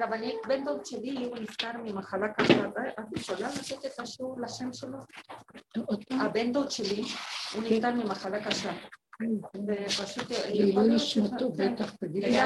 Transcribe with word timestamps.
רבנית, 0.00 0.36
בן 0.48 0.64
דוד 0.64 0.86
שלי, 0.86 1.24
הוא 1.24 1.36
נפטר 1.38 1.70
ממחלה 1.84 2.28
קשה, 2.28 2.66
את 2.66 3.18
יכולה 3.18 3.48
לתת 3.48 3.86
את 3.86 4.00
השיעור 4.00 4.40
לשם 4.40 4.72
שלו? 4.72 4.98
הבן 6.10 6.52
דוד 6.52 6.70
שלי, 6.70 7.02
הוא 7.54 7.62
נפטר 7.62 7.90
ממחלה 7.90 8.44
קשה. 8.44 8.72
ופשוט... 9.66 10.30
לעילוי 10.30 10.94
נשמתו, 10.94 11.52
בטח, 11.52 11.94
תגידי. 11.94 12.40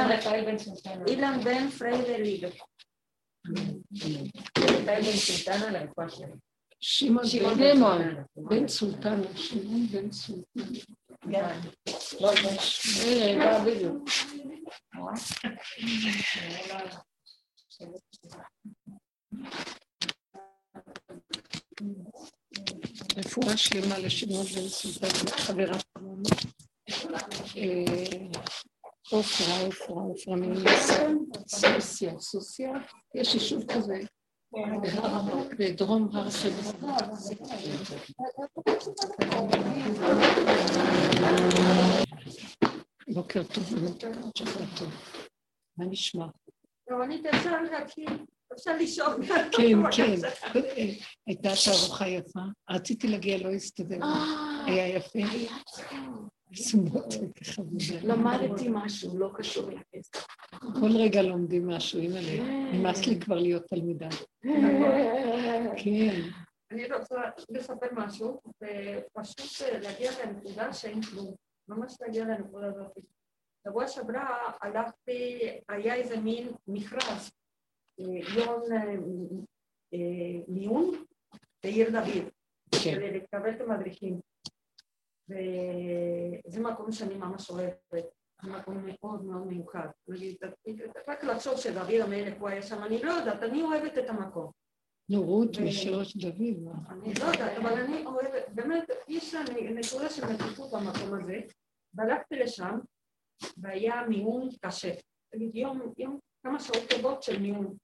אילן 1.06 1.40
בן 1.44 1.71
פריידר 1.71 2.16
ליגה. 2.16 2.48
שמעון 6.80 7.24
בן 7.58 7.82
בן 8.37 8.69
סולטן, 8.69 9.21
שמעון 9.35 9.87
בן 9.87 10.12
סולטן. 10.12 10.60
רפואה 23.16 23.56
שלמה 23.56 23.98
לשמעון 23.98 24.46
בן 24.46 24.68
סולטן, 24.68 25.30
חברה 25.30 25.78
שלנו. 25.90 26.22
עופרה, 29.10 29.60
עופרה, 29.66 30.02
עופרה 30.02 30.36
סוסיה, 31.48 32.18
סוסיה, 32.18 32.72
יש 33.14 33.34
יישוב 33.34 33.64
כזה. 33.72 34.00
בדרום 35.59 36.09
הר 36.12 36.30
חברון. 36.30 37.00
בוקר 43.14 43.42
טוב, 43.42 43.64
שבוע 44.34 44.66
טוב. 44.78 44.88
מה 45.77 45.84
נשמע? 45.87 46.27
רבנית, 46.91 47.27
אפשר 47.27 47.62
להקשיב, 47.62 48.09
אפשר 48.52 48.77
לשאול. 48.77 49.27
כן, 49.27 49.78
כן. 49.92 50.88
הייתה 51.26 51.49
תערוכה 51.65 52.09
יפה. 52.09 52.40
רציתי 52.71 53.09
להגיע, 53.09 53.38
לא 53.38 53.51
הסתדר. 53.51 53.99
היה 54.66 54.88
יפה. 54.88 55.18
למדתי 58.02 58.68
משהו, 58.71 59.18
לא 59.18 59.30
קשור 59.34 59.71
לכסף. 59.71 60.27
כל 60.59 60.96
רגע 60.96 61.23
לומדים 61.23 61.68
משהו, 61.68 62.01
הנה 62.01 62.21
לי. 62.21 62.40
נמאס 62.73 63.06
לי 63.06 63.21
כבר 63.21 63.38
להיות 63.38 63.62
תלמידה. 63.68 64.09
כן. 65.77 66.21
אני 66.71 66.84
רוצה 66.93 67.17
לספר 67.49 67.87
משהו, 67.93 68.41
ופשוט 68.62 69.69
להגיע 69.83 70.11
לנקודה 70.25 70.73
שאין 70.73 71.03
כלום. 71.03 71.34
ממש 71.71 71.97
להגיע 72.01 72.25
לנקודה 72.25 72.67
הזאת. 72.67 72.99
שבוע 73.67 73.89
שעברה 73.89 74.53
הלכתי, 74.61 75.41
היה 75.69 75.95
איזה 75.95 76.21
מין 76.21 76.49
מכרז, 76.69 77.31
יום 78.37 78.62
מיון 80.49 81.05
בעיר 81.62 81.91
דוד, 81.91 82.29
כדי 82.85 83.11
לקבל 83.11 83.51
את 83.51 83.61
המדריכים. 83.61 84.21
וזה 85.29 86.61
מקום 86.61 86.93
שאני 86.93 87.15
ממש 87.15 87.51
אוהבת, 87.51 88.05
זה 88.43 88.51
מקום 88.51 88.87
מאוד 88.87 89.25
מאוד 89.25 89.47
מיוחד. 89.47 89.89
נגיד, 90.09 90.37
רק 91.09 91.25
לחשוב 91.25 91.57
שדוד 91.57 91.91
המלך 92.03 92.34
הוא 92.41 92.49
היה 92.49 92.62
שם, 92.62 92.83
אני 92.83 93.03
לא 93.03 93.11
יודעת, 93.11 93.43
אני 93.43 93.62
אוהבת 93.62 93.99
את 93.99 94.09
המקום. 94.09 94.51
נו, 95.09 95.23
רות 95.23 95.59
משירות 95.59 96.07
דוד. 96.17 96.75
אני 96.91 97.15
לא 97.15 97.25
יודעת, 97.25 97.59
אבל 97.59 97.73
אני 97.73 98.07
אוהבת, 98.07 98.49
באמת, 98.55 98.91
יש 99.09 99.34
נקודה 99.34 100.11
של 100.11 100.23
מתיחות 100.33 100.71
במקום 100.73 101.21
הזה, 101.21 101.41
והלכתי 101.95 102.37
לשם, 102.37 102.79
והיה 103.57 104.03
מיון 104.09 104.49
קשה. 104.61 104.91
נגיד, 105.35 105.57
יום, 105.57 105.93
יום, 105.99 106.19
כמה 106.43 106.61
שעות 106.61 106.91
טובות 106.91 107.23
של 107.23 107.39
מיון. 107.39 107.77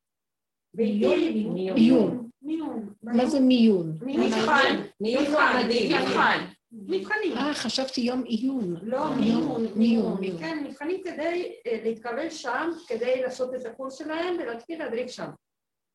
מיון. 0.75 2.31
מיון. 2.43 2.93
מה 3.03 3.27
זה 3.27 3.41
מיון? 3.41 3.99
מבחן. 4.03 4.83
מיון 5.01 5.25
מועמדים. 5.31 5.93
מבחן. 5.93 6.45
מבחנים. 6.73 7.33
אה, 7.33 7.55
חשבתי 7.55 8.00
יום 8.00 8.22
עיון. 8.25 8.77
לא, 8.83 9.15
מיון. 9.15 9.66
מיון. 9.75 10.39
כן, 10.39 10.65
מבחנים 10.65 11.00
כדי 11.05 11.53
להתקבל 11.84 12.31
שם, 12.31 12.71
כדי 12.89 13.22
לעשות 13.22 13.55
את 13.55 13.66
הקורס 13.66 13.99
שלהם 13.99 14.37
ולהתחיל 14.39 14.78
להדריך 14.78 15.09
שם. 15.09 15.31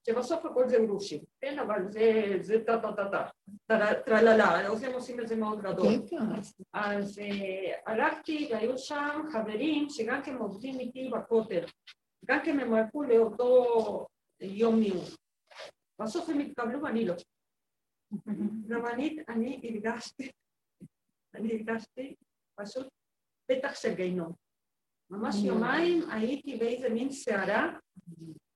שבסוף 0.05 0.45
הכל 0.45 0.69
זה 0.69 0.77
אורושים, 0.77 1.23
כן? 1.41 1.59
אבל 1.59 1.91
זה 2.41 2.63
טה-טה-טה-טה, 2.65 3.29
טרללה, 4.05 4.59
הם 4.59 4.93
עושים 4.93 5.19
את 5.19 5.27
זה 5.27 5.35
מאוד 5.35 5.61
גדול. 5.61 5.93
אז 6.73 7.21
הלכתי 7.85 8.49
והיו 8.51 8.77
שם 8.77 9.21
חברים 9.33 9.89
שגם 9.89 10.21
כן 10.23 10.35
עובדים 10.35 10.79
איתי 10.79 11.09
בכותל, 11.09 11.65
גם 12.25 12.39
כן 12.45 12.59
הם 12.59 12.73
הלכו 12.73 13.03
לאותו 13.03 14.07
יום 14.41 14.79
מיון. 14.79 15.05
בסוף 16.01 16.29
הם 16.29 16.39
התקבלו 16.39 16.81
ואני 16.81 17.05
לא. 17.05 17.13
רבנית, 18.69 19.29
אני 19.29 19.61
הרגשתי, 19.63 20.29
אני 21.35 21.53
הרגשתי 21.53 22.15
פשוט 22.55 22.87
פתח 23.51 23.75
של 23.75 23.93
גיהנום. 23.93 24.33
ממש 25.09 25.35
יומיים 25.43 26.09
הייתי 26.09 26.57
באיזה 26.57 26.89
מין 26.89 27.11
סערה, 27.11 27.77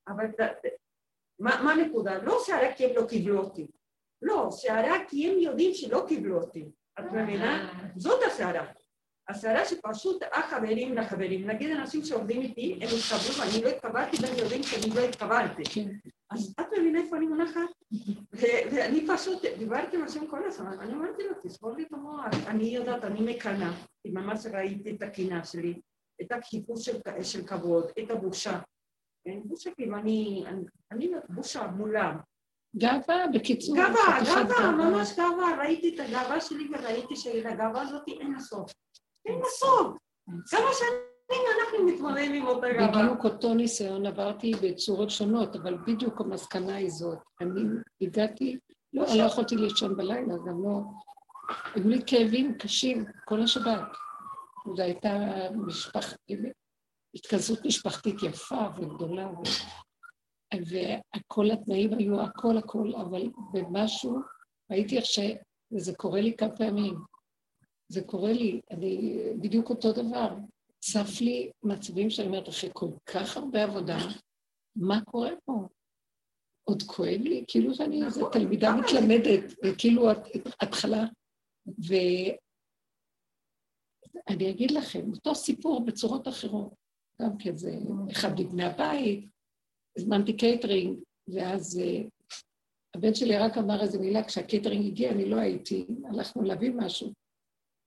אבל 0.08 0.26
מה 1.38 1.72
הנקודה? 1.72 2.18
לא 2.22 2.38
סערה 2.44 2.72
כי 2.72 2.84
הם 2.84 2.90
לא 2.96 3.06
קיבלו 3.06 3.38
אותי. 3.38 3.66
לא, 4.22 4.48
סערה 4.50 4.96
כי 5.08 5.30
הם 5.30 5.38
יודעים 5.38 5.74
שלא 5.74 6.04
קיבלו 6.08 6.40
אותי. 6.40 6.64
את 6.98 7.04
מבינה? 7.12 7.72
זאת 7.96 8.20
הסערה. 8.26 8.66
הסערה 9.28 9.64
שפשוט 9.64 10.22
החברים 10.32 10.94
לחברים. 10.94 11.46
נגיד 11.46 11.70
אנשים 11.70 12.04
שעובדים 12.04 12.40
איתי, 12.40 12.72
הם 12.72 12.82
התקבלו 12.82 13.34
ואני 13.38 13.64
לא 13.64 13.68
התקבלתי 13.68 14.16
והם 14.22 14.38
יודעים 14.38 14.62
שאני 14.62 14.94
לא 14.94 15.00
התקבלתי. 15.00 15.62
אז 16.30 16.54
את 16.60 16.66
מבינה 16.78 17.00
איפה 17.00 17.16
אני 17.16 17.26
מונחת? 17.26 17.60
ואני 18.32 19.06
פשוט 19.06 19.44
דיברתי 19.58 19.96
עם 19.96 20.02
השם 20.02 20.26
כל 20.26 20.46
הזמן, 20.46 20.80
אני 20.80 20.92
אמרתי 20.92 21.22
לו, 21.22 21.34
תסבור 21.42 21.76
לי 21.76 21.82
את 21.82 21.92
המוח. 21.92 22.24
אני 22.46 22.64
יודעת, 22.64 23.04
אני 23.04 23.34
מקנאה, 23.34 23.72
כי 24.02 24.10
ממש 24.10 24.46
ראיתי 24.52 24.90
את 24.90 25.02
הקינה 25.02 25.44
שלי, 25.44 25.80
את 26.22 26.32
החיפוש 26.32 26.88
של 27.22 27.46
כבוד, 27.46 27.90
את 27.98 28.10
הבושה. 28.10 28.58
כן, 29.26 29.40
בושה 29.44 29.70
כאילו, 29.70 29.96
אני, 29.96 30.44
אני 30.92 31.10
בושה 31.28 31.66
מולם. 31.66 32.16
גאווה, 32.76 33.26
בקיצור. 33.34 33.76
גאווה, 33.76 34.18
גאווה, 34.24 34.70
ממש 34.70 35.16
גאווה. 35.16 35.56
ראיתי 35.58 35.94
את 35.94 36.00
הגאווה 36.00 36.40
שלי 36.40 36.68
וראיתי 36.72 37.16
שלגאווה 37.16 37.82
הזאת 37.82 38.08
אין 38.08 38.34
הסוף. 38.34 38.72
אין 39.26 39.40
הסוף. 39.46 39.96
כמה 40.26 40.70
שנים 40.78 41.42
אנחנו 41.60 41.86
מתמודדים 41.86 42.32
עם 42.32 42.46
אותה 42.46 42.66
גאווה. 42.72 43.02
בדיוק 43.02 43.24
אותו 43.24 43.54
ניסיון 43.54 44.06
עברתי 44.06 44.52
בצורות 44.62 45.10
שונות, 45.10 45.56
אבל 45.56 45.78
בדיוק 45.86 46.20
המסקנה 46.20 46.76
היא 46.76 46.90
זאת. 46.90 47.18
אני 47.40 47.62
הגעתי, 48.00 48.58
לא, 48.92 49.04
לא 49.18 49.22
יכולתי 49.22 49.56
לישון 49.56 49.96
בלילה, 49.96 50.34
גם 50.46 50.64
לא... 50.64 50.80
היו 51.74 51.88
לי 51.88 52.00
כאבים 52.06 52.54
קשים 52.58 53.04
כל 53.24 53.42
השבת. 53.42 53.82
זו 54.76 54.82
הייתה 54.82 55.18
משפחת... 55.66 56.16
התכנסות 57.16 57.64
משפחתית 57.66 58.22
יפה 58.22 58.68
וגדולה, 58.76 59.30
ו... 59.30 59.42
וכל 60.54 61.50
התנאים 61.50 61.98
היו 61.98 62.20
הכל 62.20 62.58
הכל, 62.58 62.92
אבל 62.94 63.30
במשהו 63.52 64.18
ראיתי 64.70 64.96
איך 64.96 65.04
ש... 65.04 65.18
וזה 65.72 65.94
קורה 65.94 66.20
לי 66.20 66.36
כמה 66.36 66.56
פעמים. 66.56 66.94
זה 67.88 68.02
קורה 68.04 68.32
לי, 68.32 68.60
אני 68.70 69.18
בדיוק 69.40 69.70
אותו 69.70 69.92
דבר. 69.92 70.28
צף 70.80 71.20
לי 71.20 71.50
מצבים 71.62 72.10
שאני 72.10 72.28
אומרת, 72.28 72.48
אחרי 72.48 72.70
כל 72.72 72.90
כך 73.06 73.36
הרבה 73.36 73.64
עבודה, 73.64 73.98
מה 74.76 75.00
קורה 75.04 75.30
פה? 75.44 75.52
עוד 76.64 76.82
כואב 76.82 77.20
לי, 77.20 77.44
כאילו 77.48 77.74
שאני 77.74 78.04
איזו 78.04 78.20
נכון. 78.20 78.32
תלמידה 78.32 78.70
מתלמדת, 78.76 79.52
וכאילו 79.64 80.10
התחלה. 80.60 81.04
ואני 84.28 84.50
אגיד 84.50 84.70
לכם, 84.70 85.10
אותו 85.12 85.34
סיפור 85.34 85.84
בצורות 85.84 86.28
אחרות. 86.28 86.85
גם 87.22 87.38
כן 87.38 87.56
זה 87.56 87.78
אחד 88.12 88.40
מבני 88.40 88.64
הבית, 88.64 89.28
הזמנתי 89.98 90.36
קייטרינג, 90.36 90.98
ואז 91.28 91.80
uh, 91.82 92.08
הבן 92.96 93.14
שלי 93.14 93.38
רק 93.38 93.58
אמר 93.58 93.82
איזה 93.82 93.98
מילה, 93.98 94.24
כשהקייטרינג 94.24 94.86
הגיע 94.86 95.10
אני 95.10 95.30
לא 95.30 95.36
הייתי, 95.36 95.86
הלכנו 96.04 96.42
להביא 96.42 96.70
משהו. 96.76 97.12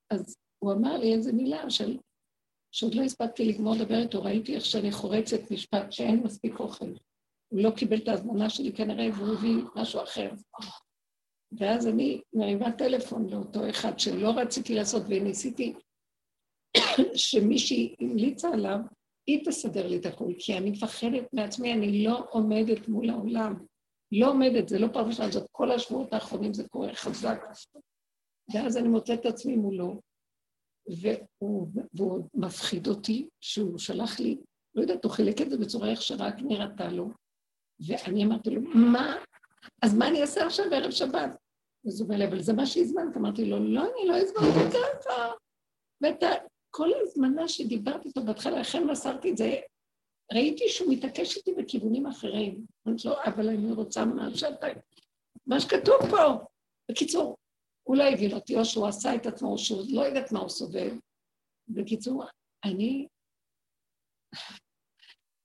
אז 0.09 0.35
הוא 0.59 0.73
אמר 0.73 0.97
לי 0.97 1.13
איזה 1.13 1.33
מילה 1.33 1.69
של... 1.69 1.97
שעוד 2.71 2.95
לא 2.95 3.01
הספקתי 3.01 3.45
לגמור 3.45 3.75
לדבר 3.75 3.99
איתו, 4.01 4.23
ראיתי 4.23 4.55
איך 4.55 4.65
שאני 4.65 4.91
חורצת 4.91 5.51
משפט 5.51 5.91
שאין 5.91 6.23
מספיק 6.23 6.59
אוכל. 6.59 6.93
הוא 7.49 7.61
לא 7.61 7.71
קיבל 7.77 7.97
את 7.97 8.07
ההזמנה 8.07 8.49
שלי 8.49 8.73
כנראה, 8.73 9.07
והוא 9.13 9.33
הביא 9.33 9.63
משהו 9.75 10.03
אחר. 10.03 10.29
ואז 11.51 11.87
אני 11.87 12.21
מרימה 12.33 12.71
טלפון 12.71 13.29
לאותו 13.29 13.69
אחד 13.69 13.99
שלא 13.99 14.29
רציתי 14.29 14.75
לעשות, 14.75 15.03
וניסיתי 15.09 15.73
שמישהי 17.15 17.95
המליצה 17.99 18.49
עליו, 18.53 18.79
היא 19.29 19.45
תסדר 19.45 19.87
לי 19.87 19.97
את 19.97 20.05
הכול, 20.05 20.33
כי 20.39 20.57
אני 20.57 20.71
מפחדת 20.71 21.33
מעצמי, 21.33 21.73
אני 21.73 22.03
לא 22.03 22.25
עומדת 22.29 22.87
מול 22.87 23.09
העולם. 23.09 23.65
לא 24.11 24.29
עומדת, 24.29 24.69
זה 24.69 24.79
לא 24.79 24.87
פעם 24.93 25.07
ראשונה, 25.07 25.31
זאת 25.31 25.47
כל 25.51 25.71
השבועות 25.71 26.13
האחרונים 26.13 26.53
זה 26.53 26.67
קורה 26.67 26.93
חזק. 26.93 27.41
ואז 28.53 28.77
אני 28.77 28.87
מוצאת 28.87 29.19
את 29.19 29.25
עצמי 29.25 29.55
מולו, 29.55 30.01
והוא, 30.87 31.67
והוא 31.93 32.23
מפחיד 32.33 32.87
אותי 32.87 33.27
שהוא 33.41 33.77
שלח 33.77 34.19
לי, 34.19 34.37
לא 34.75 34.81
יודעת, 34.81 35.03
הוא 35.03 35.11
חילק 35.11 35.41
את 35.41 35.49
זה 35.49 35.57
בצורה 35.57 35.89
איך 35.89 36.01
שרק 36.01 36.35
נראתה 36.41 36.87
לו. 36.87 37.09
ואני 37.87 38.25
אמרתי 38.25 38.49
לו, 38.49 38.61
מה? 38.61 39.15
אז 39.81 39.97
מה 39.97 40.07
אני 40.07 40.21
אעשה 40.21 40.45
עכשיו 40.45 40.65
בערב 40.69 40.91
שבת? 40.91 41.37
אז 41.87 42.01
הוא 42.01 42.07
אומר 42.07 42.17
לי, 42.17 42.27
אבל 42.27 42.41
זה 42.41 42.53
מה 42.53 42.65
שהזמנת. 42.65 43.17
אמרתי 43.17 43.45
לו, 43.45 43.59
לא, 43.59 43.81
אני 43.81 44.07
לא 44.07 44.17
הזמנתי 44.17 44.77
ככה. 44.77 45.31
ואת 46.01 46.23
כל 46.71 46.89
הזמנה 47.01 47.47
שדיברתי 47.47 48.07
איתו 48.07 48.23
בהתחלה, 48.23 48.59
לכן 48.59 48.87
מסרתי 48.87 49.31
את 49.31 49.37
זה, 49.37 49.59
ראיתי 50.33 50.69
שהוא 50.69 50.93
מתעקש 50.93 51.37
איתי 51.37 51.53
בכיוונים 51.53 52.05
אחרים. 52.05 52.65
אמרתי 52.87 53.07
לו, 53.07 53.13
אבל 53.25 53.49
אני 53.49 53.71
רוצה 53.71 54.05
מה 54.05 54.35
שאתה... 54.35 54.67
מה 55.47 55.59
שכתוב 55.59 55.97
פה. 56.09 56.45
בקיצור, 56.91 57.37
הוא 57.83 57.97
לא 57.97 58.03
הבין 58.03 58.33
אותי, 58.33 58.55
או 58.55 58.65
שהוא 58.65 58.87
עשה 58.87 59.15
את 59.15 59.25
עצמו, 59.25 59.51
או 59.51 59.57
שהוא 59.57 59.81
לא 59.89 60.01
יודעת 60.01 60.31
מה 60.31 60.39
הוא 60.39 60.49
סובל. 60.49 60.89
בקיצור, 61.67 62.23
אני 62.65 63.07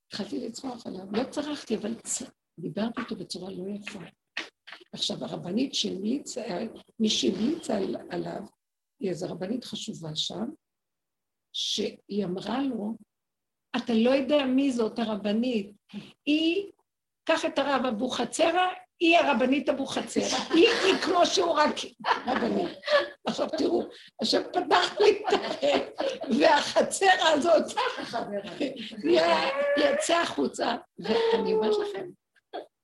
התחלתי 0.06 0.48
לצמוח 0.48 0.86
עליו, 0.86 1.06
לא 1.12 1.30
צרחתי, 1.30 1.76
אבל 1.76 1.94
צ... 2.00 2.22
דיברתי 2.58 3.00
איתו 3.00 3.16
בצורה 3.16 3.50
לא 3.50 3.64
יפה. 3.68 3.98
עכשיו, 4.92 5.24
הרבנית 5.24 5.74
שהמליצה, 5.74 6.42
מי 7.00 7.08
שהמליצה 7.08 7.76
על, 7.76 7.96
עליו, 8.10 8.42
היא 9.00 9.10
איזו 9.10 9.26
רבנית 9.30 9.64
חשובה 9.64 10.16
שם, 10.16 10.44
שהיא 11.54 12.24
אמרה 12.24 12.62
לו, 12.62 12.94
אתה 13.76 13.92
לא 13.94 14.10
יודע 14.10 14.44
מי 14.44 14.72
זאת 14.72 14.98
הרבנית, 14.98 15.70
היא, 16.26 16.72
קח 17.24 17.44
את 17.44 17.58
הרב 17.58 17.86
אבוחצירא, 17.86 18.66
היא 19.00 19.18
הרבנית 19.18 19.68
אבוחצירא, 19.68 20.26
היא, 20.54 20.68
היא 20.68 20.94
כמו 21.02 21.26
שהוא 21.26 21.52
רק 21.52 21.74
רבנית. 22.26 22.78
עכשיו 23.26 23.48
תראו, 23.58 23.82
השם 24.22 24.42
פתח 24.52 24.96
לי 25.00 25.22
את 25.28 25.34
הפה, 25.34 26.02
והחצר 26.40 27.06
הזאת 27.20 27.64
יצא 29.84 30.16
החוצה, 30.16 30.76
ואני 30.98 31.54
אומרת 31.54 31.76
לכם, 31.88 32.10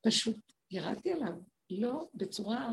פשוט 0.07 0.37
ירדתי 0.71 1.13
עליו, 1.13 1.33
לא 1.71 2.07
בצורה, 2.15 2.69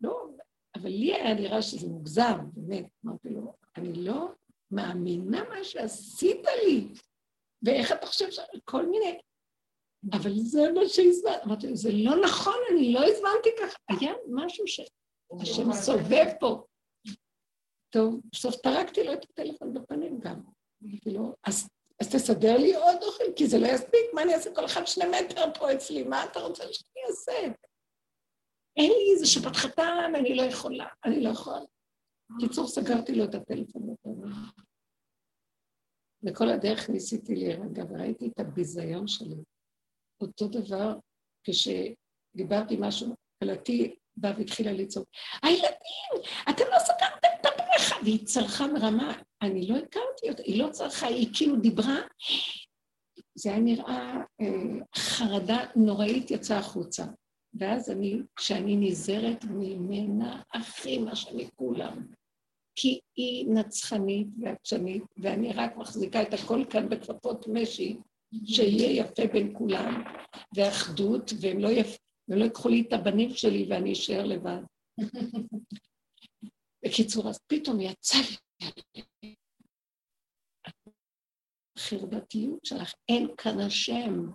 לא, 0.00 0.28
אבל 0.76 0.88
לי 0.88 1.14
היה 1.14 1.34
נראה 1.34 1.62
שזה 1.62 1.88
מוגזם, 1.88 2.38
באמת, 2.52 2.86
אמרתי 3.06 3.28
לו, 3.28 3.54
אני 3.76 3.92
לא 3.92 4.28
מאמינה 4.70 5.44
מה 5.48 5.64
שעשית 5.64 6.46
לי, 6.64 6.88
ואיך 7.62 7.92
אתה 7.92 8.06
חושב 8.06 8.30
ש... 8.30 8.38
כל 8.64 8.86
מיני... 8.86 9.18
אבל 10.12 10.30
זה 10.34 10.72
מה 10.74 10.88
שהזמנת. 10.88 11.42
אמרתי 11.46 11.76
זה 11.76 11.90
לא 11.92 12.12
נכון, 12.24 12.54
אני 12.70 12.92
לא 12.92 13.00
הזמנתי 13.04 13.50
ככה. 13.60 13.78
היה 13.88 14.12
משהו 14.30 14.64
שהשם 14.66 15.72
סובב 15.72 16.26
פה. 16.40 16.64
טוב, 17.90 18.20
בסוף 18.32 18.56
טרקתי 18.56 19.04
לו 19.04 19.12
את 19.12 19.24
הטלפון 19.24 19.74
בפנים 19.74 20.20
גם. 20.20 20.40
אמרתי 20.82 21.10
לו, 21.10 21.34
אז, 21.44 21.68
אז 22.00 22.14
תסדר 22.14 22.56
לי 22.56 22.74
עוד 22.74 23.02
אוכל, 23.02 23.24
כי 23.36 23.46
זה 23.46 23.58
לא 23.58 23.66
יספיק, 23.66 24.14
מה 24.14 24.22
אני 24.22 24.34
אעשה? 24.34 24.54
כל 24.54 24.64
אחד 24.64 24.86
שני 24.86 25.04
מטר 25.04 25.54
פה 25.58 25.72
אצלי, 25.72 26.02
מה 26.02 26.24
אתה 26.24 26.40
רוצה 26.40 26.62
שאני 26.72 27.02
אעשה? 27.08 27.32
אין 28.76 28.92
לי 28.92 29.12
איזה 29.12 29.26
שבת 29.26 29.56
חתן, 29.56 30.12
אני 30.14 30.34
לא 30.34 30.42
יכולה, 30.42 30.86
אני 31.04 31.20
לא 31.20 31.30
יכולה. 31.30 31.60
קיצור, 32.40 32.66
סגרתי 32.68 33.14
לו 33.14 33.24
את 33.24 33.34
הטלפון. 33.34 33.94
וכל 36.22 36.48
הדרך 36.48 36.90
ניסיתי 36.90 37.34
להירגע, 37.34 37.84
וראיתי 37.88 38.28
את 38.28 38.40
הביזיון 38.40 39.08
שלי. 39.08 39.36
אותו 40.20 40.48
דבר, 40.48 40.98
כשדיברתי 41.44 42.76
משהו, 42.80 43.14
קלטי 43.44 43.96
באה 44.16 44.32
והתחילה 44.38 44.72
לצעוק, 44.72 45.08
הילדים, 45.42 46.32
אתם 46.50 46.64
לא 46.72 46.78
סגרתם 46.78 47.28
את 47.40 47.46
הבריכה! 47.46 47.96
והיא 48.02 48.26
צרחה 48.26 48.66
מרמה, 48.66 49.18
אני 49.42 49.66
לא 49.66 49.76
הכרתי 49.76 50.30
אותה, 50.30 50.42
היא 50.42 50.62
לא 50.62 50.70
צרחה, 50.70 51.06
היא 51.06 51.28
כאילו 51.34 51.56
דיברה, 51.56 51.96
זה 53.34 53.50
היה 53.50 53.58
נראה, 53.58 54.14
אה, 54.40 54.46
חרדה 54.96 55.58
נוראית 55.76 56.30
יצאה 56.30 56.58
החוצה. 56.58 57.04
ואז 57.54 57.90
אני, 57.90 58.22
כשאני 58.36 58.76
נזהרת 58.76 59.44
ממנה 59.44 60.42
הכי 60.54 60.98
מה 60.98 61.16
שאני 61.16 61.50
כולם, 61.56 62.06
כי 62.80 63.00
היא 63.16 63.46
נצחנית 63.48 64.26
ועקשנית, 64.42 65.02
ואני 65.16 65.52
רק 65.52 65.76
מחזיקה 65.76 66.22
את 66.22 66.34
הכל 66.34 66.64
כאן 66.70 66.88
בכפפות 66.88 67.46
משי, 67.52 67.96
שיהיה 68.44 69.02
יפה 69.02 69.22
בין 69.32 69.54
כולם, 69.58 70.04
ואחדות, 70.56 71.30
והם 71.40 71.58
לא, 71.58 71.68
יפ... 71.68 71.98
והם 72.28 72.38
לא 72.38 72.44
ייקחו 72.44 72.68
לי 72.68 72.84
את 72.88 72.92
הבנים 72.92 73.30
שלי 73.30 73.66
ואני 73.70 73.92
אשאר 73.92 74.26
לבד. 74.26 74.60
בקיצור, 76.84 77.28
אז 77.28 77.38
פתאום 77.46 77.80
יצא 77.80 78.18
לי 78.18 78.36
החרדתיות 81.76 82.64
שלך, 82.64 82.92
אין 83.08 83.28
כאן 83.36 83.60
השם. 83.60 84.26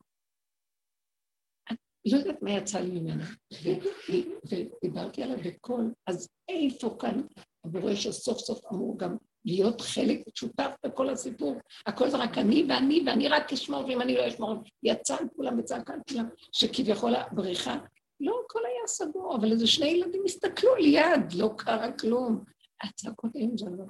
לא 2.06 2.18
יודעת 2.18 2.42
מה 2.42 2.52
יצא 2.52 2.80
לי 2.80 3.00
ממנה, 3.00 3.26
ודיברתי 4.50 5.24
עליו 5.24 5.38
בקול, 5.46 5.94
אז 6.08 6.30
איפה 6.50 6.98
כאן 7.00 7.22
הבורא 7.66 7.96
שסוף 7.96 8.38
סוף 8.38 8.66
אמור 8.72 8.98
גם 8.98 9.18
להיות 9.46 9.82
חלק 9.82 10.20
שותף 10.36 10.70
בכל 10.86 11.10
הסיפור. 11.10 11.56
הכל 11.86 12.10
זה 12.10 12.18
רק 12.18 12.38
אני 12.38 12.66
ואני, 12.70 13.04
ואני 13.08 13.28
רק 13.28 13.54
אשמור, 13.54 13.86
ואם 13.86 14.02
אני 14.02 14.16
לא 14.16 14.28
אשמור, 14.28 14.56
יצא 14.84 15.16
על 15.20 15.26
כולם 15.36 15.60
וצעק 15.60 15.90
על 15.90 16.00
כולם, 16.10 16.30
שכביכול 16.52 17.16
הבריחה. 17.16 17.78
לא, 18.20 18.42
הכל 18.46 18.60
היה 18.66 18.88
סגור, 18.88 19.36
אבל 19.36 19.52
איזה 19.52 19.68
שני 19.68 19.88
ילדים 19.88 20.22
הסתכלו 20.26 20.76
ליד, 20.76 21.34
לא 21.36 21.50
קרה 21.58 21.92
כלום. 21.92 22.44
הצעקות 22.84 23.36
אינג'לות. 23.36 23.88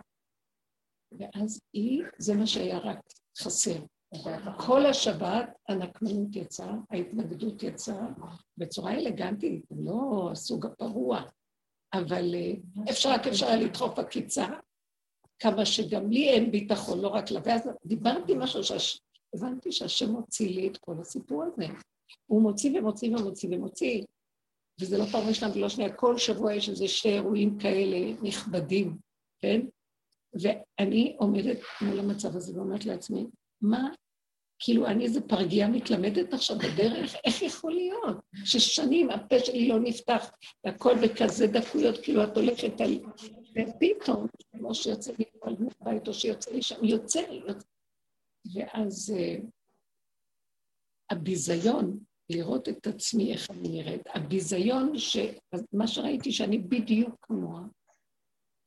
ואז 1.19 1.61
היא, 1.73 2.03
זה 2.17 2.35
מה 2.35 2.47
שהיה 2.47 2.77
רק 2.77 2.99
חסר. 3.39 3.79
כל 4.57 4.85
השבת 4.85 5.49
הנקמנות 5.69 6.35
יצאה, 6.35 6.73
ההתנגדות 6.91 7.63
יצאה 7.63 8.07
בצורה 8.57 8.93
אלגנטית, 8.93 9.65
לא 9.71 10.29
הסוג 10.31 10.65
הפרוע, 10.65 11.21
אבל 11.93 12.35
אה, 12.35 12.53
אפשר 12.89 13.09
רק 13.09 13.27
אפשר 13.27 13.45
היה 13.47 13.55
לדחוף 13.55 13.99
עקיצה, 13.99 14.45
כמה 15.39 15.65
שגם 15.65 16.11
לי 16.11 16.29
אין 16.29 16.51
ביטחון, 16.51 17.01
לא 17.01 17.07
רק 17.07 17.31
לה. 17.31 17.39
ואז 17.45 17.69
דיברתי 17.85 18.33
משהו 18.37 18.61
שהבנתי 18.63 19.71
שהשם 19.71 20.11
מוציא 20.11 20.55
לי 20.55 20.67
את 20.67 20.77
כל 20.77 20.95
הסיפור 21.01 21.43
הזה. 21.43 21.65
הוא 22.25 22.41
מוציא 22.41 22.79
ומוציא 22.79 23.15
ומוציא 23.17 23.49
ומוציא, 23.51 24.03
וזה 24.81 24.97
לא 24.97 25.05
פעם 25.05 25.27
ראשונה 25.27 25.51
ולא 25.55 25.69
שנייה, 25.69 25.93
כל 25.93 26.17
שבוע 26.17 26.53
יש 26.53 26.69
איזה 26.69 26.87
שתי 26.87 27.09
אירועים 27.09 27.57
כאלה 27.57 28.13
נכבדים, 28.21 28.97
כן? 29.39 29.61
ואני 30.33 31.15
עומדת 31.19 31.57
מול 31.81 31.99
המצב 31.99 32.35
הזה 32.35 32.57
ואומרת 32.57 32.85
לעצמי, 32.85 33.25
מה 33.61 33.89
כאילו, 34.59 34.87
אני 34.87 35.03
איזה 35.03 35.21
פרגייה 35.21 35.67
מתלמדת 35.67 36.33
עכשיו 36.33 36.57
בדרך, 36.57 37.15
איך 37.25 37.41
יכול 37.41 37.73
להיות 37.73 38.17
ששנים 38.45 39.09
הפה 39.09 39.39
שלי 39.39 39.67
לא 39.67 39.79
נפתח, 39.79 40.31
והכל 40.63 40.95
בכזה 41.03 41.47
דקויות, 41.47 42.03
כאילו 42.03 42.23
את 42.23 42.37
הולכת 42.37 42.81
על... 42.81 42.99
ופתאום, 43.51 44.27
כמו 44.51 44.75
שיוצא 44.75 45.11
לי 45.19 45.25
על 45.41 45.55
בית, 45.81 46.07
או 46.07 46.13
שיוצא 46.13 46.51
לי 46.51 46.61
שם, 46.61 46.85
יוצא 46.85 47.21
לי. 47.29 47.41
ואז 48.53 49.13
uh, 49.17 49.45
הביזיון, 51.09 51.99
לראות 52.29 52.69
את 52.69 52.87
עצמי, 52.87 53.33
איך 53.33 53.51
אני 53.51 53.69
נראית, 53.69 54.01
הביזיון, 54.15 54.97
ש... 54.97 55.17
מה 55.73 55.87
שראיתי 55.87 56.31
שאני 56.31 56.57
בדיוק 56.57 57.15
כמוה, 57.21 57.61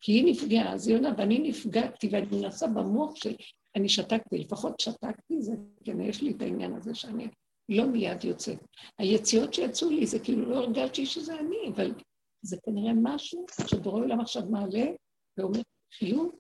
כי 0.01 0.13
היא 0.13 0.25
נפגעה, 0.27 0.73
אז 0.73 0.89
היא 0.89 0.97
עונה, 0.97 1.13
ואני 1.19 1.39
נפגעתי, 1.39 2.09
ואני 2.13 2.27
מנסה 2.33 2.67
במוח 2.67 3.17
שלי, 3.17 3.37
אני 3.77 3.89
שתקתי, 3.89 4.39
לפחות 4.39 4.81
שתקתי, 4.81 5.43
זה 5.43 5.53
כן, 5.85 6.01
יש 6.01 6.23
לי 6.23 6.31
את 6.31 6.43
העניין 6.43 6.75
הזה 6.75 6.95
שאני 6.95 7.29
לא 7.69 7.87
מיד 7.87 8.25
יוצאת. 8.25 8.59
היציאות 8.99 9.55
שיצאו 9.55 9.91
לי, 9.91 10.07
זה 10.07 10.19
כאילו 10.25 10.51
לא 10.51 10.57
הרגשתי 10.57 11.07
שזה 11.07 11.39
אני, 11.39 11.69
אבל 11.75 11.95
זה 12.43 12.57
כנראה 12.65 12.93
משהו 13.03 13.47
שבורא 13.71 14.03
עולם 14.03 14.21
עכשיו 14.21 14.43
מעלה 14.51 14.87
ואומר, 15.39 15.61
חיו 15.95 16.31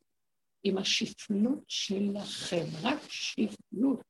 עם 0.62 0.78
השפלות 0.78 1.64
שלכם, 1.68 2.64
רק 2.82 2.98
שפלות. 3.08 4.00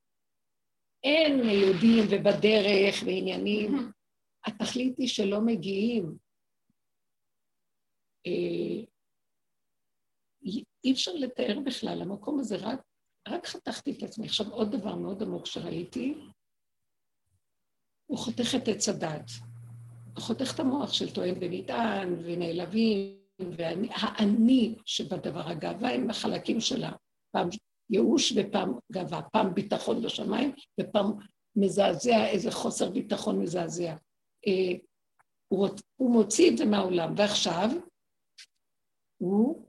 אין 1.05 1.41
יודעים 1.49 2.05
ובדרך 2.11 2.95
ועניינים. 3.07 3.91
התכלית 4.47 4.99
היא 4.99 5.09
שלא 5.09 5.41
מגיעים. 5.41 6.19
אה, 8.27 8.85
אי 10.85 10.93
אפשר 10.93 11.13
לתאר 11.15 11.61
בכלל, 11.65 12.03
המקום 12.03 12.41
הזה 12.41 12.57
רק 12.57 12.81
רק 13.29 13.47
חתכתי 13.47 13.93
את 13.93 14.03
עצמי. 14.03 14.27
עכשיו, 14.27 14.51
עוד 14.51 14.73
דבר 14.73 14.95
מאוד 14.95 15.23
עמוק 15.23 15.47
שראיתי, 15.47 16.15
הוא 18.07 18.19
חותך 18.19 18.55
את 18.57 18.69
עץ 18.69 18.89
הדת. 18.89 19.31
הוא 20.15 20.23
חותך 20.23 20.55
את 20.55 20.61
המוח 20.61 20.93
של 20.93 21.15
טוען 21.15 21.35
ונטען 21.41 22.15
ונעלבים, 22.25 23.19
והאני 23.39 24.75
שבדבר, 24.85 25.49
הגאווה 25.49 25.95
הם 25.95 26.11
החלקים 26.11 26.61
שלה. 26.61 26.93
פעם 27.31 27.49
ייאוש 27.91 28.33
ופעם 28.37 28.73
גאווה, 28.93 29.23
פעם 29.23 29.55
ביטחון 29.55 30.03
בשמיים 30.03 30.53
ופעם 30.81 31.13
מזעזע, 31.57 32.27
איזה 32.27 32.51
חוסר 32.51 32.91
ביטחון 32.91 33.43
מזעזע. 33.43 33.97
אה, 34.47 34.73
הוא, 35.49 35.69
הוא 35.97 36.11
מוציא 36.11 36.51
את 36.51 36.57
זה 36.57 36.65
מהעולם, 36.65 37.15
ועכשיו 37.17 37.69
הוא... 39.21 39.67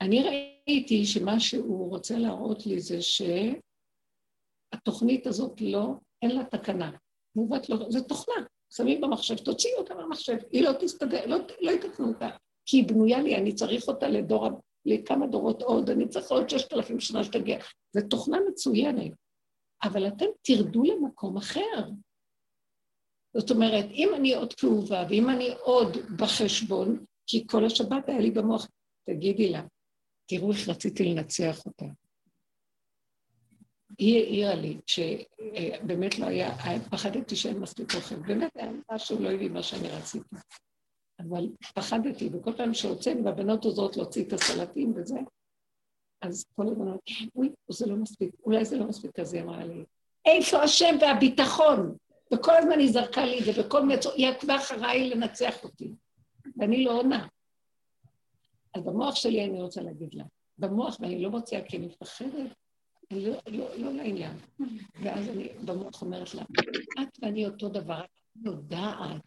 אני 0.00 0.22
ראיתי 0.22 0.57
ראיתי 0.68 1.06
שמה 1.06 1.40
שהוא 1.40 1.90
רוצה 1.90 2.18
להראות 2.18 2.66
לי 2.66 2.80
זה 2.80 3.02
שהוא 3.02 3.54
התוכנית 4.74 5.26
הזאת 5.26 5.60
לא, 5.60 5.94
אין 6.22 6.36
לה 6.36 6.44
תקנה. 6.44 6.90
מעוות 7.36 7.68
לא, 7.68 7.76
זה 7.88 8.00
תוכנה, 8.00 8.34
שמים 8.70 9.00
במחשב, 9.00 9.36
תוציאי 9.36 9.74
אותה 9.74 9.94
מהמחשב, 9.94 10.36
היא 10.50 10.62
לא 10.62 10.72
תסתדר, 10.80 11.26
לא, 11.26 11.36
לא 11.60 11.70
יתקנו 11.70 12.08
אותה, 12.08 12.28
כי 12.66 12.76
היא 12.76 12.88
בנויה 12.88 13.22
לי, 13.22 13.36
אני 13.36 13.54
צריך 13.54 13.88
אותה 13.88 14.08
לדור, 14.08 14.48
לכמה 14.86 15.26
דורות 15.26 15.62
עוד, 15.62 15.90
אני 15.90 16.08
צריך 16.08 16.30
עוד 16.30 16.48
ששת 16.48 16.72
אלפים 16.72 17.00
שנה 17.00 17.24
שתגיע. 17.24 17.58
זו 17.92 18.00
תוכנה 18.10 18.38
מצוינת, 18.48 19.12
אבל 19.84 20.08
אתם 20.08 20.26
תרדו 20.42 20.82
למקום 20.82 21.36
אחר. 21.36 21.90
זאת 23.36 23.50
אומרת, 23.50 23.84
אם 23.90 24.08
אני 24.16 24.34
עוד 24.34 24.54
כאובה, 24.54 25.04
ואם 25.10 25.30
אני 25.30 25.54
עוד 25.62 25.96
בחשבון, 26.18 27.04
כי 27.26 27.46
כל 27.46 27.64
השבת 27.64 28.08
היה 28.08 28.20
לי 28.20 28.30
במוח, 28.30 28.68
תגידי 29.06 29.52
לה, 29.52 29.62
תראו 30.28 30.52
איך 30.52 30.68
רציתי 30.68 31.04
לנצח 31.04 31.66
אותה. 31.66 31.84
היא 33.98 34.16
העירה 34.16 34.54
לי 34.54 34.78
שבאמת 34.86 36.18
לא 36.18 36.26
היה, 36.26 36.56
פחדתי 36.90 37.36
שאין 37.36 37.58
מספיק 37.58 37.94
אוכל, 37.94 38.16
באמת 38.16 38.56
היה 38.56 38.70
משהו 38.92 39.22
לא 39.22 39.30
הביא 39.30 39.50
מה 39.50 39.62
שאני 39.62 39.88
רציתי. 39.88 40.36
אבל 41.20 41.46
פחדתי, 41.74 42.28
וכל 42.32 42.52
פעם 42.56 42.74
שהוצאנו, 42.74 43.24
והבנות 43.24 43.64
עוזרות 43.64 43.96
להוציא 43.96 44.24
את 44.24 44.32
הסלטים 44.32 44.92
וזה, 44.96 45.18
אז 46.22 46.44
כל 46.56 46.62
אמרתי, 46.62 47.28
אוי, 47.36 47.50
זה 47.70 47.86
לא 47.86 47.96
מספיק, 47.96 48.30
אולי 48.44 48.64
זה 48.64 48.76
לא 48.76 48.84
מספיק, 48.84 49.18
אז 49.18 49.34
היא 49.34 49.42
אמרה 49.42 49.64
לי, 49.64 49.84
איפה 50.24 50.62
השם 50.62 50.96
והביטחון? 51.00 51.96
וכל 52.34 52.56
הזמן 52.56 52.78
היא 52.78 52.92
זרקה 52.92 53.24
לי 53.24 53.40
את 53.40 53.44
זה, 53.44 53.60
וכל 53.60 53.86
מיני, 53.86 54.00
היא 54.16 54.28
עקבה 54.28 54.56
אחריי 54.56 55.10
לנצח 55.10 55.64
אותי, 55.64 55.90
ואני 56.56 56.84
לא 56.84 56.92
עונה. 56.92 57.26
אז 58.74 58.82
במוח 58.82 59.14
שלי 59.14 59.44
אני 59.44 59.62
רוצה 59.62 59.82
להגיד 59.82 60.14
לה, 60.14 60.24
במוח, 60.58 60.96
ואני 61.00 61.22
לא 61.22 61.30
מוציאה 61.30 61.62
כי 61.62 61.76
אני 61.76 61.86
מפחדת, 61.86 62.54
לא, 63.10 63.32
לא, 63.46 63.66
לא 63.76 63.92
לעניין. 63.92 64.32
ואז 65.02 65.28
אני 65.28 65.48
במוח 65.64 66.02
אומרת 66.02 66.34
לה, 66.34 66.42
את 67.02 67.18
ואני 67.22 67.46
אותו 67.46 67.68
דבר, 67.68 68.00
את 68.00 68.44
יודעת. 68.44 69.22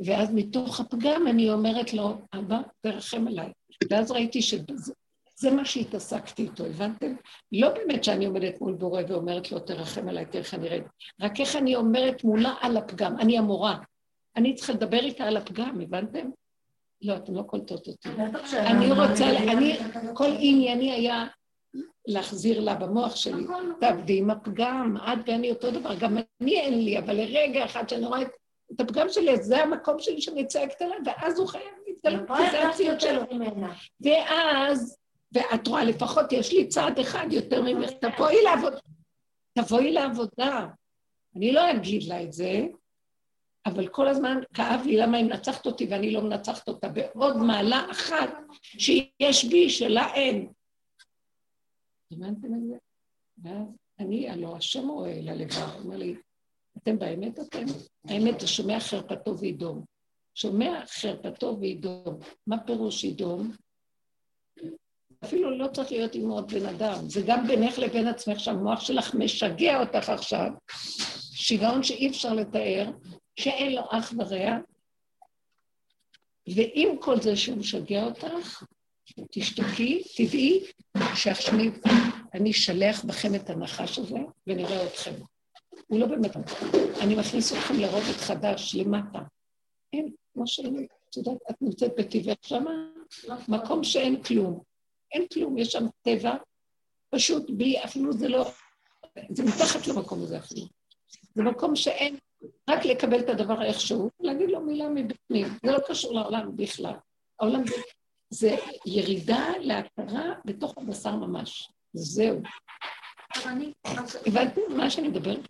ואז 0.00 0.34
מתוך 0.34 0.80
הפגם 0.80 1.26
אני 1.30 1.50
אומרת 1.50 1.92
לו, 1.92 2.18
אבא, 2.32 2.60
תרחם 2.80 3.28
עליי. 3.28 3.52
ואז 3.90 4.10
ראיתי 4.10 4.42
שזה 4.42 5.50
מה 5.56 5.64
שהתעסקתי 5.64 6.42
איתו, 6.42 6.66
הבנתם? 6.66 7.14
לא 7.52 7.74
באמת 7.74 8.04
שאני 8.04 8.26
עומדת 8.26 8.60
מול 8.60 8.74
בורא 8.74 9.02
ואומרת 9.08 9.52
לו, 9.52 9.58
תרחם 9.58 10.08
עליי, 10.08 10.26
תראה 10.26 10.44
איך 10.44 10.54
אני 10.54 10.68
רד. 10.68 10.82
רק 11.20 11.40
איך 11.40 11.56
אני 11.56 11.76
אומרת 11.76 12.24
מולה 12.24 12.54
על 12.60 12.76
הפגם, 12.76 13.18
אני 13.18 13.38
המורה. 13.38 13.78
אני 14.36 14.54
צריכה 14.54 14.72
לדבר 14.72 15.00
איתה 15.00 15.24
על 15.24 15.36
הפגם, 15.36 15.80
הבנתם? 15.80 16.30
לא, 17.02 17.16
אתם 17.16 17.34
לא 17.34 17.42
קולטות 17.42 17.88
אותי. 17.88 18.08
אני 18.52 18.92
רוצה, 18.92 19.30
אני, 19.30 19.78
כל 20.14 20.30
ענייני 20.38 20.92
היה 20.92 21.26
להחזיר 22.06 22.60
לה 22.60 22.74
במוח 22.74 23.16
שלי, 23.16 23.46
תעבדי 23.80 24.18
עם 24.18 24.30
הפגם, 24.30 24.96
את 25.12 25.18
ואני 25.28 25.50
אותו 25.50 25.70
דבר, 25.70 25.94
גם 25.94 26.18
אני 26.40 26.60
אין 26.60 26.84
לי, 26.84 26.98
אבל 26.98 27.14
לרגע 27.14 27.64
אחד 27.64 27.88
שאני 27.88 28.06
רואה 28.06 28.22
את 28.72 28.80
הפגם 28.80 29.08
שלי, 29.08 29.42
זה 29.42 29.62
המקום 29.62 29.98
שלי 29.98 30.20
שאני 30.20 30.46
צועקת 30.46 30.82
עליו, 30.82 30.96
ואז 31.06 31.38
הוא 31.38 31.48
חייב 31.48 31.64
להתגלות, 31.86 32.28
כי 32.28 32.50
זה 32.50 32.68
הציוד 32.68 33.00
שלו. 33.00 33.22
ואז, 34.00 34.98
ואת 35.32 35.66
רואה, 35.66 35.84
לפחות 35.84 36.32
יש 36.32 36.52
לי 36.52 36.68
צעד 36.68 36.98
אחד 36.98 37.26
יותר 37.30 37.62
ממך, 37.62 37.90
תבואי 37.90 38.42
לעבודה. 38.44 38.78
תבואי 39.58 39.92
לעבודה. 39.92 40.66
אני 41.36 41.52
לא 41.52 41.70
אגיד 41.70 42.02
לה 42.02 42.22
את 42.22 42.32
זה, 42.32 42.62
אבל 43.70 43.88
כל 43.88 44.08
הזמן 44.08 44.38
כאב 44.54 44.80
לי 44.84 44.96
למה 44.96 45.16
היא 45.16 45.26
מנצחת 45.26 45.66
אותי 45.66 45.86
ואני 45.90 46.12
לא 46.12 46.22
מנצחת 46.22 46.68
אותה 46.68 46.88
בעוד 46.88 47.36
מעלה 47.36 47.86
אחת 47.90 48.30
שיש 48.62 49.44
בי 49.44 49.70
שלה 49.70 50.14
אין. 50.14 50.52
הבנתם 52.12 52.54
את 52.54 52.60
זה? 52.68 52.76
ואז 53.42 53.66
אני, 53.98 54.30
הלא 54.30 54.56
השם 54.56 54.88
רואה 54.88 55.12
אל 55.12 55.28
הלבב, 55.28 55.58
הוא 55.58 55.84
אומר 55.84 55.96
לי, 55.96 56.14
אתם 56.78 56.98
באמת 56.98 57.40
אתם? 57.40 57.64
האמת, 58.08 58.46
שומע 58.46 58.80
חרפתו 58.80 59.38
וידום. 59.38 59.84
שומע 60.34 60.82
חרפתו 60.86 61.56
וידום. 61.60 62.18
מה 62.46 62.58
פירוש 62.58 63.04
ידום? 63.04 63.52
אפילו 65.24 65.58
לא 65.58 65.66
צריך 65.68 65.92
להיות 65.92 66.14
עם 66.14 66.30
עוד 66.30 66.52
בן 66.52 66.66
אדם, 66.66 67.08
זה 67.08 67.22
גם 67.26 67.46
בינך 67.46 67.78
לבין 67.78 68.06
עצמך 68.06 68.40
שהמוח 68.40 68.80
שלך 68.80 69.14
משגע 69.14 69.80
אותך 69.80 70.08
עכשיו, 70.08 70.48
שיגעון 71.34 71.82
שאי 71.82 72.08
אפשר 72.08 72.34
לתאר, 72.34 72.90
שאין 73.40 73.74
לו 73.74 73.82
אח 73.90 74.12
ורע, 74.18 74.58
ועם 76.54 76.96
כל 77.00 77.20
זה 77.20 77.36
שהוא 77.36 77.58
משגע 77.58 78.04
אותך, 78.04 78.64
תשתקי, 79.30 80.02
תדעי 80.16 80.64
שעכשיו 81.14 81.54
אני 82.34 82.50
אשלח 82.50 83.04
בכם 83.04 83.34
את 83.34 83.50
הנחש 83.50 83.98
הזה 83.98 84.18
ונראה 84.46 84.86
אתכם. 84.86 85.14
הוא 85.86 86.00
לא 86.00 86.06
באמת, 86.06 86.30
אני 87.00 87.14
מכניס 87.14 87.52
אתכם 87.52 87.74
לרובד 87.74 88.16
חדש, 88.16 88.74
למטה. 88.74 89.18
אין, 89.92 90.12
כמו 90.32 90.46
שאני, 90.46 90.86
את 91.10 91.16
יודעת, 91.16 91.36
את 91.50 91.54
נמצאת 91.60 91.92
בטבעך 91.98 92.36
שמה, 92.42 92.70
מקום 93.48 93.84
שאין 93.84 94.22
כלום. 94.22 94.62
אין 95.12 95.26
כלום, 95.32 95.58
יש 95.58 95.72
שם 95.72 95.86
טבע, 96.02 96.34
פשוט 97.10 97.50
בלי, 97.50 97.84
אפילו 97.84 98.12
זה 98.12 98.28
לא, 98.28 98.50
זה 99.30 99.42
מתחת 99.44 99.86
למקום 99.86 100.22
הזה 100.22 100.38
אפילו. 100.38 100.66
זה 101.34 101.42
מקום 101.42 101.76
שאין, 101.76 102.16
רק 102.70 102.84
לקבל 102.84 103.20
את 103.20 103.28
הדבר 103.28 103.62
איכשהו, 103.62 104.10
להגיד 104.20 104.50
לו 104.50 104.60
מילה 104.60 104.88
מבפנים. 104.88 105.46
זה 105.64 105.72
לא 105.72 105.78
קשור 105.88 106.14
לעולם 106.14 106.56
בכלל. 106.56 106.94
העולם 107.40 107.66
זה 107.66 107.74
זה 108.30 108.56
ירידה 108.86 109.52
להכרה 109.60 110.32
בתוך 110.44 110.74
הבשר 110.76 111.16
ממש. 111.16 111.72
זהו. 111.92 112.40
הבנתם 114.26 114.60
מה 114.76 114.90
שאני 114.90 115.08
מדברת? 115.08 115.48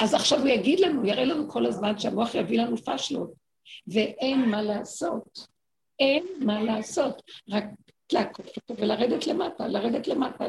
אז 0.00 0.14
עכשיו 0.14 0.38
הוא 0.38 0.48
יגיד 0.48 0.80
לנו, 0.80 1.06
יראה 1.06 1.24
לנו 1.24 1.50
כל 1.50 1.66
הזמן 1.66 1.98
שהמוח 1.98 2.34
יביא 2.34 2.60
לנו 2.60 2.76
פשלות, 2.76 3.32
ואין 3.86 4.40
מה 4.40 4.62
לעשות. 4.62 5.46
אין 5.98 6.26
מה 6.40 6.62
לעשות. 6.62 7.22
רק 7.48 7.64
לעקוף 8.12 8.46
אותו 8.56 8.82
ולרדת 8.82 9.26
למטה, 9.26 9.68
לרדת 9.68 10.08
למטה. 10.08 10.44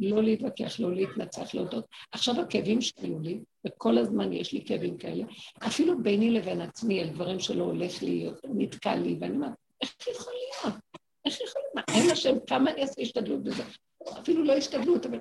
לא 0.00 0.22
להתווכח, 0.22 0.80
לא 0.80 0.94
להתנצח, 0.94 1.54
להודות. 1.54 1.84
עכשיו 2.12 2.40
הכאבים 2.40 2.80
שהיו 2.80 3.20
לי, 3.20 3.40
וכל 3.66 3.98
הזמן 3.98 4.32
יש 4.32 4.52
לי 4.52 4.64
כאבים 4.66 4.96
כאלה, 4.96 5.24
אפילו 5.66 6.02
ביני 6.02 6.30
לבין 6.30 6.60
עצמי, 6.60 7.00
על 7.00 7.08
דברים 7.08 7.40
שלא 7.40 7.64
הולך 7.64 8.02
לי, 8.02 8.30
נתקע 8.44 8.96
לי, 8.96 9.16
ואני 9.20 9.36
אומרת, 9.36 9.52
איך 9.82 10.08
יכול 10.08 10.32
להיות? 10.32 10.74
איך 11.24 11.40
יכול 11.40 11.62
להיות? 11.62 11.74
מה, 11.74 11.94
אין 11.94 12.10
השם, 12.10 12.34
כמה 12.46 12.70
אני 12.70 12.82
אעשה 12.82 13.02
השתדלות 13.02 13.42
בזה? 13.42 13.62
אפילו 14.20 14.44
לא 14.44 14.52
השתדלות, 14.52 15.06
אבל... 15.06 15.18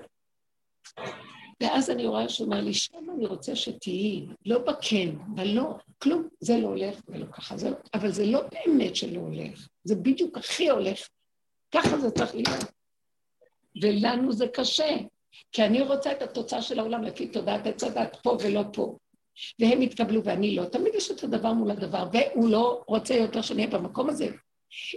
ואז 1.62 1.90
אני 1.90 2.06
רואה 2.06 2.30
שהוא 2.30 2.46
אומר 2.46 2.62
לי, 2.62 2.74
שם 2.74 3.10
אני 3.16 3.26
רוצה 3.26 3.56
שתהיי, 3.56 4.26
לא 4.46 4.60
בכן, 4.60 5.10
ולא, 5.38 5.78
כלום, 5.98 6.28
זה 6.40 6.58
לא 6.58 6.68
הולך 6.68 7.02
ולא 7.08 7.26
ככה, 7.32 7.58
זה 7.58 7.70
לא, 7.70 7.76
אבל 7.94 8.12
זה 8.12 8.26
לא 8.26 8.42
באמת 8.52 8.96
שלא 8.96 9.20
הולך, 9.20 9.68
זה 9.84 9.96
בדיוק 9.96 10.38
הכי 10.38 10.70
הולך, 10.70 11.08
ככה 11.72 11.98
זה 11.98 12.12
צריך 12.12 12.36
להיות. 12.36 12.76
ולנו 13.82 14.32
זה 14.32 14.48
קשה, 14.48 14.98
כי 15.52 15.64
אני 15.64 15.82
רוצה 15.82 16.12
את 16.12 16.22
התוצאה 16.22 16.62
של 16.62 16.80
העולם 16.80 17.04
לפי 17.04 17.28
תודעת 17.28 17.68
עץ 17.68 17.84
הדת 17.84 18.18
פה 18.24 18.38
ולא 18.44 18.62
פה. 18.74 18.98
והם 19.60 19.82
יתקבלו 19.82 20.24
ואני 20.24 20.56
לא. 20.56 20.66
תמיד 20.66 20.96
יש 20.96 21.12
את 21.12 21.24
הדבר 21.24 21.54
מול 21.54 21.72
הדבר, 21.72 22.10
והוא 22.14 22.50
לא 22.50 22.84
רוצה 22.88 23.14
יותר 23.14 23.42
שאני 23.42 23.66
אהיה 23.66 23.78
במקום 23.78 24.10
הזה. 24.10 24.28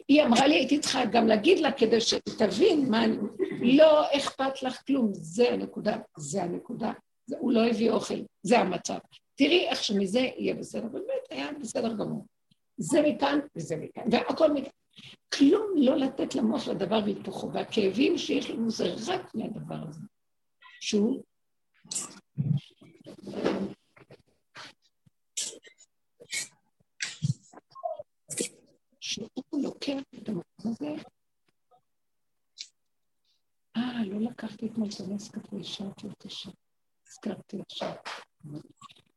היא 0.08 0.22
אמרה 0.22 0.46
לי, 0.46 0.54
הייתי 0.54 0.78
צריכה 0.78 1.04
גם 1.04 1.26
להגיד 1.26 1.58
לה 1.58 1.72
כדי 1.72 2.00
שתבין 2.00 2.90
מה 2.90 3.04
אני... 3.04 3.16
לא 3.60 4.16
אכפת 4.16 4.62
לך 4.62 4.82
כלום, 4.86 5.10
זה 5.14 5.52
הנקודה, 5.52 5.96
זה 6.16 6.42
הנקודה. 6.42 6.92
זה, 7.26 7.36
הוא 7.38 7.52
לא 7.52 7.66
הביא 7.66 7.90
אוכל, 7.90 8.18
זה 8.42 8.58
המצב. 8.58 8.98
תראי 9.34 9.68
איך 9.68 9.84
שמזה 9.84 10.20
יהיה 10.20 10.54
בסדר, 10.54 10.88
באמת 10.88 11.22
היה 11.30 11.48
בסדר 11.60 11.92
גמור. 11.92 12.26
זה 12.76 13.02
מכאן 13.02 13.38
וזה 13.56 13.76
מכאן, 13.76 14.02
והכל 14.10 14.52
מכאן. 14.52 14.70
כלום 15.32 15.66
לא 15.76 15.96
לתת 15.96 16.34
למוח 16.34 16.68
לדבר 16.68 17.00
והיפוכו, 17.04 17.52
והכאבים 17.52 18.18
שיש 18.18 18.50
לנו 18.50 18.70
זה 18.70 18.84
רק 19.06 19.34
מהדבר 19.34 19.88
הזה, 19.88 20.00
שהוא 20.80 21.22
שהוא 29.00 29.28
לוקח 29.52 30.00
את 30.22 30.28
המקום 30.28 30.72
הזה. 30.72 30.94
אה, 33.76 34.04
לא 34.04 34.20
לקחתי 34.20 34.66
את 34.66 34.72
הנס 34.76 35.28
קפה, 35.30 35.56
השארתי 35.60 36.06
אותו 36.06 36.30
שם. 36.30 36.50
הזכרתי 37.08 37.60
עכשיו. 37.60 37.92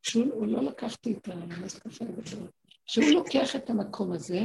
שהוא 0.01 0.47
לא 0.47 0.63
לקחתי 0.63 1.13
את 1.13 1.27
הנס 1.27 1.79
הגדול. 2.01 2.49
שהוא 2.85 3.05
לוקח 3.05 3.55
את 3.55 3.69
המקום 3.69 4.11
הזה, 4.11 4.41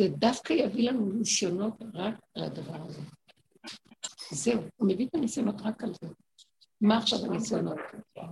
ודווקא 0.00 0.52
יביא 0.52 0.90
לנו 0.90 1.12
ניסיונות 1.12 1.82
רק 1.94 2.14
על 2.34 2.44
הדבר 2.44 2.82
הזה. 2.86 3.00
זהו, 4.30 4.62
הוא 4.76 4.88
מביא 4.88 5.06
את 5.06 5.14
הניסיונות 5.14 5.60
רק 5.60 5.84
על 5.84 5.92
זה. 6.00 6.08
מה 6.80 6.98
עכשיו 6.98 7.24
הניסיונות? 7.24 7.78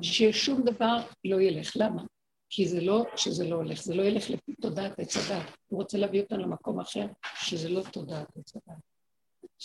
ששום 0.03 0.63
דבר 0.63 0.97
לא 1.25 1.41
ילך. 1.41 1.73
למה? 1.77 2.03
כי 2.51 2.69
זה 2.69 2.81
לא 2.81 3.05
שזה 3.17 3.45
לא 3.49 3.57
הולך, 3.57 3.83
זה 3.83 3.95
לא 3.95 4.03
ילך 4.03 4.31
לפי 4.31 4.55
תודעת 4.61 4.99
עץ 4.99 5.17
הדת. 5.17 5.47
הוא 5.67 5.81
רוצה 5.81 5.99
להביא 5.99 6.23
אותנו 6.23 6.39
למקום 6.39 6.81
אחר, 6.81 7.07
שזה 7.35 7.69
לא 7.69 7.83
תודעת 7.93 8.29
עץ 8.37 8.57
הדת. 8.57 8.77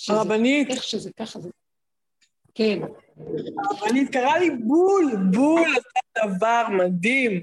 הרבנית. 0.09 0.69
איך 0.69 0.83
שזה 0.83 1.11
ככה 1.13 1.39
זה... 1.39 1.49
כן. 2.55 2.79
אני 3.89 4.07
קרא 4.07 4.37
לי 4.37 4.49
בול, 4.49 5.15
בול, 5.31 5.69
עושה 5.75 6.27
דבר 6.35 6.63
מדהים. 6.69 7.41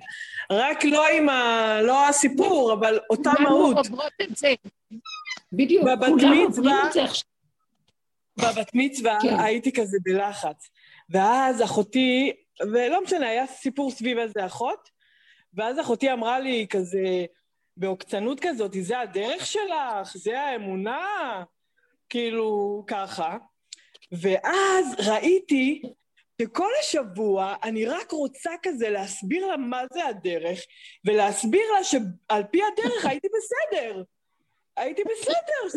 רק 0.50 0.84
לא 0.84 1.08
עם 1.08 1.28
ה... 1.28 1.78
לא 1.82 2.08
הסיפור, 2.08 2.72
אבל 2.72 2.98
אותה 3.10 3.32
מהות. 3.40 3.74
כולנו 3.76 3.78
עוברות 3.78 4.12
את 4.22 4.36
זה. 4.36 4.54
בדיוק. 5.52 5.84
בבת 8.38 8.70
מצווה 8.74 9.18
כן. 9.22 9.40
הייתי 9.40 9.72
כזה 9.72 9.98
בלחץ. 10.02 10.70
ואז 11.10 11.62
אחותי, 11.62 12.32
ולא 12.60 13.02
משנה, 13.04 13.28
היה 13.28 13.46
סיפור 13.46 13.90
סביב 13.90 14.18
איזה 14.18 14.46
אחות, 14.46 14.88
ואז 15.54 15.80
אחותי 15.80 16.12
אמרה 16.12 16.40
לי 16.40 16.66
כזה, 16.70 17.24
בעוקצנות 17.76 18.40
כזאת, 18.40 18.76
זה 18.80 19.00
הדרך 19.00 19.46
שלך, 19.46 20.12
זה 20.14 20.40
האמונה, 20.40 21.42
כאילו, 22.08 22.84
ככה. 22.86 23.36
ואז 24.12 24.94
ראיתי 25.08 25.82
שכל 26.42 26.70
השבוע 26.80 27.54
אני 27.62 27.86
רק 27.86 28.12
רוצה 28.12 28.50
כזה 28.62 28.88
להסביר 28.88 29.46
לה 29.46 29.56
מה 29.56 29.82
זה 29.92 30.06
הדרך, 30.06 30.58
ולהסביר 31.04 31.72
לה 31.72 31.84
שעל 31.84 32.42
פי 32.50 32.60
הדרך 32.62 33.04
הייתי 33.04 33.28
בסדר. 33.28 34.02
הייתי 34.76 35.02
בסדר, 35.04 35.68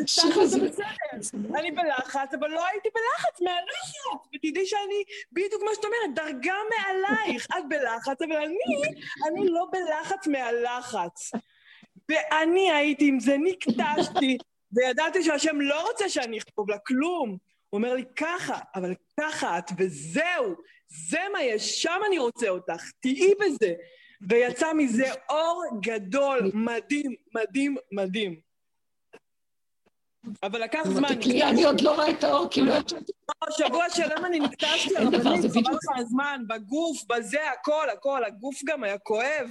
זה 0.45 0.59
בסדר. 0.59 1.39
אני 1.59 1.71
בלחץ, 1.71 2.33
אבל 2.39 2.47
לא 2.47 2.65
הייתי 2.65 2.89
בלחץ 2.89 3.41
מהלחץ. 3.41 4.27
ותדעי 4.35 4.65
שאני, 4.65 5.03
בדיוק 5.31 5.63
מה 5.63 5.71
שאת 5.75 5.85
אומרת, 5.85 6.15
דרגה 6.15 6.55
מעלייך. 6.69 7.47
את 7.57 7.63
בלחץ, 7.69 8.21
אבל 8.21 8.35
אני, 8.35 8.57
אני 9.27 9.47
לא 9.47 9.65
בלחץ 9.71 10.27
מהלחץ. 10.27 11.31
ואני 12.09 12.71
הייתי 12.71 13.07
עם 13.07 13.19
זה, 13.19 13.37
נקטשתי, 13.37 14.37
וידעתי 14.71 15.23
שהשם 15.23 15.61
לא 15.61 15.87
רוצה 15.87 16.09
שאני 16.09 16.37
אכתוב 16.37 16.69
לה 16.69 16.77
כלום. 16.77 17.37
הוא 17.71 17.77
אומר 17.77 17.93
לי, 17.93 18.03
ככה, 18.15 18.59
אבל 18.75 18.93
ככה 19.19 19.57
את, 19.57 19.71
וזהו, 19.77 20.55
זה 20.87 21.19
מה 21.33 21.43
יש, 21.43 21.81
שם 21.81 21.99
אני 22.07 22.17
רוצה 22.17 22.49
אותך, 22.49 22.91
תהיי 22.99 23.33
בזה. 23.39 23.73
ויצא 24.29 24.73
מזה 24.73 25.11
אור 25.29 25.63
גדול, 25.81 26.51
מדהים, 26.53 27.15
מדהים, 27.35 27.75
מדהים. 27.91 28.39
אבל 30.43 30.63
לקח 30.63 30.83
זמן. 30.83 31.09
אני 31.43 31.63
עוד 31.63 31.81
לא 31.81 31.95
רואה 31.95 32.09
את 32.09 32.23
האור, 32.23 32.47
כי 32.49 32.61
לא 32.65 32.73
יצאתי. 32.73 33.11
שבוע 33.49 33.89
שלם 33.89 34.25
אני 34.25 34.39
נקטשתי, 34.39 34.97
אבל 34.97 35.07
אני 35.07 35.49
חבל 35.49 35.61
לך 35.61 35.99
הזמן, 35.99 36.41
בגוף, 36.47 37.03
בזה, 37.09 37.51
הכל, 37.51 37.89
הכל, 37.89 38.23
הגוף 38.23 38.59
גם 38.65 38.83
היה 38.83 38.97
כואב, 38.97 39.49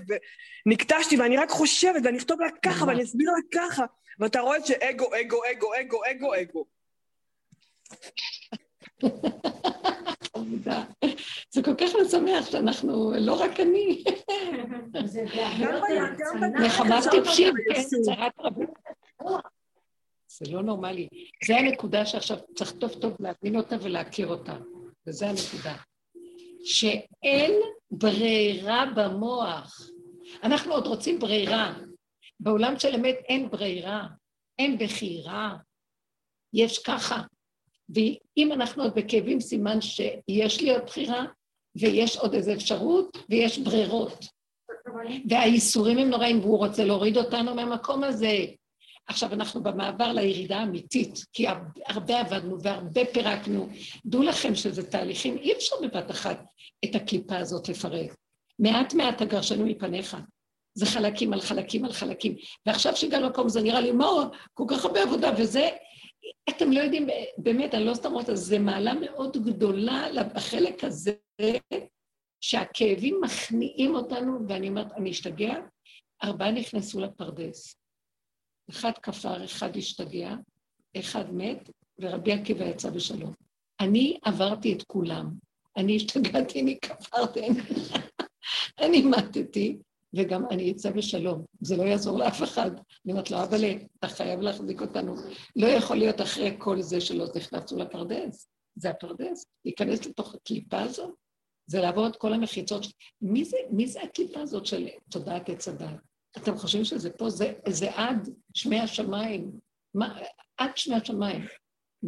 ונקטשתי, 0.66 1.16
ואני 1.16 1.36
רק 1.36 1.50
חושבת, 1.50 2.02
ואני 2.04 2.18
אכתוב 2.18 2.40
לה 2.40 2.48
ככה, 2.62 2.84
ואני 2.84 3.02
אסביר 3.02 3.30
לה 3.30 3.60
ככה, 3.60 3.84
ואתה 4.18 4.40
רואה 4.40 4.66
שאגו, 4.66 5.06
אגו, 5.20 5.40
אגו, 5.50 5.72
אגו, 5.80 6.00
אגו, 6.10 6.34
אגו. 6.34 6.79
זה 11.50 11.62
כל 11.62 11.75
כך 11.75 11.90
משמח 12.02 12.50
שאנחנו, 12.50 13.12
לא 13.18 13.40
רק 13.40 13.61
אני. 13.61 14.04
נחמה 16.64 17.00
טיפשית, 17.11 17.54
כן, 17.75 17.82
צרת 17.82 18.32
רבות. 18.38 18.70
זה 20.26 20.52
לא 20.52 20.62
נורמלי. 20.62 21.09
זה 21.47 21.56
הנקודה 21.56 22.06
שעכשיו 22.06 22.37
צריך 22.54 22.73
טוב 22.73 22.94
טוב 22.94 23.16
להבין 23.20 23.56
אותה 23.56 23.76
ולהכיר 23.82 24.26
אותה, 24.26 24.56
וזו 25.06 25.26
הנקודה. 25.26 25.76
שאין 26.64 27.52
ברירה 27.90 28.85
במוח. 28.97 29.80
אנחנו 30.42 30.73
עוד 30.73 30.87
רוצים 30.87 31.18
ברירה. 31.18 31.75
בעולם 32.40 32.78
של 32.78 32.94
אמת 32.94 33.16
אין 33.28 33.50
ברירה, 33.50 34.06
אין 34.59 34.78
בחירה, 34.78 35.56
יש 36.52 36.78
ככה. 36.78 37.23
ואם 37.94 38.52
אנחנו 38.52 38.82
עוד 38.82 38.94
בכאבים, 38.94 39.40
סימן 39.40 39.80
שיש 39.80 40.61
לי 40.61 40.70
עוד 40.70 40.82
בחירה, 40.87 41.25
ויש 41.76 42.16
עוד 42.16 42.35
איזו 42.35 42.52
אפשרות, 42.52 43.18
ויש 43.28 43.59
ברירות. 43.59 44.26
והאיסורים 45.28 45.98
הם 45.98 46.11
נוראים, 46.11 46.40
והוא 46.40 46.59
רוצה 46.59 46.85
להוריד 46.85 47.16
אותנו 47.16 47.55
מהמקום 47.55 48.05
הזה. 48.05 48.44
עכשיו 49.07 49.33
אנחנו 49.33 49.62
במעבר 49.62 50.12
לירידה 50.12 50.59
האמיתית, 50.59 51.24
כי 51.33 51.46
הרבה 51.87 52.20
עבדנו 52.20 52.62
והרבה 52.62 53.05
פירקנו. 53.12 53.68
דעו 54.07 54.22
לכם 54.22 54.55
שזה 54.55 54.90
תהליכים, 54.90 55.37
אי 55.37 55.53
אפשר 55.53 55.76
בבת 55.83 56.11
אחת 56.11 56.44
את 56.85 56.94
הקליפה 56.94 57.38
הזאת 57.38 57.68
לפרק. 57.68 58.14
מעט 58.59 58.94
מעט 58.94 59.22
הגרשנו 59.22 59.66
מפניך. 59.66 60.16
זה 60.74 60.87
חלקים 60.87 61.33
על 61.33 61.40
חלקים 61.40 61.85
על 61.85 61.92
חלקים. 61.92 62.35
ועכשיו 62.66 62.96
שהגענו 62.96 63.26
למקום 63.26 63.48
זה 63.48 63.62
נראה 63.62 63.81
לי, 63.81 63.92
מה, 63.92 64.07
כל 64.55 64.64
כך 64.68 64.85
הרבה 64.85 65.03
עבודה, 65.03 65.31
וזה, 65.38 65.68
אתם 66.49 66.73
לא 66.73 66.81
יודעים, 66.81 67.07
באמת, 67.38 67.75
אני 67.75 67.85
לא 67.85 67.95
סתם 67.95 68.12
אומרת, 68.12 68.27
זה 68.33 68.59
מעלה 68.59 68.95
מאוד 68.95 69.37
גדולה 69.37 70.07
בחלק 70.35 70.85
הזה, 70.85 71.12
שהכאבים 72.40 73.21
מכניעים 73.21 73.95
אותנו, 73.95 74.38
ואני 74.49 74.69
אומרת, 74.69 74.93
אני 74.93 75.11
אשתגע, 75.11 75.55
ארבעה 76.25 76.51
נכנסו 76.51 77.01
לפרדס. 77.01 77.77
אחד 78.71 78.93
כפר, 79.03 79.45
אחד 79.45 79.77
השתגע, 79.77 80.35
אחד 80.97 81.35
מת, 81.35 81.71
ורבי 81.99 82.33
עקיבא 82.33 82.64
יצא 82.64 82.90
בשלום. 82.90 83.33
אני 83.81 84.19
עברתי 84.23 84.73
את 84.73 84.83
כולם. 84.83 85.31
אני 85.77 85.97
השתגעתי, 85.97 86.61
אני 86.61 86.79
כפרתי, 86.81 87.40
אני 88.85 89.03
מתתי, 89.03 89.79
וגם 90.14 90.44
אני 90.51 90.73
אצא 90.73 90.90
בשלום. 90.90 91.44
זה 91.61 91.77
לא 91.77 91.83
יעזור 91.83 92.18
לאף 92.18 92.42
אחד. 92.42 92.70
אני 93.05 93.12
אומרת 93.12 93.31
לו, 93.31 93.42
אבל 93.42 93.64
אתה 93.99 94.09
חייב 94.09 94.40
להחזיק 94.40 94.81
אותנו. 94.81 95.14
לא 95.57 95.66
יכול 95.66 95.96
להיות 95.96 96.20
אחרי 96.20 96.55
כל 96.59 96.83
זה 96.83 97.01
שלא 97.01 97.27
נכנסו 97.37 97.77
לפרדס. 97.77 98.49
זה 98.77 98.90
הפרדס. 98.90 99.46
להיכנס 99.64 100.07
לתוך 100.07 100.35
הקליפה 100.35 100.81
הזאת, 100.81 101.14
זה 101.66 101.81
לעבור 101.81 102.07
את 102.07 102.16
כל 102.16 102.33
המחיצות. 102.33 102.87
מי 103.23 103.44
זה, 103.44 103.57
מי 103.70 103.87
זה 103.87 104.03
הקליפה 104.03 104.40
הזאת 104.40 104.66
של 104.66 104.88
תודעת 105.11 105.49
עץ 105.49 105.68
הדת? 105.68 106.01
אתם 106.37 106.57
חושבים 106.57 106.85
שזה 106.85 107.11
פה, 107.11 107.31
זה, 107.31 107.53
זה 107.68 107.90
עד 107.94 108.29
שמי 108.55 108.81
השמיים, 108.81 109.51
מה, 109.94 110.18
עד 110.57 110.77
שמי 110.77 110.94
השמיים. 110.94 111.44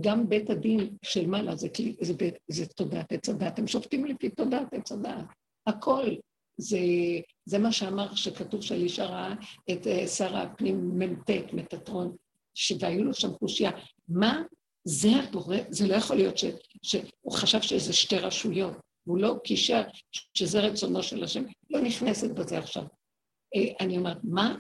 גם 0.01 0.29
בית 0.29 0.51
הדין 0.51 0.97
של 1.03 1.27
מעלה 1.27 1.57
זה, 1.57 1.69
זה, 2.01 2.13
זה, 2.21 2.29
זה 2.49 2.67
תודעת 2.67 3.13
עץ 3.13 3.29
הדת, 3.29 3.59
הם 3.59 3.67
שופטים 3.67 4.05
לפי 4.05 4.31
תודעת 4.31 4.75
עץ 4.75 4.93
הדת, 4.93 5.25
הכל. 5.67 6.09
זה, 6.57 6.79
זה 7.45 7.59
מה 7.59 7.73
שאמר, 7.73 8.15
שכתוב 8.15 8.63
שאלישע 8.63 9.05
ראה 9.05 9.35
את 9.71 9.87
uh, 9.87 10.07
שר 10.09 10.37
הפנים 10.37 10.99
מ"ט, 10.99 11.31
מטטרון, 11.53 12.17
והיו 12.81 13.05
לו 13.05 13.15
שם 13.15 13.33
קושייה. 13.33 13.71
מה 14.09 14.43
זה 14.85 15.09
הבורא, 15.11 15.57
זה 15.71 15.87
לא 15.87 15.95
יכול 15.95 16.17
להיות 16.17 16.39
ש, 16.39 16.45
שהוא 16.83 17.33
חשב 17.33 17.61
שזה 17.61 17.93
שתי 17.93 18.19
רשויות, 18.19 18.77
והוא 19.07 19.19
לא 19.19 19.37
קישר 19.45 19.83
שזה 20.35 20.61
רצונו 20.61 21.03
של 21.03 21.25
השם, 21.25 21.45
לא 21.71 21.81
נכנסת 21.81 22.31
בזה 22.31 22.59
עכשיו. 22.59 22.85
אה, 23.57 23.73
אני 23.81 23.99
אומרת, 23.99 24.19
מה? 24.25 24.57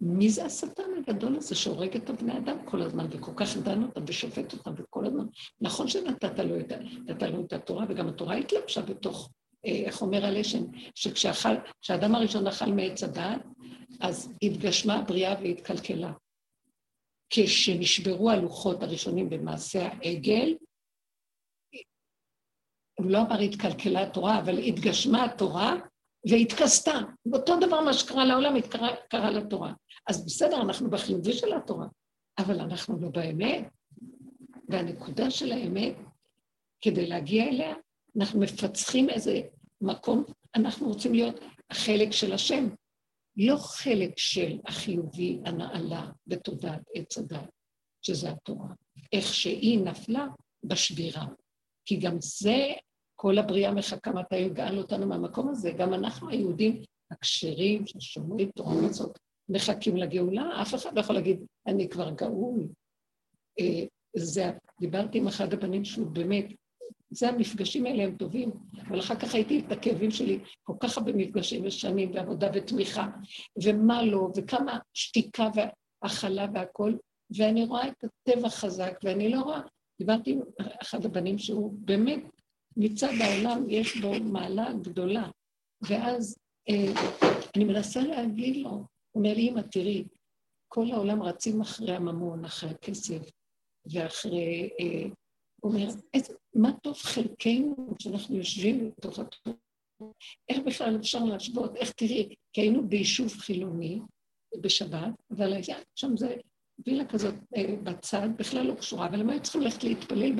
מי 0.00 0.30
זה 0.30 0.44
השטן 0.44 0.82
הגדול 0.98 1.36
הזה 1.36 1.54
שהורג 1.54 1.96
את 1.96 2.10
הבני 2.10 2.38
אדם 2.38 2.56
כל 2.64 2.82
הזמן, 2.82 3.06
וכל 3.10 3.32
כך 3.36 3.56
דן 3.56 3.82
אותם 3.82 4.02
ושופט 4.06 4.52
אותם, 4.52 4.72
וכל 4.76 5.06
הזמן... 5.06 5.26
נכון 5.60 5.88
שנתת 5.88 6.38
לו 6.38 6.60
את, 6.60 6.72
לו 7.22 7.44
את 7.44 7.52
התורה, 7.52 7.84
וגם 7.88 8.08
התורה 8.08 8.34
התלבשה 8.36 8.82
בתוך, 8.82 9.30
אה, 9.30 9.49
איך 9.64 10.02
אומר 10.02 10.24
הלשם, 10.26 10.64
שכשהאדם 10.94 12.14
הראשון 12.14 12.46
אכל 12.46 12.66
מעץ 12.66 13.02
הדעת, 13.02 13.42
אז 14.00 14.32
התגשמה 14.42 14.94
הבריאה 14.94 15.34
והתקלקלה. 15.40 16.12
כשנשברו 17.30 18.30
הלוחות 18.30 18.82
הראשונים 18.82 19.30
במעשה 19.30 19.88
העגל, 19.88 20.56
הוא 22.98 23.10
לא 23.10 23.18
אמר 23.20 23.38
התקלקלה 23.38 24.02
התורה, 24.02 24.38
אבל 24.38 24.58
התגשמה 24.58 25.24
התורה, 25.24 25.74
והתכסתה. 26.30 26.98
אותו 27.32 27.56
דבר 27.60 27.80
מה 27.80 27.92
שקרה 27.92 28.24
לעולם, 28.24 28.54
קרה 29.08 29.30
לתורה. 29.30 29.72
אז 30.06 30.26
בסדר, 30.26 30.62
אנחנו 30.62 30.90
בחיובי 30.90 31.32
של 31.32 31.52
התורה, 31.52 31.86
אבל 32.38 32.60
אנחנו 32.60 33.00
לא 33.00 33.08
באמת. 33.08 33.64
והנקודה 34.68 35.30
של 35.30 35.52
האמת, 35.52 35.94
כדי 36.80 37.06
להגיע 37.06 37.44
אליה, 37.44 37.74
אנחנו 38.16 38.40
מפצחים 38.40 39.10
איזה 39.10 39.40
מקום, 39.80 40.24
אנחנו 40.54 40.88
רוצים 40.88 41.14
להיות 41.14 41.40
החלק 41.70 42.12
של 42.12 42.32
השם, 42.32 42.68
לא 43.36 43.56
חלק 43.56 44.18
של 44.18 44.58
החיובי, 44.66 45.40
הנעלה 45.44 46.10
בתודעת 46.26 46.80
עץ 46.94 47.18
הדת, 47.18 47.50
שזה 48.02 48.30
התורה. 48.30 48.68
איך 49.12 49.34
שהיא 49.34 49.80
נפלה 49.80 50.26
בשבירה. 50.64 51.26
כי 51.84 51.96
גם 51.96 52.16
זה 52.20 52.66
כל 53.16 53.38
הבריאה 53.38 53.74
מחכה 53.74 54.12
מתי 54.12 54.36
יגאל 54.36 54.78
אותנו 54.78 55.06
מהמקום 55.06 55.48
הזה. 55.48 55.70
גם 55.70 55.94
אנחנו 55.94 56.28
היהודים 56.28 56.82
הכשרים, 57.10 57.86
ששומרים 57.86 58.50
תורה 58.50 58.76
ומצוות, 58.76 59.18
מחכים 59.48 59.96
לגאולה. 59.96 60.62
אף 60.62 60.74
אחד 60.74 60.94
לא 60.94 61.00
יכול 61.00 61.14
להגיד, 61.14 61.40
אני 61.66 61.88
כבר 61.88 62.10
גאול. 62.10 62.68
אה, 63.60 63.84
זה, 64.16 64.50
דיברתי 64.80 65.18
עם 65.18 65.28
אחד 65.28 65.52
הבנים 65.52 65.84
שהוא 65.84 66.06
באמת, 66.06 66.44
זה 67.10 67.28
המפגשים 67.28 67.86
האלה 67.86 68.02
הם 68.02 68.16
טובים, 68.16 68.50
אבל 68.88 69.00
אחר 69.00 69.14
כך 69.14 69.34
הייתי 69.34 69.62
את 69.66 69.72
הכאבים 69.72 70.10
שלי, 70.10 70.38
כל 70.62 70.74
כך 70.80 70.98
הרבה 70.98 71.12
מפגשים 71.12 71.64
ושנים 71.66 72.14
ועבודה 72.14 72.50
ותמיכה, 72.54 73.06
ומה 73.64 74.02
לא, 74.02 74.28
וכמה 74.36 74.78
שתיקה 74.94 75.48
והכלה 75.54 76.46
והכול, 76.54 76.98
ואני 77.36 77.64
רואה 77.64 77.88
את 77.88 78.04
הטבע 78.04 78.48
חזק, 78.48 78.98
ואני 79.04 79.28
לא 79.28 79.40
רואה 79.40 79.60
דיברתי 79.98 80.30
עם 80.30 80.40
אחד 80.82 81.04
הבנים 81.04 81.38
שהוא 81.38 81.72
באמת, 81.74 82.22
מצד 82.76 83.12
העולם 83.20 83.70
יש 83.70 83.96
בו 83.96 84.12
מעלה 84.20 84.72
גדולה. 84.72 85.28
ואז 85.82 86.38
אה, 86.68 86.92
אני 87.56 87.64
מנסה 87.64 88.00
להגיד 88.00 88.56
לו, 88.56 88.70
הוא 88.70 88.86
אומר 89.14 89.34
לי, 89.34 89.48
אמא, 89.48 89.60
תראי, 89.60 90.04
כל 90.68 90.90
העולם 90.92 91.22
רצים 91.22 91.60
אחרי 91.60 91.96
הממון, 91.96 92.44
אחרי 92.44 92.70
הכסף, 92.70 93.22
ואחרי... 93.92 94.70
אה, 94.80 95.10
הוא 95.60 95.72
אומר, 95.72 95.88
מה 96.54 96.72
טוב 96.82 96.96
חלקנו 96.96 97.94
שאנחנו 97.98 98.36
יושבים 98.36 98.90
בתוך 98.90 99.18
התחום? 99.18 99.54
איך 100.48 100.58
בכלל 100.66 100.96
אפשר 100.96 101.24
להשוות? 101.24 101.76
איך 101.76 101.92
תראי, 101.92 102.34
כי 102.52 102.60
היינו 102.60 102.88
ביישוב 102.88 103.28
חילוני 103.28 104.00
בשבת, 104.60 105.12
אבל 105.30 105.52
היה 105.52 105.78
שם 105.94 106.16
זה 106.16 106.36
וילה 106.86 107.04
כזאת 107.04 107.34
אה, 107.56 107.76
בצד, 107.82 108.28
בכלל 108.36 108.66
לא 108.66 108.74
קשורה, 108.74 109.06
אבל 109.06 109.20
הם 109.20 109.30
היו 109.30 109.42
צריכים 109.42 109.60
ללכת 109.60 109.84
להתפלל 109.84 110.32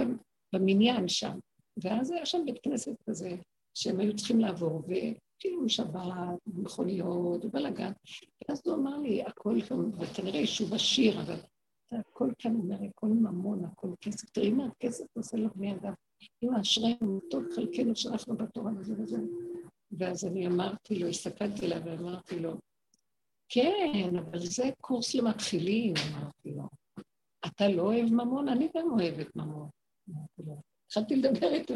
במניין 0.52 1.08
שם. 1.08 1.38
ואז 1.84 2.10
היה 2.10 2.26
שם 2.26 2.42
בית 2.44 2.58
כנסת 2.62 2.96
כזה, 3.08 3.36
שהם 3.74 4.00
היו 4.00 4.16
צריכים 4.16 4.40
לעבור, 4.40 4.82
וכאילו 4.84 5.68
שבת, 5.68 6.38
מכוניות, 6.46 7.44
ובלאגן. 7.44 7.92
ואז 8.48 8.62
הוא 8.66 8.74
אמר 8.74 8.98
לי, 8.98 9.22
הכל 9.22 9.60
כאן, 9.68 9.76
וכנראה 9.98 10.40
יישוב 10.40 10.74
עשיר, 10.74 11.20
אבל 11.20 11.36
הכל 11.92 12.30
כאן 12.38 12.54
אומר, 12.54 12.76
הכל 12.82 13.06
ממון, 13.06 13.64
הכל 13.64 13.88
כסף. 14.00 14.30
תראי 14.30 14.50
מה 14.50 14.66
הכסף 14.66 15.04
עושה 15.16 15.36
לבני 15.36 15.74
אדם. 15.74 15.92
אם 16.42 16.54
אשרינו, 16.54 17.20
טוב 17.30 17.44
חלקנו 17.54 17.96
שאנחנו 17.96 18.36
בתורה 18.36 18.72
וזה 18.78 18.94
וזה. 18.98 19.18
ואז 19.92 20.24
אני 20.24 20.46
אמרתי 20.46 20.98
לו, 20.98 21.08
הסתכלתי 21.08 21.66
עליו 21.66 21.82
ואמרתי 21.84 22.38
לו, 22.38 22.54
כן, 23.48 24.16
אבל 24.16 24.38
זה 24.38 24.70
קורס 24.80 25.14
למתחילים, 25.14 25.94
אמרתי 26.12 26.50
לו. 26.50 26.68
אתה 27.46 27.68
לא 27.68 27.82
אוהב 27.82 28.06
ממון? 28.12 28.48
אני 28.48 28.68
גם 28.76 28.90
אוהבת 28.90 29.36
ממון. 29.36 29.68
אמרתי 30.10 30.42
לו. 30.46 30.60
התחלתי 30.86 31.16
לדבר 31.16 31.52
איתו, 31.52 31.74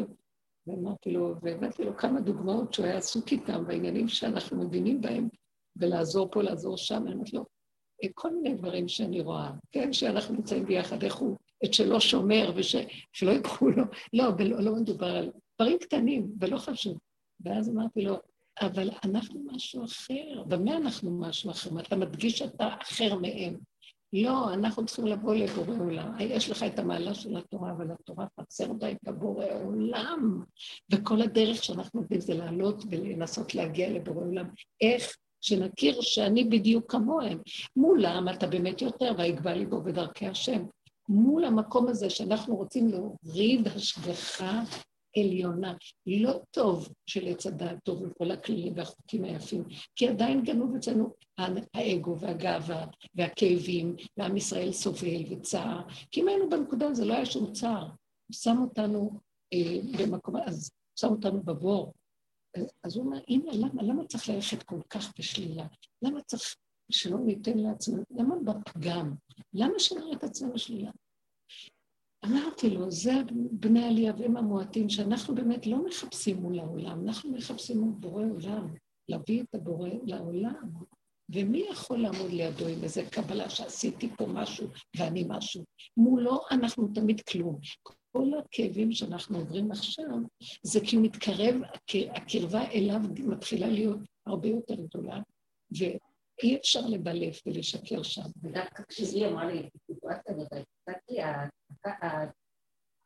ואמרתי 0.67 1.11
לו, 1.11 1.35
והבאתי 1.41 1.83
לו 1.83 1.97
כמה 1.97 2.21
דוגמאות 2.21 2.73
שהוא 2.73 2.85
היה 2.85 2.97
עסוק 2.97 3.31
איתם 3.31 3.67
בעניינים 3.67 4.07
שאנחנו 4.07 4.57
מבינים 4.57 5.01
בהם, 5.01 5.29
ולעזור 5.75 6.29
פה, 6.31 6.43
לעזור 6.43 6.77
שם. 6.77 7.03
אני 7.05 7.13
אומרת 7.13 7.33
לו, 7.33 7.45
כל 8.13 8.35
מיני 8.35 8.55
דברים 8.55 8.87
שאני 8.87 9.21
רואה, 9.21 9.51
כן, 9.71 9.93
שאנחנו 9.93 10.35
נמצאים 10.35 10.65
ביחד, 10.65 11.03
איך 11.03 11.15
הוא 11.15 11.37
את 11.65 11.73
שלו 11.73 12.01
שומר, 12.01 12.51
ושלא 12.55 13.31
יקחו 13.31 13.69
לו, 13.69 13.83
לא, 14.13 14.23
ולא, 14.37 14.61
לא 14.61 14.75
מדובר 14.75 15.07
על 15.07 15.31
דברים 15.59 15.77
קטנים, 15.77 16.31
ולא 16.41 16.57
חשוב. 16.57 16.97
ואז 17.39 17.69
אמרתי 17.69 18.01
לו, 18.01 18.15
אבל 18.61 18.89
אנחנו 19.03 19.43
משהו 19.45 19.85
אחר. 19.85 20.43
במה 20.47 20.77
אנחנו 20.77 21.19
משהו 21.19 21.51
אחר? 21.51 21.79
אתה 21.79 21.95
מדגיש 21.95 22.37
שאתה 22.37 22.69
אחר 22.81 23.15
מהם. 23.15 23.57
לא, 24.13 24.53
אנחנו 24.53 24.85
צריכים 24.85 25.07
לבוא 25.07 25.35
לבורא 25.35 25.75
עולם. 25.79 26.15
יש 26.19 26.49
לך 26.49 26.63
את 26.63 26.79
המעלה 26.79 27.13
של 27.13 27.37
התורה, 27.37 27.71
אבל 27.71 27.91
התורה 27.91 28.25
חסר 28.39 28.73
בה 28.73 28.91
את 28.91 29.07
הבורא 29.07 29.45
עולם. 29.63 30.43
וכל 30.91 31.21
הדרך 31.21 31.63
שאנחנו 31.63 31.99
עובדים 31.99 32.19
זה 32.19 32.33
לעלות 32.33 32.83
ולנסות 32.89 33.55
להגיע 33.55 33.89
לבורא 33.89 34.25
עולם. 34.25 34.49
איך? 34.81 35.15
שנכיר 35.45 36.01
שאני 36.01 36.43
בדיוק 36.43 36.91
כמוהם. 36.91 37.39
מולם 37.75 38.29
אתה 38.29 38.47
באמת 38.47 38.81
יותר, 38.81 39.11
ויגבה 39.17 39.53
ליבו 39.53 39.81
בדרכי 39.81 40.27
השם. 40.27 40.65
מול 41.09 41.45
המקום 41.45 41.87
הזה 41.87 42.09
שאנחנו 42.09 42.55
רוצים 42.55 42.87
להוריד 42.87 43.67
השגחה 43.67 44.63
עליונה. 45.17 45.73
לא 46.07 46.39
טוב 46.51 46.89
של 47.05 47.27
עץ 47.27 47.45
הדעת 47.45 47.77
טוב 47.83 48.03
עם 48.03 48.09
כל 48.17 48.31
הכללים 48.31 48.73
והחוקים 48.75 49.23
היפים, 49.23 49.63
כי 49.95 50.07
עדיין 50.07 50.43
גנוב 50.43 50.75
אצלנו 50.75 51.09
האגו 51.73 52.19
והגאווה 52.19 52.85
והכאבים, 53.15 53.95
ועם 54.17 54.37
ישראל 54.37 54.71
סובל 54.71 55.23
וצער. 55.29 55.81
כי 56.11 56.21
אם 56.21 56.27
היינו 56.27 56.49
בנקודה 56.49 56.87
הזו, 56.87 57.05
לא 57.05 57.13
היה 57.13 57.25
שום 57.25 57.53
צער. 57.53 57.83
הוא 58.27 58.33
שם 58.33 58.57
אותנו 58.61 59.19
אה, 59.53 59.79
במקום, 59.99 60.35
אז 60.45 60.71
שם 60.95 61.07
אותנו 61.07 61.43
בבור. 61.43 61.93
אז 62.83 62.95
הוא 62.95 63.05
אומר, 63.05 63.19
אמא, 63.29 63.51
למה, 63.51 63.83
למה 63.83 64.05
צריך 64.05 64.29
ללכת 64.29 64.63
כל 64.63 64.79
כך 64.89 65.13
בשלילה? 65.19 65.67
למה 66.01 66.21
צריך 66.21 66.55
שלא 66.91 67.19
ניתן 67.19 67.57
לעצמנו? 67.57 68.03
למה 68.11 68.35
בפגם? 68.35 69.13
למה 69.53 69.79
שנראה 69.79 70.13
את 70.13 70.23
עצמנו 70.23 70.57
שלילה? 70.57 70.91
אמרתי 72.25 72.69
לו, 72.69 72.91
זה 72.91 73.11
בני 73.51 73.83
עלייה 73.83 74.13
והם 74.17 74.37
המועטים, 74.37 74.89
שאנחנו 74.89 75.35
באמת 75.35 75.67
לא 75.67 75.85
מחפשים 75.85 76.37
מול 76.37 76.59
העולם, 76.59 77.07
אנחנו 77.07 77.31
מחפשים 77.31 77.77
מול 77.77 77.93
בורא 77.99 78.23
עולם, 78.23 78.73
להביא 79.09 79.43
את 79.43 79.55
הבורא 79.55 79.89
לעולם. 80.03 80.71
ומי 81.29 81.65
יכול 81.71 81.97
לעמוד 81.97 82.31
לידו 82.31 82.67
עם 82.67 82.83
איזה 82.83 83.05
קבלה 83.11 83.49
שעשיתי 83.49 84.09
פה 84.17 84.25
משהו 84.27 84.67
ואני 84.97 85.25
משהו? 85.27 85.63
מולו 85.97 86.39
אנחנו 86.51 86.87
תמיד 86.93 87.21
כלום. 87.21 87.59
כל 88.15 88.39
הכאבים 88.39 88.91
שאנחנו 88.91 89.37
עוברים 89.37 89.71
עכשיו, 89.71 90.05
זה 90.63 90.79
כי 90.79 90.97
מתקרב, 90.97 91.55
הקרבה 92.15 92.71
אליו 92.71 92.99
מתחילה 93.17 93.67
להיות 93.67 93.99
הרבה 94.25 94.47
יותר 94.47 94.75
גדולה, 94.75 95.19
ואי 95.71 96.57
אפשר 96.57 96.79
לבלף 96.89 97.41
ולשקר 97.45 98.03
שם. 98.03 98.29
ודווקא 98.43 98.83
כשהיא 98.87 99.27
אמרה 99.27 99.45
לי, 99.45 99.69
סיטואציה 99.85 100.35
הזאת, 100.35 100.53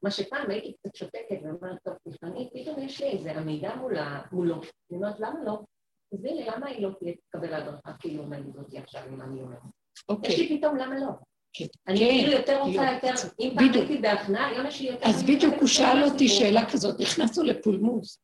מה 0.04 0.12
שפעם 0.12 0.50
הייתי 0.50 0.74
קצת 0.74 0.96
שותקת 0.96 1.38
ואומרת, 1.44 1.78
טוב, 1.84 1.94
תפענית, 2.10 2.50
פתאום 2.54 2.80
יש 2.80 3.02
לי 3.02 3.08
איזה 3.08 3.38
עמידה 3.38 3.76
מולו. 4.32 4.56
אני 4.56 4.98
אומרת, 4.98 5.20
למה 5.20 5.44
לא? 5.44 5.62
תסביר 6.14 6.52
למה 6.56 6.68
היא 6.68 6.82
לא 6.82 6.90
תקבל 7.30 7.54
הדרכה 7.54 7.94
כאילו 8.00 8.24
אותי 8.58 8.78
עכשיו, 8.78 9.02
אם 9.10 9.22
אני 9.22 9.42
אומרת? 9.42 9.60
אוקיי. 10.10 10.34
יש 10.34 10.40
לי 10.40 10.58
פתאום, 10.58 10.78
למה 10.78 11.00
לא? 11.00 11.08
כן. 11.54 11.66
אני 11.88 11.98
כאילו 11.98 12.32
יותר 12.32 12.62
רוצה 12.62 12.92
לא. 12.92 12.92
יותר, 12.92 13.14
אם 13.40 13.52
פעם 13.56 13.74
הייתי 13.74 13.98
בהכנעה, 13.98 14.48
היום 14.48 14.68
יש 14.68 14.82
לי 14.82 14.88
יותר... 14.90 15.10
אז 15.10 15.24
בדיוק 15.24 15.56
הוא 15.60 15.68
שאל 15.68 16.04
אותי 16.04 16.28
שאלה 16.28 16.72
כזאת, 16.72 17.00
נכנסנו 17.00 17.44
לפולמוס. 17.44 18.20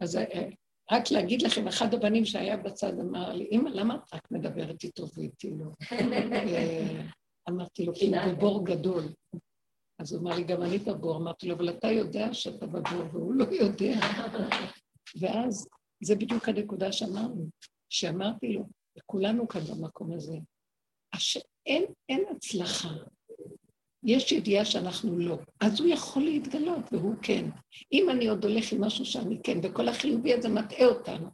אז 0.00 0.16
אה, 0.16 0.48
רק 0.92 1.10
להגיד 1.10 1.42
לכם, 1.42 1.68
אחד 1.68 1.94
הבנים 1.94 2.24
שהיה 2.24 2.56
בצד 2.56 3.00
אמר 3.00 3.32
לי, 3.32 3.48
אמא, 3.52 3.68
למה 3.68 3.94
את 3.94 4.14
רק 4.14 4.30
מדברת 4.30 4.84
איתו 4.84 5.06
ואיתי 5.14 5.50
לא? 5.50 5.70
אמרתי 7.48 7.84
לו, 7.84 7.94
כי 7.94 8.06
הוא 8.06 8.32
בבור 8.32 8.64
גדול. 8.64 9.02
אז 9.98 10.12
הוא 10.12 10.22
אמר 10.22 10.36
לי, 10.36 10.44
גם 10.44 10.62
אני 10.62 10.78
בבור. 10.78 11.16
אמרתי 11.16 11.48
לו, 11.48 11.54
אבל 11.54 11.70
אתה 11.70 11.88
יודע 11.88 12.34
שאתה 12.34 12.66
בבור, 12.66 13.02
והוא 13.12 13.34
לא 13.34 13.44
יודע. 13.44 13.94
ואז, 15.20 15.68
זה 16.04 16.14
בדיוק 16.16 16.48
הנקודה 16.48 16.92
שאמרנו, 16.92 17.48
שאמרתי 17.88 18.52
לו, 18.52 18.64
וכולנו 18.98 19.48
כאן 19.48 19.60
במקום 19.60 20.12
הזה, 20.12 20.36
אין, 21.66 21.84
אין 22.08 22.24
הצלחה. 22.30 22.88
יש 24.04 24.32
ידיעה 24.32 24.64
שאנחנו 24.64 25.18
לא. 25.18 25.38
אז 25.60 25.80
הוא 25.80 25.88
יכול 25.88 26.22
להתגלות, 26.22 26.92
והוא 26.92 27.14
כן. 27.22 27.50
אם 27.92 28.10
אני 28.10 28.26
עוד 28.26 28.44
הולך 28.44 28.72
עם 28.72 28.84
משהו 28.84 29.04
שאני 29.04 29.38
כן, 29.42 29.58
וכל 29.62 29.88
החיובי 29.88 30.34
הזה 30.34 30.48
מטעה 30.48 30.86
אותנו, 30.86 31.28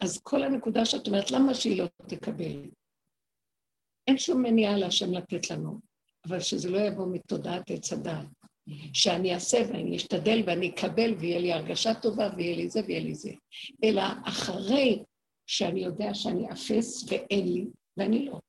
אז 0.00 0.20
כל 0.22 0.42
הנקודה 0.42 0.84
שאת 0.84 1.06
אומרת, 1.06 1.30
למה 1.30 1.54
שהיא 1.54 1.82
לא 1.82 1.86
תקבל? 2.08 2.68
אין 4.06 4.18
שום 4.18 4.42
מניעה 4.42 4.76
להשם 4.76 5.12
לתת 5.12 5.50
לנו, 5.50 5.80
אבל 6.26 6.40
שזה 6.40 6.70
לא 6.70 6.78
יבוא 6.78 7.06
מתודעת 7.12 7.70
עץ 7.70 7.92
הדעת. 7.92 8.26
שאני 8.92 9.34
אעשה 9.34 9.58
ואני 9.68 9.96
אשתדל 9.96 10.42
ואני 10.46 10.68
אקבל 10.68 11.14
ויהיה 11.18 11.38
לי 11.38 11.52
הרגשה 11.52 11.94
טובה 11.94 12.30
ויהיה 12.36 12.56
לי 12.56 12.68
זה 12.68 12.80
ויהיה 12.86 13.00
לי 13.00 13.14
זה. 13.14 13.30
אלא 13.84 14.02
אחרי 14.24 15.02
שאני 15.46 15.80
יודע 15.80 16.14
שאני 16.14 16.52
אפס 16.52 17.04
ואין 17.08 17.52
לי, 17.52 17.66
ואני 17.96 18.24
לא. 18.26 18.40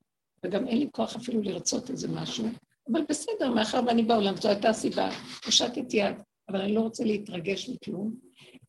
וגם 0.44 0.68
אין 0.68 0.78
לי 0.78 0.88
כוח 0.92 1.16
אפילו 1.16 1.42
לרצות 1.42 1.90
איזה 1.90 2.08
משהו, 2.08 2.48
אבל 2.92 3.00
בסדר, 3.08 3.50
מאחר 3.54 3.80
ואני 3.86 4.02
בעולם, 4.02 4.36
זו 4.36 4.48
הייתה 4.48 4.68
הסיבה, 4.68 5.10
הושטתי 5.46 5.96
יד, 5.96 6.16
אבל 6.48 6.60
אני 6.60 6.74
לא 6.74 6.80
רוצה 6.80 7.04
להתרגש 7.04 7.68
מכלום. 7.68 8.14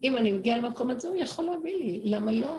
אם 0.03 0.17
אני 0.17 0.31
מגיעה 0.31 0.57
למקום 0.57 0.89
הזה, 0.89 1.07
הוא 1.07 1.17
יכול 1.17 1.45
להביא 1.45 1.75
לי, 1.75 2.01
למה 2.03 2.31
לא? 2.31 2.57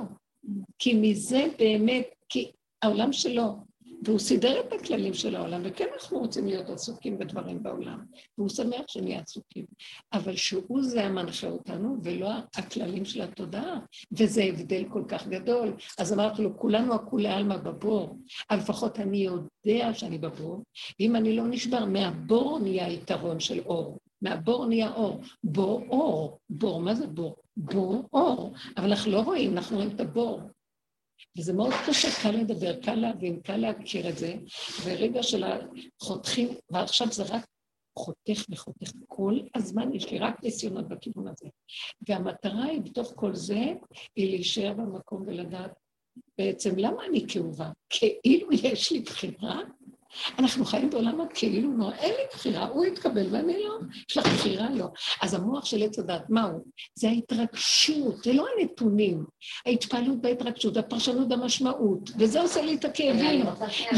כי 0.79 0.95
מזה 0.95 1.47
באמת, 1.59 2.07
כי 2.29 2.51
העולם 2.83 3.13
שלו, 3.13 3.57
והוא 4.03 4.19
סידר 4.19 4.61
את 4.61 4.73
הכללים 4.73 5.15
של 5.15 5.37
העולם, 5.37 5.61
וכן 5.65 5.87
אנחנו 5.95 6.19
רוצים 6.19 6.47
להיות 6.47 6.71
עסוקים 6.71 7.19
בדברים 7.19 7.63
בעולם, 7.63 8.05
והוא 8.39 8.49
שמח 8.49 8.85
שנהיה 8.89 9.21
עסוקים, 9.21 9.65
אבל 10.13 10.37
שהוא 10.37 10.83
זה 10.83 11.05
המנחה 11.05 11.47
אותנו, 11.47 11.97
ולא 12.03 12.31
הכללים 12.57 13.05
של 13.05 13.23
התודעה, 13.23 13.79
וזה 14.13 14.43
הבדל 14.43 14.85
כל 14.89 15.03
כך 15.09 15.27
גדול. 15.27 15.77
אז 15.99 16.13
אמרתי 16.13 16.43
לו, 16.43 16.59
כולנו 16.59 16.95
הכולי 16.95 17.29
עלמא 17.29 17.57
בבור, 17.57 18.19
אבל 18.51 18.59
לפחות 18.59 19.01
אני 19.01 19.19
יודע 19.19 19.95
שאני 19.95 20.19
בבור, 20.19 20.63
ואם 21.01 21.17
אני 21.17 21.37
לא 21.37 21.47
נשבר, 21.47 21.85
מהבור 21.85 22.59
נהיה 22.59 22.93
יתרון 22.93 23.41
של 23.41 23.61
אור. 23.61 23.99
מהבור 24.23 24.67
נהיה 24.67 24.93
אור. 24.95 25.21
בור 25.45 25.85
אור. 25.89 26.39
בור, 26.51 26.81
מה 26.81 26.95
זה 26.95 27.07
בור? 27.07 27.37
בור 27.57 28.03
אור. 28.13 28.53
אבל 28.77 28.91
אנחנו 28.91 29.13
לא 29.13 29.21
רואים, 29.21 29.53
אנחנו 29.53 29.77
רואים 29.77 29.91
את 29.95 30.01
הבור. 30.01 30.41
וזה 31.39 31.53
מאוד 31.53 31.73
קשה, 31.87 32.09
קל 32.23 32.31
לדבר, 32.31 32.81
קל 32.81 32.95
להבין, 32.95 33.41
קל 33.41 33.57
להכיר 33.57 34.09
את 34.09 34.19
זה, 34.19 34.35
ורגע 34.85 35.23
של 35.23 35.45
החותכים, 35.45 36.49
ועכשיו 36.71 37.13
זה 37.13 37.23
רק 37.23 37.47
חותך 37.99 38.45
וחותך. 38.51 38.91
כל 39.09 39.39
הזמן 39.55 39.95
יש 39.95 40.11
לי 40.11 40.19
רק 40.19 40.43
ניסיונות 40.43 40.89
בכיוון 40.89 41.29
הזה. 41.29 41.49
והמטרה 42.09 42.65
היא 42.65 42.81
בתוך 42.81 43.13
כל 43.15 43.35
זה, 43.35 43.75
היא 44.17 44.31
להישאר 44.31 44.73
במקום 44.73 45.23
ולדעת 45.27 45.73
בעצם 46.39 46.79
למה 46.79 47.07
אני 47.07 47.25
כאובה? 47.29 47.71
כאילו 47.91 48.53
יש 48.53 48.93
לי 48.93 49.01
בחירה? 49.01 49.61
אנחנו 50.39 50.65
חיים 50.65 50.91
בעולם 50.91 51.21
הכאילו 51.21 51.71
נורא, 51.71 51.95
אין 51.95 52.11
לי 52.11 52.23
בחירה, 52.35 52.67
הוא 52.67 52.85
יתקבל 52.85 53.27
ואני 53.31 53.63
לא. 53.65 53.75
יש 54.11 54.17
לך 54.17 54.27
בחירה? 54.27 54.67
לא. 54.75 54.87
אז 55.23 55.35
המוח 55.35 55.65
של 55.65 55.83
עץ 55.83 55.99
הדת, 55.99 56.23
מה 56.29 56.43
הוא? 56.43 56.65
זה 56.95 57.09
ההתרגשות, 57.09 58.25
זה 58.25 58.33
לא 58.33 58.47
הנתונים. 58.59 59.25
ההתפעלות 59.67 60.21
בהתרגשות, 60.21 60.77
הפרשנות 60.77 61.29
במשמעות, 61.29 62.11
וזה 62.19 62.41
עושה 62.41 62.63
לי 62.63 62.75
את 62.75 62.85
הכאבים. 62.85 63.47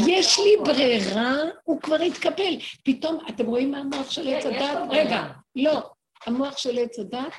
יש 0.07 0.39
לי 0.39 0.51
ברירה, 0.65 1.33
הוא 1.63 1.81
כבר 1.81 1.95
התקבל. 1.95 2.57
פתאום, 2.83 3.17
אתם 3.29 3.45
רואים 3.45 3.71
מה 3.71 3.77
המוח 3.77 4.11
של 4.11 4.27
עץ 4.27 4.45
הדת? 4.45 4.77
רגע, 4.89 5.27
לא. 5.55 5.81
המוח 6.25 6.57
של 6.57 6.79
עץ 6.79 6.99
הדת 6.99 7.33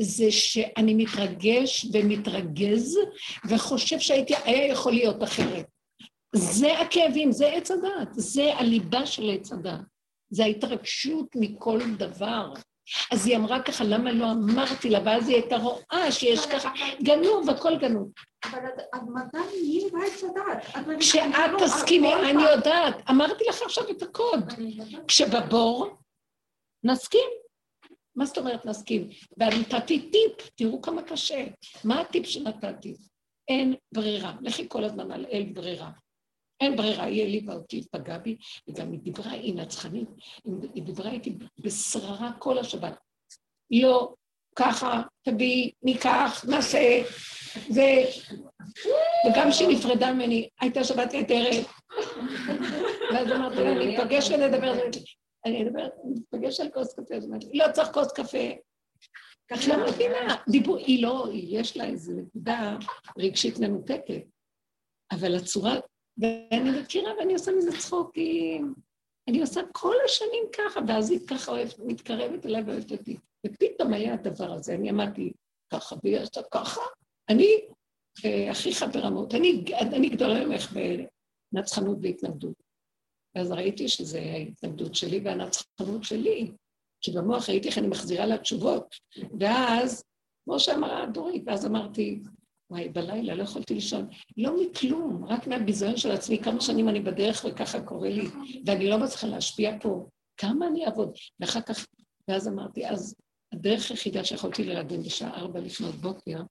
זה 0.00 0.30
שאני 0.30 0.94
מתרגש 0.94 1.86
ומתרגז 1.92 2.98
וחושב 3.48 3.98
שהייתי, 3.98 4.34
היה 4.44 4.66
יכול 4.66 4.92
להיות 4.92 5.22
אחרת. 5.22 5.66
זה 6.32 6.78
הכאבים, 6.78 7.32
זה 7.32 7.46
עץ 7.46 7.70
הדת, 7.70 8.08
זה 8.12 8.54
הליבה 8.54 9.06
של 9.06 9.30
עץ 9.30 9.52
הדת. 9.52 9.80
זה 10.30 10.44
ההתרגשות 10.44 11.26
מכל 11.34 11.80
דבר. 11.98 12.52
אז 13.12 13.26
היא 13.26 13.36
אמרה 13.36 13.62
ככה, 13.62 13.84
למה 13.84 14.12
לא 14.12 14.30
אמרתי 14.30 14.90
לה? 14.90 14.98
ואז 15.04 15.28
היא 15.28 15.36
הייתה 15.36 15.56
רואה 15.56 16.12
שיש 16.12 16.46
ככה, 16.46 16.70
גנוב, 17.02 17.50
הכל 17.50 17.78
גנוב. 17.78 18.12
אבל 18.44 18.58
עד 18.92 19.02
מתי 19.02 19.56
יהיה 19.56 19.88
בעץ 19.92 20.24
הדת? 20.24 20.86
כשאת 21.00 21.24
תסכימי, 21.64 22.14
אני 22.14 22.42
יודעת, 22.42 22.94
אמרתי 23.10 23.44
לך 23.48 23.62
עכשיו 23.62 23.90
את 23.90 24.02
הקוד. 24.02 24.52
כשבבור, 25.08 25.96
נסכים. 26.84 27.30
מה 28.16 28.26
זאת 28.26 28.38
אומרת 28.38 28.66
נסכים? 28.66 29.08
ונתתי 29.38 30.10
טיפ, 30.10 30.50
תראו 30.54 30.82
כמה 30.82 31.02
קשה. 31.02 31.46
מה 31.84 32.00
הטיפ 32.00 32.26
שנתתי? 32.26 32.94
אין 33.48 33.74
ברירה. 33.92 34.32
לכי 34.40 34.68
כל 34.68 34.84
הזמן 34.84 35.12
על 35.12 35.24
אין 35.24 35.54
ברירה. 35.54 35.90
אין 36.60 36.76
ברירה, 36.76 37.04
היא 37.04 37.22
העליבה 37.22 37.54
אותי, 37.54 37.84
פגעה 37.90 38.18
בי, 38.18 38.36
וגם 38.68 38.92
היא 38.92 39.00
דיברה, 39.00 39.30
היא 39.30 39.54
נצחנית, 39.54 40.08
היא 40.74 40.82
דיברה 40.82 41.10
איתי 41.10 41.38
בשררה 41.58 42.32
כל 42.38 42.58
השבת. 42.58 42.94
לא, 43.70 44.14
ככה, 44.56 45.02
תביאי, 45.22 45.70
ניקח, 45.82 46.44
נעשה, 46.48 47.02
זה... 47.68 48.04
וגם 49.26 49.50
כשהיא 49.50 49.68
נפרדה 49.68 50.12
ממני, 50.12 50.48
הייתה 50.60 50.84
שבת 50.84 51.14
נהדרת. 51.14 51.66
ואז 53.12 53.32
אמרתי 53.32 53.56
לה, 53.56 53.74
ניפגש 53.74 54.30
ונדבר. 54.30 54.72
אני 55.46 55.62
אדבר, 55.62 55.88
ניפגש 56.04 56.60
על 56.60 56.70
כוס 56.70 56.94
קפה, 56.94 57.14
אז 57.16 57.26
אמרתי, 57.26 57.46
לא 57.54 57.64
צריך 57.72 57.88
כוס 57.92 58.12
קפה. 58.12 58.48
כך 59.50 59.68
לא 59.68 59.86
מבינה, 59.88 60.36
דיבור, 60.50 60.76
היא 60.76 61.02
לא, 61.02 61.28
יש 61.32 61.76
לה 61.76 61.84
איזו 61.84 62.12
נקודה 62.12 62.76
רגשית 63.18 63.58
מנותקת, 63.58 64.22
אבל 65.12 65.36
הצורה, 65.36 65.74
ואני 66.20 66.80
מכירה 66.80 67.12
ואני 67.18 67.32
עושה 67.32 67.52
מזה 67.52 67.78
צחוקים. 67.78 68.74
אני 69.28 69.40
עושה 69.40 69.60
כל 69.72 69.94
השנים 70.04 70.44
ככה, 70.52 70.80
ואז 70.88 71.10
היא 71.10 71.20
ככה 71.26 71.52
אוהבת, 71.52 71.78
מתקרבת 71.78 72.46
אליי 72.46 72.62
ואוהבת 72.62 72.92
אותי. 72.92 73.16
ופתאום 73.46 73.92
היה 73.92 74.14
הדבר 74.14 74.52
הזה, 74.52 74.74
אני 74.74 74.90
אמרתי 74.90 75.32
ככה, 75.72 75.96
והיא 76.04 76.18
עשתה 76.18 76.40
ככה, 76.50 76.80
אני 77.28 77.60
אה, 78.24 78.50
אחיך 78.50 78.84
ברמות, 78.92 79.34
אני, 79.34 79.64
אני 79.80 80.08
גדולה 80.08 80.44
ממך 80.44 80.72
בנצחנות 81.52 81.98
והתנגדות. 82.02 82.62
ואז 83.34 83.52
ראיתי 83.52 83.88
שזו 83.88 84.18
ההתנגדות 84.18 84.94
שלי 84.94 85.20
והנצחנות 85.24 86.04
שלי, 86.04 86.52
כי 87.00 87.12
במוח 87.12 87.48
ראיתי 87.48 87.68
איך 87.68 87.78
אני 87.78 87.88
מחזירה 87.88 88.26
לה 88.26 88.38
תשובות. 88.38 88.94
ואז, 89.40 90.04
כמו 90.44 90.60
שאמרה 90.60 91.06
דורית, 91.06 91.42
ואז 91.46 91.66
אמרתי, 91.66 92.22
וואי, 92.70 92.88
בלילה 92.88 93.34
לא 93.34 93.42
יכולתי 93.42 93.74
לישון. 93.74 94.08
לא 94.36 94.62
מכלום, 94.62 95.24
רק 95.28 95.46
מהביזיון 95.46 95.96
של 95.96 96.10
עצמי, 96.10 96.38
כמה 96.38 96.60
שנים 96.60 96.88
אני 96.88 97.00
בדרך 97.00 97.44
וככה 97.48 97.80
קורה 97.80 98.08
לי, 98.08 98.26
ואני 98.66 98.88
לא 98.88 98.98
מצליחה 98.98 99.26
להשפיע 99.26 99.76
פה. 99.80 100.06
כמה 100.36 100.66
אני 100.66 100.86
אעבוד? 100.86 101.12
ואחר 101.40 101.60
כך, 101.60 101.86
ואז 102.28 102.48
אמרתי, 102.48 102.88
אז 102.88 103.14
הדרך 103.52 103.90
היחידה 103.90 104.24
שיכולתי 104.24 104.64
לרדם 104.64 105.02
בשעה 105.02 105.36
ארבע 105.36 105.60
לפנות 105.60 105.94
בוקר, 105.94 106.42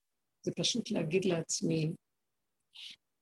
זה 0.46 0.52
פשוט 0.56 0.92
להגיד 0.92 1.26
לעצמי, 1.26 1.92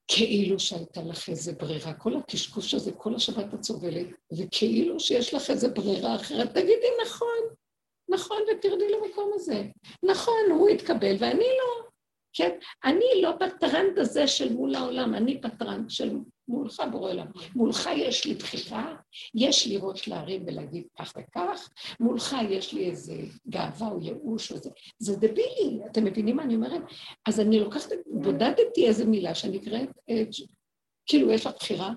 כאילו 0.08 0.60
שהייתה 0.60 1.02
לך 1.02 1.30
איזה 1.30 1.54
ברירה. 1.54 1.94
כל 1.94 2.18
הקשקוש 2.18 2.74
הזה, 2.74 2.92
כל 2.92 3.16
השבת 3.16 3.54
את 3.54 3.64
סובלת, 3.64 4.08
וכאילו 4.38 5.00
שיש 5.00 5.34
לך 5.34 5.50
איזה 5.50 5.70
ברירה 5.70 6.16
אחרת, 6.16 6.50
תגידי 6.50 6.88
נכון, 7.06 7.56
נכון, 8.10 8.38
ותרדי 8.38 8.86
למקום 8.90 9.32
הזה. 9.36 9.64
נכון, 10.04 10.52
הוא 10.52 10.70
יתקבל 10.70 11.16
ואני 11.20 11.40
לא. 11.40 11.87
כן? 12.38 12.50
אני 12.84 13.22
לא 13.22 13.32
בטרנד 13.32 14.00
הזה 14.00 14.28
של 14.28 14.54
מול 14.54 14.76
העולם, 14.76 15.16
אני 15.16 15.36
בטרנד 15.36 15.90
של 15.90 16.18
מולך 16.48 16.82
בורא 16.92 17.12
עולם. 17.12 17.26
מולך 17.56 17.90
יש 17.96 18.26
לי 18.26 18.34
בחירה, 18.34 18.96
יש 19.36 19.68
לי 19.68 19.78
ראש 19.82 20.08
להרים 20.08 20.44
ולהגיד 20.48 20.84
כך 21.00 21.14
וכך, 21.18 21.70
מולך 22.00 22.36
יש 22.50 22.74
לי 22.74 22.90
איזה 22.90 23.14
גאווה 23.50 23.88
או 23.88 24.00
ייאוש 24.02 24.52
וזה. 24.52 24.70
זה 25.00 25.16
דבילי, 25.16 25.80
אתם 25.92 26.04
מבינים 26.04 26.36
מה 26.36 26.44
אני 26.44 26.56
אומרת? 26.56 26.82
אז 27.26 27.40
אני 27.40 27.60
לוקחת, 27.60 27.90
בודדתי 28.06 28.88
איזה 28.88 29.06
מילה 29.06 29.36
שנקראת, 29.36 29.90
אה, 30.10 30.24
כאילו 31.06 31.32
יש 31.32 31.46
לך 31.46 31.54
בחירה, 31.56 31.92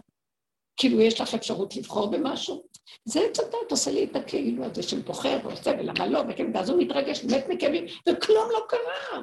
כאילו 0.77 1.01
יש 1.01 1.21
לך 1.21 1.35
אפשרות 1.35 1.77
לבחור 1.77 2.11
במשהו. 2.11 2.63
זה 3.05 3.21
עץ 3.21 3.41
הדת 3.41 3.71
עושה 3.71 3.91
לי 3.91 4.05
את 4.05 4.17
הכאילו 4.17 4.65
הזה 4.65 4.83
של 4.83 5.01
בוחר 5.01 5.39
ועושה 5.45 5.71
ולמה 5.79 6.07
לא, 6.07 6.23
וכן, 6.29 6.51
ואז 6.55 6.71
הוא 6.71 6.83
מתרגש, 6.83 7.25
מת 7.25 7.45
מכאבים, 7.49 7.85
וכלום 8.09 8.49
לא 8.53 8.61
קרה. 8.69 9.23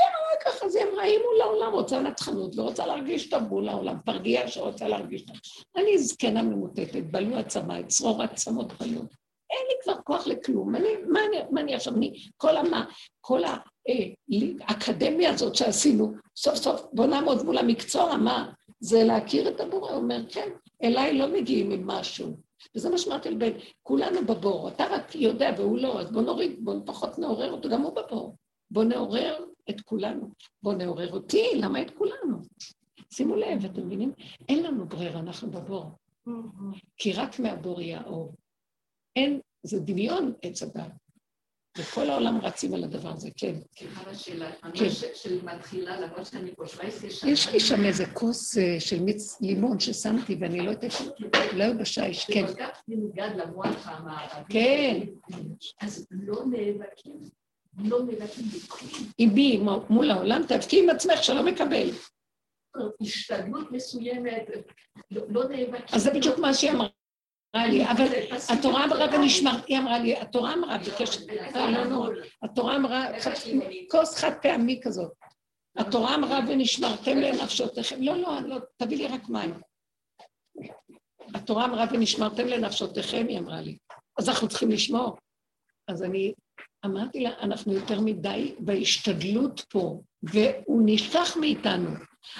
היא 0.00 0.08
אמרה 0.08 0.54
ככה, 0.54 0.66
אמרה, 0.92 1.02
היא 1.02 1.18
מול 1.18 1.40
העולם 1.42 1.72
רוצה 1.72 2.00
נצחנות 2.00 2.58
ורוצה 2.58 2.86
להרגיש 2.86 3.30
טוב 3.30 3.42
מול 3.42 3.68
העולם, 3.68 3.96
פרגייה 4.04 4.48
שרוצה 4.48 4.88
להרגיש 4.88 5.22
טוב. 5.22 5.36
אני 5.76 5.98
זקנה 5.98 6.42
ממוטטת, 6.42 7.02
בלו 7.10 7.36
עצמה, 7.36 7.82
צרור 7.82 8.22
עצמות 8.22 8.72
בלו. 8.72 9.00
אין 9.50 9.66
לי 9.68 9.74
כבר 9.82 9.94
כוח 10.04 10.26
לכלום. 10.26 10.74
אני, 10.74 10.88
מה 11.08 11.20
אני, 11.28 11.36
מה 11.50 11.60
אני 11.60 11.74
עכשיו, 11.74 11.94
אני, 11.94 12.12
כל 12.36 12.56
המה, 12.56 12.84
כל 13.20 13.40
האקדמיה 14.68 15.28
אה, 15.28 15.34
הזאת 15.34 15.54
שעשינו, 15.54 16.12
סוף 16.36 16.54
סוף 16.54 16.86
בוא 16.92 17.06
נעמוד 17.06 17.42
מול 17.42 17.58
המקצוע, 17.58 18.16
מה? 18.16 18.52
זה 18.80 19.04
להכיר 19.04 19.48
את 19.48 19.60
הבורא, 19.60 19.90
הוא 19.90 19.96
אומר, 19.96 20.20
כן, 20.28 20.48
אליי 20.82 21.18
לא 21.18 21.26
מגיעים 21.26 21.70
עם 21.70 21.86
משהו. 21.86 22.36
וזה 22.76 22.90
מה 22.90 22.98
שאמרתי 22.98 23.30
לבן, 23.30 23.50
כולנו 23.82 24.26
בבור, 24.26 24.68
אתה 24.68 24.84
רק 24.90 25.14
יודע 25.14 25.50
והוא 25.56 25.78
לא, 25.78 26.00
אז 26.00 26.12
בוא 26.12 26.22
נוריד, 26.22 26.64
בוא 26.64 26.74
פחות 26.86 27.18
נעורר 27.18 27.52
אותו, 27.52 27.68
גם 27.68 27.82
הוא 27.82 27.94
בבור. 27.94 28.36
בוא 28.70 28.84
נעורר 28.84 29.44
את 29.70 29.80
כולנו. 29.80 30.30
בואו 30.62 30.76
נעורר 30.76 31.12
אותי, 31.12 31.46
למה 31.54 31.82
את 31.82 31.90
כולנו? 31.90 32.38
שימו 33.10 33.36
לב, 33.36 33.64
אתם 33.64 33.86
מבינים? 33.86 34.12
אין 34.48 34.62
לנו 34.62 34.88
ברירה, 34.88 35.20
אנחנו 35.20 35.50
בבור. 35.50 35.90
כי 36.96 37.12
רק 37.12 37.38
מהבור 37.38 37.80
יהיה 37.80 38.00
האור. 38.00 38.34
אין, 39.16 39.40
זה 39.62 39.80
דמיון 39.80 40.32
עץ 40.42 40.62
הדת. 40.62 40.92
וכל 41.78 42.10
העולם 42.10 42.40
רצים 42.40 42.74
על 42.74 42.84
הדבר 42.84 43.08
הזה, 43.08 43.28
כן. 43.36 43.54
סליחה 43.78 44.10
לשאלה, 44.10 44.50
כן. 44.74 44.90
שמתחילה, 45.14 46.00
למרות 46.00 46.26
שאני 46.26 46.54
פה 46.54 46.66
17 46.66 47.10
שנה... 47.10 47.30
יש 47.30 47.48
לי 47.48 47.60
שם 47.60 47.84
איזה 47.84 48.06
כוס 48.06 48.58
אה, 48.58 48.80
של 48.80 49.02
מיץ 49.02 49.40
לימון 49.40 49.80
ששמתי, 49.80 50.36
ואני 50.40 50.60
לא 50.60 50.70
יודעת, 50.70 50.92
לא 51.52 51.72
בשיש, 51.72 52.24
כן. 52.24 52.46
זה 52.46 52.54
כל 52.54 52.60
כך 52.60 52.82
מנוגד 52.88 53.30
למוח 53.36 53.88
המערבי. 53.88 54.52
כן. 54.54 55.00
אז 55.80 56.06
לא 56.10 56.44
נאבקים. 56.46 57.20
לא 57.78 57.98
מי? 59.34 59.60
מול 59.90 60.10
העולם? 60.10 60.42
תאבקי 60.48 60.82
עם 60.82 60.90
עצמך 60.90 61.24
שלא 61.24 61.42
מקבל. 61.42 61.88
השתדלות 63.00 63.72
מסוימת, 63.72 64.50
לא, 65.10 65.22
לא 65.28 65.48
נאבקים. 65.48 65.84
אז 65.92 66.02
זה 66.02 66.10
בדיוק 66.10 66.38
מה 66.38 66.54
שהיא 66.54 66.70
אמרה. 66.70 66.88
לי, 67.56 67.84
אבל 67.90 68.06
התורה 68.58 68.84
אמרה 68.84 69.06
ונשמרת, 69.12 69.66
היא 69.66 69.78
אמרה 69.78 69.98
לי, 69.98 70.16
התורה 70.16 70.54
אמרה 70.54 70.78
בקשר, 70.78 71.20
לא, 71.90 72.08
התורה 72.42 72.76
אמרה, 72.76 73.06
כוס 73.90 74.16
חד 74.16 74.32
פעמי 74.42 74.80
כזאת. 74.82 75.12
התורה 75.76 76.14
אמרה 76.14 76.40
ונשמרתם 76.48 77.16
לנפשותיכם, 77.16 78.02
לא, 78.02 78.16
לא, 78.16 78.40
לא, 78.40 78.56
תביא 78.76 78.96
לי 78.96 79.06
רק 79.06 79.28
מים. 79.28 79.54
התורה 81.34 81.64
אמרה 81.64 81.84
ונשמרתם 81.92 82.46
לנפשותיכם, 82.46 83.26
היא 83.28 83.38
אמרה 83.38 83.60
לי. 83.60 83.76
אז 84.18 84.28
אנחנו 84.28 84.48
צריכים 84.48 84.70
לשמור. 84.70 85.16
אז 85.88 86.02
אני 86.02 86.32
אמרתי 86.84 87.20
לה, 87.20 87.30
אנחנו 87.40 87.72
יותר 87.72 88.00
מדי 88.00 88.54
בהשתדלות 88.58 89.60
פה, 89.68 90.00
והוא 90.22 90.82
נשכח 90.86 91.36
מאיתנו. 91.40 91.90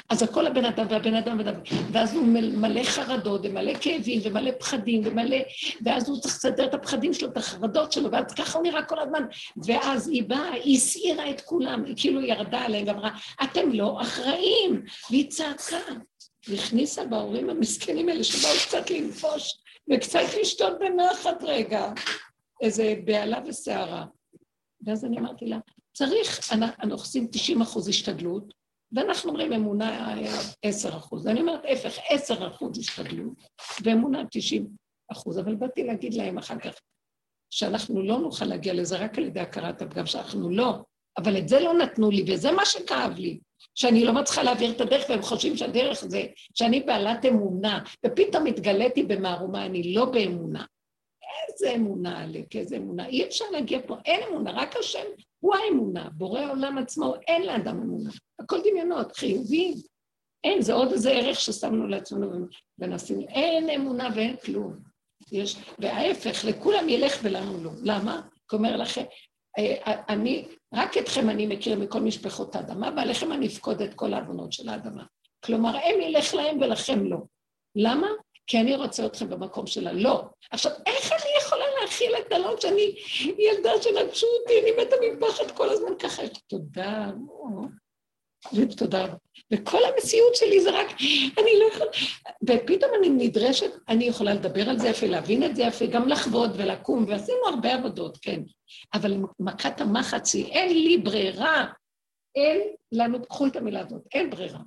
אז 0.09 0.23
הכל 0.23 0.47
הבן 0.47 0.65
אדם 0.65 0.87
והבן 0.91 1.15
אדם 1.15 1.39
והבן 1.39 1.49
אדם, 1.49 1.61
ואז 1.93 2.15
הוא 2.15 2.27
מלא 2.57 2.83
חרדות 2.85 3.41
ומלא 3.45 3.73
כאבים 3.81 4.21
ומלא 4.25 4.51
פחדים 4.59 5.01
ומלא, 5.05 5.37
ואז 5.85 6.09
הוא 6.09 6.21
צריך 6.21 6.35
לסדר 6.35 6.65
את 6.65 6.75
הפחדים 6.75 7.15
שלו, 7.15 7.29
את 7.29 7.37
החרדות 7.37 7.93
שלו, 7.93 8.13
ואז 8.13 8.33
ככה 8.33 8.59
הוא 8.59 8.67
נראה 8.67 8.83
כל 8.83 8.99
הזמן. 8.99 9.23
ואז 9.67 10.09
היא 10.09 10.23
באה, 10.23 10.53
היא 10.53 10.77
הסעירה 10.77 11.31
את 11.31 11.41
כולם, 11.41 11.85
היא 11.85 11.95
כאילו 11.97 12.21
ירדה 12.21 12.61
עליהם 12.61 12.89
ואמרה, 12.89 13.11
אתם 13.43 13.73
לא 13.73 14.03
אחראים, 14.03 14.83
והיא 15.11 15.31
צעקה. 15.31 15.93
והכניסה 16.49 17.05
בהורים 17.05 17.51
המסכנים 17.51 18.09
האלה 18.09 18.25
שבאו 18.25 18.51
קצת 18.67 18.91
לנפוש 18.91 19.59
וקצת 19.93 20.21
לשתות 20.41 20.79
בנחת 20.79 21.43
רגע, 21.43 21.93
איזה 22.63 22.95
בהלה 23.05 23.39
וסערה. 23.47 24.05
ואז 24.85 25.05
אני 25.05 25.19
אמרתי 25.19 25.47
לה, 25.47 25.59
צריך, 25.93 26.53
אנחנו 26.53 26.95
עושים 26.95 27.29
90 27.31 27.63
אחוז 27.63 27.89
השתדלות, 27.89 28.55
ואנחנו 28.93 29.31
אומרים 29.31 29.53
אמונה 29.53 30.15
עשר 30.63 30.97
אחוז. 30.97 31.27
אני 31.27 31.41
אומרת, 31.41 31.65
ההפך, 31.65 31.99
עשר 32.11 32.49
אחוז 32.49 32.79
השתדלות, 32.79 33.33
ואמונה 33.83 34.23
תשעים 34.31 34.67
אחוז. 35.13 35.39
אבל 35.39 35.55
באתי 35.55 35.85
להגיד 35.85 36.15
להם 36.15 36.39
אחר 36.39 36.59
כך, 36.59 36.75
שאנחנו 37.51 38.03
לא 38.03 38.19
נוכל 38.19 38.45
להגיע 38.45 38.75
לזה 38.75 38.99
רק 38.99 39.19
על 39.19 39.25
ידי 39.25 39.41
הכרת 39.41 39.83
הפגם, 39.83 40.07
שאנחנו 40.07 40.51
לא. 40.51 40.79
אבל 41.19 41.39
את 41.39 41.49
זה 41.49 41.61
לא 41.61 41.75
נתנו 41.75 42.11
לי, 42.11 42.25
וזה 42.29 42.53
מה 42.53 42.65
שכאב 42.65 43.19
לי. 43.19 43.39
שאני 43.75 44.05
לא 44.05 44.13
מצליחה 44.13 44.43
להעביר 44.43 44.71
את 44.71 44.81
הדרך, 44.81 45.05
והם 45.09 45.23
חושבים 45.23 45.57
שהדרך 45.57 46.05
זה 46.05 46.27
שאני 46.55 46.81
בעלת 46.81 47.25
אמונה, 47.25 47.85
ופתאום 48.07 48.47
התגליתי 48.47 49.03
במערומה, 49.03 49.67
אני 49.67 49.95
לא 49.95 50.05
באמונה. 50.05 50.65
איזה 51.55 51.75
אמונה, 51.75 52.23
עלק, 52.23 52.57
איזה 52.57 52.77
אמונה. 52.77 53.07
אי 53.07 53.25
אפשר 53.25 53.45
להגיע 53.53 53.79
פה, 53.87 53.97
אין 54.05 54.21
אמונה, 54.31 54.53
רק 54.53 54.77
השם 54.77 55.05
הוא 55.41 55.55
האמונה. 55.55 56.09
בורא 56.13 56.41
העולם 56.41 56.79
עצמו, 56.79 57.15
אין 57.29 57.43
לאדם 57.43 57.83
אמונה. 57.83 58.11
הכל 58.39 58.61
דמיונות, 58.65 59.17
חיוביים. 59.17 59.75
אין, 60.45 60.63
זה 60.63 60.73
עוד 60.73 60.93
איזה 60.93 61.11
ערך 61.11 61.41
ששמנו 61.41 61.87
לעצמנו 61.89 62.47
ונשים. 62.79 63.21
אין 63.29 63.71
אמונה 63.71 64.09
ואין 64.15 64.37
כלום. 64.37 64.77
יש, 65.33 65.57
וההפך, 65.79 66.45
לכולם 66.45 66.89
ילך 66.89 67.19
ולנו 67.23 67.65
לא. 67.65 67.71
למה? 67.83 68.21
כי 68.49 68.57
אומר 68.57 68.77
לכם, 68.77 69.05
אה, 69.59 70.01
אני, 70.09 70.49
רק 70.75 70.99
אתכם 70.99 71.31
אני 71.31 71.47
מכיר 71.47 71.79
מכל 71.79 72.01
משפחות 72.01 72.57
האדמה, 72.57 72.91
ועליכם 72.97 73.33
אני 73.33 73.47
אפקוד 73.47 73.83
את 73.83 73.95
כל 73.95 74.15
העוונות 74.15 74.53
של 74.53 74.69
האדמה. 74.69 75.05
כלומר, 75.45 75.77
הם 75.77 76.01
ילך 76.01 76.35
להם 76.35 76.59
ולכם 76.61 77.07
לא. 77.07 77.19
למה? 77.77 78.09
כי 78.47 78.61
אני 78.61 78.77
רוצה 78.77 79.07
אתכם 79.07 79.31
במקום 79.31 79.67
שלה. 79.67 79.93
לא. 79.93 80.23
עכשיו, 80.51 80.73
איך 80.87 81.13
אני 81.13 81.31
להכיל 81.95 82.15
את 82.27 82.33
הלון 82.33 82.61
שאני 82.61 82.95
ילדה 83.39 83.83
שנגשו 83.83 84.27
אותי, 84.27 84.61
אני 84.63 84.71
מתה 84.83 84.97
מפחד 85.01 85.51
כל 85.51 85.69
הזמן 85.69 85.99
ככה? 85.99 86.23
תודה, 86.47 87.11
ותודה. 88.53 89.07
וכל 89.53 89.79
המציאות 89.85 90.35
שלי 90.35 90.61
זה 90.61 90.71
רק, 90.71 90.87
אני 91.39 91.51
לא 91.61 91.65
יכולה... 91.73 91.91
ופתאום 92.43 92.91
אני 92.99 93.09
נדרשת, 93.09 93.71
אני 93.89 94.05
יכולה 94.05 94.35
לדבר 94.35 94.71
על 94.71 94.79
זה 94.79 94.89
יפה, 94.89 95.07
להבין 95.07 95.43
את 95.43 95.57
זה 95.57 95.63
יפה, 95.63 95.87
גם 95.87 96.09
לחוות 96.09 96.51
ולקום, 96.57 97.05
ועשינו 97.09 97.39
הרבה 97.49 97.75
עבודות, 97.75 98.19
כן. 98.23 98.41
אבל 98.95 99.17
מכת 99.41 99.81
המחץ 99.81 100.35
היא, 100.35 100.47
אין 100.47 100.69
לי 100.69 100.99
ברירה. 100.99 101.67
אין 102.35 102.61
לנו, 102.93 103.23
קחו 103.23 103.47
את 103.47 103.57
המילה 103.57 103.81
הזאת, 103.81 104.03
אין 104.15 104.31
ברירה. 104.31 104.61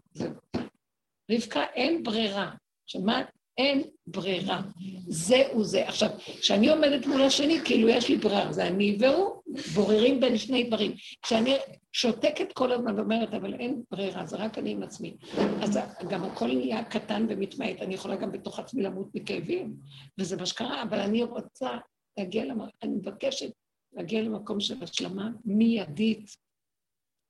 רבקה, 1.31 1.63
אין 1.63 2.03
ברירה. 2.03 2.51
שמעת? 2.85 3.36
אין 3.57 3.83
ברירה. 4.07 4.61
זהו 5.07 5.63
זה. 5.63 5.87
עכשיו, 5.87 6.09
כשאני 6.41 6.69
עומדת 6.69 7.05
מול 7.05 7.21
השני, 7.21 7.59
כאילו 7.65 7.89
יש 7.89 8.09
לי 8.09 8.17
ברירה, 8.17 8.53
זה 8.53 8.67
אני 8.67 8.97
והוא, 8.99 9.41
בוררים 9.73 10.19
בין 10.19 10.37
שני 10.37 10.63
דברים. 10.63 10.91
כשאני 11.21 11.55
שותקת 11.93 12.53
כל 12.53 12.71
הזמן 12.71 12.99
ואומרת, 12.99 13.33
אבל 13.33 13.53
אין 13.53 13.81
ברירה, 13.91 14.25
זה 14.25 14.37
רק 14.37 14.57
אני 14.57 14.71
עם 14.71 14.83
עצמי. 14.83 15.17
אז 15.61 15.79
גם 16.09 16.23
הכל 16.23 16.47
נהיה 16.47 16.83
קטן 16.83 17.25
ומתמעט, 17.29 17.81
אני 17.81 17.93
יכולה 17.93 18.15
גם 18.15 18.31
בתוך 18.31 18.59
עצמי 18.59 18.83
למות 18.83 19.07
מכאבים, 19.13 19.75
וזה 20.19 20.37
מה 20.37 20.45
שקרה, 20.45 20.83
אבל 20.83 20.99
אני 20.99 21.23
רוצה 21.23 21.69
להגיע 22.17 22.45
למקום, 22.45 22.69
אני 22.83 22.91
מבקשת 22.91 23.51
להגיע 23.93 24.21
למקום 24.21 24.59
של 24.59 24.83
השלמה 24.83 25.29
מיידית, 25.45 26.35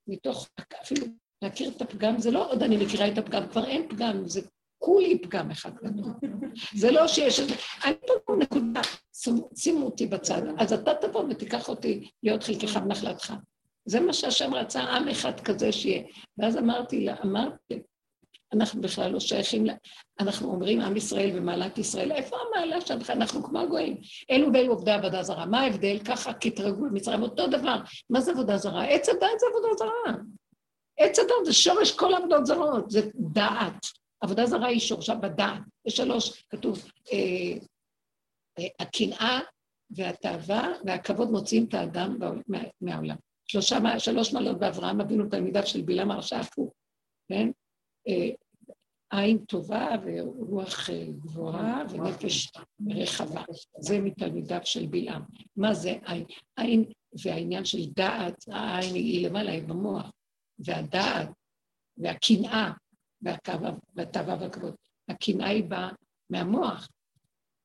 מתוך, 0.08 0.50
אפילו 0.82 1.06
להכיר 1.42 1.70
את 1.70 1.82
הפגם, 1.82 2.20
זה 2.20 2.32
לא 2.32 2.52
עוד 2.52 2.64
אני 2.64 2.86
מכירה 2.86 3.08
את 3.08 3.18
הפגם, 3.18 3.48
כבר 3.50 3.66
אין 3.66 3.90
פגם, 3.90 4.28
זה 4.28 4.42
כולי 4.78 5.22
פגם 5.22 5.52
אחד 5.52 5.72
גדול. 5.76 6.14
זה 6.76 6.92
לא 6.92 7.08
שיש 7.08 7.40
איזה... 7.40 7.56
אני 7.84 7.94
פה 8.26 8.36
בנקודה, 8.36 8.82
שימו 9.56 9.86
אותי 9.86 10.08
בצד, 10.08 10.42
אז 10.58 10.74
אתה 10.74 10.92
תבוא 11.02 11.24
ותיקח 11.30 11.70
אותי 11.70 12.10
להיות 12.24 12.44
חלקך 12.44 12.80
ונחלתך. 12.84 13.34
זה 13.86 14.00
מה 14.00 14.14
שהשם 14.14 14.54
רצה, 14.54 14.82
עם 14.82 15.08
אחד 15.08 15.40
כזה 15.40 15.72
שיהיה. 15.72 16.04
ואז 16.38 16.58
אמרתי 16.58 17.06
לה, 17.06 17.16
אמרתי, 17.26 17.80
אנחנו 18.54 18.82
בכלל 18.82 19.12
לא 19.12 19.20
שייכים, 19.20 19.66
לה, 19.66 19.74
אנחנו 20.20 20.52
אומרים 20.52 20.82
עם 20.82 20.98
ישראל 20.98 21.30
ומעלת 21.34 21.78
ישראל, 21.78 22.12
איפה 22.12 22.38
המעלה 22.38 22.82
שלך? 22.82 23.10
אנחנו 23.10 23.44
כמו 23.44 23.60
הגויים. 23.60 23.98
אלו 24.32 24.54
ואלו 24.54 24.74
עובדי 24.74 24.92
עבודה 24.92 25.24
זרה. 25.24 25.46
מה 25.46 25.60
ההבדל? 25.60 26.00
ככה 26.00 26.34
קטרגו 26.34 26.82
במצרים, 26.82 27.22
אותו 27.22 27.48
דבר. 27.48 27.76
מה 28.10 28.22
זה 28.22 28.32
עבודה 28.32 28.58
זרה? 28.58 28.84
עץ 28.84 29.10
הדת 29.10 29.20
זה 29.20 29.46
עבודה 29.50 29.74
זרה. 29.78 30.24
עץ 30.98 31.20
הדת 31.20 31.46
זה 31.46 31.54
שורש 31.54 31.92
כל 31.92 32.14
עבודות 32.16 32.46
זרות, 32.46 32.92
זה 32.92 33.02
דעת. 33.16 33.86
עבודה 34.22 34.46
זרה 34.46 34.68
היא 34.68 34.80
שורשה 34.80 35.16
בדעת. 35.16 35.62
יש 35.86 35.98
שלוש, 35.98 36.44
כתוב, 36.50 36.78
אה, 37.14 37.58
אה, 38.60 38.68
הקנאה 38.80 39.40
והתאווה 39.90 40.74
והכבוד 40.86 41.32
מוציאים 41.32 41.66
את 41.66 41.74
האדם 41.74 42.18
מה, 42.48 42.60
מהעולם. 42.82 43.16
שלושה, 43.48 44.00
שלוש 44.00 44.34
מעלות 44.34 44.60
באברהם 44.60 45.02
אבינו 45.02 45.30
תלמידיו 45.30 45.68
של 45.68 45.82
בלעם 45.82 46.12
הרשע 46.12 46.40
הפוך, 46.40 46.74
כן? 47.30 47.50
אה, 48.08 48.30
עין 49.10 49.38
טובה 49.38 49.88
ורוח 50.06 50.90
אה, 50.90 51.06
גבוהה 51.20 51.84
ונפש 51.90 52.52
רחבה. 52.90 53.44
זה 53.80 54.00
מתלמידיו 54.00 54.60
של 54.64 54.86
בלעם. 54.86 55.22
מה 55.56 55.74
זה 55.74 55.96
עין? 56.06 56.26
עין 56.58 56.92
והעניין 57.24 57.66
של 57.66 57.86
דעת, 57.96 58.46
העין 58.52 58.96
היא 58.96 59.28
למעלה, 59.28 59.52
היא 59.52 59.64
במוח, 59.64 60.12
והדעת 60.60 61.30
והקנאה 61.98 62.72
והתאווה 63.22 64.36
והכבוד. 64.40 64.76
הקנאה 65.10 65.50
היא 65.50 65.64
באה 65.64 65.90
מהמוח. 66.30 66.90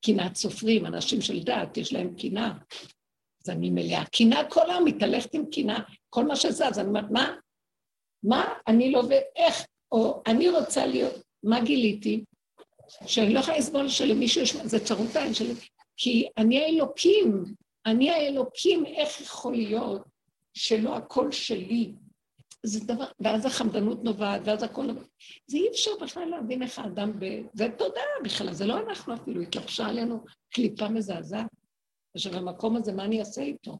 קנאת 0.05 0.37
סופרים, 0.37 0.87
אנשים 0.87 1.21
של 1.21 1.43
דת, 1.43 1.77
יש 1.77 1.93
להם 1.93 2.15
קנאה. 2.17 2.53
אז 3.45 3.51
אני 3.51 3.71
מלאה 3.71 4.05
קנאה, 4.05 4.51
כל 4.51 4.71
היום 4.71 4.85
מתהלכת 4.85 5.35
עם 5.35 5.45
קנאה, 5.53 5.79
כל 6.11 6.25
מה 6.25 6.37
שזז, 6.37 6.79
אני 6.79 6.89
אומרת, 6.89 7.11
מה? 7.11 7.37
מה 8.23 8.55
אני 8.67 8.93
לא, 8.93 9.03
ואיך? 9.09 9.67
או 9.93 10.23
אני 10.27 10.49
רוצה 10.49 10.87
להיות, 10.87 11.15
מה 11.43 11.61
גיליתי? 11.65 12.25
שאני 13.07 13.35
לא 13.35 13.41
יכולה 13.41 13.59
לסבול 13.59 13.89
שלמישהו 13.89 14.43
יש, 14.43 14.57
זה 14.57 14.85
צרות 14.85 15.17
העין 15.17 15.35
שלי, 15.35 15.55
כי 15.97 16.29
אני 16.39 16.65
האלוקים, 16.65 17.45
אני 17.87 18.11
האלוקים, 18.11 18.87
איך 18.87 19.21
יכול 19.21 19.55
להיות 19.55 20.03
שלא 20.55 20.97
הכל 20.97 21.33
שלי? 21.33 21.93
זה 22.67 22.87
דבר, 22.87 23.05
ואז 23.21 23.47
החמדנות 23.47 24.05
נובעת, 24.05 24.41
ואז 24.45 24.63
הכל. 24.63 24.87
זה 25.47 25.59
אי 25.59 25.69
אפשר 25.69 25.91
בכלל 26.03 26.25
להבין 26.25 26.63
איך 26.63 26.79
האדם 26.79 27.21
ב... 27.21 27.25
זה 27.53 27.69
תודעה 27.79 28.03
בכלל, 28.25 28.53
זה 28.53 28.67
לא 28.67 28.79
אנחנו 28.79 29.15
אפילו, 29.15 29.41
התלבשה 29.41 29.87
עלינו 29.87 30.25
קליפה 30.55 30.89
מזעזעת. 30.89 31.47
עכשיו, 32.15 32.35
המקום 32.35 32.77
הזה, 32.77 32.93
מה 32.93 33.05
אני 33.05 33.21
אעשה 33.21 33.43
איתו? 33.43 33.79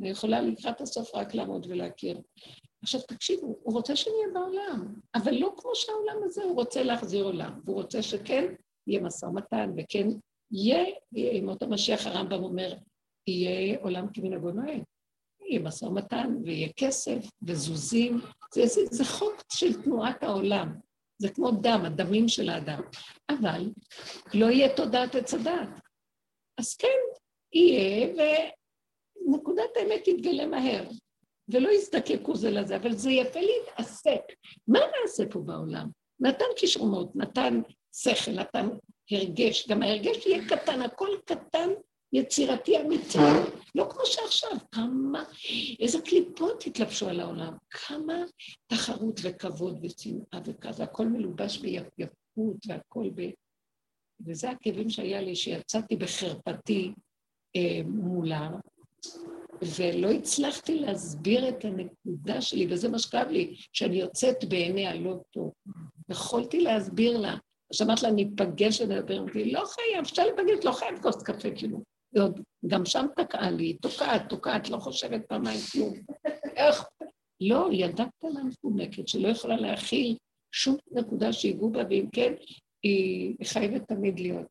אני 0.00 0.10
יכולה 0.10 0.40
לקראת 0.40 0.80
הסוף 0.80 1.14
רק 1.14 1.34
לעמוד 1.34 1.66
ולהכיר. 1.68 2.20
עכשיו, 2.82 3.00
תקשיבו, 3.00 3.46
הוא 3.62 3.74
רוצה 3.74 3.96
שנהיה 3.96 4.26
בעולם, 4.34 4.94
אבל 5.14 5.34
לא 5.34 5.54
כמו 5.56 5.70
שהעולם 5.74 6.16
הזה, 6.24 6.42
הוא 6.42 6.54
רוצה 6.54 6.82
להחזיר 6.82 7.24
עולם. 7.24 7.60
הוא 7.66 7.74
רוצה 7.74 8.02
שכן 8.02 8.54
יהיה 8.86 9.00
משא 9.00 9.26
ומתן, 9.26 9.70
וכן 9.76 10.08
יהיה, 10.50 10.84
עם 11.12 11.48
אותו 11.48 11.68
משיח 11.68 12.06
הרמב"ם 12.06 12.42
אומר, 12.42 12.74
יהיה 13.26 13.78
עולם 13.80 14.06
כמנהגו 14.14 14.50
נוהג. 14.50 14.82
יהיה 15.52 15.62
משא 15.62 15.84
ומתן, 15.84 16.36
ויהיה 16.44 16.68
כסף, 16.76 17.18
וזוזים. 17.42 18.20
זה, 18.54 18.66
זה, 18.66 18.80
זה 18.90 19.04
חוק 19.04 19.42
של 19.52 19.82
תנועת 19.82 20.22
העולם. 20.22 20.74
זה 21.18 21.28
כמו 21.28 21.50
דם, 21.50 21.82
הדמים 21.84 22.28
של 22.28 22.48
האדם. 22.48 22.80
אבל 23.30 23.70
לא 24.34 24.46
יהיה 24.46 24.76
תודעת 24.76 25.14
עץ 25.14 25.34
הדת. 25.34 25.68
אז 26.58 26.76
כן, 26.76 26.98
יהיה, 27.52 28.08
ונקודת 29.26 29.70
האמת 29.76 30.00
תתגלה 30.04 30.46
מהר. 30.46 30.84
ולא 31.48 31.68
יזדקקו 31.70 32.36
זה 32.36 32.50
לזה, 32.50 32.76
אבל 32.76 32.92
זה 32.92 33.10
יפה 33.10 33.40
להתעסק. 33.40 34.22
מה 34.68 34.78
נעשה 34.78 35.24
פה 35.30 35.40
בעולם? 35.40 35.88
נתן 36.20 36.44
כישרונות, 36.56 37.16
נתן 37.16 37.60
שכל, 37.96 38.30
נתן 38.30 38.68
הרגש, 39.10 39.68
גם 39.68 39.82
ההרגש 39.82 40.26
יהיה 40.26 40.48
קטן, 40.48 40.82
הכל 40.82 41.08
קטן 41.24 41.68
יצירתי 42.12 42.80
אמיתי, 42.80 43.18
לא 43.74 43.86
כמו 43.90 44.06
שעכשיו, 44.06 44.50
כמה, 44.72 45.24
איזה 45.80 46.00
קליפות 46.00 46.66
התלבשו 46.66 47.08
על 47.08 47.20
העולם, 47.20 47.56
כמה 47.70 48.14
תחרות 48.66 49.20
וכבוד 49.22 49.78
ושנאה 49.82 50.40
וכזה, 50.44 50.82
הכל 50.82 51.06
מלובש 51.06 51.58
ביפות 51.58 52.56
והכל 52.66 53.10
ב... 53.14 53.22
וזה 54.26 54.50
הכאבים 54.50 54.90
שהיה 54.90 55.20
לי, 55.20 55.36
שיצאתי 55.36 55.96
בחרפתי 55.96 56.92
אה, 57.56 57.80
מולה, 57.86 58.50
ולא 59.78 60.10
הצלחתי 60.10 60.78
להסביר 60.78 61.48
את 61.48 61.64
הנקודה 61.64 62.40
שלי, 62.40 62.66
וזה 62.70 62.88
מה 62.88 62.98
שכאב 62.98 63.28
לי, 63.28 63.56
שאני 63.72 63.96
יוצאת 63.96 64.44
בעיני 64.44 64.86
הלא 64.86 65.16
טוב. 65.30 65.52
יכולתי 66.10 66.60
להסביר 66.60 67.18
לה. 67.18 67.36
אז 67.74 67.82
אמרת 67.82 68.02
לה, 68.02 68.10
ניפגש 68.10 68.80
ונדבר, 68.80 69.18
אמרתי, 69.18 69.52
לא 69.52 69.64
חייב, 69.64 70.00
אפשר 70.02 70.24
להיפגש, 70.24 70.64
לא 70.64 70.72
חייב 70.72 71.02
כוס 71.02 71.22
קפה, 71.22 71.50
כאילו. 71.56 71.91
ועוד, 72.12 72.40
גם 72.66 72.84
שם 72.84 73.06
תקעה 73.16 73.50
לי, 73.50 73.72
תוקעת, 73.72 74.22
תוקעת, 74.28 74.68
לא 74.68 74.78
חושבת 74.78 75.20
פעמיים 75.28 75.60
כלום. 75.72 75.94
איך? 76.56 76.84
לא, 77.40 77.68
ילדה 77.72 78.04
קטנה 78.18 78.44
מפונקת 78.44 79.08
שלא 79.08 79.28
יכולה 79.28 79.56
להכיל 79.56 80.16
שום 80.52 80.76
נקודה 80.92 81.32
שיגעו 81.32 81.70
בה, 81.70 81.82
ואם 81.90 82.06
כן, 82.12 82.32
היא 82.82 83.36
חייבת 83.44 83.88
תמיד 83.88 84.20
להיות. 84.20 84.46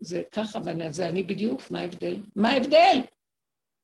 זה 0.00 0.22
ככה, 0.32 0.58
אבל 0.58 0.92
זה 0.92 1.08
אני 1.08 1.22
בדיוק, 1.22 1.70
מה 1.70 1.80
ההבדל? 1.80 2.16
מה 2.36 2.48
ההבדל? 2.50 3.00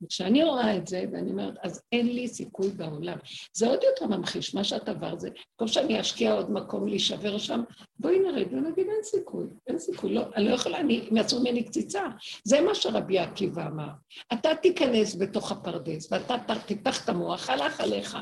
וכשאני 0.03 0.45
רואה 0.45 0.77
את 0.77 0.87
זה, 0.87 1.05
ואני 1.13 1.31
אומרת, 1.31 1.55
אז 1.63 1.83
אין 1.93 2.07
לי 2.07 2.29
סיכוי 2.29 2.69
בעולם. 2.71 3.19
זה 3.53 3.69
עוד 3.69 3.81
יותר 3.83 4.17
ממחיש, 4.17 4.55
מה 4.55 4.65
שאת 4.65 4.89
עבר 4.89 5.19
זה, 5.19 5.29
במקום 5.31 5.69
שאני 5.69 6.01
אשקיע 6.01 6.33
עוד 6.33 6.51
מקום 6.51 6.89
להישבר 6.89 7.39
שם, 7.39 7.63
בואי 7.99 8.19
נרד 8.19 8.53
ונגיד 8.53 8.87
אין 8.87 9.03
סיכוי, 9.03 9.47
אין 9.67 9.79
סיכוי, 9.79 10.15
לא, 10.15 10.23
אני 10.37 10.45
לא 10.45 10.55
יכולה, 10.55 10.81
אני, 10.81 11.07
הם 11.11 11.17
יצאו 11.17 11.41
ממני 11.41 11.65
קציצה. 11.65 12.03
זה 12.45 12.61
מה 12.61 12.75
שרבי 12.75 13.19
עקיבא 13.19 13.67
אמר. 13.67 13.89
אתה 14.33 14.55
תיכנס 14.63 15.17
בתוך 15.17 15.53
הפרדס, 15.53 16.13
ואתה 16.13 16.37
תפתח 16.67 17.05
את 17.05 17.09
המוח, 17.09 17.51
הלך 17.51 17.81
עליך. 17.81 18.17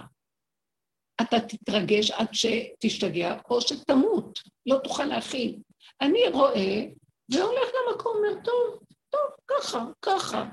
אתה 1.21 1.41
תתרגש 1.41 2.11
עד 2.11 2.29
שתשתגע, 2.33 3.39
או 3.51 3.61
שתמות, 3.61 4.39
לא 4.67 4.79
תוכל 4.85 5.05
להכיל. 5.05 5.59
אני 6.01 6.29
רואה, 6.33 6.85
והולך 7.29 7.69
למקום, 7.75 8.17
אומר, 8.17 8.41
טוב, 8.45 8.81
טוב, 9.11 9.31
ככה, 9.47 9.85
ככה. 10.03 10.45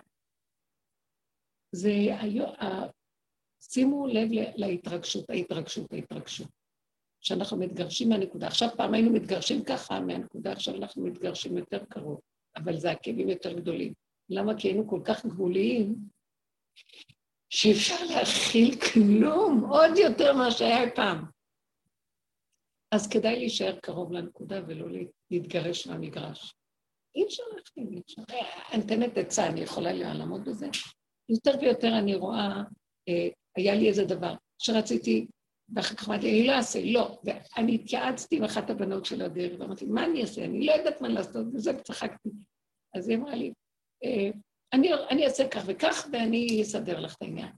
זה 1.72 1.92
שימו 3.62 4.08
לב 4.08 4.28
להתרגשות, 4.56 5.30
ההתרגשות, 5.30 5.94
ההתרגשות. 5.94 6.48
שאנחנו 7.22 7.58
מתגרשים 7.58 8.10
מהנקודה. 8.10 8.48
עכשיו 8.48 8.70
פעם 8.78 8.94
היינו 8.94 9.14
מתגרשים 9.14 9.64
ככה 9.64 10.00
מהנקודה, 10.00 10.52
עכשיו 10.52 10.76
אנחנו 10.76 11.04
מתגרשים 11.04 11.58
יותר 11.58 11.86
קרוב, 11.90 12.20
אבל 12.56 12.78
זה 12.78 12.92
עקבים 12.92 13.30
יותר 13.30 13.54
גדולים. 13.54 13.94
למה? 14.30 14.58
כי 14.58 14.68
היינו 14.68 14.90
כל 14.90 15.02
כך 15.06 15.26
גבוליים, 15.26 15.96
שאי 17.50 17.72
אפשר 17.72 18.06
להכיל 18.10 18.76
כלום, 18.80 19.66
עוד 19.70 19.98
יותר 19.98 20.34
ממה 20.34 20.52
שהיה 20.52 20.92
פעם. 20.96 21.26
אז 22.92 23.10
כדאי 23.10 23.36
להישאר 23.36 23.80
קרוב 23.80 24.12
לנקודה 24.12 24.62
ולא 24.68 24.88
להתגרש 25.32 25.88
מהמגרש. 25.88 26.56
אי 27.16 27.26
אפשר 27.26 27.44
להכיל, 27.56 27.88
אי 27.94 28.02
אפשר. 28.06 28.22
אני 28.74 28.84
אתנת 28.86 29.18
עצה, 29.18 29.48
אני 29.48 29.62
יכולה 29.62 29.94
לעמוד 29.94 30.46
בזה? 30.46 30.68
יותר 31.32 31.52
ויותר 31.62 31.98
אני 31.98 32.16
רואה, 32.16 32.64
אה, 33.10 33.28
היה 33.56 33.76
לי 33.76 33.88
איזה 33.88 34.06
דבר 34.06 34.34
שרציתי, 34.58 35.28
ואחר 35.76 35.96
כך 35.96 36.10
אמרתי, 36.10 36.30
אני 36.30 36.48
לא 36.48 36.52
אעשה, 36.52 36.80
לא. 36.84 37.20
ואני 37.24 37.76
התייעצתי 37.76 38.38
עם 38.38 38.44
אחת 38.44 38.70
הבנות 38.70 39.06
של 39.06 39.22
הדרך, 39.22 39.60
ואמרתי, 39.60 39.86
מה 39.86 40.06
אני 40.06 40.22
אעשה? 40.22 40.46
אני 40.46 40.66
לא 40.66 40.72
יודעת 40.72 41.02
מה 41.02 41.08
לעשות, 41.08 41.46
וזה, 41.54 41.72
וצחקתי. 41.78 42.30
אז 42.96 43.10
היא 43.10 43.18
אמרה 43.18 43.36
לי, 43.36 43.54
אה, 44.04 44.30
אני, 44.74 44.94
אני 45.10 45.26
אעשה 45.26 45.48
כך 45.48 45.64
וכך, 45.66 46.08
ואני 46.12 46.62
אסדר 46.62 47.00
לך 47.00 47.16
את 47.16 47.22
העניין. 47.22 47.52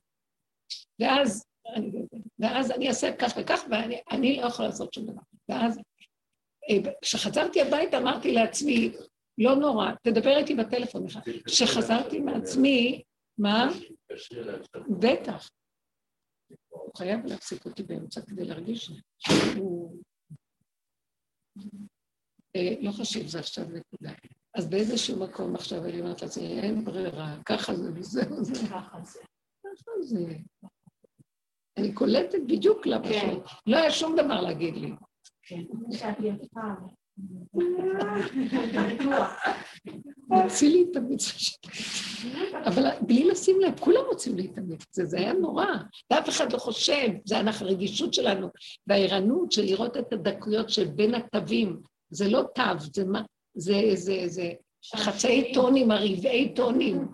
ואז, 1.00 1.46
אני, 1.76 1.92
ואז 2.40 2.72
אני 2.72 2.88
אעשה 2.88 3.16
כך 3.20 3.34
וכך, 3.38 3.64
ואני 3.70 4.38
לא 4.38 4.48
יכולה 4.48 4.68
לעשות 4.68 4.94
שום 4.94 5.06
דבר. 5.06 5.22
ואז, 5.50 5.80
אה, 6.70 6.92
כשחזרתי 7.02 7.62
הביתה 7.62 7.98
אמרתי 7.98 8.32
לעצמי, 8.32 8.92
לא 9.38 9.56
נורא, 9.56 9.92
תדבר 10.04 10.38
איתי 10.38 10.56
בטלפון. 10.56 11.06
כשחזרתי 11.46 12.20
מעצמי, 12.20 13.02
מה? 13.38 13.68
בטח. 15.00 15.50
הוא 16.70 16.92
חייב 16.98 17.26
להפסיק 17.26 17.66
אותי 17.66 17.84
באמצע 17.84 18.22
כדי 18.22 18.46
להרגיש 18.46 18.92
שהוא... 19.20 20.02
אה, 22.56 22.76
לא 22.82 22.92
חשוב, 22.92 23.28
זה 23.28 23.40
עכשיו 23.40 23.66
נקודה. 23.66 24.12
אז 24.58 24.70
באיזשהו 24.70 25.20
מקום 25.20 25.56
עכשיו 25.56 25.86
אני 25.86 26.02
אומרת 26.02 26.22
לעצמי, 26.22 26.60
אין 26.60 26.86
ברירה, 26.86 27.36
ככה 27.46 27.76
זה 27.76 27.92
וזהו 27.96 28.44
זה. 28.44 28.54
ככה 28.70 29.02
זה. 29.04 29.20
ככה 29.64 29.92
זה. 30.02 30.38
אני 31.78 31.94
קולטת 31.94 32.40
בדיוק 32.48 32.86
למה 32.86 33.14
ש... 33.14 33.24
לא 33.68 33.78
היה 33.78 33.92
שום 33.92 34.16
דבר 34.16 34.42
להגיד 34.42 34.76
לי. 34.76 34.92
כן, 35.44 35.64
את 40.92 40.96
המצווה 40.96 41.40
שלי. 41.40 41.72
אבל 42.66 42.84
בלי 43.02 43.30
לשים 43.30 43.62
לב, 43.62 43.80
כולם 43.80 44.02
רוצים 44.12 44.36
להתאמץ, 44.36 44.86
זה, 44.92 45.06
זה 45.06 45.18
היה 45.18 45.34
נורא, 45.34 45.66
ואף 46.12 46.30
אחד 46.30 46.54
לא 46.54 46.58
חושב, 46.58 47.10
זה 47.26 47.40
אנחנו 47.40 47.68
הרגישות 47.68 48.14
שלנו, 48.14 48.48
והערנות 48.88 49.52
של 49.52 49.62
לראות 49.62 49.98
את 49.98 50.14
הדקויות 50.14 50.70
של 50.70 50.86
בין 50.88 51.16
התווים, 51.16 51.82
זה 52.10 52.30
לא 52.30 52.44
תו, 52.56 52.62
זה 52.94 53.06
מה, 53.06 53.22
זה, 53.56 53.82
זה, 53.94 54.24
זה 54.28 54.52
חצאי 54.96 55.54
טונים, 55.54 55.92
הרבעי 55.92 56.54
טונים, 56.56 57.08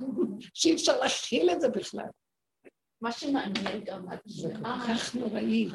שאי 0.53 0.73
אפשר 0.73 0.99
להכיל 0.99 1.49
את 1.49 1.61
זה 1.61 1.69
בכלל. 1.69 2.05
מה 3.01 3.11
שמעניין 3.11 3.83
גם, 3.83 4.05
זה 4.25 4.53
כל 4.53 4.63
כך 4.87 5.15
נוראי. 5.15 5.69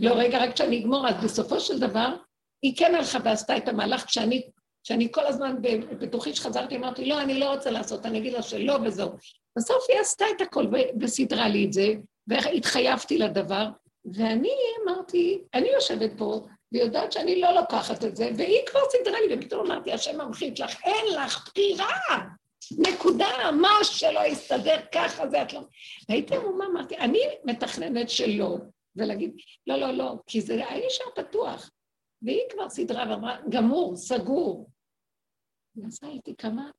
לא, 0.00 0.12
רגע, 0.14 0.38
רק 0.44 0.54
כשאני 0.54 0.80
אגמור, 0.80 1.08
אז 1.08 1.24
בסופו 1.24 1.60
של 1.60 1.78
דבר, 1.80 2.16
היא 2.62 2.76
כן 2.76 2.94
הלכה 2.94 3.18
ועשתה 3.24 3.56
את 3.56 3.68
המהלך 3.68 4.04
כשאני, 4.04 4.50
כשאני 4.84 5.12
כל 5.12 5.26
הזמן 5.26 5.56
בתוכי 6.00 6.34
שחזרתי, 6.34 6.76
אמרתי, 6.76 7.04
לא, 7.04 7.20
אני 7.20 7.38
לא 7.38 7.54
רוצה 7.54 7.70
לעשות, 7.70 8.06
אני 8.06 8.18
אגיד 8.18 8.32
לה 8.32 8.42
שלא 8.42 8.76
וזהו. 8.84 9.10
בסוף 9.58 9.84
היא 9.88 10.00
עשתה 10.00 10.24
את 10.36 10.40
הכל 10.40 10.66
וסידרה 11.00 11.48
לי 11.48 11.64
את 11.64 11.72
זה, 11.72 11.92
והתחייבתי 12.26 13.18
לדבר, 13.18 13.68
ואני 14.04 14.52
אמרתי, 14.84 15.42
אני 15.54 15.68
יושבת 15.68 16.10
פה, 16.18 16.46
ויודעת 16.72 17.12
שאני 17.12 17.40
לא 17.40 17.50
לוקחת 17.50 18.04
את 18.04 18.16
זה, 18.16 18.30
והיא 18.36 18.60
כבר 18.66 18.80
סידרה 18.90 19.20
לי, 19.20 19.34
ופתאום 19.34 19.66
אמרתי, 19.66 19.92
השם 19.92 20.20
ממחית 20.20 20.60
לך, 20.60 20.76
אין 20.84 21.06
לך 21.14 21.48
בחירה! 21.48 22.18
נקודה, 22.78 23.50
מה 23.52 23.78
שלא 23.82 24.20
יסתדר 24.26 24.76
ככה 24.94 25.28
זה 25.28 25.42
את 25.42 25.52
לא... 25.52 25.60
והייתי 26.08 26.36
אמורה, 26.36 26.66
אמרתי, 26.66 26.96
אני 26.96 27.20
מתכננת 27.44 28.10
שלא, 28.10 28.56
ולהגיד, 28.96 29.36
לא, 29.66 29.76
לא, 29.76 29.90
לא, 29.90 30.14
כי 30.26 30.40
זה 30.40 30.54
היה 30.54 30.86
נשאר 30.86 31.06
פתוח. 31.14 31.70
והיא 32.22 32.50
כבר 32.50 32.68
סידרה 32.68 33.04
ואמרה, 33.10 33.40
גמור, 33.50 33.96
סגור. 33.96 34.70
ועשה 35.76 36.06
איתי 36.06 36.36
כמה 36.36 36.70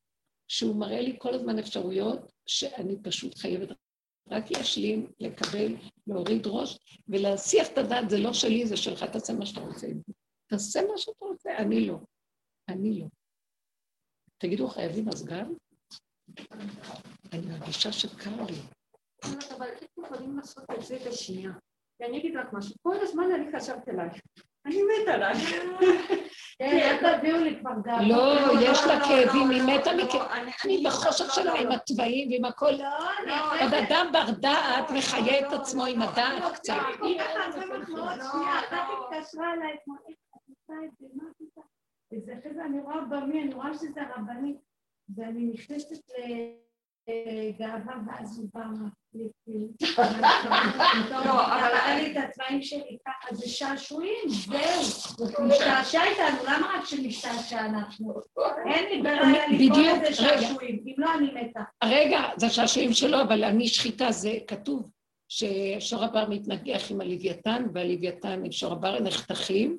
שהוא 0.47 0.75
מראה 0.75 1.01
לי 1.01 1.15
כל 1.19 1.33
הזמן 1.33 1.59
אפשרויות 1.59 2.31
שאני 2.45 2.95
פשוט 3.03 3.37
חייבת 3.37 3.69
רק 4.29 4.51
להשלים, 4.51 5.11
לקבל, 5.19 5.75
להוריד 6.07 6.41
ראש 6.45 6.79
ולהסיח 7.07 7.67
את 7.73 7.77
הדעת, 7.77 8.09
זה 8.09 8.17
לא 8.17 8.33
שלי, 8.33 8.65
זה 8.65 8.77
שלך, 8.77 9.03
תעשה 9.03 9.33
מה 9.33 9.45
שאתה 9.45 9.61
רוצה. 9.61 9.87
תעשה 10.47 10.79
מה 10.91 10.97
שאתה 10.97 11.25
רוצה, 11.25 11.57
אני 11.57 11.87
לא. 11.87 11.97
אני 12.69 12.99
לא. 12.99 13.05
תגידו, 14.37 14.67
חייבים 14.67 15.09
אז 15.09 15.25
גם? 15.25 15.53
אני 17.33 17.45
מרגישה 17.45 17.91
שקר 17.91 18.45
לי. 18.45 18.57
אבל 19.57 19.67
איך 19.67 19.83
יכולים 19.97 20.37
לעשות 20.37 20.63
את 20.77 20.83
זה 20.83 20.97
בשנייה? 21.07 21.51
ואני 21.99 22.19
אגיד 22.19 22.35
לך 22.35 22.47
משהו, 22.53 22.75
כל 22.81 22.95
הזמן 23.01 23.23
אני 23.35 23.57
חשבתי 23.57 23.91
עלייך. 23.91 24.21
אני 24.65 24.81
מתה 24.83 25.13
עליי. 25.13 25.35
כן, 26.59 27.17
תביאו 27.17 27.37
לי 27.37 27.59
כבר 27.59 27.71
גאווה. 27.83 28.07
לא, 28.07 28.61
יש 28.61 28.79
לה 28.87 28.99
כאבים, 28.99 29.49
היא 29.49 29.61
מתה 29.61 29.91
מכאבים. 29.93 30.53
אני 30.65 30.83
בחושך 30.85 31.33
שלה 31.33 31.53
עם 31.53 31.71
התוואים 31.71 32.31
ועם 32.31 32.45
הכל. 32.45 32.73
עוד 33.61 33.73
אדם 33.73 34.07
בר 34.11 34.31
דעת 34.39 34.91
מחיה 34.91 35.39
את 35.39 35.53
עצמו 35.53 35.85
עם 35.85 36.01
הדעת 36.01 36.53
קצת. 36.53 36.73
היא 37.01 37.21
שנייה, 38.31 38.59
אחת 38.59 38.87
התקשרה 38.93 39.53
אליי 39.53 39.75
אתמול, 39.81 39.97
איך 40.09 40.17
את 40.35 40.41
עושה 40.49 40.73
את 40.85 40.91
זה, 40.99 41.05
מה 41.13 41.23
את 41.31 41.41
עושה? 41.41 41.61
ואחרי 42.27 42.53
זה 42.53 42.65
אני 42.65 42.79
רואה 42.79 43.01
במי, 43.01 43.41
אני 43.43 43.53
רואה 43.53 43.73
שזה 43.73 44.01
הרבנית, 44.01 44.57
ואני 45.15 45.51
נכנסת 45.53 46.11
גאווה 47.59 47.93
ואז 48.07 48.39
הוא 48.39 48.47
בא 48.53 48.61
לא, 51.25 51.45
אבל 51.45 51.71
היה 51.73 51.95
לי 51.95 52.11
את 52.11 52.23
הצבעים 52.23 52.61
שלי 52.61 52.97
ככה, 53.05 53.35
זה 53.35 53.49
שעשועים, 53.49 54.29
זהו. 54.29 54.81
משתעשע 55.47 56.01
איתנו, 56.03 56.43
למה 56.43 56.67
רק 56.75 56.85
שנשתעשע 56.85 57.59
אנחנו? 57.59 58.13
אין 58.65 58.85
לי 58.89 59.01
ברירה 59.01 59.47
לקרוא 59.47 59.77
לזה 59.77 60.13
שעשועים, 60.13 60.83
אם 60.85 60.93
לא 60.97 61.13
אני 61.13 61.31
מתה. 61.31 61.59
רגע, 61.83 62.21
זה 62.37 62.49
שעשועים 62.49 62.93
שלו, 62.93 63.21
אבל 63.21 63.43
אני 63.43 63.67
שחיטה, 63.67 64.11
זה 64.11 64.37
כתוב 64.47 64.91
ששור 65.29 66.03
הבר 66.03 66.29
מתנגח 66.29 66.91
עם 66.91 67.01
הלוויתן, 67.01 67.65
והלוויתן 67.73 68.45
עם 68.45 68.51
שור 68.51 68.71
הבר 68.71 68.99
נחתכים, 68.99 69.77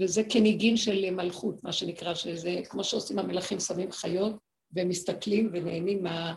וזה 0.00 0.22
כניגין 0.28 0.76
של 0.76 1.10
מלכות, 1.10 1.64
מה 1.64 1.72
שנקרא, 1.72 2.14
שזה 2.14 2.60
כמו 2.68 2.84
שעושים 2.84 3.18
המלכים, 3.18 3.60
שמים 3.60 3.92
חיות. 3.92 4.49
והם 4.72 4.88
מסתכלים 4.88 5.50
ונהנים 5.52 6.02
מה... 6.02 6.34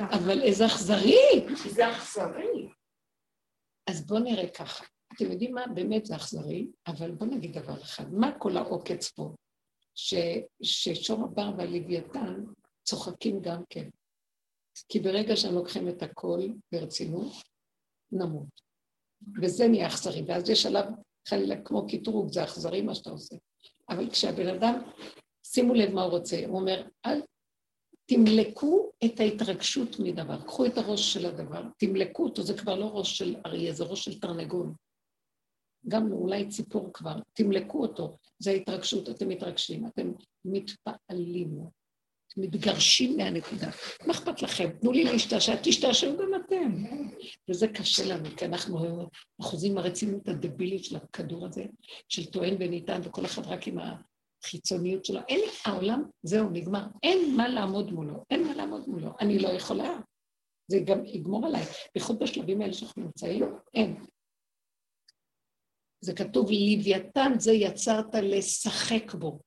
אבל 0.00 0.42
איזה 0.42 0.66
אכזרי! 0.66 1.46
איזה 1.64 1.90
אכזרי. 1.90 2.68
אז 3.90 4.06
בואו 4.06 4.20
נראה 4.20 4.48
ככה. 4.48 4.84
אתם 5.14 5.32
יודעים 5.32 5.54
מה? 5.54 5.66
באמת 5.74 6.06
זה 6.06 6.16
אכזרי, 6.16 6.66
אבל 6.86 7.10
בואו 7.10 7.30
נגיד 7.30 7.58
דבר 7.58 7.82
אחד. 7.82 8.12
מה 8.12 8.38
כל 8.38 8.56
העוקץ 8.56 9.10
פה? 9.10 9.34
ש, 9.94 10.14
ששור 10.62 11.24
הבר 11.24 11.50
והלוויתן 11.58 12.44
צוחקים 12.84 13.40
גם 13.40 13.62
כן. 13.70 13.88
כי 14.88 15.00
ברגע 15.00 15.36
שהם 15.36 15.54
לוקחים 15.54 15.88
את 15.88 16.02
הכל 16.02 16.40
ברצינות, 16.72 17.32
נמות. 18.12 18.60
וזה 19.42 19.68
נהיה 19.68 19.86
אכזרי, 19.86 20.22
ואז 20.26 20.50
יש 20.50 20.66
עליו 20.66 20.84
חלילה 21.28 21.62
כמו 21.64 21.86
קטרוג, 21.88 22.32
זה 22.32 22.44
אכזרי 22.44 22.82
מה 22.82 22.94
שאתה 22.94 23.10
עושה. 23.10 23.36
אבל 23.88 24.10
כשהבן 24.10 24.48
אדם, 24.48 24.82
שימו 25.46 25.74
לב 25.74 25.92
מה 25.92 26.02
הוא 26.02 26.10
רוצה, 26.10 26.46
הוא 26.46 26.60
אומר, 26.60 26.86
אל 27.06 27.22
תמלקו 28.06 28.92
את 29.04 29.20
ההתרגשות 29.20 29.96
מדבר, 29.98 30.42
קחו 30.42 30.66
את 30.66 30.78
הראש 30.78 31.12
של 31.12 31.26
הדבר, 31.26 31.62
תמלקו 31.78 32.24
אותו, 32.24 32.42
זה 32.42 32.58
כבר 32.58 32.74
לא 32.74 32.84
ראש 32.84 33.18
של 33.18 33.36
אריה, 33.46 33.72
זה 33.72 33.84
ראש 33.84 34.04
של 34.04 34.20
תרנגול. 34.20 34.72
גם 35.88 36.12
אולי 36.12 36.48
ציפור 36.48 36.90
כבר, 36.92 37.14
תמלקו 37.32 37.82
אותו, 37.82 38.18
זה 38.38 38.50
ההתרגשות, 38.50 39.08
אתם 39.08 39.28
מתרגשים, 39.28 39.86
אתם 39.86 40.12
מתפעלים. 40.44 41.58
מתגרשים 42.36 43.16
מהנקודה. 43.16 43.70
מה 44.06 44.12
אכפת 44.12 44.42
לכם? 44.42 44.70
תנו 44.80 44.92
לי 44.92 45.04
להשתעשע, 45.04 45.56
תשתעשעו 45.62 46.16
גם 46.16 46.30
אתם. 46.46 46.84
וזה 47.50 47.68
קשה 47.68 48.04
לנו, 48.06 48.28
כי 48.36 48.44
אנחנו 48.44 49.08
אחוזים 49.40 49.78
הרצינות 49.78 50.28
הדבילית 50.28 50.84
של 50.84 50.96
הכדור 50.96 51.46
הזה, 51.46 51.64
של 52.08 52.24
טוען 52.24 52.54
וניתן, 52.60 53.00
וכל 53.04 53.24
אחד 53.24 53.46
רק 53.46 53.68
עם 53.68 53.78
החיצוניות 54.44 55.04
שלו. 55.04 55.20
אין, 55.28 55.40
העולם, 55.64 56.02
זהו, 56.22 56.50
נגמר. 56.50 56.86
אין 57.02 57.36
מה 57.36 57.48
לעמוד 57.48 57.92
מולו, 57.92 58.24
אין 58.30 58.46
מה 58.46 58.54
לעמוד 58.54 58.88
מולו. 58.88 59.10
אני 59.20 59.38
לא 59.38 59.48
יכולה. 59.48 59.98
זה 60.68 60.78
גם 60.84 61.04
יגמור 61.04 61.46
עליי. 61.46 61.62
בייחוד 61.94 62.18
בשלבים 62.18 62.60
האלה 62.60 62.72
שאנחנו 62.72 63.02
נמצאים, 63.02 63.44
אין. 63.74 64.04
זה 66.00 66.14
כתוב, 66.14 66.46
לוויתן 66.50 67.32
זה 67.38 67.52
יצרת 67.52 68.14
לשחק 68.14 69.14
בו. 69.14 69.40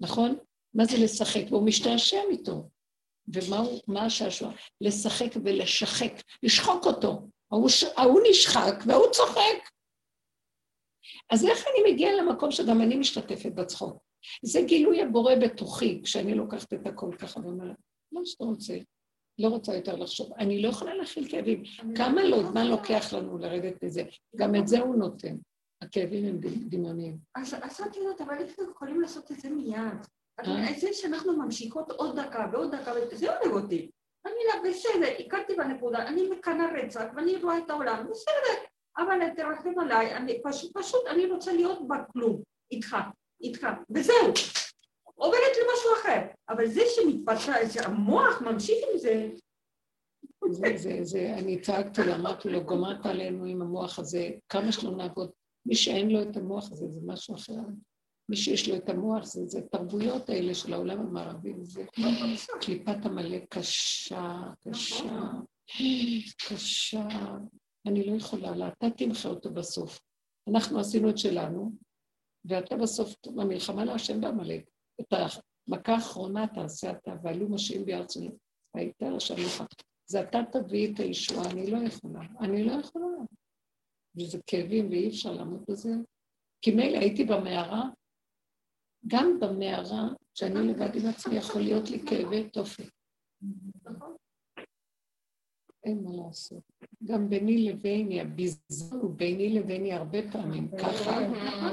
נכון? 0.00 0.38
מה 0.74 0.84
זה 0.84 0.96
לשחק? 1.04 1.42
והוא 1.50 1.66
משתעשע 1.66 2.20
ומה 3.28 4.04
השעשוע? 4.04 4.52
לשחק 4.80 5.30
ולשחק, 5.44 6.12
לשחוק 6.42 6.86
אותו. 6.86 7.28
ההוא 7.96 8.20
נשחק 8.30 8.74
וההוא 8.86 9.10
צוחק. 9.12 9.75
אז 11.30 11.46
איך 11.46 11.64
אני 11.66 11.92
מגיעה 11.92 12.12
למקום 12.12 12.50
שגם 12.50 12.80
אני 12.80 12.96
משתתפת 12.96 13.52
בצחוק? 13.52 14.02
זה 14.42 14.62
גילוי 14.62 15.02
הבורא 15.02 15.34
בתוכי, 15.34 16.00
כשאני 16.04 16.34
לוקחת 16.34 16.72
את 16.72 16.86
הכל 16.86 17.10
ככה 17.18 17.40
ואומרת, 17.40 17.76
מה 18.12 18.20
שאתה 18.24 18.44
רוצה, 18.44 18.74
לא 19.38 19.48
רוצה 19.48 19.74
יותר 19.74 19.96
לחשוב. 19.96 20.32
אני 20.38 20.62
לא 20.62 20.68
יכולה 20.68 20.94
להכיל 20.94 21.28
כאבים. 21.30 21.62
כמה 21.96 22.24
לא, 22.24 22.42
זמן 22.42 22.66
לוקח 22.66 23.12
לנו 23.12 23.38
לרדת 23.38 23.82
לזה? 23.82 24.02
גם 24.36 24.54
את 24.54 24.68
זה 24.68 24.80
הוא 24.80 24.96
נותן. 24.96 25.36
הכאבים 25.82 26.24
הם 26.24 26.38
דמיוניים. 26.68 27.18
אז 27.34 27.54
את 27.54 27.96
יודעת, 27.96 28.20
אבל 28.20 28.38
איך 28.38 28.56
יכולים 28.70 29.00
לעשות 29.00 29.32
את 29.32 29.40
זה 29.40 29.50
מיד? 29.50 30.06
אה? 30.40 30.72
זה 30.78 30.88
שאנחנו 30.92 31.36
ממשיכות 31.36 31.90
עוד 31.90 32.20
דקה 32.20 32.46
ועוד 32.52 32.74
דקה, 32.74 32.92
זה 33.12 33.38
הולך 33.38 33.62
אותי. 33.62 33.90
אני 34.26 34.34
לא, 34.48 34.70
בסדר, 34.70 35.26
הכרתי 35.26 35.54
בנקודה, 35.54 36.06
אני 36.06 36.28
מקנא 36.28 36.64
רצח 36.82 37.04
ואני 37.16 37.36
רואה 37.36 37.58
את 37.58 37.70
העולם, 37.70 38.06
בסדר, 38.10 38.66
אבל 38.98 39.30
תרחם 39.36 39.78
עליי, 39.78 40.16
אני 40.16 40.42
פשוט, 40.42 40.76
פשוט 40.76 41.06
אני 41.10 41.26
רוצה 41.26 41.52
להיות 41.52 41.78
בכלום, 41.88 42.42
איתך, 42.70 42.96
איתך, 43.42 43.66
וזהו. 43.90 44.32
עוברת 45.14 45.56
למשהו 45.56 45.92
אחר. 46.02 46.20
אבל 46.48 46.66
זה 46.66 46.80
שמתפתח, 46.94 47.72
שהמוח 47.72 48.42
ממשיך 48.42 48.78
עם 48.92 48.98
זה... 48.98 49.30
זה, 50.50 50.76
זה, 50.76 50.98
זה, 51.02 51.34
אני 51.38 51.60
צעקתי 51.60 52.02
לו, 52.02 52.14
אמרתי 52.14 52.48
לו, 52.48 52.66
גמרת 52.66 53.06
עלינו 53.06 53.44
עם 53.44 53.62
המוח 53.62 53.98
הזה, 53.98 54.30
כמה 54.48 54.72
שלא 54.72 54.90
נעבוד. 54.90 55.30
מי 55.66 55.74
שאין 55.74 56.10
לו 56.10 56.22
את 56.22 56.36
המוח 56.36 56.72
הזה 56.72 56.88
זה 56.88 57.00
משהו 57.06 57.34
אחר. 57.34 57.52
מי 58.28 58.36
שיש 58.36 58.68
לו 58.68 58.76
את 58.76 58.88
המוח 58.88 59.24
זה, 59.24 59.46
זה 59.46 59.60
תרבויות 59.62 60.28
האלה 60.28 60.54
של 60.54 60.72
העולם 60.72 61.00
המערבי, 61.00 61.52
זה 61.62 61.84
קליפת 62.60 62.96
המלא 63.04 63.38
קשה, 63.48 64.42
קשה, 64.68 65.30
קשה. 66.48 67.08
אני 67.86 68.04
לא 68.04 68.16
יכולה 68.16 68.56
לה, 68.56 68.68
אתה 68.68 68.86
תמחה 68.90 69.28
אותו 69.28 69.50
בסוף. 69.50 70.00
אנחנו 70.50 70.80
עשינו 70.80 71.10
את 71.10 71.18
שלנו, 71.18 71.72
ואתה 72.44 72.76
בסוף, 72.76 73.14
במלחמה 73.26 73.84
להשם 73.84 74.20
בעמלק. 74.20 74.70
את 75.00 75.12
המכה 75.12 75.94
האחרונה 75.94 76.46
תעשה 76.54 76.90
אתה, 76.90 77.14
ועלו 77.22 77.48
משיעים 77.48 77.84
בארצנו, 77.84 78.38
והיית 78.74 79.02
לשלוחה. 79.02 79.64
זה 80.06 80.22
אתה 80.22 80.38
תביא 80.52 80.92
את 80.94 81.00
הישועה, 81.00 81.50
אני 81.50 81.70
לא 81.70 81.78
יכולה. 81.78 82.20
אני 82.40 82.64
לא 82.64 82.72
יכולה. 82.72 83.06
וזה 84.16 84.38
כאבים 84.46 84.88
ואי 84.88 85.08
אפשר 85.08 85.32
לעמוד 85.32 85.64
בזה. 85.68 85.90
כי 86.62 86.70
מילא 86.70 86.98
הייתי 86.98 87.24
במערה, 87.24 87.82
גם 89.06 89.40
במערה, 89.40 90.08
שאני 90.34 90.68
לבד 90.68 90.96
עם 90.96 91.06
עצמי, 91.08 91.36
יכול 91.36 91.62
להיות 91.62 91.90
לי 91.90 92.06
כאבי 92.06 92.50
תופת. 92.50 92.88
אין 95.86 96.04
מה 96.04 96.10
לעשות. 96.26 96.62
גם 97.04 97.28
ביני 97.28 97.68
לביני, 97.68 98.20
הביזון 98.20 99.00
הוא 99.00 99.14
ביני 99.16 99.48
לביני 99.48 99.92
הרבה 99.92 100.18
פעמים, 100.32 100.68
ככה, 100.78 101.12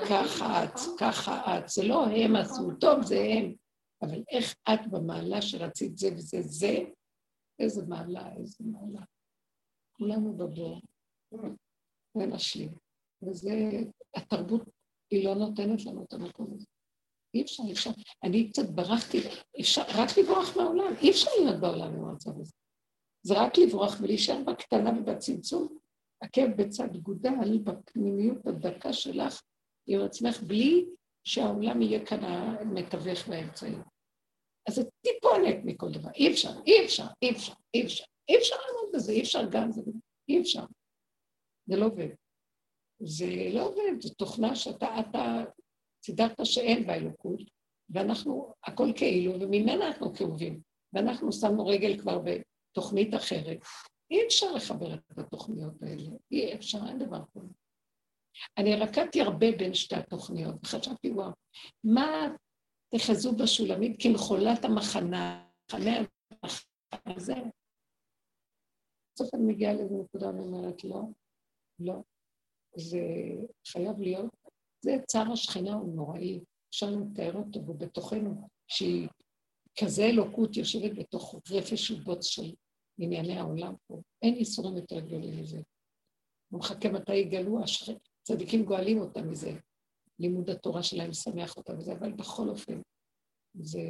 ככה 0.09 0.63
את, 0.63 0.79
ככה 0.99 1.59
את. 1.59 1.69
זה 1.69 1.83
לא 1.87 2.05
הם 2.05 2.35
עשו, 2.35 2.71
טוב, 2.79 3.01
זה 3.01 3.23
הם. 3.23 3.53
אבל 4.01 4.23
איך 4.31 4.55
את 4.73 4.91
במעלה 4.91 5.41
שרצית 5.41 5.97
זה 5.97 6.09
וזה 6.15 6.41
זה, 6.41 6.77
איזה 7.59 7.85
מעלה, 7.87 8.35
איזה 8.35 8.63
מעלה. 8.65 9.05
כולנו 9.97 10.37
בבור, 10.37 10.81
ונשלים. 12.15 12.71
וזה, 13.23 13.51
התרבות, 14.15 14.61
היא 15.11 15.25
לא 15.25 15.35
נותנת 15.35 15.85
לנו 15.85 16.03
את 16.03 16.13
המקום 16.13 16.53
הזה. 16.55 16.65
אי 17.33 17.41
אפשר, 17.41 17.63
אי 17.63 17.71
אפשר. 17.71 17.91
אני 18.23 18.49
קצת 18.49 18.69
ברחתי, 18.69 19.17
אפשר 19.59 19.81
רק 19.81 20.17
לברוח 20.17 20.57
מהעולם, 20.57 20.93
אי 21.01 21.11
אפשר 21.11 21.29
להיות 21.39 21.61
בעולם 21.61 21.93
עם 21.93 22.05
המצב 22.05 22.39
הזה. 22.39 22.53
זה 23.23 23.33
רק 23.33 23.57
לברוח 23.57 23.97
ולהישאר 24.01 24.43
בקטנה 24.45 24.89
ובצמצום, 24.99 25.77
עקב 26.21 26.47
בצד 26.57 26.97
גודל, 26.97 27.57
בפנימיות 27.63 28.47
הדקה 28.47 28.93
שלך 28.93 29.41
עם 29.87 30.01
עצמך, 30.01 30.43
בלי 30.43 30.85
שהעולם 31.23 31.81
יהיה 31.81 32.05
כאן 32.05 32.23
המתווך 32.23 33.27
והאמצעי. 33.27 33.75
אז 34.67 34.75
זה 34.75 34.83
טיפונת 35.01 35.55
מכל 35.63 35.91
דבר, 35.91 36.09
אי 36.15 36.31
אפשר, 36.31 36.51
אי 36.65 36.85
אפשר, 36.85 37.05
אי 37.21 37.31
אפשר, 37.31 37.53
אי 37.73 37.83
אפשר, 37.83 38.03
אי 38.29 38.37
אפשר 38.37 38.55
לעמוד 38.55 38.91
בזה, 38.93 39.11
אי 39.11 39.21
אפשר 39.21 39.49
גם 39.51 39.71
זה, 39.71 39.81
אי 40.29 40.41
אפשר. 40.41 40.65
זה 41.65 41.75
לא 41.75 41.85
עובד. 41.85 42.09
זה 42.99 43.25
לא 43.53 43.67
עובד, 43.67 44.01
זו 44.01 44.13
תוכנה 44.13 44.55
שאתה 44.55 44.99
אתה 44.99 45.43
סידרת 46.05 46.45
שאין 46.45 46.87
בה 46.87 46.95
אלוקות, 46.95 47.41
ואנחנו, 47.89 48.53
הכל 48.63 48.91
כאילו, 48.95 49.33
וממנה 49.33 49.87
אנחנו 49.87 50.13
כאובים, 50.13 50.61
ואנחנו 50.93 51.31
שמנו 51.31 51.65
רגל 51.65 51.99
כבר 51.99 52.19
בתוכנית 52.73 53.15
אחרת. 53.15 53.57
אי 54.11 54.27
אפשר 54.27 54.51
לחבר 54.51 54.93
את 54.93 55.17
התוכניות 55.17 55.83
האלה, 55.83 56.09
אי 56.31 56.55
אפשר, 56.55 56.77
אין 56.87 56.99
דבר 56.99 57.21
כזה. 57.33 57.53
אני 58.57 58.75
רקדתי 58.75 59.21
הרבה 59.21 59.47
בין 59.57 59.73
שתי 59.73 59.95
התוכניות, 59.95 60.55
וחשבתי, 60.63 61.11
וואו, 61.11 61.31
מה 61.83 62.27
תחזו 62.95 63.35
בשולמית 63.35 63.95
כמחולת 63.99 64.65
המחנה, 64.65 65.47
המחנה 65.71 66.07
הזה? 67.05 67.33
בסוף 69.15 69.33
אני 69.33 69.43
מגיעה 69.43 69.73
לאיזו 69.73 70.03
נקודה 70.03 70.27
ואומרת, 70.27 70.83
לא, 70.83 71.01
לא, 71.79 71.95
זה 72.75 72.99
חייב 73.67 73.99
להיות, 73.99 74.35
זה 74.81 74.91
צער 75.07 75.31
השכינה 75.31 75.73
הוא 75.73 75.95
נוראי, 75.95 76.39
אפשר 76.69 76.89
לתאר 76.89 77.33
אותו, 77.33 77.61
בתוכנו, 77.61 78.47
שהיא 78.67 79.07
כזה 79.79 80.05
אלוקות 80.05 80.57
יושבת 80.57 80.91
בתוך 80.97 81.35
רפש 81.51 81.91
ובוץ 81.91 82.25
של 82.25 82.53
ענייני 82.97 83.37
העולם 83.39 83.73
פה. 83.87 84.01
אין 84.21 84.35
איסורים 84.35 84.77
יותר 84.77 84.99
גדולים 84.99 85.41
מזה. 85.41 85.61
הוא 86.49 86.59
מחכה 86.59 86.89
מתי 86.89 87.15
יגלו, 87.15 87.59
צדיקים 88.23 88.65
גואלים 88.65 88.97
אותם 88.97 89.31
מזה. 89.31 89.59
לימוד 90.19 90.49
התורה 90.49 90.83
שלהם 90.83 91.09
משמח 91.09 91.57
אותם 91.57 91.77
מזה, 91.77 91.93
אבל 91.93 92.11
בכל 92.11 92.49
אופן, 92.49 92.81
זה 93.53 93.81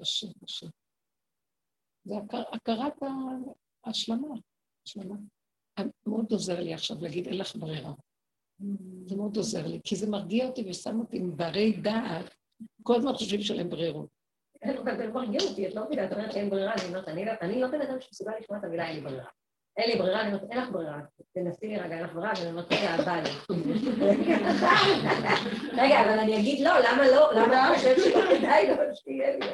קשה, 0.00 0.26
קשה. 0.44 0.66
זה 2.04 2.14
הכר, 2.16 2.42
הכרת 2.52 3.02
ההשלמה, 3.84 4.28
השלמה. 4.86 5.16
מאוד 6.06 6.32
עוזר 6.32 6.60
לי 6.60 6.74
עכשיו 6.74 6.96
להגיד, 7.00 7.26
אין 7.26 7.38
לך 7.38 7.56
ברירה. 7.56 7.92
זה 9.06 9.16
מאוד 9.16 9.36
עוזר 9.36 9.66
לי, 9.66 9.80
כי 9.84 9.96
זה 9.96 10.10
מרגיע 10.10 10.46
אותי 10.46 10.70
ושם 10.70 11.00
אותי 11.00 11.16
עם 11.16 11.36
ברי 11.36 11.72
דעת, 11.72 12.34
כל 12.82 12.96
הזמן 12.96 13.12
חושבים 13.12 13.42
שלהם 13.42 13.70
ברירות. 13.70 14.21
זה 14.96 15.08
מרגיע 15.08 15.40
אותי, 15.48 15.68
את 15.68 15.74
לא 15.74 15.84
מבינה, 15.84 16.04
את 16.04 16.12
אומרת 16.12 16.32
שאין 16.32 16.50
ברירה, 16.50 16.72
אני 16.74 16.84
אומרת, 16.88 17.08
אני 17.42 17.60
לא 17.60 17.68
בן 17.68 17.80
אדם 17.80 18.00
שמסוגל 18.00 18.32
לשמוע 18.40 18.58
את 18.58 18.64
המילה 18.64 18.86
אין 18.88 18.96
לי 18.96 19.00
ברירה. 19.00 19.24
אין 19.76 19.90
לי 19.90 19.98
ברירה, 19.98 20.20
אני 20.20 20.28
אומרת, 20.28 20.50
אין 20.50 20.58
לך 20.58 20.70
ברירה, 20.70 21.00
תנסי 21.34 21.66
לי 21.66 21.76
רגע, 21.76 21.94
אין 21.94 22.04
לך 22.04 22.12
ברירה, 22.12 22.32
ואני 22.36 22.50
אומרת, 22.50 22.72
רגע, 22.72 22.96
בא 23.04 23.20
לי. 23.20 23.30
רגע, 25.72 26.00
אבל 26.00 26.18
אני 26.18 26.40
אגיד 26.40 26.64
לא, 26.64 26.72
למה 26.78 27.06
לא? 27.06 27.32
למה 27.34 27.68
אתה 27.68 27.78
חושב 27.78 27.96
שלא 27.98 28.38
כדאי 28.38 28.68
לו 28.68 28.96
שיהיה 28.96 29.36
לי? 29.36 29.46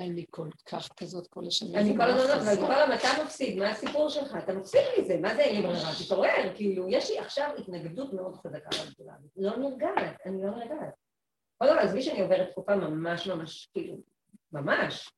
אני 0.00 0.24
כל 0.30 0.48
כך 0.66 0.88
כזאת 0.96 1.26
כל 1.26 1.46
השנים. 1.46 1.74
אני 1.76 1.96
כל 1.96 2.02
הזמן, 2.02 2.34
אבל 2.34 2.66
כל 2.66 2.72
הזמן 2.72 2.94
אתה 2.94 3.08
מפסיד, 3.24 3.58
מה 3.58 3.70
הסיפור 3.70 4.08
שלך? 4.08 4.36
אתה 4.44 4.52
מפסיד 4.52 4.80
מזה, 5.00 5.16
מה 5.20 5.34
זה 5.34 5.40
אין 5.40 5.56
לי 5.56 5.62
ברירה? 5.62 5.90
תתעורר, 6.04 6.54
כאילו, 6.54 6.88
יש 6.88 7.10
לי 7.10 7.18
עכשיו 7.18 7.50
התנגדות 7.58 8.12
מאוד 8.12 8.34
חזקה 8.34 8.70
לגדולה. 8.88 9.12
לא 9.36 9.56
נרגעת, 9.56 10.16
אני 10.26 10.42
לא 10.42 10.50
נרגעת. 10.50 11.07
קודם 11.58 11.72
כל, 11.72 11.78
עזבי 11.78 12.02
שאני 12.02 12.20
עוברת 12.20 12.50
תקופה 12.50 12.76
ממש 12.76 13.26
ממש, 13.26 13.68
כאילו, 13.72 13.96
ממש, 14.52 15.10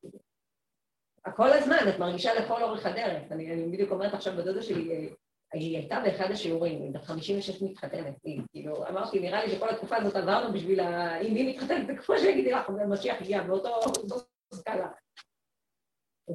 כל 1.37 1.53
הזמן, 1.53 1.77
את 1.89 1.99
מרגישה 1.99 2.35
לכל 2.35 2.63
אורך 2.63 2.87
הדרך. 2.87 3.33
אני, 3.33 3.53
אני 3.53 3.73
בדיוק 3.73 3.91
אומרת 3.91 4.15
עכשיו 4.15 4.37
בדודה 4.37 4.63
שלי, 4.63 5.11
היא 5.53 5.77
הייתה 5.77 6.01
באחד 6.05 6.31
השיעורים, 6.31 6.83
היא 6.83 6.93
בת 6.95 7.05
56 7.05 7.63
מתחתנת, 7.63 8.15
היא, 8.25 8.41
כאילו, 8.51 8.89
אמרתי, 8.89 9.21
נראה 9.21 9.45
לי 9.45 9.51
שכל 9.51 9.69
התקופה 9.69 9.97
הזאת 9.97 10.17
עברנו 10.17 10.53
בשביל 10.53 10.81
ה... 10.81 11.21
אם 11.21 11.35
היא 11.35 11.55
מתחתנת, 11.55 11.87
זה 11.87 11.95
כמו 11.97 12.19
שיגידי 12.19 12.51
לך, 12.51 12.71
משיח 12.89 13.21
הגיע 13.21 13.43
באותו 13.43 13.81
סקאלה. 14.55 14.87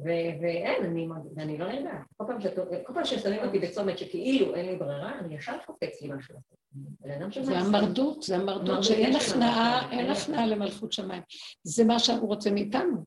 ואין, 0.04 0.84
אני, 0.84 1.08
אני 1.38 1.58
לא 1.58 1.72
נרגעת. 1.72 2.00
כל 2.84 2.92
פעם 2.94 3.04
ששמים 3.04 3.44
אותי 3.44 3.58
בצומת 3.58 3.98
שכאילו 3.98 4.54
אין 4.54 4.66
לי 4.66 4.76
ברירה, 4.76 5.18
אני 5.18 5.34
ישר 5.34 5.58
קופץ 5.66 6.02
לי 6.02 6.12
משהו. 6.12 6.34
זה 7.42 7.58
המרדות, 7.58 8.22
זה 8.22 8.36
המרדות 8.36 8.84
שאין 8.84 9.16
הכנעה, 9.16 9.92
אין 9.92 10.10
הכנעה 10.10 10.46
למלכות 10.46 10.92
שמיים. 10.92 11.22
זה 11.62 11.84
מה 11.84 11.98
שהוא 11.98 12.28
רוצה 12.28 12.50
מאיתנו. 12.50 13.04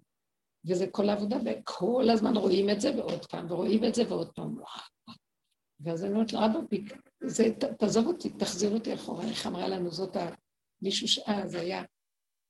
וזה 0.65 0.87
כל 0.87 1.09
העבודה, 1.09 1.37
וכל 1.45 2.09
הזמן 2.09 2.37
רואים 2.37 2.69
את 2.69 2.81
זה 2.81 2.91
ועוד 2.97 3.25
פעם, 3.25 3.51
ורואים 3.51 3.85
את 3.85 3.95
זה 3.95 4.03
ועוד 4.09 4.31
פעם. 4.31 4.55
ואז 5.79 6.05
אני 6.05 6.13
אומרת 6.13 6.33
לו, 6.33 6.39
אבא, 6.45 6.59
תעזוב 7.77 8.07
אותי, 8.07 8.29
תחזיר 8.29 8.73
אותי 8.73 8.93
אחורה. 8.93 9.23
איך 9.23 9.47
אמרה 9.47 9.67
לנו, 9.67 9.91
זאת. 9.91 10.17
מישהו 10.81 11.07
שאז 11.07 11.55
היה, 11.55 11.83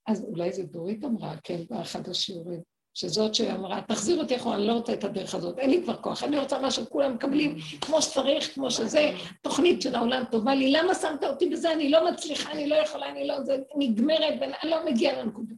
אז 0.08 0.24
אולי 0.24 0.54
זה 0.54 0.64
דורית 0.64 1.04
אמרה, 1.04 1.36
כן, 1.44 1.60
באחד 1.70 2.10
השיעורים, 2.10 2.62
שזאת 2.94 3.36
שאמרה, 3.36 3.82
תחזיר 3.82 4.20
אותי 4.20 4.36
אחורה, 4.36 4.56
אני 4.56 4.68
לא 4.68 4.74
רוצה 4.74 4.94
את 4.94 5.04
הדרך 5.04 5.36
הזאת, 5.36 5.60
אין 5.60 5.70
לי 5.70 5.84
כבר 5.84 5.96
כוח, 5.96 6.24
אני 6.24 6.40
רוצה 6.40 6.60
מה 6.60 6.72
שכולם 6.72 7.14
מקבלים, 7.14 7.58
כמו 7.82 8.02
שצריך, 8.02 8.54
כמו 8.54 8.72
שזה, 8.72 9.12
תוכנית 9.42 9.82
של 9.82 9.96
העולם 9.96 10.24
טובה 10.32 10.56
לי, 10.56 10.72
למה 10.72 10.96
שמת 10.96 11.24
אותי 11.24 11.50
בזה, 11.50 11.74
אני 11.74 11.90
לא 11.90 12.12
מצליחה, 12.12 12.52
אני 12.52 12.70
לא 12.70 12.76
יכולה, 12.76 13.10
אני 13.10 13.28
לא, 13.28 13.44
זה 13.44 13.58
נגמרת, 13.76 14.34
ואני 14.42 14.54
לא 14.64 14.86
מגיעה 14.86 15.24
לנקודה. 15.24 15.54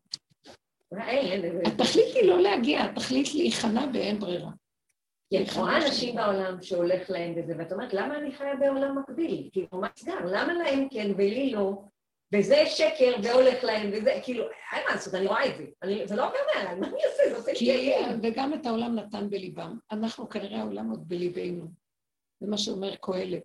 התכלית 1.66 2.16
היא 2.16 2.28
לא 2.28 2.42
להגיע, 2.42 2.84
התכלית 2.84 3.36
להיכנע 3.36 3.86
באין 3.86 4.20
ברירה. 4.20 4.52
כי 5.30 5.44
את 5.44 5.54
רואה 5.56 5.78
אנשים 5.78 6.16
בעולם 6.16 6.62
שהולך 6.62 7.10
להם 7.10 7.36
בזה, 7.36 7.54
ואת 7.58 7.72
אומרת, 7.72 7.94
למה 7.94 8.18
אני 8.18 8.32
חיה 8.32 8.56
בעולם 8.56 8.98
מקביל? 9.00 9.50
כאילו, 9.52 9.68
מה 9.72 9.88
סגר? 9.96 10.14
למה 10.26 10.54
להם 10.54 10.88
כן 10.92 11.12
ולי 11.18 11.50
לא? 11.50 11.84
וזה 12.36 12.64
שקר 12.66 13.16
והולך 13.24 13.64
להם, 13.64 13.90
וזה, 13.94 14.20
כאילו, 14.24 14.44
אין 14.44 14.84
מה 14.88 14.96
לעשות, 14.96 15.14
אני 15.14 15.28
רואה 15.28 15.46
את 15.46 15.58
זה. 15.58 15.66
אני, 15.84 16.08
זה 16.08 16.16
לא 16.16 16.28
עובר 16.28 16.38
מעליי, 16.56 16.76
מה 16.76 16.88
אני 16.88 17.06
אעשה? 17.06 17.24
זה 17.30 17.38
עושה 17.38 17.52
לי 17.62 17.94
וגם 18.24 18.54
את 18.54 18.66
העולם 18.66 18.96
נתן 18.96 19.30
בליבם. 19.30 19.78
אנחנו 19.92 20.30
כנראה 20.30 20.60
העולם 20.60 20.90
עוד 20.90 21.08
בליבנו. 21.08 21.72
זה 22.40 22.48
מה 22.48 22.58
שאומר 22.58 22.96
קהלת. 22.96 23.44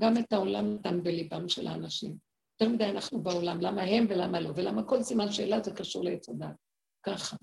גם 0.00 0.18
את 0.18 0.32
העולם 0.32 0.74
נתן 0.74 1.02
בליבם 1.02 1.48
של 1.48 1.66
האנשים. 1.66 2.16
יותר 2.60 2.72
מדי 2.72 2.84
אנחנו 2.84 3.22
בעולם, 3.22 3.60
למה 3.60 3.82
הם 3.82 4.06
ולמה 4.08 4.40
לא, 4.40 4.50
ולמה 4.56 4.82
כל 4.82 5.02
סימן 5.02 5.32
שאלה 5.32 5.60
זה 5.60 5.74
קשור 5.74 6.04
לעץ 6.04 6.28
הדת. 6.28 6.56
ככה. 7.02 7.36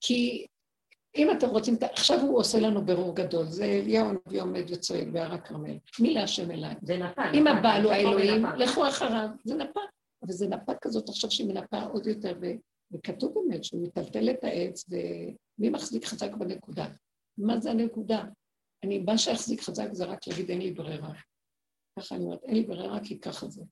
כי 0.00 0.46
אם 1.16 1.30
אתם 1.30 1.48
רוצים, 1.48 1.76
עכשיו 1.92 2.20
הוא 2.20 2.38
עושה 2.38 2.60
לנו 2.60 2.84
ברור 2.84 3.14
גדול, 3.14 3.46
זה 3.46 3.64
אליהו 3.64 4.08
הנביא 4.08 4.42
עומד 4.42 4.62
וצועק 4.68 5.08
בהר 5.08 5.34
הכרמל. 5.34 5.78
מי 6.00 6.14
להשם 6.14 6.50
אליי? 6.50 6.74
זה 6.82 6.96
נפה. 6.96 7.22
אם 7.34 7.46
הבעל 7.46 7.82
הוא 7.82 7.92
האלוהים, 7.92 8.44
לכו 8.56 8.88
אחריו, 8.88 9.28
זה 9.44 9.54
נפה. 9.54 9.80
אבל 10.22 10.32
זה 10.32 10.48
נפה 10.48 10.72
כזאת 10.80 11.08
עכשיו 11.08 11.30
שהיא 11.30 11.48
מנפה 11.48 11.82
עוד 11.82 12.06
יותר, 12.06 12.38
וכתוב 12.92 13.34
באמת 13.34 13.64
שהוא 13.64 13.82
מטלטל 13.82 14.30
את 14.30 14.44
העץ, 14.44 14.84
ומי 14.88 15.70
מחזיק 15.70 16.04
חזק 16.04 16.34
בנקודה? 16.34 16.86
מה 17.38 17.60
זה 17.60 17.70
הנקודה? 17.70 18.24
אני, 18.84 18.98
מה 18.98 19.18
שיחזיק 19.18 19.60
חזק 19.60 19.88
זה 19.92 20.04
רק 20.04 20.28
להגיד 20.28 20.50
אין 20.50 20.58
לי 20.58 20.70
ברירה. 20.70 21.12
ככה 21.98 22.14
אני 22.14 22.24
אומרת, 22.24 22.44
אין 22.44 22.54
לי 22.54 22.62
ברירה 22.62 23.00
כי 23.04 23.18
ככה 23.20 23.48
זה. 23.48 23.62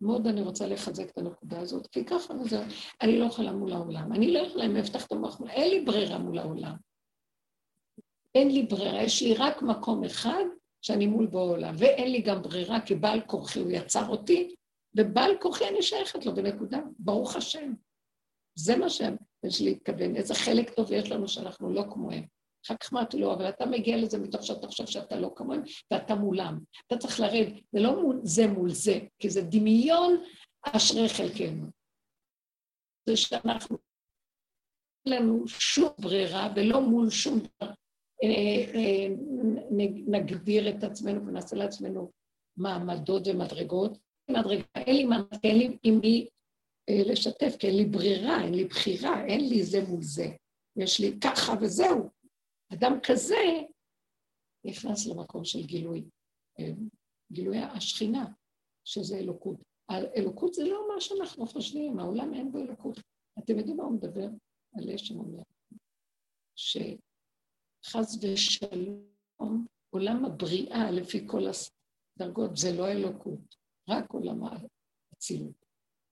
מאוד 0.00 0.26
אני 0.26 0.40
רוצה 0.40 0.66
לחזק 0.66 1.10
את 1.10 1.18
הנקודה 1.18 1.60
הזאת, 1.60 1.86
כי 1.86 2.04
ככה 2.04 2.34
וזהו. 2.34 2.62
אני 3.02 3.18
לא 3.18 3.24
יכולה 3.24 3.52
מול 3.52 3.72
העולם. 3.72 4.12
אני 4.12 4.32
לא 4.32 4.38
יכולה, 4.38 4.66
אם 4.66 4.76
אפתח 4.76 5.06
את 5.06 5.12
המוח, 5.12 5.40
אין 5.50 5.70
לי 5.70 5.84
ברירה 5.84 6.18
מול 6.18 6.38
העולם. 6.38 6.76
אין 8.38 8.50
לי 8.50 8.62
ברירה, 8.62 9.02
יש 9.02 9.22
לי 9.22 9.34
רק 9.34 9.62
מקום 9.62 10.04
אחד 10.04 10.44
שאני 10.82 11.06
מול 11.06 11.26
בעולם, 11.26 11.74
ואין 11.78 12.12
לי 12.12 12.22
גם 12.22 12.42
ברירה, 12.42 12.80
כי 12.80 12.94
בעל 12.94 13.20
כורחי 13.20 13.60
הוא 13.60 13.70
יצר 13.70 14.08
אותי, 14.08 14.54
ובעל 14.96 15.30
כורחי 15.40 15.68
אני 15.68 15.82
שייכת 15.82 16.26
לו 16.26 16.34
בנקודה, 16.34 16.78
ברוך 16.98 17.36
השם. 17.36 17.72
זה 18.54 18.76
מה 18.76 18.90
שיש 18.90 19.60
לי 19.60 19.70
להתכוון, 19.70 20.16
איזה 20.16 20.34
חלק 20.34 20.74
טוב 20.74 20.92
יש 20.92 21.10
לנו 21.10 21.28
שאנחנו 21.28 21.72
לא 21.72 21.84
כמוהם. 21.90 22.26
אחר 22.66 22.76
כך 22.76 22.92
אמרתי 22.92 23.18
לו, 23.18 23.34
אבל 23.34 23.48
אתה 23.48 23.66
מגיע 23.66 23.96
לזה 23.96 24.18
מתוך 24.18 24.42
שאתה 24.42 24.66
חושב 24.66 24.86
שאתה 24.86 25.16
לא 25.16 25.30
כמוהם, 25.36 25.62
ואתה 25.90 26.14
מולם. 26.14 26.58
אתה 26.86 26.96
צריך 26.96 27.20
לרדת, 27.20 27.52
זה 27.72 27.80
לא 27.80 28.02
מול 28.02 28.20
זה 28.22 28.46
מול 28.46 28.70
זה, 28.70 28.98
כי 29.18 29.30
זה 29.30 29.42
דמיון 29.42 30.22
אשרי 30.62 31.08
חלקנו. 31.08 31.66
זה 33.08 33.16
שאנחנו, 33.16 33.76
אין 35.06 35.14
לנו 35.14 35.48
שום 35.48 35.88
ברירה 35.98 36.52
ולא 36.56 36.80
מול 36.80 37.10
שום 37.10 37.38
דבר. 37.38 37.72
אה, 38.22 38.74
אה, 38.74 39.08
נגדיר 40.06 40.68
את 40.70 40.84
עצמנו 40.84 41.26
ונעשה 41.26 41.56
לעצמנו 41.56 42.10
מעמדות 42.56 43.22
ומדרגות. 43.26 43.98
מדרגה, 44.30 44.62
אין 44.74 44.96
לי 44.96 45.04
מעמד, 45.04 45.26
אין 45.44 45.58
לי 45.58 45.78
עם 45.82 45.98
מי 45.98 46.28
אה, 46.88 47.02
לשתף, 47.12 47.56
כי 47.58 47.66
אין 47.66 47.76
לי 47.76 47.84
ברירה, 47.84 48.44
אין 48.44 48.54
לי 48.54 48.64
בחירה, 48.64 49.24
אין 49.26 49.48
לי 49.48 49.62
זה 49.62 49.84
מול 49.88 50.02
זה. 50.02 50.26
יש 50.76 51.00
לי 51.00 51.18
ככה 51.24 51.52
וזהו. 51.60 52.10
אדם 52.72 52.98
כזה 53.02 53.62
נכנס 54.64 55.06
למקום 55.06 55.44
של 55.44 55.66
גילוי, 55.66 56.04
גילוי 57.32 57.58
השכינה, 57.58 58.26
שזה 58.84 59.16
אלוקות. 59.18 59.56
האלוקות 59.88 60.54
זה 60.54 60.64
לא 60.64 60.88
מה 60.94 61.00
שאנחנו 61.00 61.46
חושבים, 61.46 61.98
העולם 61.98 62.34
אין 62.34 62.52
בו 62.52 62.58
אלוקות. 62.58 63.00
אתם 63.38 63.58
יודעים 63.58 63.76
מה 63.76 63.84
הוא 63.84 63.92
מדבר? 63.92 64.28
על 64.74 64.90
אשם 64.90 65.18
אומר, 65.18 65.42
שחס 67.82 68.18
ושלום, 68.22 69.66
עולם 69.90 70.24
הבריאה 70.24 70.90
לפי 70.90 71.26
כל 71.26 71.42
הדרגות 72.16 72.56
זה 72.56 72.72
לא 72.72 72.88
אלוקות, 72.88 73.56
רק 73.88 74.10
עולם 74.10 74.40
האצילות. 74.44 75.66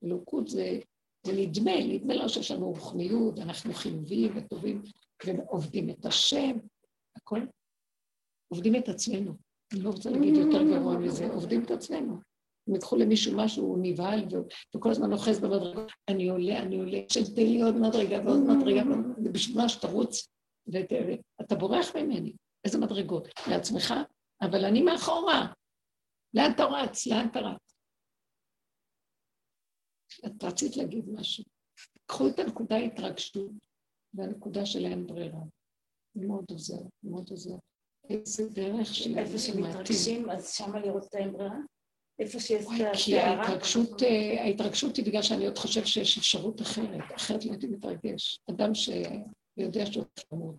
אלוקות 0.04 0.48
זה, 0.48 0.80
זה 1.26 1.32
נדמה, 1.32 1.72
נדמה 1.88 2.14
לו 2.14 2.28
שיש 2.28 2.50
לנו 2.50 2.68
רוחניות, 2.68 3.38
אנחנו 3.38 3.74
חיוביים 3.74 4.36
וטובים, 4.36 4.82
ועובדים 5.26 5.90
את 5.90 6.06
השם, 6.06 6.58
הכל. 7.16 7.40
עובדים 8.48 8.76
את 8.76 8.88
עצמנו. 8.88 9.32
אני 9.72 9.80
לא 9.80 9.90
רוצה 9.90 10.10
להגיד 10.10 10.34
יותר 10.34 10.62
גרוע 10.62 10.98
מזה, 10.98 11.26
עובדים 11.26 11.64
את 11.64 11.70
עצמנו. 11.70 12.20
אם 12.68 12.74
יקחו 12.74 12.96
למישהו 12.96 13.36
משהו, 13.36 13.64
הוא 13.64 13.78
נבהל 13.82 14.24
וכל 14.76 14.90
הזמן 14.90 15.12
אוחז 15.12 15.40
במדרגות, 15.40 15.92
אני 16.08 16.28
עולה, 16.28 16.62
אני 16.62 16.78
עולה, 16.78 16.98
שתן 17.12 17.42
לי 17.42 17.62
עוד 17.62 17.76
מדרגה 17.76 18.20
ועוד 18.24 18.40
מדרגה, 18.40 18.82
ובשביל 19.24 19.56
מה 19.56 19.68
שתרוץ, 19.68 20.28
ואתה 20.66 21.54
בורח 21.54 21.96
ממני. 21.96 22.32
איזה 22.64 22.78
מדרגות? 22.78 23.28
לעצמך, 23.50 23.94
אבל 24.42 24.64
אני 24.64 24.82
מאחורה. 24.82 25.52
לאן 26.34 26.50
אתה 26.54 26.64
רץ? 26.64 27.06
לאן 27.06 27.28
אתה 27.30 27.38
רץ? 27.38 27.76
את 30.26 30.44
רצית 30.44 30.76
להגיד 30.76 31.04
משהו. 31.08 31.44
קחו 32.06 32.28
את 32.28 32.38
הנקודה 32.38 32.76
ההתרגשות 32.76 33.50
והנקודה 34.14 34.66
של 34.66 34.84
אין 34.84 35.06
ברירה. 35.06 35.40
זה 36.14 36.26
מאוד 36.26 36.44
עוזר, 36.50 36.82
מאוד 37.02 37.30
עוזר. 37.30 37.56
איזה 38.10 38.48
דרך 38.48 38.94
של... 38.94 39.18
איפה 39.18 39.38
שמתרגשים, 39.38 40.30
אז 40.30 40.52
שמה 40.54 40.80
לראות 40.80 41.04
את 41.08 41.14
האין 41.14 41.32
ברירה? 41.32 41.58
איפה 42.18 42.40
שיש 42.40 42.64
את 42.64 42.70
הסערה? 42.70 42.92
כי 43.04 43.18
ההתרגשות, 43.18 44.02
אה, 44.02 44.42
ההתרגשות 44.42 44.96
היא 44.96 45.06
בגלל 45.06 45.22
שאני 45.22 45.46
עוד 45.46 45.58
חושב 45.58 45.84
שיש 45.84 46.18
אפשרות 46.18 46.60
אחרת, 46.60 47.14
אחרת 47.16 47.44
לא 47.44 47.50
הייתי 47.50 47.66
מתרגש. 47.66 48.40
אדם 48.50 48.74
שיודע 49.58 49.86
שהוא 49.86 50.04
חמוד, 50.30 50.56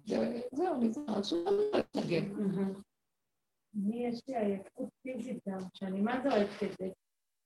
זהו, 0.52 0.76
אני 0.76 0.90
אז 1.08 1.34
הוא 1.34 1.44
לא 1.46 1.78
יתנגד. 1.78 2.22
אני, 3.76 4.08
יש 4.08 4.22
לי 4.28 4.38
עייפות 4.38 4.90
פיזית 5.04 5.38
גם, 5.50 5.60
שאני 5.74 6.02
מה 6.02 6.22
זה 6.24 6.30
אוהבת 6.30 6.64
את 6.64 6.78
זה. 6.80 6.90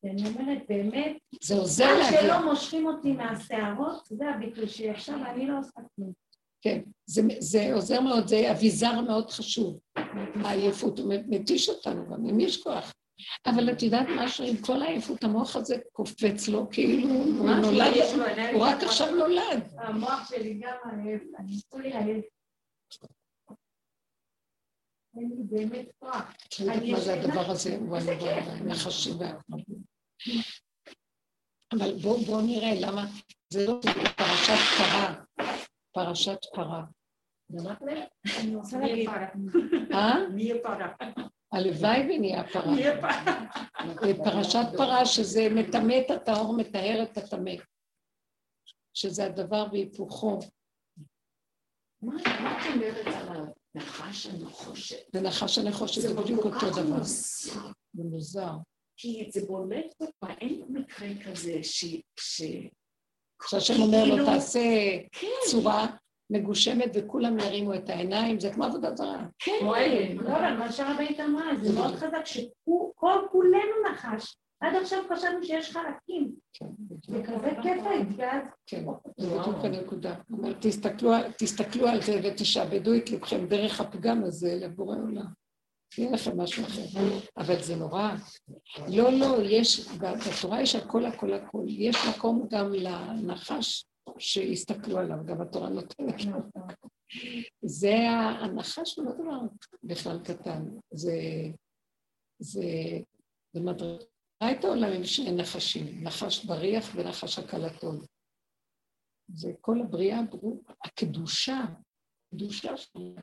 אני 0.04 0.28
אומרת, 0.28 0.60
באמת, 0.70 1.18
זה 1.44 1.56
עוזר 1.56 1.98
להגיד. 2.00 2.20
עד 2.20 2.24
שלא 2.24 2.46
מושכים 2.52 2.88
אותי 2.88 3.12
מהשערות, 3.12 4.06
זה 4.06 4.30
הביטוי 4.30 4.68
שלי 4.68 4.90
עכשיו, 4.90 5.16
אני 5.26 5.48
לא 5.48 5.60
עושה 5.60 5.82
כלום. 5.96 6.14
כן, 6.62 6.82
זה, 7.06 7.22
זה 7.40 7.74
עוזר 7.74 8.02
מאוד, 8.02 8.28
זה 8.28 8.52
אביזר 8.52 9.02
מאוד 9.02 9.30
חשוב. 9.30 9.80
העייפות, 10.46 11.00
הוא 11.00 11.14
מתיש 11.28 11.70
אותנו 11.70 12.06
גם, 12.10 12.26
למי 12.26 12.44
יש 12.44 12.64
כוח? 12.64 12.94
אבל 13.46 13.72
את 13.72 13.84
יודעת 13.84 14.08
משהו, 14.18 14.46
עם 14.46 14.58
כל 14.58 14.82
העייפות, 14.82 15.24
המוח 15.24 15.56
הזה 15.56 15.76
קופץ 15.92 16.48
לו, 16.48 16.68
כאילו 16.72 17.10
הוא 17.10 17.50
נולד, 17.50 17.94
הוא 18.54 18.66
רק 18.66 18.84
עכשיו 18.84 19.16
נולד. 19.16 19.70
המוח 19.78 20.30
שלי 20.30 20.54
גם 20.54 21.00
עייף, 21.04 21.22
אני 21.40 21.56
כולי 21.70 21.98
עייף. 21.98 22.26
אין 25.18 25.30
לי 25.38 25.44
באמת 25.44 25.86
כוח. 26.00 26.34
מה 26.92 27.00
זה 27.00 27.14
הדבר 27.14 27.52
הזה? 27.52 27.78
הוא 27.78 27.98
הנחשים 27.98 29.20
והקרבים. 29.20 29.82
אבל 31.72 31.94
בואו 32.02 32.42
נראה 32.42 32.74
למה 32.80 33.06
זה 33.50 33.68
לא 33.68 33.80
פרשת 34.18 34.54
פרה, 34.78 35.24
פרשת 35.92 36.40
פרה. 36.54 36.84
אני 38.40 38.56
רוצה 38.56 38.80
להגיד... 38.80 39.10
אה? 39.94 40.28
מי 40.34 40.44
יהיה 40.44 40.56
פרה? 40.64 40.94
הלוואי 41.52 42.00
ונהיה 42.02 42.44
פרה. 42.44 42.74
פרשת 44.24 44.66
פרה, 44.78 45.06
שזה 45.06 45.48
מטמא 45.50 45.94
את 46.06 46.12
הטהור, 46.12 46.58
מטהר 46.58 47.04
את 47.04 47.18
הטמא. 47.18 47.52
שזה 48.94 49.26
הדבר 49.26 49.66
והיפוכו. 49.72 50.40
מה 52.02 52.16
את 52.22 52.28
אומרת 52.76 53.08
על 53.08 53.38
הנחש 53.76 54.26
הנחושת? 54.26 55.14
זה 55.14 55.22
נחש 55.22 55.58
הנחושת, 55.58 56.02
זה 56.02 56.14
בדיוק 56.14 56.46
אותו 56.46 56.70
דבר. 56.70 57.04
זה 57.04 58.04
מוזר. 58.04 58.54
כי 58.98 59.30
זה 59.34 59.42
בולט 59.48 59.96
בפה, 60.02 60.34
אין 60.42 60.64
מקרה 60.70 61.08
כזה 61.26 61.64
ש... 61.64 61.86
שהשם 63.50 63.82
אומר 63.82 64.06
לו, 64.06 64.26
תעשה 64.26 64.60
כן. 65.12 65.28
צורה 65.52 65.88
מגושמת 66.32 66.92
וכולם 66.94 67.40
ירימו 67.40 67.74
את 67.74 67.90
העיניים, 67.90 68.40
זה 68.40 68.54
כמו 68.54 68.64
עבודה 68.64 68.96
זרה. 68.96 69.26
כן, 69.40 69.52
לא, 70.16 70.38
אבל 70.38 70.58
מה 70.58 70.72
שהרבנית 70.72 71.20
אמרה, 71.20 71.44
זה 71.62 71.74
מאוד 71.74 71.96
חזק, 71.96 72.26
שכל 72.26 73.18
כולנו 73.32 73.92
נחש, 73.92 74.38
עד 74.62 74.76
עכשיו 74.76 75.04
חשבנו 75.14 75.44
שיש 75.44 75.72
חלקים. 75.72 76.32
כן, 76.54 76.66
זה 77.08 77.24
כזה 77.24 77.50
כיף 77.62 77.84
ואז... 78.18 78.44
כן, 78.66 78.86
זה 79.18 79.28
בדיוק 79.28 79.58
הנקודה. 79.64 80.16
תסתכלו 81.38 81.88
על 81.88 82.02
זה 82.02 82.20
ותשעבדו 82.24 82.96
את 82.96 83.10
לבכם 83.10 83.46
דרך 83.46 83.82
הפגם 83.82 84.24
הזה 84.24 84.58
לבורא 84.62 84.96
עולם. 84.96 85.42
יהיה 85.98 86.12
לכם 86.12 86.42
משהו 86.42 86.64
אחר. 86.64 86.82
אבל 87.38 87.62
זה 87.62 87.76
נורא. 87.76 88.12
לא, 88.88 89.12
לא, 89.12 89.38
יש, 89.42 89.88
בתורה 89.98 90.62
יש 90.62 90.76
הכל, 90.76 91.06
הכל, 91.06 91.34
הכל. 91.34 91.64
יש 91.68 91.98
מקום 92.10 92.48
גם 92.50 92.74
לנחש 92.74 93.86
שיסתכלו 94.20 94.98
עליו, 94.98 95.18
גם 95.26 95.42
התורה 95.42 95.70
נותנת 95.70 96.26
לו. 96.26 96.40
זה 97.62 97.96
הנחש 98.42 98.98
הוא 98.98 99.06
לא 99.06 99.12
דבר 99.12 99.40
בכלל 99.84 100.20
קטן. 100.24 100.66
זה, 100.92 101.14
זה, 102.40 102.64
זה 103.54 103.62
מדרגה 103.62 104.52
את 104.52 104.64
העולם 104.64 104.92
עם 104.92 105.04
שני 105.04 105.32
נחשים, 105.32 106.04
נחש 106.04 106.46
בריח 106.46 106.86
ונחש 106.96 107.40
הקלטון. 107.40 108.06
זה 109.34 109.52
כל 109.62 109.82
הבריאה, 109.82 110.20
הקדושה, 110.86 111.60
הקדושה 112.34 112.78
שלנו, 112.78 113.16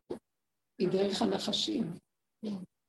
היא 0.79 0.89
דרך 0.89 1.23
הנחשים. 1.23 1.93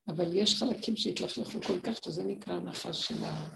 אבל 0.07 0.35
יש 0.35 0.55
חלקים 0.59 0.95
שהתלכלכו 0.95 1.61
כל 1.67 1.79
כך, 1.83 2.03
שזה 2.05 2.23
נקרא 2.23 2.53
הנחש 2.53 3.07
של 3.07 3.23
ה... 3.23 3.55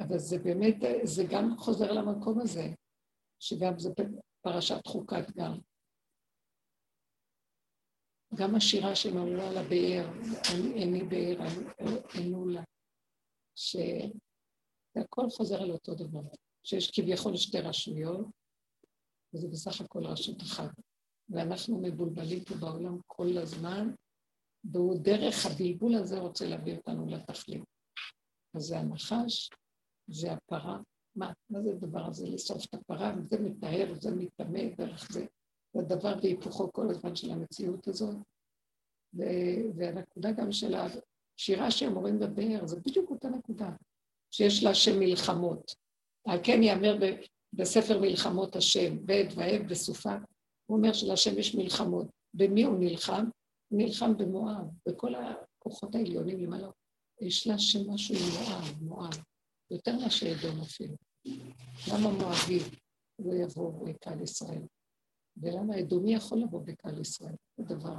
אבל 0.00 0.18
זה 0.18 0.38
באמת, 0.38 0.76
זה 1.04 1.22
גם 1.30 1.56
חוזר 1.58 1.92
למקום 1.92 2.40
הזה, 2.40 2.66
שגם 3.40 3.78
זה 3.78 3.90
פרשת 4.40 4.86
חוקת 4.86 5.30
גם. 5.36 5.58
גם 8.34 8.54
השירה 8.54 8.92
אמרו 9.12 9.42
על 9.42 9.56
הבאר, 9.56 10.06
איני 10.74 11.04
באר, 11.04 11.38
ענו 12.14 12.48
לה, 12.48 12.62
שהכל 13.54 15.30
חוזר 15.30 15.62
על 15.62 15.70
אותו 15.70 15.94
דבר, 15.94 16.22
שיש 16.64 16.90
כביכול 16.90 17.36
שתי 17.36 17.60
רשויות, 17.60 18.26
וזה 19.34 19.48
בסך 19.48 19.80
הכל 19.80 20.06
רשות 20.06 20.42
אחת. 20.42 20.70
ואנחנו 21.28 21.80
מבולבלים 21.82 22.44
פה 22.44 22.54
בעולם 22.54 22.98
כל 23.06 23.38
הזמן, 23.42 23.94
והוא 24.72 24.98
דרך 25.02 25.46
הבלבול 25.46 25.94
הזה 25.94 26.18
רוצה 26.18 26.46
להביא 26.46 26.76
אותנו 26.76 27.06
לתכלית. 27.06 27.64
אז 28.54 28.62
זה 28.62 28.78
הנחש, 28.78 29.50
זה 30.08 30.32
הפרה. 30.32 30.78
מה, 31.16 31.32
מה 31.50 31.62
זה 31.62 31.70
הדבר 31.70 32.06
הזה? 32.06 32.26
לשרוף 32.28 32.64
את 32.64 32.74
הפרה, 32.74 33.14
וזה 33.18 33.40
מטהר, 33.40 33.92
וזה 33.92 34.10
מטמא 34.10 34.60
דרך 34.78 35.08
זה. 35.12 35.26
זה 35.74 35.80
הדבר 35.80 36.14
והיפוכו 36.22 36.72
כל 36.72 36.90
הזמן 36.90 37.16
של 37.16 37.30
המציאות 37.30 37.88
הזאת. 37.88 38.16
ו- 39.14 39.76
והנקודה 39.76 40.32
גם 40.32 40.52
של 40.52 40.74
השירה 40.74 41.70
שהם 41.70 41.96
אומרים 41.96 42.18
בבאר, 42.18 42.66
זה 42.66 42.80
בדיוק 42.80 43.10
אותה 43.10 43.28
נקודה, 43.28 43.70
שיש 44.30 44.64
לה 44.64 44.74
שם 44.74 44.98
מלחמות. 44.98 45.74
על 46.26 46.38
כן 46.42 46.62
יאמר 46.62 46.98
בספר 47.52 48.00
מלחמות 48.00 48.56
השם, 48.56 48.96
ועת 49.06 49.26
ועת 49.34 49.66
בסופה, 49.66 50.14
הוא 50.66 50.76
אומר 50.76 50.92
שלהשם 50.92 51.38
יש 51.38 51.54
מלחמות. 51.54 52.06
במי 52.34 52.62
הוא 52.62 52.78
נלחם? 52.78 53.24
הוא 53.68 53.78
נלחם 53.78 54.16
במואב, 54.16 54.66
בכל 54.88 55.12
הכוחות 55.14 55.94
העליונים 55.94 56.40
למעלה. 56.40 56.68
יש 57.20 57.46
להשם 57.46 57.90
משהו 57.90 58.14
עם 58.14 58.22
מואב, 58.22 58.82
מואב. 58.82 59.22
יותר 59.74 59.96
מאשר 60.04 60.26
אדום 60.26 60.60
אפילו. 60.60 60.94
למה 61.92 62.10
מואבי 62.10 62.58
לא 63.18 63.34
יבוא 63.34 63.88
בקהל 63.88 64.22
ישראל? 64.22 64.62
ולמה 65.36 65.80
אדומי 65.80 66.14
יכול 66.14 66.38
לבוא 66.38 66.60
בקהל 66.64 67.00
ישראל? 67.00 67.34
זה 67.56 67.64
דבר. 67.64 67.98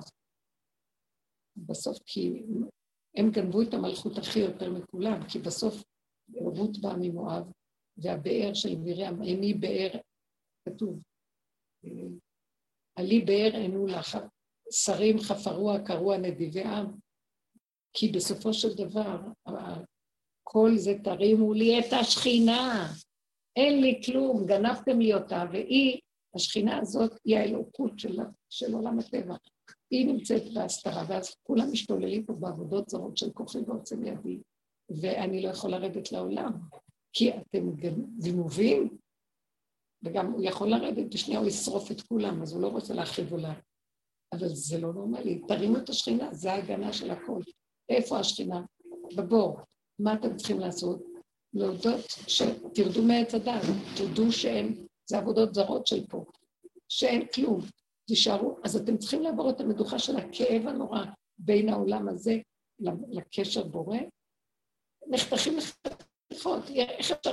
בסוף 1.57 1.97
כי 2.05 2.43
הם 3.15 3.32
גנבו 3.32 3.61
את 3.61 3.73
המלכות 3.73 4.17
הכי 4.17 4.39
יותר 4.39 4.71
מכולם, 4.71 5.28
כי 5.30 5.39
בסוף 5.39 5.84
רות 6.36 6.78
באה 6.82 6.95
ממואב, 6.99 7.51
והבאר 7.97 8.53
של 8.53 8.78
מרים, 8.78 9.23
איני 9.23 9.53
באר, 9.53 9.99
כתוב, 10.69 11.01
עלי 12.95 13.21
באר 13.21 13.55
ענו 13.55 13.88
לך, 13.88 14.17
שרים 14.71 15.19
חפרוה 15.19 15.86
קרוע 15.86 16.17
נדיבי 16.17 16.63
עם, 16.63 16.86
כי 17.93 18.11
בסופו 18.11 18.53
של 18.53 18.76
דבר, 18.76 19.17
כל 20.48 20.72
זה 20.78 20.93
תרימו 21.04 21.54
לי 21.54 21.80
את 21.80 21.93
השכינה, 21.93 22.93
אין 23.56 23.82
לי 23.82 24.02
כלום, 24.06 24.46
גנבתם 24.46 25.00
לי 25.00 25.14
אותה, 25.14 25.46
והיא, 25.52 26.00
השכינה 26.36 26.80
הזאת, 26.80 27.12
היא 27.26 27.38
האלוקות 27.38 28.00
של, 28.00 28.20
של 28.50 28.74
עולם 28.74 29.00
הטבע. 29.00 29.36
היא 29.91 30.08
נמצאת 30.08 30.54
בהסתרה, 30.54 31.06
ואז 31.08 31.36
כולם 31.43 31.72
משתוללים 31.72 32.26
פה 32.26 32.34
בעבודות 32.34 32.89
זרות 32.89 33.18
של 33.18 33.32
כוחי 33.32 33.60
ועוצם 33.68 34.06
ידי, 34.06 34.39
ואני 35.02 35.41
לא 35.41 35.50
יכול 35.50 35.72
לרדת 35.72 36.12
לעולם, 36.12 36.52
כי 37.14 37.32
אתם 37.38 37.76
גנובים, 38.20 38.98
וגם 40.04 40.32
הוא 40.32 40.43
יכול 40.43 40.68
לרדת, 40.68 41.14
בשנייה 41.14 41.39
הוא 41.39 41.48
ישרוף 41.48 41.91
את 41.91 42.02
כולם, 42.02 42.41
אז 42.41 42.54
הוא 42.54 42.62
לא 42.62 42.68
רוצה 42.68 42.93
להרחיב 42.93 43.32
עולם. 43.32 43.54
אבל 44.34 44.48
זה 44.48 44.78
לא 44.78 44.93
נורמלי, 44.93 45.41
תרימו 45.48 45.78
את 45.78 45.89
השכינה, 45.89 46.34
זה 46.34 46.52
ההגנה 46.52 46.93
של 46.93 47.12
הכל. 47.12 47.41
איפה 47.89 48.20
השכינה? 48.20 48.62
בבור. 49.16 49.60
מה 50.00 50.14
אתם 50.14 50.36
צריכים 50.38 50.60
לעשות? 50.60 51.04
להודות 51.54 52.06
שתרדו 52.28 53.02
מעץ 53.08 53.34
הדת, 53.34 53.62
תודו 53.98 54.32
שאין, 54.32 54.88
זה 55.06 55.18
עבודות 55.18 55.54
זרות 55.54 55.88
של 55.88 56.08
פה, 56.08 56.26
שאין 56.89 57.28
כלום. 57.36 57.62
תישארו, 58.08 58.58
אז 58.64 58.76
אתם 58.76 58.98
צריכים 58.98 59.22
לעבור 59.22 59.50
את 59.50 59.62
המדוכה 59.62 60.00
של 60.00 60.18
הכאב 60.18 60.68
הנורא 60.68 61.06
בין 61.38 61.70
העולם 61.70 62.10
הזה 62.10 62.38
לקשר 63.10 63.64
בורא. 63.64 63.98
נחתכים 65.08 65.58
לחתיכות, 65.58 66.70
איך 66.70 67.12
אפשר... 67.12 67.32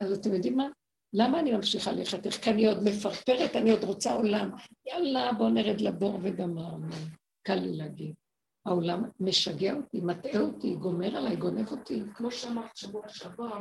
אז 0.00 0.12
אתם 0.12 0.34
יודעים 0.34 0.56
מה? 0.56 0.68
למה 1.12 1.40
אני 1.40 1.52
ממשיכה? 1.52 1.90
איך 2.24 2.44
כי 2.44 2.50
אני 2.50 2.66
עוד 2.66 2.78
מפרפרת, 2.84 3.56
אני 3.56 3.70
עוד 3.70 3.84
רוצה 3.84 4.12
עולם. 4.12 4.50
יאללה, 4.86 5.32
בואו 5.32 5.48
נרד 5.48 5.80
לבור 5.80 6.18
וגמרנו. 6.22 6.86
קל 7.42 7.54
לי 7.54 7.76
להגיד. 7.76 8.14
העולם 8.68 9.02
משגע 9.20 9.74
אותי, 9.74 10.00
מטעה 10.00 10.40
אותי, 10.40 10.74
גומר 10.74 11.16
עליי, 11.16 11.36
גונב 11.36 11.68
אותי. 11.70 12.02
כמו 12.14 12.30
שאמרת 12.30 12.76
שבוע 12.76 13.08
שעבר, 13.08 13.58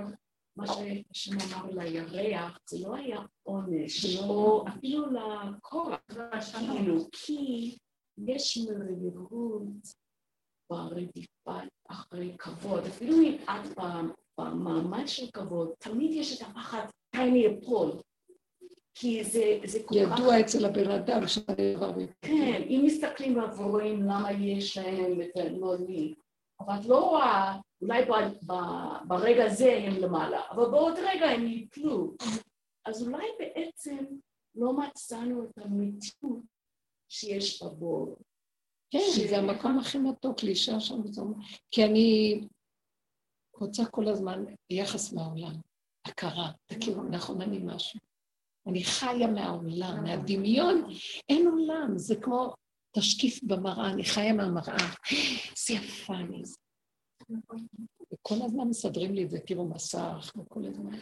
מה 0.57 0.67
שהשם 0.67 1.31
אמר 1.31 1.83
לירח, 1.83 2.57
זה 2.69 2.77
לא 2.87 2.95
היה 2.95 3.19
עונש, 3.43 4.05
לא- 4.15 4.23
או 4.23 4.65
אפילו 4.67 5.05
לקורח, 5.11 5.99
כאילו, 6.57 7.07
כי 7.11 7.77
יש 8.17 8.57
מרירות 8.57 9.67
ברדיפה 10.69 11.59
אחרי 11.89 12.35
כבוד, 12.39 12.83
אפילו 12.85 13.21
אם 13.21 13.37
את 13.43 13.77
במעמד 14.39 15.03
של 15.07 15.31
כבוד, 15.33 15.69
תמיד 15.79 16.11
יש 16.11 16.41
את 16.41 16.47
הפחד, 16.47 16.85
אני 17.13 17.45
אפול. 17.47 17.91
כי 18.99 19.23
זה, 19.23 19.59
זה 19.65 19.79
כל 19.85 19.95
כך... 19.95 20.19
ידוע 20.19 20.39
אצל 20.39 20.65
הבן 20.65 20.91
אדם 20.91 21.27
שאני 21.27 21.75
דבר... 21.75 21.93
כן, 22.21 22.61
אם 22.69 22.81
מסתכלים 22.85 23.37
ורואים 23.57 24.01
למה 24.01 24.31
יש 24.31 24.77
להם 24.77 25.21
את 25.21 25.29
לי, 25.87 26.15
אבל 26.59 26.73
את 26.79 26.85
לא 26.85 27.09
רואה, 27.09 27.59
אולי 27.81 28.05
ב, 28.05 28.11
ב, 28.51 28.53
ברגע 29.07 29.45
הזה 29.45 29.77
הם 29.77 29.95
למעלה, 29.95 30.41
אבל 30.51 30.65
בעוד 30.65 30.93
רגע 30.97 31.25
הם 31.25 31.47
יפלו. 31.47 32.15
אז 32.85 33.07
אולי 33.07 33.25
בעצם 33.39 34.05
לא 34.55 34.73
מצאנו 34.73 35.43
את 35.43 35.57
המתיות 35.57 36.39
שיש 37.09 37.63
בבור. 37.63 38.17
כן, 38.91 38.99
ש... 39.15 39.19
זה 39.19 39.37
המקום 39.37 39.79
הכי 39.79 39.97
מתוק 39.97 40.43
לאישה 40.43 40.79
שם, 40.79 41.01
כי 41.71 41.85
אני 41.85 42.41
רוצה 43.53 43.85
כל 43.85 44.07
הזמן 44.07 44.45
יחס 44.69 45.13
מהעולם, 45.13 45.53
הכרה, 46.05 46.51
תכירו, 46.65 47.03
נכון, 47.03 47.41
אני 47.41 47.59
משהו. 47.63 47.99
אני 48.67 48.83
חיה 48.83 49.27
מהעולם, 49.27 50.03
מהדמיון, 50.03 50.89
אין 51.29 51.47
עולם, 51.47 51.97
זה 51.97 52.15
כמו 52.15 52.53
תשקיף 52.95 53.43
במראה, 53.43 53.89
אני 53.91 54.03
חיה 54.03 54.33
מהמראה. 54.33 54.77
זה 55.65 55.73
יפה 55.73 56.13
אני. 56.13 56.41
וכל 58.13 58.35
הזמן 58.45 58.67
מסדרים 58.67 59.13
לי 59.13 59.23
את 59.23 59.29
זה, 59.29 59.39
תראו 59.39 59.69
מסך, 59.69 60.33
וכל 60.37 60.65
הזמן. 60.65 60.97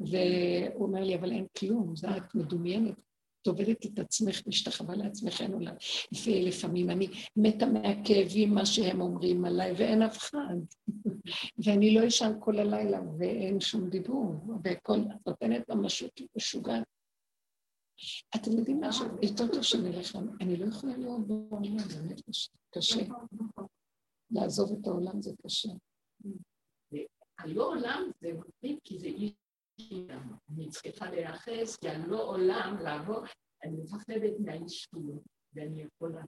והוא 0.00 0.86
אומר 0.86 1.04
לי, 1.04 1.14
אבל 1.14 1.32
אין 1.32 1.46
כלום, 1.58 1.96
זה 1.96 2.16
את 2.16 2.34
מדומיינת. 2.34 2.94
את 3.42 3.46
עובדת 3.46 3.86
את 3.86 3.98
עצמך, 3.98 4.42
משתחווה 4.46 4.96
לעצמך, 4.96 5.40
אין 5.40 5.52
עולם. 5.52 5.74
לפעמים 6.26 6.90
אני 6.90 7.08
מתה 7.36 7.66
מהכאבים, 7.66 8.54
מה 8.54 8.66
שהם 8.66 9.00
אומרים 9.00 9.44
עליי, 9.44 9.72
ואין 9.72 10.02
אף 10.02 10.18
אחד. 10.18 10.56
ואני 11.64 11.94
לא 11.94 12.08
אשן 12.08 12.32
כל 12.40 12.58
הלילה, 12.58 13.00
ואין 13.18 13.60
שום 13.60 13.90
דיבור, 13.90 14.34
וכל, 14.64 14.98
את 15.16 15.26
נותנת 15.26 15.68
ממשות 15.68 16.20
משוגעת. 16.36 16.84
אתם 18.36 18.50
יודעים 18.58 18.80
משהו? 18.80 19.06
יותר 19.22 19.52
טוב 19.52 19.62
שנלך, 19.62 20.18
אני 20.40 20.56
לא 20.56 20.66
יכולה 20.66 20.96
להיות 20.96 21.26
בעולם, 21.26 21.76
באמת 21.76 22.20
קשה. 22.74 23.00
לעזוב 24.30 24.78
את 24.80 24.86
העולם 24.86 25.22
זה 25.22 25.30
קשה. 25.46 25.68
הלא 27.38 27.68
עולם 27.68 28.10
זה 28.20 28.32
מטריד 28.32 28.78
כי 28.84 28.98
זה 28.98 29.06
איש 29.06 29.32
אני 30.50 30.68
צריכה 30.68 31.10
להיאחז, 31.10 31.76
כי 31.76 31.90
אני 31.90 32.10
לא 32.10 32.22
עולם 32.22 32.76
לעבור, 32.82 33.20
אני 33.64 33.76
מפחדת 33.76 34.32
מהאישיות, 34.38 35.22
ואני 35.54 35.82
יכולה... 35.82 36.22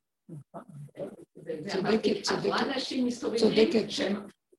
צודקת, 1.69 2.23
צודקת. 2.23 3.37
צודקת. 3.37 3.91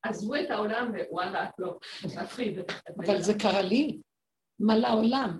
עזבו 0.03 0.35
את 0.35 0.51
העולם 0.51 0.91
ווואלה, 0.91 1.49
לא, 1.59 1.77
מפחיד. 2.05 2.59
אבל 2.97 3.21
זה 3.21 3.33
קרה 3.33 3.61
לי. 3.61 4.01
מה 4.59 4.77
לעולם? 4.77 5.39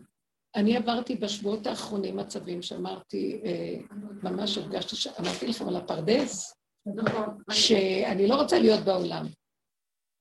אני 0.55 0.77
עברתי 0.77 1.15
בשבועות 1.15 1.67
האחרונים 1.67 2.17
מצבים 2.17 2.61
שאמרתי, 2.61 3.41
אה, 3.45 3.97
ממש 4.23 4.57
הרגשתי, 4.57 5.09
אמרתי 5.19 5.47
לכם 5.47 5.67
על 5.67 5.75
הפרדס, 5.75 6.55
נכון. 6.95 7.43
שאני 7.51 8.27
לא 8.27 8.35
רוצה 8.35 8.59
להיות 8.59 8.85
בעולם. 8.85 9.25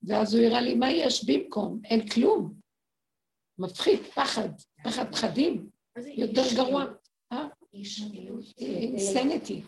ואז 0.07 0.35
הוא 0.35 0.45
הראה 0.45 0.61
לי, 0.61 0.75
מה 0.75 0.91
יש 0.91 1.29
במקום? 1.29 1.81
אין 1.85 2.09
כלום. 2.09 2.53
מפחיד, 3.59 3.99
פחד, 3.99 4.49
פחד 4.83 5.11
פחדים, 5.11 5.69
יותר 6.05 6.43
גרוע. 6.55 6.85
אינסניטי. 8.57 9.63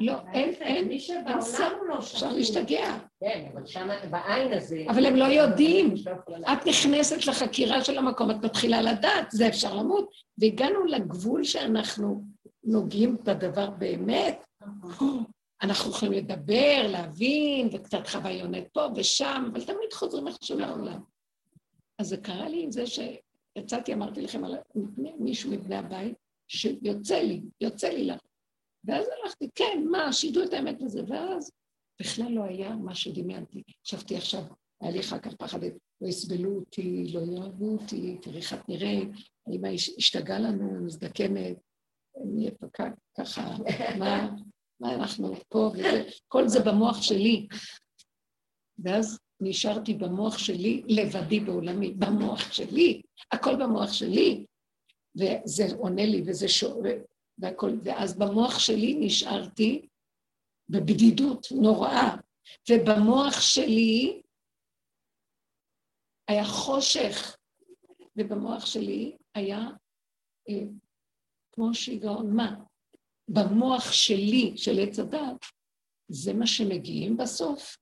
לא, 0.00 0.14
אין, 0.32 0.54
אין, 0.60 0.90
אין 1.26 1.40
סם, 1.40 1.72
לא 1.88 1.98
אפשר 1.98 2.32
להשתגע. 2.32 2.98
כן, 3.20 3.50
אבל 3.52 3.66
שם 3.66 3.88
בעין 4.10 4.52
הזה... 4.52 4.84
אבל 4.90 5.06
הם 5.06 5.16
לא 5.16 5.24
יודעים. 5.24 5.94
את 6.52 6.66
נכנסת 6.66 7.26
לחקירה 7.26 7.84
של 7.84 7.98
המקום, 7.98 8.30
את 8.30 8.44
מתחילה 8.44 8.82
לדעת, 8.82 9.30
זה 9.30 9.48
אפשר 9.48 9.74
למות. 9.74 10.10
והגענו 10.38 10.84
לגבול 10.84 11.44
שאנחנו 11.44 12.24
נוגעים 12.64 13.16
בדבר 13.24 13.70
באמת. 13.70 14.44
אנחנו 15.62 15.90
יכולים 15.90 16.12
לדבר, 16.12 16.86
להבין, 16.88 17.68
וקצת 17.72 18.06
חוויונת 18.06 18.64
פה 18.72 18.86
ושם, 18.96 19.48
אבל 19.52 19.64
תמיד 19.64 19.92
חוזרים 19.92 20.28
איכשהו 20.28 20.58
לעולם. 20.58 21.00
אז 21.98 22.08
זה 22.08 22.16
קרה 22.16 22.48
לי 22.48 22.62
עם 22.62 22.70
זה 22.72 22.84
שיצאתי, 22.86 23.94
אמרתי 23.94 24.22
לכם 24.22 24.44
על 24.44 24.56
מישהו 25.18 25.50
מבני 25.50 25.76
הבית, 25.76 26.14
שיוצא 26.48 27.18
לי, 27.18 27.40
יוצא 27.60 27.88
לי 27.88 28.04
לך. 28.04 28.20
ואז 28.84 29.06
הלכתי, 29.22 29.48
כן, 29.54 29.84
מה, 29.90 30.12
שידעו 30.12 30.44
את 30.44 30.52
האמת 30.52 30.80
לזה, 30.80 31.00
ואז 31.08 31.52
בכלל 32.00 32.32
לא 32.32 32.44
היה 32.44 32.76
מה 32.76 32.94
שדמיינתי. 32.94 33.62
חשבתי 33.86 34.16
עכשיו, 34.16 34.42
היה 34.80 34.92
לי 34.92 35.00
אחר 35.00 35.18
כך 35.18 35.34
פחד, 35.34 35.62
לא 36.00 36.08
יסבלו 36.08 36.56
אותי, 36.56 37.12
לא 37.12 37.20
יאהבו 37.20 37.72
אותי, 37.72 38.18
תראי 38.22 38.36
איך 38.36 38.52
את 38.52 38.68
נראית, 38.68 39.08
האמא 39.46 39.68
השתגעה 39.98 40.38
לנו, 40.38 40.84
מזדקנת, 40.84 41.56
נהיה 42.24 42.50
ככה, 43.18 43.56
מה, 43.98 44.30
מה 44.80 44.94
אנחנו 44.94 45.34
פה, 45.48 45.70
וזה, 45.74 46.08
כל 46.28 46.48
זה 46.48 46.60
במוח 46.60 47.02
שלי. 47.02 47.48
ואז 48.78 49.18
נשארתי 49.40 49.94
במוח 49.94 50.38
שלי, 50.38 50.82
לבדי 50.88 51.40
בעולמי, 51.40 51.94
במוח 51.94 52.52
שלי, 52.52 53.02
הכל 53.32 53.56
במוח 53.56 53.92
שלי. 53.92 54.46
וזה 55.16 55.66
עונה 55.78 56.06
לי, 56.06 56.22
וזה 56.26 56.48
שואל, 56.48 56.98
והכל, 57.40 57.70
ואז 57.82 58.18
במוח 58.18 58.58
שלי 58.58 58.96
נשארתי 59.00 59.88
בבדידות 60.68 61.46
נוראה, 61.50 62.16
ובמוח 62.70 63.40
שלי 63.40 64.22
היה 66.28 66.44
חושך, 66.44 67.36
ובמוח 68.16 68.66
שלי 68.66 69.16
היה 69.34 69.68
אה, 70.48 70.62
כמו 71.52 71.74
שיגעון, 71.74 72.36
מה? 72.36 72.56
במוח 73.28 73.92
שלי, 73.92 74.52
של 74.56 74.78
עץ 74.78 74.98
הדת, 74.98 75.44
זה 76.08 76.32
מה 76.32 76.46
שמגיעים 76.46 77.16
בסוף. 77.16 77.76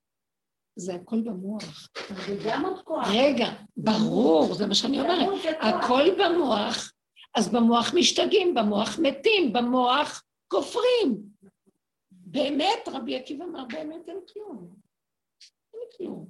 זה 0.77 0.95
הכל 0.95 1.21
במוח. 1.21 1.89
וגם 2.27 2.65
הכוח. 2.67 3.09
רגע, 3.15 3.47
ברור, 3.77 4.55
זה 4.55 4.67
מה 4.67 4.75
שאני 4.75 5.01
אומרת. 5.01 5.29
הכל 5.61 6.05
במוח, 6.19 6.93
אז 7.35 7.49
במוח 7.49 7.95
משתגעים, 7.95 8.55
במוח 8.55 8.99
מתים, 9.03 9.53
במוח 9.53 10.23
כופרים. 10.49 11.23
באמת, 12.11 12.89
רבי 12.93 13.17
עקיבא 13.17 13.45
אמר, 13.45 13.65
באמת 13.65 14.09
אין 14.09 14.21
כלום. 14.33 14.69
אין 15.75 15.83
כלום. 15.97 16.29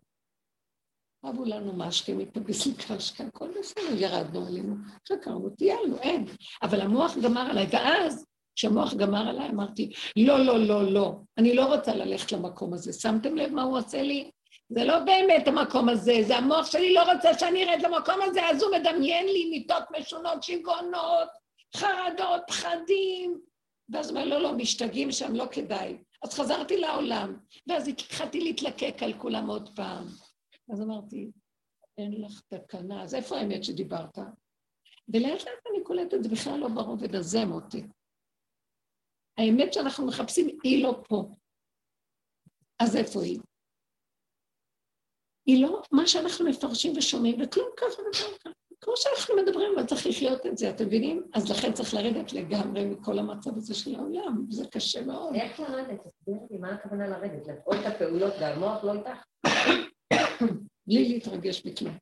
אבו 1.25 1.45
לנו 1.45 1.73
משקה 1.73 2.15
מפגיס 2.15 2.67
לקשקה, 2.67 3.25
הכל 3.25 3.49
בסדר, 3.59 3.95
ירדנו 3.97 4.47
עלינו, 4.47 4.75
שקרנו, 5.09 5.51
טיילנו, 5.51 5.99
אין. 5.99 6.25
אבל 6.63 6.81
המוח 6.81 7.17
גמר 7.23 7.41
עליי, 7.51 7.67
ואז, 7.73 8.27
כשהמוח 8.57 8.95
גמר 8.95 9.29
עליי, 9.29 9.49
אמרתי, 9.51 9.93
לא, 10.17 10.39
לא, 10.39 10.59
לא, 10.59 10.93
לא, 10.93 11.21
אני 11.39 11.55
לא 11.55 11.75
רוצה 11.75 11.95
ללכת 11.95 12.33
למקום 12.33 12.75
הזה. 12.75 12.93
שמתם 12.93 13.37
לב 13.37 13.53
מה 13.53 13.63
הוא 13.63 13.79
עושה 13.79 14.03
לי? 14.03 14.31
זה 14.69 14.85
לא 14.85 14.99
באמת 14.99 15.49
המקום 15.49 15.89
הזה, 15.89 16.13
זה 16.27 16.37
המוח 16.37 16.67
שלי 16.67 16.95
לא 16.95 17.13
רוצה 17.13 17.39
שאני 17.39 17.65
ארד 17.65 17.83
למקום 17.83 18.23
הזה, 18.23 18.47
אז 18.47 18.63
הוא 18.63 18.73
מדמיין 18.77 19.27
לי 19.27 19.51
מיטות 19.51 19.85
משונות, 19.99 20.43
שיגעונות, 20.43 21.29
חרדות, 21.77 22.43
פחדים. 22.47 23.41
ואז 23.89 24.11
הוא 24.11 24.19
אומר, 24.19 24.29
לא, 24.29 24.43
לא, 24.43 24.53
משתגעים 24.53 25.13
שם, 25.13 25.35
לא 25.35 25.45
כדאי. 25.53 25.99
אז 26.23 26.35
חזרתי 26.35 26.77
לעולם, 26.77 27.37
ואז 27.67 27.89
התחלתי 27.89 28.41
להתלקק 28.41 29.03
על 29.03 29.13
כולם 29.13 29.51
עוד 29.51 29.77
פעם. 29.77 30.05
אז 30.73 30.83
אמרתי, 30.83 31.31
אין 31.99 32.25
לך 32.25 32.41
תקנה, 32.49 33.03
אז 33.03 33.15
איפה 33.15 33.37
האמת 33.37 33.65
שדיברת? 33.65 34.19
ולאט 35.09 35.45
לאט 35.45 35.67
אני 35.71 35.85
קולטת, 35.85 36.23
זה 36.23 36.29
בכלל 36.29 36.59
לא 36.59 36.69
ברובד 36.69 37.15
הזה, 37.15 37.45
מוטי. 37.45 37.83
האמת 39.39 39.73
שאנחנו 39.73 40.07
מחפשים, 40.07 40.59
היא 40.63 40.83
לא 40.85 41.03
פה. 41.09 41.35
אז 42.79 42.97
איפה 42.97 43.23
היא? 43.23 43.39
היא 45.49 45.63
לא 45.63 45.83
מה 45.93 46.07
שאנחנו 46.07 46.47
מפרשים 46.47 46.93
ושומעים, 46.97 47.37
וכלום 47.43 47.69
ככה 47.77 48.03
וככה. 48.11 48.51
כמו 48.81 48.93
שאנחנו 48.97 49.43
מדברים, 49.43 49.71
אבל 49.77 49.87
צריך 49.87 50.07
לחיות 50.07 50.47
את 50.47 50.59
זה, 50.59 50.71
אתם 50.71 50.87
מבינים? 50.87 51.23
אז 51.35 51.51
לכן 51.51 51.73
צריך 51.73 51.95
לרדת 51.95 52.33
לגמרי 52.33 52.85
מכל 52.85 53.19
המצב 53.19 53.57
הזה 53.57 53.75
של 53.75 53.95
העולם, 53.95 54.45
זה 54.49 54.67
קשה 54.71 55.05
מאוד. 55.05 55.35
איך 55.35 55.61
לרדת? 55.61 56.01
תסבירי 56.07 56.39
לי, 56.51 56.59
מה 56.59 56.73
הכוונה 56.73 57.09
לרדת? 57.09 57.47
לעשות 57.47 57.75
את 57.75 57.87
הפעולות 57.87 58.33
והמוח 58.41 58.85
לא 58.85 58.93
איתך? 58.93 59.25
בלי 60.87 61.09
להתרגש 61.09 61.67
בכלום. 61.67 61.95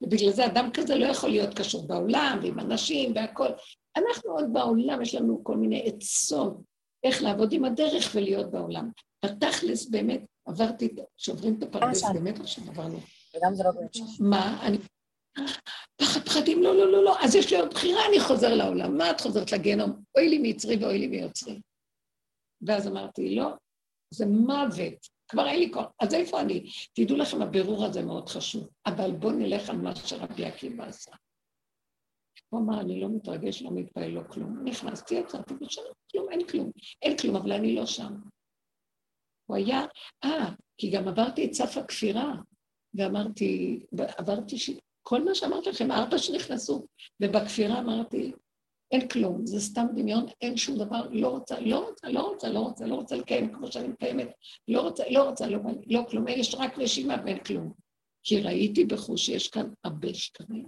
ובגלל 0.00 0.30
זה 0.30 0.46
אדם 0.46 0.70
כזה 0.74 0.94
לא 0.94 1.06
יכול 1.06 1.30
להיות 1.30 1.54
קשור 1.54 1.86
בעולם, 1.86 2.38
ועם 2.42 2.58
אנשים 2.58 3.12
והכול. 3.14 3.48
אנחנו 3.96 4.30
עוד 4.30 4.52
בעולם, 4.52 5.02
יש 5.02 5.14
לנו 5.14 5.44
כל 5.44 5.56
מיני 5.56 5.82
עצות 5.86 6.56
איך 7.04 7.22
לעבוד 7.22 7.52
עם 7.52 7.64
הדרך 7.64 8.10
ולהיות 8.14 8.50
בעולם. 8.50 8.90
בתכלס 9.24 9.90
באמת 9.90 10.20
עברתי, 10.48 10.88
שוברים 11.16 11.58
את 11.58 11.62
הפרדס, 11.62 12.04
באמת 12.14 12.40
עכשיו 12.40 12.64
עברנו. 12.68 12.98
וגם 13.36 13.54
זה 13.54 13.64
לא 13.64 13.70
באמת. 13.70 13.96
מה? 14.20 14.66
אני... 14.66 14.78
פחד 15.96 16.20
פחדים, 16.20 16.62
לא, 16.62 16.76
לא, 16.76 16.92
לא, 16.92 17.04
לא, 17.04 17.16
אז 17.20 17.34
יש 17.34 17.52
לי 17.52 17.58
עוד 17.58 17.70
בחירה, 17.70 18.00
אני 18.08 18.20
חוזר 18.20 18.54
לעולם. 18.54 18.98
מה 18.98 19.10
את 19.10 19.20
חוזרת 19.20 19.52
לגיהנום? 19.52 20.02
אוי 20.16 20.28
לי 20.28 20.38
מיצרי 20.38 20.76
ואוי 20.76 20.98
לי 20.98 21.06
מיוצרי. 21.06 21.60
ואז 22.66 22.88
אמרתי, 22.88 23.34
לא, 23.34 23.48
זה 24.14 24.26
מוות, 24.26 25.08
כבר 25.28 25.48
אין 25.48 25.58
לי 25.60 25.70
כוח. 25.72 25.86
אז 26.00 26.14
איפה 26.14 26.40
אני? 26.40 26.70
תדעו 26.92 27.16
לכם, 27.16 27.42
הבירור 27.42 27.84
הזה 27.84 28.02
מאוד 28.02 28.28
חשוב, 28.28 28.68
אבל 28.86 29.12
בואו 29.12 29.32
נלך 29.32 29.70
על 29.70 29.76
מה 29.76 29.96
שרבי 29.96 30.44
עקיבא 30.44 30.84
עשה. 30.84 31.12
הוא 32.48 32.60
אמר, 32.60 32.80
אני 32.80 33.00
לא 33.00 33.08
מתרגש, 33.08 33.62
לא 33.62 33.70
מתפעל, 33.74 34.10
לא 34.10 34.22
כלום. 34.30 34.64
נכנסתי, 34.64 35.14
יצאתי 35.14 35.54
ושם, 35.60 35.82
כלום, 36.10 36.30
אין 36.30 36.46
כלום. 36.46 36.70
אין 37.02 37.16
כלום, 37.16 37.36
אבל 37.36 37.52
אני 37.52 37.74
לא 37.74 37.86
שם. 37.86 38.14
הוא 39.48 39.56
היה, 39.56 39.84
אה, 40.24 40.50
כי 40.78 40.90
גם 40.90 41.08
עברתי 41.08 41.44
את 41.44 41.52
סף 41.52 41.76
הכפירה, 41.76 42.32
ואמרתי, 42.94 43.80
עברתי, 43.98 44.58
ש... 44.58 44.70
כל 45.02 45.24
מה 45.24 45.34
שאמרתי 45.34 45.70
לכם, 45.70 45.90
ארבע 45.90 46.18
שנכנסו, 46.18 46.86
ובכפירה 47.22 47.78
אמרתי, 47.78 48.32
אין 48.90 49.08
כלום, 49.08 49.46
זה 49.46 49.60
סתם 49.60 49.86
דמיון, 49.94 50.26
אין 50.40 50.56
שום 50.56 50.78
דבר, 50.78 51.08
לא 51.10 51.28
רוצה, 51.28 51.60
לא 51.60 51.88
רוצה, 51.88 52.08
לא 52.08 52.20
רוצה, 52.20 52.48
לא 52.48 52.58
רוצה, 52.58 52.86
לא 52.86 52.94
רוצה 52.94 53.16
לקיים 53.16 53.54
כמו 53.54 53.72
שאני 53.72 53.88
מקיימת, 53.88 54.28
לא 54.68 54.80
רוצה, 54.80 55.04
לא 55.10 55.28
רוצה, 55.28 55.46
לא, 55.46 55.58
לא 55.86 56.00
כלום, 56.10 56.28
יש 56.28 56.54
רק 56.54 56.78
נשימה 56.78 57.16
ואין 57.24 57.44
כלום. 57.44 57.72
כי 58.22 58.40
ראיתי 58.40 58.84
בחוש 58.84 59.26
שיש 59.26 59.48
כאן 59.48 59.70
הרבה 59.84 60.14
שקרים. 60.14 60.66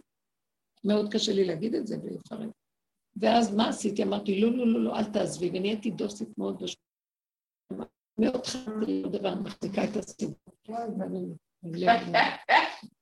מאוד 0.84 1.12
קשה 1.12 1.32
לי 1.32 1.44
להגיד 1.44 1.74
את 1.74 1.86
זה 1.86 1.96
ולפרט. 2.02 2.50
ואז 3.16 3.54
מה 3.54 3.68
עשיתי? 3.68 4.02
אמרתי, 4.02 4.40
לא, 4.40 4.52
לא, 4.52 4.66
לא, 4.66 4.84
לא, 4.84 4.96
אל 4.98 5.04
תעזבי, 5.04 5.50
ונהייתי 5.54 5.90
דוסית 5.90 6.38
מאוד 6.38 6.62
בשביל... 6.62 7.86
מאוד 8.20 8.46
חשבתי 8.46 9.02
דבר, 9.02 9.34
מחזיקה 9.34 9.84
את 9.84 9.96
הסיבה. 9.96 10.32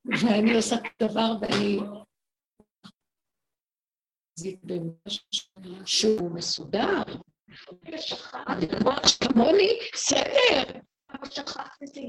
ואני 0.21 0.55
עושה 0.55 0.75
דבר 1.01 1.31
ואני... 1.41 1.79
שהוא 5.85 6.31
מסודר. 6.31 7.03
כמוני, 9.23 9.79
בסדר. 9.93 10.63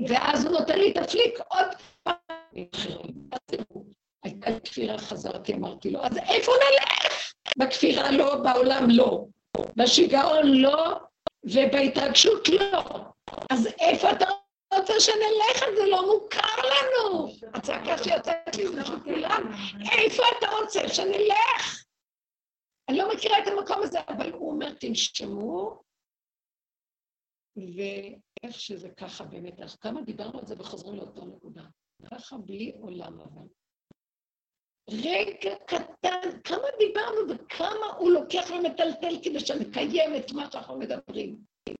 ואז 0.08 0.44
הוא 0.44 0.52
נותן 0.52 0.78
לי 0.78 0.92
את 0.92 0.96
הפליק 0.96 1.38
עוד 1.48 1.68
פעם. 2.02 2.14
הייתה 4.22 4.50
לי 4.50 4.60
כפירה, 4.64 4.98
חזרתי, 4.98 5.54
אמרתי 5.54 5.90
לו, 5.90 6.04
אז 6.04 6.16
איפה 6.16 6.52
נלך? 6.52 7.32
בכפירה 7.56 8.10
לא, 8.10 8.36
בעולם 8.36 8.90
לא. 8.90 9.26
בשיגעון 9.76 10.46
לא, 10.46 11.00
ובהתרגשות 11.44 12.48
לא. 12.48 12.84
אז 13.50 13.66
איפה 13.66 14.12
אתה 14.12 14.24
רוצה 14.74 14.92
שנלך? 15.00 15.64
זה 15.76 15.86
לא 15.86 16.14
מוכר 16.14 16.56
לנו. 16.62 17.28
הצעקה 17.54 18.04
שיוצאת 18.04 18.56
לי 18.56 18.68
זה 18.68 18.84
שכולם, 18.84 19.52
איפה 19.92 20.22
אתה 20.38 20.46
רוצה 20.60 20.88
שנלך? 20.88 21.84
אני 22.88 22.98
לא 22.98 23.14
מכירה 23.14 23.38
את 23.38 23.46
המקום 23.46 23.82
הזה, 23.82 23.98
אבל 24.08 24.32
הוא 24.32 24.50
אומר, 24.50 24.74
תנשמו, 24.74 25.82
איך 28.42 28.60
שזה 28.60 28.90
ככה 28.90 29.24
באמת, 29.24 29.60
אז 29.60 29.76
כמה 29.76 30.02
דיברנו 30.02 30.38
על 30.38 30.46
זה 30.46 30.54
וחוזרים 30.58 30.94
לאותו 30.94 31.24
נקודה. 31.24 31.62
ככה 32.10 32.38
בלי 32.38 32.72
עולם 32.80 33.20
אבל. 33.20 33.46
רגע 34.92 35.54
קטן, 35.66 36.30
כמה 36.44 36.66
דיברנו 36.78 37.18
וכמה 37.28 37.86
הוא 37.98 38.10
לוקח 38.10 38.50
ומטלטל 38.58 39.16
כדי 39.22 39.40
שנקיים 39.40 40.16
את 40.16 40.32
מה 40.32 40.50
שאנחנו 40.52 40.78
מדברים. 40.78 41.36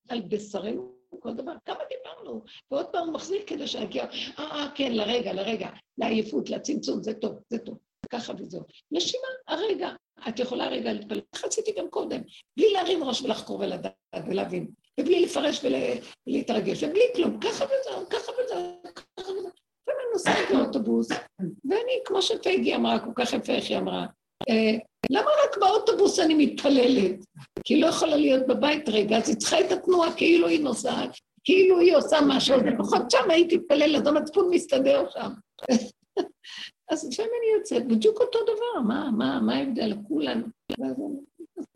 על 0.09 0.21
בשרנו 0.21 1.01
כל 1.21 1.35
דבר, 1.35 1.53
כמה 1.67 1.79
דיברנו, 1.89 2.43
ועוד 2.71 2.87
פעם 2.87 3.07
הוא 3.07 3.15
מחזיק 3.15 3.49
כדי 3.49 3.67
שנגיע, 3.67 4.05
אה, 4.39 4.45
אה, 4.45 4.69
כן, 4.75 4.93
לרגע, 4.93 5.33
לרגע, 5.33 5.69
לעייפות, 5.99 6.51
לצמצום, 6.51 7.03
זה 7.03 7.15
טוב, 7.15 7.39
זה 7.49 7.59
טוב, 7.59 7.79
ככה 8.11 8.33
וזהו. 8.39 8.63
נשימה, 8.93 9.27
הרגע, 9.49 9.91
את 10.29 10.39
יכולה 10.39 10.69
רגע 10.69 10.93
להתפלל, 10.93 11.21
איך 11.35 11.45
עשיתי 11.45 11.73
גם 11.79 11.91
קודם, 11.91 12.21
בלי 12.57 12.73
להרים 12.73 13.05
ראש 13.05 13.23
ולחקור 13.23 13.61
ולדעת 13.61 13.95
ולהבין, 14.29 14.67
ובלי 15.01 15.21
לפרש 15.21 15.61
ולהתרגש, 16.27 16.83
ובלי 16.83 17.05
כלום, 17.17 17.41
ככה 17.41 17.65
וזהו, 17.65 18.09
ככה 18.11 18.33
וזהו, 18.33 18.83
נוסעת 20.13 20.51
באוטובוס, 20.53 21.09
ואני, 21.41 21.93
כמו 22.05 22.23
שפייגי 22.23 22.75
אמרה, 22.75 22.99
כל 22.99 23.11
כך 23.15 23.33
יפה 23.33 23.53
איך 23.53 23.71
היא 23.71 23.79
אמרה, 23.79 24.07
אה, 24.49 24.79
למה 25.11 25.31
רק 25.45 25.59
באוטובוס 25.59 26.19
אני 26.19 26.35
מתפללת? 26.35 27.25
כי 27.65 27.75
היא 27.75 27.83
לא 27.83 27.87
יכולה 27.87 28.17
להיות 28.17 28.47
בבית 28.47 28.89
רגע, 28.89 29.17
אז 29.17 29.29
היא 29.29 29.37
צריכה 29.37 29.61
את 29.61 29.73
התנועה 29.73 30.17
כאילו 30.17 30.49
היא 30.49 30.61
נוסעת, 30.61 31.11
כאילו 31.45 31.79
היא 31.79 31.97
עושה 31.97 32.19
משהו, 32.27 32.55
אז 32.55 32.63
לפחות 32.63 33.11
שם 33.11 33.31
הייתי 33.31 33.57
מתפלל, 33.57 33.97
אז 33.97 34.07
המצפון 34.07 34.51
מסתדר 34.51 35.05
שם. 35.11 35.31
אז 36.91 37.09
לפעמים 37.13 37.31
אני 37.39 37.59
יוצאת, 37.59 37.87
בדיוק 37.87 38.21
אותו 38.21 38.39
דבר, 38.43 38.81
מה, 38.87 39.11
מה, 39.17 39.41
מה 39.41 39.57
ההבדל? 39.57 39.95
כולנו. 40.09 40.47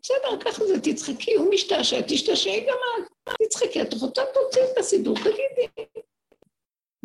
בסדר, 0.01 0.39
ככה 0.39 0.65
זה, 0.65 0.79
תצחקי, 0.79 1.33
הוא 1.33 1.53
משתעשע, 1.53 2.01
תשתעשעי 2.07 2.65
גם 2.67 2.77
את, 2.99 3.33
תצחקי, 3.41 3.81
את 3.81 3.93
רוצה 3.93 4.21
תוציאי 4.33 4.65
את 4.73 4.77
הסידור, 4.77 5.15
תגידי. 5.15 5.85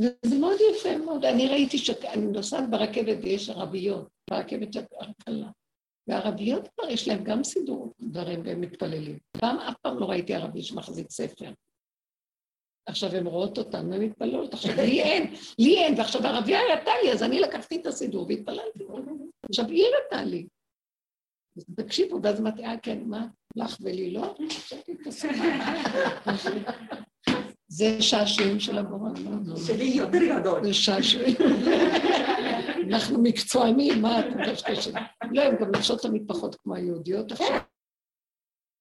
וזה 0.01 0.38
מאוד 0.38 0.57
יפה 0.72 0.98
מאוד. 0.98 1.24
אני 1.24 1.46
ראיתי 1.46 1.78
שאני 1.78 2.26
נוסעת 2.26 2.70
ברכבת 2.70 3.16
ויש 3.22 3.51
ערביות, 3.51 4.09
ברכבת 4.30 4.76
הקלה. 4.76 5.51
והערביות 6.07 6.68
כבר 6.68 6.88
יש 6.88 7.09
להם 7.09 7.24
גם 7.24 7.44
סידור 7.44 7.92
דברים 8.01 8.42
והם 8.44 8.61
מתפללים. 8.61 9.18
פעם 9.32 9.59
אף 9.59 9.74
פעם 9.82 9.98
לא 9.98 10.07
ראיתי 10.07 10.34
ערבי 10.34 10.62
שמחזיק 10.62 11.11
ספר. 11.11 11.53
עכשיו 12.86 13.11
הן 13.11 13.26
רואות 13.26 13.59
אותנו, 13.59 13.94
הן 13.94 14.03
מתפללות. 14.03 14.55
עכשיו 14.55 14.76
לי 14.76 15.03
אין, 15.09 15.34
לי 15.59 15.76
אין, 15.78 15.94
ועכשיו 15.98 16.26
הערבייה 16.26 16.61
הראתה 16.61 16.90
לי, 17.05 17.12
אז 17.12 17.22
אני 17.22 17.40
לקחתי 17.40 17.76
את 17.80 17.86
הסידור 17.86 18.26
והתפללתי. 18.28 18.84
עכשיו 19.48 19.68
היא 19.68 19.84
הראתה 19.84 20.24
לי. 20.24 20.46
תקשיבו, 21.76 22.20
ואז 22.22 22.40
אמרתי, 22.40 22.64
אה, 22.64 22.78
כן, 22.82 22.98
מה? 23.05 23.26
לך 23.57 23.76
ולי 23.80 24.11
לא? 24.11 24.34
זה 27.72 28.02
שעשועים 28.02 28.60
של 28.60 28.78
הבורא. 28.78 29.10
שלי 29.66 29.84
יותר 29.84 30.18
גדול. 30.40 30.64
זה 30.64 30.74
שעשועים. 30.74 31.36
אנחנו 32.88 33.22
מקצוענים, 33.22 34.02
מה 34.02 34.20
את 34.20 34.24
חושבת? 34.56 34.94
לא, 35.32 35.42
הן 35.42 35.56
גם 35.60 35.66
לובשות 35.66 36.02
תמיד 36.02 36.22
פחות 36.28 36.54
כמו 36.54 36.74
היהודיות 36.74 37.32
עכשיו. 37.32 37.58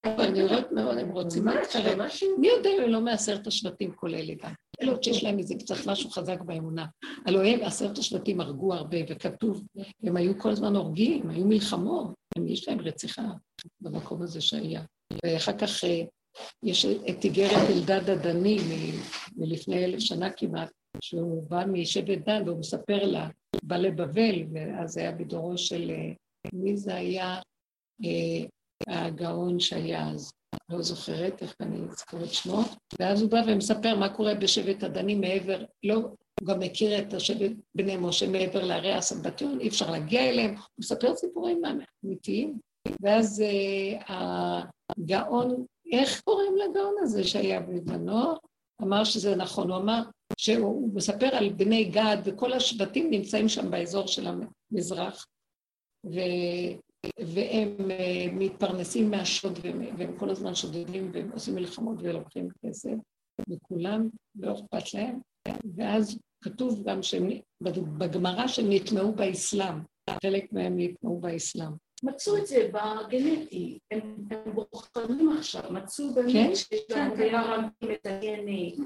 אני 0.06 0.44
רואה 0.44 0.60
מאוד, 0.72 0.98
הם 0.98 1.10
רוצים 1.10 1.48
להתקרב. 1.48 2.00
מי 2.40 2.48
יודע 2.48 2.70
אם 2.70 2.84
הם 2.84 2.90
לא 2.90 3.02
מעשרת 3.02 3.48
השבטים 3.48 3.92
אלה 4.04 4.34
גם. 4.44 4.54
אלה 4.82 4.94
שיש 5.02 5.24
להם 5.24 5.40
איזה 5.40 5.56
קצת 5.56 5.88
משהו 5.88 6.10
חזק 6.10 6.42
באמונה. 6.42 6.86
הלוא 7.26 7.44
הם, 7.44 7.60
עשרת 7.64 7.98
השבטים 7.98 8.42
הרגו 8.42 8.74
הרבה, 8.74 8.98
וכתוב, 9.10 9.64
הם 10.04 10.18
היו 10.18 10.40
כל 10.40 10.50
הזמן 10.50 10.76
הורגים, 10.76 11.30
היו 11.30 11.46
מלחמות, 11.46 12.14
יש 12.48 12.68
להם 12.68 12.80
רציחה 12.80 13.24
במקום 13.82 14.22
הזה 14.22 14.42
שהיה. 14.42 14.82
ואחר 15.26 15.58
כך 15.58 15.84
אה, 15.84 16.02
יש 16.64 16.86
את 16.86 17.24
איגרת 17.24 17.70
אלדד 17.70 18.10
הדני 18.10 18.58
מלפני 19.38 19.86
אלף 19.86 20.00
שנה 20.00 20.30
כמעט, 20.30 20.70
שהוא 21.02 21.44
בא 21.50 21.64
משבט 21.66 22.18
דן 22.26 22.44
והוא 22.46 22.60
מספר 22.60 23.06
לה, 23.06 23.30
בא 23.64 23.78
לבבל, 23.78 24.44
ואז 24.54 24.98
היה 24.98 25.12
בדורו 25.12 25.58
של, 25.58 25.92
אה, 25.92 26.12
מי 26.54 26.78
זה 26.78 26.96
היה? 26.96 27.40
אה, 28.06 28.46
הגאון 28.88 29.60
שהיה 29.60 30.10
אז, 30.10 30.32
לא 30.70 30.82
זוכרת 30.82 31.42
איך 31.42 31.56
אני 31.60 31.78
אזכור 31.90 32.24
את 32.24 32.34
שמו, 32.34 32.62
ואז 33.00 33.22
הוא 33.22 33.32
בא 33.32 33.42
ומספר 33.48 33.96
מה 33.96 34.10
קורה 34.10 34.36
בשבט 34.36 34.84
הדני 34.84 35.16
מעבר, 35.16 35.64
לא, 35.84 35.96
הוא 36.40 36.48
גם 36.48 36.60
מכיר 36.60 37.00
את 37.00 37.14
השבט 37.14 37.52
בני 37.76 37.98
משה 37.98 38.28
מעבר 38.28 38.64
לערי 38.66 38.94
הסבתיון, 38.94 39.60
אי 39.60 39.68
אפשר 39.68 39.92
להגיע 39.92 40.30
אליהם, 40.30 40.52
הוא 40.52 40.64
מספר 40.80 41.16
סיפורים 41.16 41.62
אמיתיים, 42.06 42.60
ואז 43.02 43.42
אה, 43.42 44.62
הגאון 44.98 45.66
איך 45.92 46.22
קוראים 46.22 46.56
לגאון 46.58 46.96
הזה 47.02 47.24
שהיה 47.24 47.60
בזמנו? 47.60 48.34
אמר 48.82 49.04
שזה 49.04 49.36
נכון, 49.36 49.72
הוא 49.72 49.78
אמר 49.78 50.04
שהוא 50.38 50.94
מספר 50.94 51.36
על 51.36 51.50
בני 51.50 51.84
גד 51.84 52.18
וכל 52.24 52.54
השבטים 52.54 53.10
נמצאים 53.10 53.50
שם 53.50 53.72
באזור 53.72 54.08
של 54.08 54.28
המזרח 54.28 55.26
ו... 56.06 56.20
והם 57.20 57.92
אה, 57.92 58.26
מתפרנסים 58.32 59.12
מהשוד 59.12 59.60
והם 59.98 60.18
כל 60.18 60.30
הזמן 60.30 60.56
שודדים 60.56 61.12
והם 61.14 61.32
עושים 61.32 61.56
מלחמות 61.56 61.98
ולוקחים 62.02 62.48
כסף 62.66 62.96
וכולם 63.50 64.10
לא 64.36 64.54
אכפת 64.54 64.94
להם 64.94 65.20
ואז 65.76 66.20
כתוב 66.44 66.84
גם 66.84 67.00
בגמרא 67.98 68.48
שהם 68.48 68.66
נטמעו 68.70 69.12
באסלאם, 69.12 69.76
חלק 70.24 70.54
מהם 70.54 70.74
נטמעו 70.78 71.20
באסלאם 71.20 71.72
מצאו 72.04 72.38
את 72.38 72.48
זה 72.48 72.70
בגנטי, 72.74 73.80
הם, 73.92 74.00
הם 74.32 74.54
בוחנים 74.54 75.32
עכשיו, 75.38 75.64
מצאו 75.72 76.14
באמת 76.14 76.34
כן? 76.34 76.56
שיש 76.56 76.86
להם 76.90 77.12
רבים 77.36 77.92
את 77.92 78.06
ה-DNA, 78.06 78.82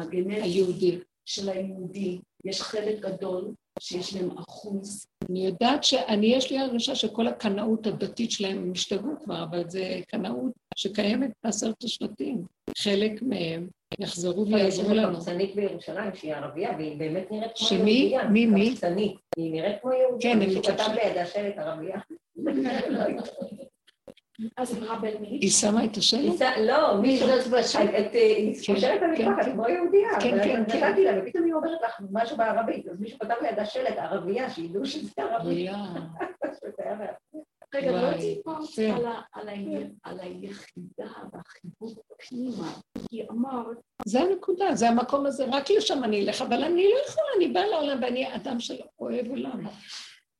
הגנטי 0.00 0.42
היהודי. 0.42 0.98
של 1.26 1.48
היהודי, 1.48 2.20
יש 2.44 2.62
חלק 2.62 3.00
גדול 3.00 3.54
שיש 3.80 4.14
להם 4.14 4.38
אחוז. 4.38 5.06
אני 5.30 5.46
יודעת 5.46 5.84
שאני, 5.84 6.26
יש 6.26 6.50
לי 6.52 6.58
הרגשה 6.58 6.94
שכל 6.94 7.26
הקנאות 7.26 7.86
הדתית 7.86 8.30
שלהם 8.30 8.58
הם 8.58 8.72
השתגעו 8.72 9.12
כבר, 9.24 9.42
אבל 9.42 9.70
זה 9.70 10.00
קנאות 10.08 10.52
שקיימת 10.76 11.30
בעשרת 11.44 11.84
השבטים. 11.84 12.44
חלק 12.78 13.22
מהם 13.22 13.68
יחזרו 13.98 14.46
ויעזרו 14.46 14.94
לנו. 14.94 15.12
יש 15.12 15.16
מחסנית 15.16 15.54
בירושלים 15.56 16.14
שהיא 16.14 16.34
ערבייה, 16.34 16.74
והיא 16.78 16.98
באמת 16.98 17.30
נראית 17.30 17.52
כמו 17.56 17.68
יהודייה. 17.76 18.20
שמי? 18.22 18.46
מי? 18.46 18.74
מי? 18.94 19.16
היא 19.36 19.52
נראית 19.52 19.76
כמו 19.82 19.92
יהודייה. 19.92 20.34
כן, 20.34 20.38
מישהו 20.38 20.62
כתב 20.62 20.88
לידה 20.94 21.26
שלט 21.26 21.58
ערבייה. 21.58 21.98
אז 22.38 22.46
אמרה 22.46 23.06
בין 23.06 23.16
מי? 23.16 23.66
היא 25.22 25.50
שמה 25.50 25.84
את 25.84 25.96
השלט? 25.96 26.42
לא, 26.60 27.00
מי 27.00 27.18
שולט 27.18 27.46
בשלט? 27.46 28.12
היא 28.12 28.56
חושבת 28.74 29.02
על 29.02 29.10
משפחת 29.10 29.52
כמו 29.52 29.68
יהודייה. 29.68 30.20
כן, 30.20 30.38
כן, 30.44 30.64
כן. 30.68 30.88
נתתי 30.88 31.04
לה, 31.04 31.12
ופתאום 31.22 31.44
היא 31.44 31.54
אומרת 31.54 31.80
לך 31.84 32.00
משהו 32.12 32.36
בערבית, 32.36 32.88
אז 32.88 33.00
מישהו 33.00 33.18
כתב 33.18 33.34
לידה 33.42 33.64
שלט 33.64 33.96
ערבייה, 33.98 34.50
שידעו 34.50 34.86
שזה 34.86 35.10
ערבייה. 35.18 35.84
רגע, 37.74 37.90
לא 37.90 38.10
דיברת 38.76 39.14
על 40.02 40.20
היחידה 40.20 41.12
והחיבור 41.32 42.02
פנימה, 42.28 42.72
כי 43.08 43.22
אמרת... 43.30 43.76
זה 44.06 44.20
הנקודה, 44.20 44.74
זה 44.74 44.88
המקום 44.88 45.26
הזה, 45.26 45.44
רק 45.52 45.70
לשם 45.70 46.04
אני 46.04 46.24
אלך, 46.26 46.42
אבל 46.42 46.64
אני 46.64 46.84
לא 46.84 46.98
יכולה, 47.08 47.26
אני 47.36 47.48
באה 47.48 47.66
לעולם 47.66 47.98
ואני 48.02 48.34
אדם 48.34 48.60
שאוהב 48.60 49.26
עולם. 49.28 49.66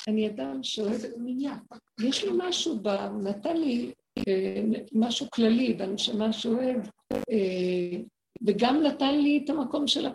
אני 0.07 0.29
אדם 0.29 0.63
שאוהב 0.63 1.01
מניין. 1.17 1.59
יש 2.01 2.25
לי 2.25 2.31
משהו, 2.37 2.81
נתן 3.23 3.57
לי 3.57 3.93
אה, 4.19 4.63
משהו 4.93 5.27
כללי 5.31 5.75
בנשמה 5.75 6.33
שאוהב, 6.33 6.77
אה, 7.13 7.99
וגם 8.47 8.83
נתן 8.83 9.19
לי 9.19 9.43
את 9.45 9.51
המקום 9.51 9.87
של... 9.87 10.07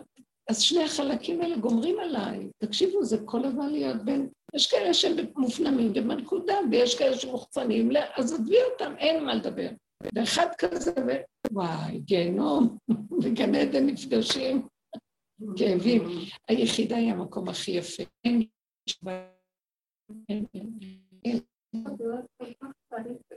אז 0.50 0.60
שני 0.60 0.84
החלקים 0.84 1.40
האלה 1.40 1.56
גומרים 1.56 1.98
עליי. 1.98 2.48
תקשיבו, 2.58 3.04
זה 3.04 3.18
כל 3.24 3.44
הזמן 3.44 3.70
להיות 3.72 4.04
בין... 4.04 4.28
יש 4.54 4.70
כאלה 4.70 4.94
שהם 4.94 5.16
מופנמים 5.36 5.92
במנקודה, 5.92 6.54
ויש 6.70 6.98
כאלה 6.98 7.16
שמוחצנים, 7.18 7.90
אז 8.16 8.32
עזבי 8.32 8.56
אותם, 8.72 8.94
אין 8.98 9.24
מה 9.24 9.34
לדבר. 9.34 9.68
ואחד 10.14 10.46
כזה, 10.58 10.92
ו... 11.06 11.10
וואי, 11.52 11.98
גיהנום, 11.98 12.78
וגן 13.22 13.54
עדן 13.54 13.86
נפגשים, 13.86 14.66
כאבים. 15.56 16.02
היחידה 16.48 16.96
היא 16.96 17.12
המקום 17.12 17.48
הכי 17.48 17.70
יפה. 17.70 18.02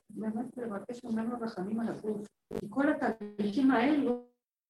באמת 0.09 0.57
לבקש 0.57 1.03
ממנו 1.03 1.35
רחמים 1.41 1.79
על 1.79 1.87
הגוף. 1.87 2.27
כי 2.59 2.65
כל 2.69 2.85
התהליכים 2.89 3.71
האלו, 3.71 4.25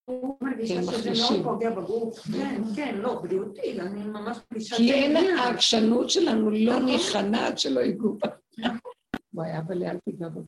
הוא 0.05 0.37
מרגישה 0.41 0.83
שזה 0.83 1.09
לא 1.09 1.43
פוגע 1.43 1.69
בגוף. 1.69 2.19
כן, 2.19 2.61
כן, 2.75 2.95
לא, 2.97 3.21
בריאותי, 3.21 3.81
אני 3.81 4.03
ממש 4.03 4.37
מרגישה... 4.51 4.75
כי 4.75 4.93
אין, 4.93 5.37
העקשנות 5.37 6.09
שלנו 6.09 6.51
לא 6.51 6.79
נכנע 6.79 7.47
עד 7.47 7.57
שלא 7.57 7.79
ייגעו 7.79 8.17
בה. 8.17 8.29
וואי, 9.33 9.57
אבל 9.57 9.83
אל 9.83 9.99
תיגע 9.99 10.29
בגוף. 10.29 10.47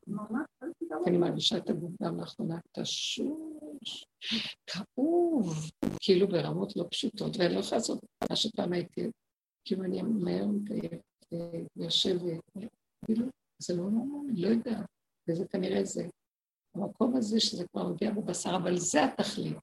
אני 1.07 1.17
מרגישה 1.17 1.57
את 1.57 1.69
הגוף 1.69 1.91
גם 2.03 2.19
לאחרונה 2.19 2.59
תשוש, 2.71 4.05
כאוב, 4.67 5.55
כאילו 5.99 6.27
ברמות 6.27 6.75
לא 6.75 6.85
פשוטות, 6.91 7.37
ואני 7.37 7.53
לא 7.53 7.59
יכולה 7.59 7.77
לעשות 7.77 7.99
מה 8.29 8.35
שפעם 8.35 8.73
הייתי, 8.73 9.11
כאילו 9.65 9.83
אני 9.83 10.01
מהר 10.01 10.45
מקיימת. 10.47 11.01
ויושב, 11.31 12.17
כאילו, 13.05 13.25
זה 13.59 13.75
לא 13.75 13.83
נורמלי, 13.83 14.41
לא 14.41 14.47
יודע, 14.47 14.79
וזה 15.29 15.47
כנראה 15.47 15.83
זה. 15.83 16.07
המקום 16.75 17.15
הזה 17.15 17.39
שזה 17.39 17.67
כבר 17.67 17.89
מגיע 17.89 18.11
בבשר, 18.11 18.55
אבל 18.55 18.77
זה 18.77 19.03
התכלית. 19.03 19.57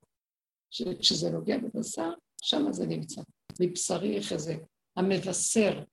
שכשזה 0.71 1.31
נוגע 1.31 1.59
בבשר, 1.59 2.11
שם 2.43 2.73
זה 2.73 2.87
נמצא. 2.87 3.23
מבשרי 3.61 4.17
איך 4.17 4.37
זה, 4.37 4.57
המבשר. 4.97 5.85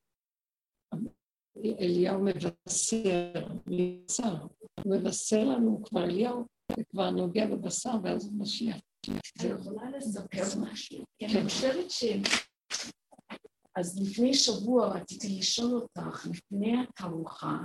אליהו 1.66 2.24
מבשר, 2.24 3.48
מבשר. 3.68 4.36
הוא 4.84 4.96
מבשר 4.96 5.44
לנו 5.44 5.82
כבר 5.84 6.04
אליהו, 6.04 6.46
זה 6.78 6.84
כבר 6.84 7.10
נוגע 7.10 7.48
בבשר 7.48 7.94
ואז 8.04 8.26
הוא 8.26 8.34
משיח. 8.40 8.78
אני 9.10 9.50
יכולה 9.50 9.90
לספר 9.90 10.60
משהו? 10.62 11.06
כי 11.18 11.26
אני. 11.26 11.44
חושבת 11.44 11.92
ש... 11.92 12.04
אז 13.76 14.00
לפני 14.02 14.34
שבוע 14.34 14.88
רציתי 14.88 15.40
לשאול 15.40 15.74
אותך, 15.74 16.26
לפני 16.26 16.82
התערוכה, 16.82 17.58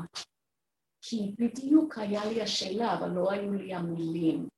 כי 1.03 1.35
בדיוק 1.39 1.99
היה 1.99 2.25
לי 2.25 2.43
השאלה, 2.43 2.99
אבל 2.99 3.09
לא 3.09 3.31
היו 3.31 3.53
לי 3.53 3.75
המילים. 3.75 4.49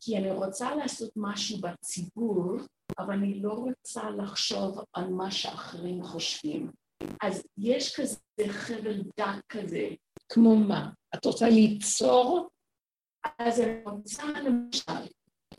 כי 0.00 0.18
אני 0.18 0.30
רוצה 0.30 0.74
לעשות 0.74 1.10
משהו 1.16 1.58
בציבור, 1.60 2.56
אבל 2.98 3.14
אני 3.14 3.42
לא 3.42 3.52
רוצה 3.52 4.10
לחשוב 4.10 4.78
על 4.92 5.10
מה 5.10 5.30
שאחרים 5.30 6.02
חושבים. 6.02 6.70
אז 7.22 7.42
יש 7.58 8.00
כזה 8.00 8.18
חבל 8.48 9.02
דק 9.18 9.40
כזה. 9.48 9.88
כמו 10.32 10.56
מה? 10.56 10.90
את 11.14 11.24
רוצה 11.24 11.48
ליצור? 11.48 12.48
אז 13.38 13.60
אני 13.60 13.82
רוצה, 13.84 14.24
למשל, 14.24 15.12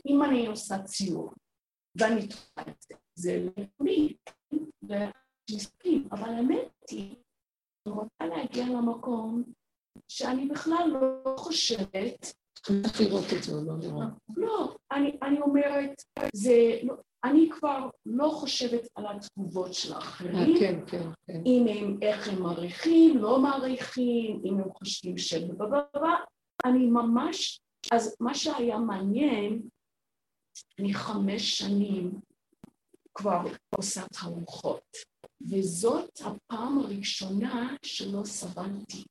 אם 0.06 0.22
אני 0.22 0.46
עושה 0.46 0.82
ציור, 0.82 1.32
ואני 1.98 2.28
טועה 2.28 2.68
את 2.68 2.82
זה, 2.82 2.94
זה 3.14 3.48
לי, 3.80 4.16
ומסכים, 4.82 6.08
אבל 6.12 6.28
האמת 6.28 6.68
היא, 6.90 7.14
אני 7.86 7.94
רוצה 7.94 8.26
להגיע 8.26 8.66
למקום 8.66 9.42
שאני 10.08 10.46
בכלל 10.46 10.90
לא 10.92 11.34
חושבת... 11.36 12.32
צריך 12.62 13.00
לראות 13.00 13.24
את 13.38 13.42
זה 13.42 13.52
לא 13.66 13.78
לראות. 13.78 14.08
לא, 14.36 14.76
אני 15.22 15.40
אומרת, 15.40 16.02
זה... 16.34 16.78
לא, 16.82 16.94
אני 17.24 17.48
כבר 17.50 17.90
לא 18.06 18.28
חושבת 18.28 18.88
על 18.94 19.06
התגובות 19.06 19.74
של 19.74 19.92
האחרים. 19.92 20.34
אה, 20.34 20.60
כן, 20.60 20.80
כן, 20.86 21.02
כן. 21.26 21.42
אם 21.46 21.66
הם, 21.68 21.98
איך 22.02 22.28
הם 22.28 22.42
מעריכים, 22.42 23.18
לא 23.18 23.42
מעריכים, 23.42 24.42
אם 24.44 24.58
הם 24.60 24.72
חושבים 24.72 25.18
ש... 25.18 25.34
אני 26.64 26.86
ממש... 26.86 27.60
אז 27.92 28.16
מה 28.20 28.34
שהיה 28.34 28.78
מעניין, 28.78 29.62
אני 30.78 30.94
חמש 30.94 31.58
שנים 31.58 32.20
כבר 33.14 33.42
עושה 33.76 34.02
תערוכות, 34.12 34.96
וזאת 35.50 36.20
הפעם 36.24 36.78
הראשונה 36.78 37.76
שלא 37.82 38.24
סבלתי, 38.24 39.04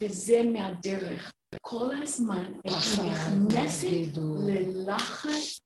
וזה 0.00 0.42
מהדרך. 0.52 1.32
כל 1.60 2.02
הזמן 2.02 2.52
אני 2.66 3.10
נכנסת 3.46 4.18
ללחץ 4.46 5.60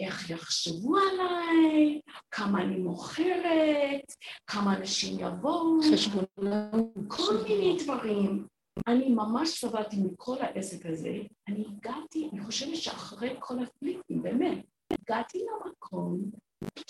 איך 0.00 0.30
יחשבו 0.30 0.96
עליי, 0.96 2.00
כמה 2.30 2.62
אני 2.62 2.76
מוכרת, 2.76 4.12
כמה 4.46 4.76
אנשים 4.76 5.16
יבואו, 5.20 5.78
כל 7.08 7.42
מיני 7.42 7.76
דברים. 7.84 8.46
אני 8.86 9.08
ממש 9.08 9.48
סבלתי 9.48 9.96
מכל 9.96 10.36
העסק 10.40 10.86
הזה. 10.86 11.18
אני 11.48 11.64
הגעתי, 11.68 12.28
אני 12.32 12.44
חושבת 12.44 12.76
שאחרי 12.76 13.36
כל 13.38 13.54
הפליטים, 13.62 14.22
באמת, 14.22 14.64
הגעתי 14.92 15.38
למקום 15.38 16.30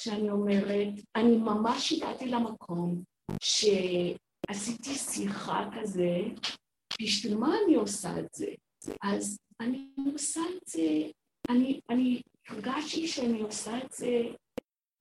שאני 0.01 0.31
אומרת, 0.31 0.95
אני 1.16 1.37
ממש 1.37 1.93
הגעתי 1.93 2.27
למקום 2.27 3.03
שעשיתי 3.43 4.95
שיחה 4.95 5.69
כזה, 5.81 6.19
בשביל 7.03 7.37
מה 7.37 7.55
אני 7.64 7.75
עושה 7.75 8.21
את 8.21 8.35
זה? 8.35 8.47
אז 9.03 9.39
אני 9.61 9.89
עושה 10.12 10.41
את 10.57 10.69
זה, 10.69 11.11
אני, 11.51 11.81
אני 11.91 12.21
הרגשתי 12.49 13.09
שאני 13.09 13.41
עושה 13.41 13.79
את 13.79 13.93
זה, 13.93 14.23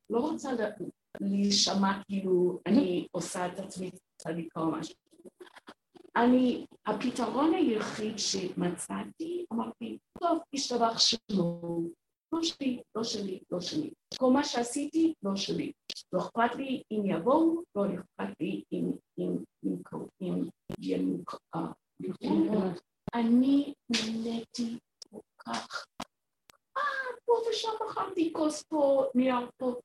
לא 0.09 0.19
רוצה 0.19 0.49
להישמע 1.21 2.03
כאילו 2.03 2.59
אני 2.65 3.07
עושה 3.11 3.47
את 3.47 3.59
עצמי 3.59 3.91
צדיקה 4.21 4.59
או 4.59 4.71
משהו. 4.71 4.95
אני, 6.15 6.65
הפתרון 6.85 7.53
היחיד 7.53 8.19
שמצאתי, 8.19 9.45
אמרתי, 9.53 9.97
טוב, 10.19 10.39
השתבח 10.53 10.99
שמו, 10.99 11.81
לא 12.33 12.43
שלי, 12.43 12.81
לא 12.95 13.03
שלי, 13.03 13.39
לא 13.51 13.61
שלי. 13.61 13.89
כל 14.19 14.31
מה 14.31 14.43
שעשיתי, 14.43 15.13
לא 15.23 15.35
שלי. 15.35 15.71
לא 16.13 16.19
אכפת 16.19 16.55
לי 16.55 16.83
אם 16.91 17.05
יבואו, 17.05 17.63
לא 17.75 17.85
אכפת 17.85 18.33
לי 18.39 18.63
אם 18.71 18.91
ינוקו. 19.17 20.07
אני 23.13 23.73
נהניתי 23.89 24.79
כל 25.09 25.19
כך. 25.37 25.85
אה, 26.77 26.81
פה 27.25 27.33
ושם 27.49 27.69
אכלתי 27.89 28.33
כוס 28.33 28.63
פה, 28.63 29.05
נייר 29.15 29.49
פה. 29.57 29.75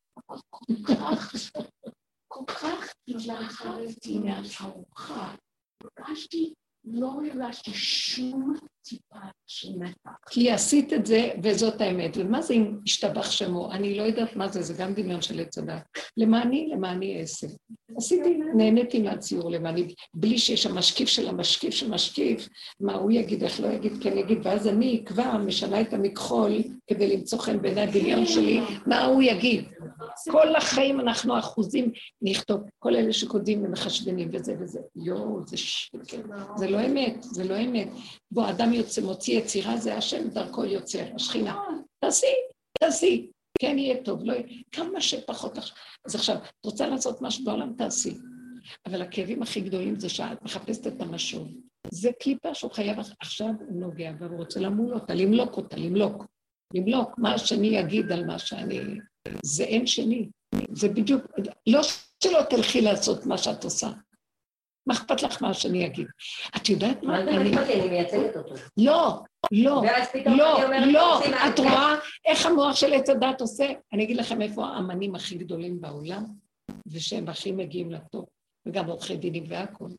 כל 0.50 0.74
כך, 0.88 1.32
כל 2.28 2.44
כך 2.46 2.94
התלהבתי 3.08 4.18
מהתערוכה. 4.18 5.34
הרגשתי 5.98 6.54
לא 6.84 7.06
הרגשתי 7.06 7.70
שום. 7.74 8.54
כי 10.30 10.50
עשית 10.50 10.92
את 10.92 11.06
זה, 11.06 11.30
וזאת 11.42 11.80
האמת. 11.80 12.16
ומה 12.16 12.42
זה 12.42 12.54
אם 12.54 12.78
השתבח 12.86 13.30
שמו? 13.30 13.72
אני 13.72 13.94
לא 13.94 14.02
יודעת 14.02 14.36
מה 14.36 14.48
זה, 14.48 14.62
זה 14.62 14.74
גם 14.78 14.94
דמיון 14.94 15.22
של 15.22 15.40
עץ 15.40 15.58
הדת. 15.58 15.82
למעני, 16.16 16.68
למעני 16.72 17.20
עשר. 17.20 17.46
עשיתי, 17.96 18.38
נהניתי 18.56 19.02
מהציור 19.02 19.50
למעני, 19.50 19.94
בלי 20.14 20.38
שיש 20.38 20.66
המשקיף 20.66 21.08
של 21.08 21.28
המשקיף 21.28 21.74
של 21.74 21.90
משקיף, 21.90 22.48
מה 22.80 22.94
הוא 22.94 23.10
יגיד, 23.12 23.44
איך 23.44 23.60
לא 23.60 23.66
יגיד, 23.68 23.92
כן 24.02 24.18
יגיד, 24.18 24.38
ואז 24.42 24.68
אני 24.68 25.02
כבר 25.06 25.36
משנה 25.36 25.80
את 25.80 25.94
המכחול 25.94 26.52
כדי 26.86 27.16
למצוא 27.16 27.38
חן 27.38 27.62
בעיני 27.62 27.80
הדמיון 27.80 28.26
שלי, 28.26 28.60
מה 28.86 29.04
הוא 29.04 29.22
יגיד. 29.22 29.64
כל 30.30 30.56
החיים 30.56 31.00
אנחנו 31.00 31.38
אחוזים 31.38 31.92
נכתוב, 32.22 32.60
כל 32.78 32.96
אלה 32.96 33.12
שכותבים 33.12 33.64
ומחשבנים 33.64 34.28
וזה 34.32 34.54
וזה. 34.60 34.80
יואו, 34.96 35.46
זה 35.46 35.56
שקר, 35.56 36.22
זה 36.56 36.70
לא 36.70 36.86
אמת, 36.86 37.22
זה 37.22 37.44
לא 37.44 37.60
אמת. 37.60 37.88
בוא, 38.30 38.50
אדם 38.50 38.71
יוצא, 38.72 39.00
מוציא 39.00 39.38
יצירה, 39.38 39.76
זה 39.76 39.96
השם 39.96 40.28
דרכו 40.28 40.64
יוצר, 40.64 41.04
השכינה. 41.14 41.58
תעשי, 42.04 42.26
תעשי, 42.80 43.30
כן 43.58 43.78
יהיה 43.78 44.02
טוב, 44.04 44.24
לא 44.24 44.32
יהיה, 44.32 44.62
כמה 44.72 45.00
שפחות 45.00 45.58
עכשיו. 45.58 45.76
אז 46.06 46.14
עכשיו, 46.14 46.36
את 46.36 46.66
רוצה 46.66 46.86
לעשות 46.86 47.22
משהו 47.22 47.44
בעולם, 47.44 47.72
תעשי. 47.78 48.14
אבל 48.86 49.02
הכאבים 49.02 49.42
הכי 49.42 49.60
גדולים 49.60 50.00
זה 50.00 50.08
שאת 50.08 50.42
מחפשת 50.42 50.86
את 50.86 51.00
המשוב. 51.00 51.48
זה 51.90 52.10
קליפה 52.20 52.54
שהוא 52.54 52.72
חייב, 52.72 52.98
עכשיו 53.20 53.48
הוא 53.68 53.80
נוגע 53.80 54.12
והוא 54.18 54.36
רוצה 54.36 54.60
למול 54.60 54.94
אותה, 54.94 55.14
למלוק 55.14 55.56
אותה, 55.56 55.76
למלוק. 55.76 56.24
למלוק, 56.74 57.18
מה 57.18 57.34
השני 57.34 57.66
יגיד 57.66 58.12
על 58.12 58.26
מה 58.26 58.38
שאני... 58.38 58.80
זה 59.44 59.64
אין 59.64 59.86
שני. 59.86 60.28
זה 60.72 60.88
בדיוק, 60.88 61.22
לא 61.66 61.80
שלא 62.24 62.42
תלכי 62.50 62.80
לעשות 62.80 63.26
מה 63.26 63.38
שאת 63.38 63.64
עושה. 63.64 63.90
מה 64.86 64.94
אכפת 64.94 65.22
לך 65.22 65.42
מה 65.42 65.50
השני 65.50 65.84
יגיד? 65.84 66.06
את 66.56 66.68
יודעת 66.68 67.02
מה? 67.02 67.24
מה 67.24 67.24
זה 67.24 67.30
אכפת 67.30 67.68
לי? 67.68 67.80
אני 67.80 67.88
מייצגת 67.88 68.36
אותו. 68.36 68.54
לא, 68.76 69.22
לא, 69.52 69.82
לא, 70.26 70.60
לא. 70.86 71.20
את 71.48 71.58
רואה 71.58 71.94
איך 72.26 72.46
המוח 72.46 72.76
של 72.76 72.92
עץ 72.92 73.10
הדת 73.10 73.40
עושה? 73.40 73.66
אני 73.92 74.04
אגיד 74.04 74.16
לכם 74.16 74.42
איפה 74.42 74.66
האמנים 74.66 75.14
הכי 75.14 75.34
גדולים 75.38 75.80
בעולם, 75.80 76.24
ושהם 76.86 77.28
הכי 77.28 77.52
מגיעים 77.52 77.90
לטוב, 77.90 78.24
וגם 78.66 78.86
עורכי 78.86 79.16
דינים 79.16 79.44
והכול. 79.48 79.90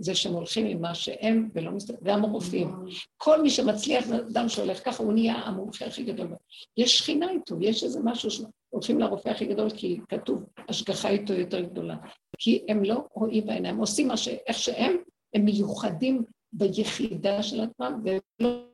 זה 0.00 0.14
שהם 0.14 0.32
הולכים 0.32 0.66
עם 0.66 0.80
מה 0.80 0.94
שהם 0.94 1.50
ולא 1.54 1.70
מסתכלים, 1.70 2.00
גם 2.02 2.24
הרופאים. 2.24 2.74
כל 3.16 3.42
מי 3.42 3.50
שמצליח, 3.50 4.04
אדם 4.10 4.48
שהולך 4.48 4.84
ככה, 4.84 5.02
הוא 5.02 5.12
נהיה 5.12 5.34
המומחה 5.34 5.84
הכי 5.86 6.02
גדול. 6.02 6.28
יש 6.76 6.98
שכינה 6.98 7.30
איתו, 7.30 7.56
יש 7.60 7.84
איזה 7.84 8.00
משהו 8.04 8.30
שהולכים 8.30 9.00
לרופא 9.00 9.28
הכי 9.28 9.46
גדול, 9.46 9.70
כי 9.70 10.00
כתוב, 10.08 10.44
השגחה 10.68 11.08
איתו 11.08 11.32
יותר 11.32 11.60
גדולה. 11.60 11.96
כי 12.38 12.64
הם 12.68 12.84
לא 12.84 13.04
רואים 13.12 13.46
בעיניים, 13.46 13.76
עושים 13.76 14.08
מה 14.08 14.16
ש... 14.16 14.28
איך 14.28 14.58
שהם, 14.58 14.96
הם 15.34 15.44
מיוחדים 15.44 16.24
ביחידה 16.52 17.42
של 17.42 17.60
עצמם, 17.60 18.00
והם 18.04 18.18
לא 18.40 18.64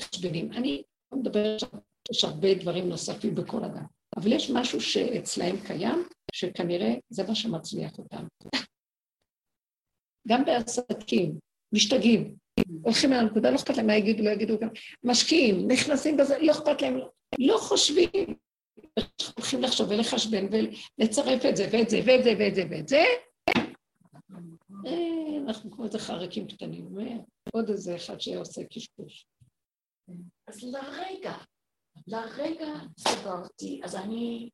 חשבנים. 0.00 0.52
אני 0.52 0.82
לא 1.12 1.18
מדברת, 1.18 1.60
יש 2.10 2.24
הרבה 2.24 2.54
דברים 2.54 2.88
נוספים 2.88 3.34
בכל 3.34 3.64
אדם, 3.64 3.84
אבל 4.16 4.32
יש 4.32 4.50
משהו 4.50 4.80
שאצלהם 4.80 5.56
קיים, 5.66 6.04
שכנראה 6.32 6.94
זה 7.10 7.22
מה 7.28 7.34
שמצליח 7.34 7.98
אותם. 7.98 8.26
גם 10.26 10.44
בעסקים, 10.44 11.38
משתגעים, 11.72 12.34
הולכים 12.82 13.12
על 13.12 13.18
הנקודה, 13.18 13.50
לא 13.50 13.56
אכפת 13.56 13.76
להם 13.76 13.86
מה 13.86 13.96
יגידו, 13.96 14.24
לא 14.24 14.30
יגידו 14.30 14.58
גם, 14.58 14.68
משקיעים, 15.04 15.70
נכנסים 15.70 16.16
בזה, 16.16 16.38
לא 16.38 16.52
אכפת 16.52 16.82
להם, 16.82 16.98
לא 17.38 17.58
חושבים, 17.58 18.08
הולכים 19.36 19.62
לחשוב 19.62 19.90
ולחשבן 19.90 20.46
ולצרף 20.50 21.46
את 21.48 21.56
זה 21.56 21.68
ואת 21.72 21.90
זה 21.90 22.00
ואת 22.06 22.24
זה 22.24 22.32
ואת 22.38 22.54
זה 22.54 22.62
ואת 22.70 22.88
זה, 22.88 23.04
אה, 24.86 25.38
אנחנו 25.46 25.70
כמו 25.70 25.84
איזה 25.84 25.98
חרקים 25.98 26.46
קטנים, 26.46 26.88
ועוד 26.94 27.70
איזה 27.70 27.96
אחד 27.96 28.20
שעושה 28.20 28.64
קשקוש. 28.64 29.26
אז 30.46 30.62
לרגע, 30.62 31.34
לרגע 32.06 32.74
סברתי, 32.98 33.80
אז 33.84 33.96
אני 33.96 34.50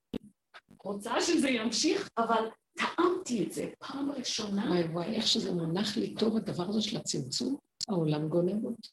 רוצה 0.85 1.20
שזה 1.20 1.49
ימשיך, 1.49 2.09
אבל 2.19 2.49
טעמתי 2.74 3.44
את 3.44 3.53
זה 3.53 3.70
פעם 3.78 4.11
ראשונה. 4.11 4.65
וואי 4.69 4.82
וואי, 4.85 5.15
איך 5.15 5.27
שזה 5.27 5.53
מונח 5.53 5.97
לי 5.97 6.15
טוב 6.15 6.36
הדבר 6.36 6.65
הזה 6.69 6.82
של 6.82 6.97
הצמצום, 6.97 7.57
העולם 7.89 8.28
גונב 8.28 8.65
אותי. 8.65 8.89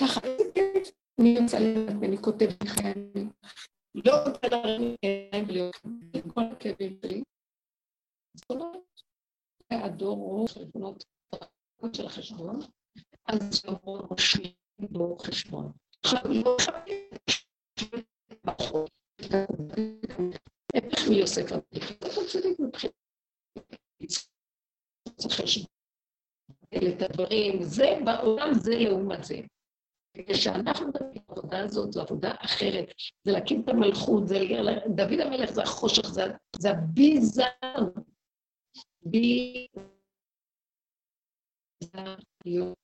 ככה, 0.00 0.20
אני 1.20 1.38
רוצה 1.38 1.58
לדעת 1.58 1.96
ואני 2.00 2.18
כותבת 2.18 2.64
לחיילים. 2.64 3.30
לא 3.94 4.12
רוצה 4.26 4.48
להרים 4.48 4.94
עיניים 5.02 5.44
ולהיות 5.48 5.76
כל 6.34 6.42
הכאבים 6.52 6.98
שלי. 7.02 7.22
זה 9.72 9.84
הדור 9.84 10.16
רוב 10.16 10.48
חשבונות 10.48 11.04
של 11.92 12.06
החשבון, 12.06 12.58
אז 13.26 13.54
שבוע 13.54 14.00
ראשי 14.10 14.54
לא 14.90 15.16
חשבון. 15.20 15.72
עכשיו, 16.02 16.20
לא 16.44 16.56
איך 20.76 21.08
מיוסף 21.08 21.52
את 26.88 27.02
הדברים, 27.02 27.62
זה 27.62 27.98
בעולם 28.04 28.54
זה 28.54 28.74
לעומת 28.78 29.24
זה. 29.24 29.40
כשאנחנו 30.28 30.86
על 30.86 31.06
העבודה 31.28 31.64
הזאת, 31.64 31.92
זו 31.92 32.02
עבודה 32.02 32.34
אחרת, 32.38 32.92
זה 33.24 33.32
להקים 33.32 33.60
את 33.60 33.68
המלכות, 33.68 34.28
זה 34.28 34.38
דוד 34.94 35.20
המלך 35.20 35.50
זה 35.50 35.62
החושך, 35.62 36.08
זה, 36.08 36.22
זה 36.56 36.70
הביזר. 36.70 37.44
בי... 39.02 39.66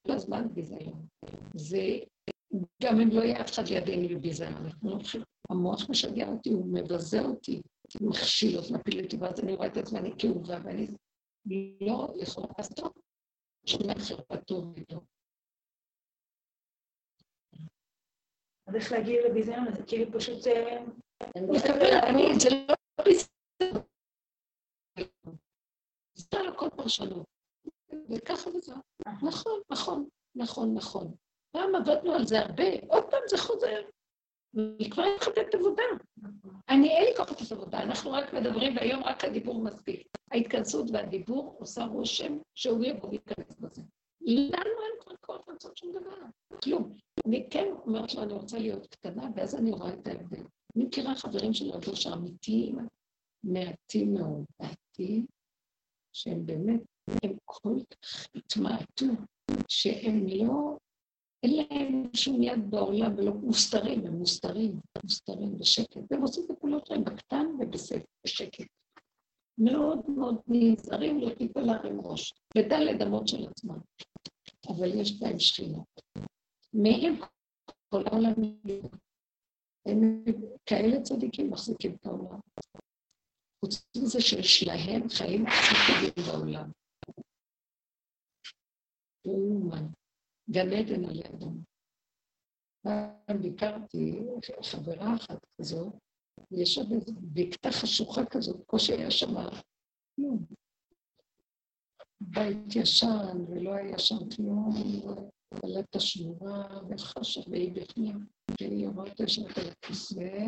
כל 0.06 0.12
הזמן 0.12 0.55
ביזיון. 0.55 1.06
זה, 1.55 1.78
גם 2.83 3.01
אם 3.01 3.09
לא 3.12 3.23
יהיה 3.23 3.41
אף 3.41 3.51
אחד 3.53 3.69
לידינו 3.69 4.19
בביזיון, 4.19 4.53
אנחנו 4.53 4.91
לא 4.91 4.99
חושבים, 4.99 5.24
המוח 5.51 5.91
משגע 5.91 6.29
אותי, 6.29 6.51
הוא 6.51 6.74
מבזה 6.74 7.20
אותי, 7.20 7.62
מכשיל 8.01 8.59
אותי, 8.59 8.73
מפיל 8.73 9.05
אותי, 9.05 9.16
ואז 9.16 9.41
אני 9.41 9.55
רואה 9.55 9.66
את 9.66 9.77
עצמי, 9.77 9.99
אני 9.99 10.11
כאובה, 10.19 10.59
ואני 10.65 10.87
לא 11.81 12.15
יכולה, 12.23 12.47
אז 12.59 12.74
טוב, 12.74 12.93
שומע 13.66 13.95
חרפת 14.09 14.47
טוב 14.47 14.74
וטוב. 14.77 15.05
אז 18.66 18.74
איך 18.74 18.93
להגיע 18.93 19.29
לביזיון 19.29 19.69
הזה? 19.69 19.83
כאילו 19.87 20.12
פשוט... 20.12 20.47
אה, 20.47 20.85
לקבל, 21.37 21.95
אני, 22.09 22.41
זה 22.41 22.49
לא 22.69 22.74
ביזיון. 23.05 23.85
זה 26.15 26.41
על 26.41 26.49
הכל 26.49 26.69
פרשנות. 26.77 27.27
וככה 28.11 28.51
וזהו. 28.51 28.77
נכון, 29.23 29.61
נכון, 29.70 30.09
נכון, 30.35 30.74
נכון. 30.74 31.15
פעם 31.53 31.74
עבדנו 31.74 32.12
על 32.12 32.27
זה 32.27 32.41
הרבה, 32.41 32.65
עוד 32.89 33.05
פעם 33.11 33.20
זה 33.29 33.39
חוזר. 33.39 33.81
אני 34.57 34.91
כבר 34.91 35.05
מתחתנת 35.15 35.55
עבודה. 35.55 35.83
אני, 36.69 36.91
אין 36.91 37.05
לי 37.05 37.16
כוח 37.16 37.31
לעשות 37.31 37.53
עבודה, 37.53 37.83
אנחנו 37.83 38.12
רק 38.12 38.35
מדברים, 38.35 38.77
והיום 38.77 39.03
רק 39.05 39.24
הדיבור 39.24 39.65
מספיק. 39.65 40.09
ההתכנסות 40.31 40.91
והדיבור 40.93 41.57
עושה 41.59 41.85
רושם 41.85 42.39
שהוא 42.55 42.85
יבוא 42.85 43.09
ויתכנס 43.09 43.57
בזה. 43.61 43.83
לנו 44.20 44.53
אין 44.83 45.01
כבר 45.01 45.15
כוח 45.20 45.49
לעשות 45.49 45.77
שום 45.77 45.93
דבר, 45.93 46.16
כלום. 46.65 46.97
אני 47.27 47.47
כן 47.51 47.66
אומרת 47.87 48.15
לו, 48.15 48.23
אני 48.23 48.33
רוצה 48.33 48.59
להיות 48.59 48.87
קטנה, 48.87 49.29
ואז 49.37 49.55
אני 49.55 49.70
רואה 49.70 49.95
את 49.95 50.07
ההבדל. 50.07 50.43
אני 50.77 50.85
מכירה 50.85 51.15
חברים 51.15 51.55
של 51.55 51.70
רבו 51.70 51.97
שאמיתיים, 51.97 52.79
מעטים 53.45 54.15
מאוד, 54.15 54.45
מעטים, 54.61 55.27
שהם 56.12 56.47
באמת, 56.47 56.81
הם 57.23 57.37
כל 57.45 57.77
כך 57.91 58.27
התמעטו, 58.35 59.07
שהם 59.69 60.27
לא, 60.27 60.77
אין 61.43 61.56
להם 61.56 62.14
שום 62.14 62.43
יד 62.43 62.70
בעולם 62.70 63.19
ולא 63.19 63.32
מוסתרים, 63.35 64.06
הם 64.06 64.12
מוסתרים, 64.12 64.81
מוסתרים 65.02 65.59
בשקט, 65.59 66.01
והם 66.10 66.23
עושים 66.23 66.44
את 66.44 66.51
הפעולות 66.51 66.86
שלהם 66.86 67.05
בקטן 67.05 67.47
ובסדר, 67.60 68.05
בשקט. 68.24 68.66
מאוד 69.59 70.10
מאוד 70.10 70.40
נזהרים 70.48 71.20
לא 71.20 71.35
תיפול 71.35 71.62
להרים 71.62 72.01
ראש, 72.01 72.32
בדלת 72.56 73.02
אמות 73.06 73.28
של 73.28 73.48
עצמם, 73.48 73.78
אבל 74.69 75.01
יש 75.01 75.20
בהם 75.20 75.39
שכינה. 75.39 75.78
מהם 76.74 77.20
כל 77.89 78.02
העולם, 78.06 78.32
הם 79.86 80.24
כאלה 80.66 81.02
צדיקים 81.02 81.51
מחזיקים 81.51 81.94
את 81.94 82.06
העולם. 82.06 82.40
חוץ 83.64 83.86
מזה 83.97 84.20
שיש 84.20 84.64
להם 84.66 85.09
חיים 85.09 85.44
ציבוריים 85.47 86.12
בעולם. 86.27 86.70
אומן, 89.27 89.86
גן 90.53 90.73
עדן 90.73 91.05
על 91.05 91.16
ידם. 91.16 91.62
פעם 92.83 93.43
ביקרתי 93.43 94.19
חברה 94.62 95.16
אחת 95.16 95.47
כזאת, 95.61 95.93
יש 96.51 96.74
שם 96.74 96.93
איזו 96.95 97.12
בקתה 97.23 97.69
חשוכה 97.70 98.20
כזאת, 98.31 98.66
קושי 98.66 98.93
היה 98.93 99.11
שם. 99.11 99.35
בית 102.20 102.77
ישן, 102.77 103.45
ולא 103.49 103.74
היה 103.74 103.99
שם 103.99 104.31
כלום, 104.37 104.70
בלטה 105.62 106.01
שמורה 106.01 106.81
וחשה, 106.91 107.41
והיא 107.51 107.73
בפנים, 107.73 108.27
והיא 108.61 108.87
אומרת 108.87 109.20
יושבת 109.20 109.59
על 109.59 109.69
הכיסא, 109.70 110.39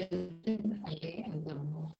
גרדן 0.00 0.86
עלי 0.86 1.24
אדמו. 1.26 1.92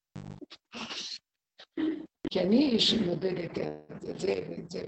כי 2.35 2.41
אני 2.41 2.81
שמודדת 2.81 3.51
את 3.51 3.55
זה 3.55 3.75
ואת 4.01 4.19
זה 4.19 4.35
ואת 4.51 4.71
זה. 4.71 4.87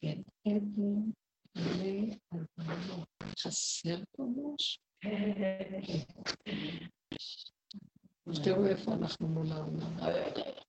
כן, 0.00 0.20
עדן 0.46 2.10
אדמו. 2.58 3.04
חסר 3.38 3.96
פה 4.16 4.24
משהו? 4.36 4.82
תראו 8.44 8.66
איפה 8.66 8.92
אנחנו 8.92 9.28
מול 9.28 9.52
העולם. 9.52 9.96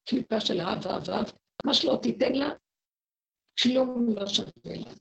קליפה 0.05 0.39
של 0.39 0.61
אהב, 0.61 0.87
אהב, 0.87 1.09
אהב, 1.09 1.25
מה 1.65 1.73
שלא 1.73 1.99
תיתן 2.01 2.33
לה, 2.33 2.49
כלום 3.63 4.07
לא 4.15 4.27
שווה 4.27 4.49
לה. 4.65 4.91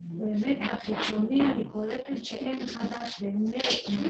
באמת, 0.00 0.58
החיצוני, 0.72 1.40
אני 1.40 1.64
קולטת 1.72 2.24
שאין 2.24 2.66
חדש, 2.66 3.22
באמת, 3.22 3.64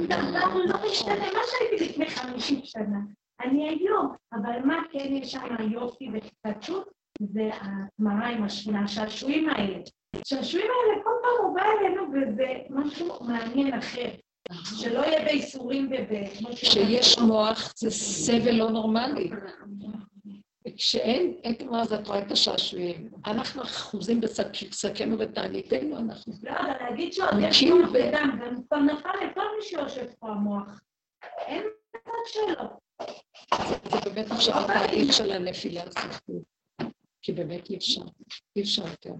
דבר 0.06 0.54
לא 0.68 0.90
משתנה, 0.90 1.32
מה 1.32 1.40
שהייתי 1.50 1.88
לפני 1.88 2.10
חמישים 2.10 2.60
שנה. 2.64 2.98
אני 3.44 3.68
היום, 3.68 4.14
אבל 4.32 4.58
מה 4.64 4.82
כן 4.92 5.08
יש 5.10 5.32
שם 5.32 5.70
יופי 5.70 6.08
והתחדשות? 6.12 6.88
זה 7.20 7.50
הגמרא 7.52 8.26
עם 8.26 8.44
השעשועים 8.84 9.48
האלה. 9.48 9.78
השעשועים 10.16 10.66
האלה, 10.66 11.04
כל 11.04 11.10
פעם 11.22 11.46
הוא 11.46 11.54
בא 11.54 11.62
אלינו 11.62 12.02
וזה 12.12 12.52
משהו 12.70 13.24
מעניין 13.24 13.74
אחר. 13.74 14.08
שלא 14.52 14.98
יהיה 14.98 15.24
בייסורים 15.24 15.90
וב... 15.92 16.54
שיש 16.54 17.18
מוח 17.18 17.72
זה 17.76 17.90
סבל 17.90 18.54
לא 18.54 18.70
נורמלי. 18.70 19.30
וכשאין, 20.68 21.34
אין 21.44 21.54
כמו 21.54 21.76
אז 21.76 21.92
את 21.92 22.06
רואה 22.06 22.18
את 22.18 22.32
השעשועים. 22.32 23.10
אנחנו 23.26 23.62
אחוזים 23.62 24.20
בשקנו 24.20 25.18
ותעניתנו, 25.18 25.98
אנחנו... 25.98 26.32
לא, 26.42 26.50
אבל 26.50 26.72
להגיד 26.80 27.12
שעוד 27.12 27.34
יש 27.40 27.62
מוח 27.62 27.90
בדם, 27.90 28.38
גם 28.44 28.62
כבר 28.62 28.78
נפל 28.78 29.26
לכל 29.30 29.40
מי 29.56 29.62
שיושב 29.62 30.06
פה 30.18 30.28
המוח. 30.28 30.80
אין 31.46 31.62
מצב 31.96 32.12
שלו. 32.26 32.83
זה 33.90 33.98
באמת 34.04 34.30
עכשיו 34.30 34.54
התהליך 34.58 35.12
של 35.12 35.32
הנפילה 35.32 35.82
הסופית. 35.82 36.54
כי 37.22 37.32
באמת 37.32 37.70
אי 37.70 37.76
אפשר, 37.76 38.02
אי 38.56 38.62
אפשר 38.62 38.88
יותר. 38.88 39.12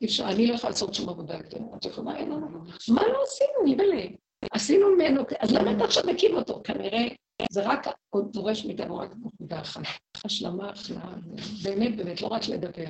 אי 0.00 0.06
אפשר, 0.06 0.24
אני 0.28 0.46
לא 0.46 0.54
יכולה 0.54 0.70
לעשות 0.70 0.94
שום 0.94 1.08
עבודה 1.08 1.34
יותר. 1.34 1.58
את 1.76 1.84
יכולה, 1.84 2.16
אין 2.16 2.30
לנו. 2.30 2.48
מה 2.88 3.02
לא 3.12 3.22
עשינו, 3.22 3.64
ניבלה? 3.64 4.02
עשינו 4.50 4.94
ממנו, 4.96 5.22
אז 5.40 5.52
למה 5.52 5.72
אתה 5.76 5.84
עכשיו 5.84 6.02
מקים 6.06 6.36
אותו? 6.36 6.60
כנראה 6.64 7.08
זה 7.50 7.62
רק 7.66 7.86
עוד 8.10 8.32
דורש 8.32 8.64
מאיתנו 8.64 8.98
רק 8.98 9.10
נקודה 9.24 9.60
אחת. 9.60 9.82
השלמה, 10.24 10.70
החלמה, 10.70 11.16
באמת, 11.64 11.96
באמת, 11.96 12.22
לא 12.22 12.26
רק 12.26 12.48
לדבר. 12.48 12.84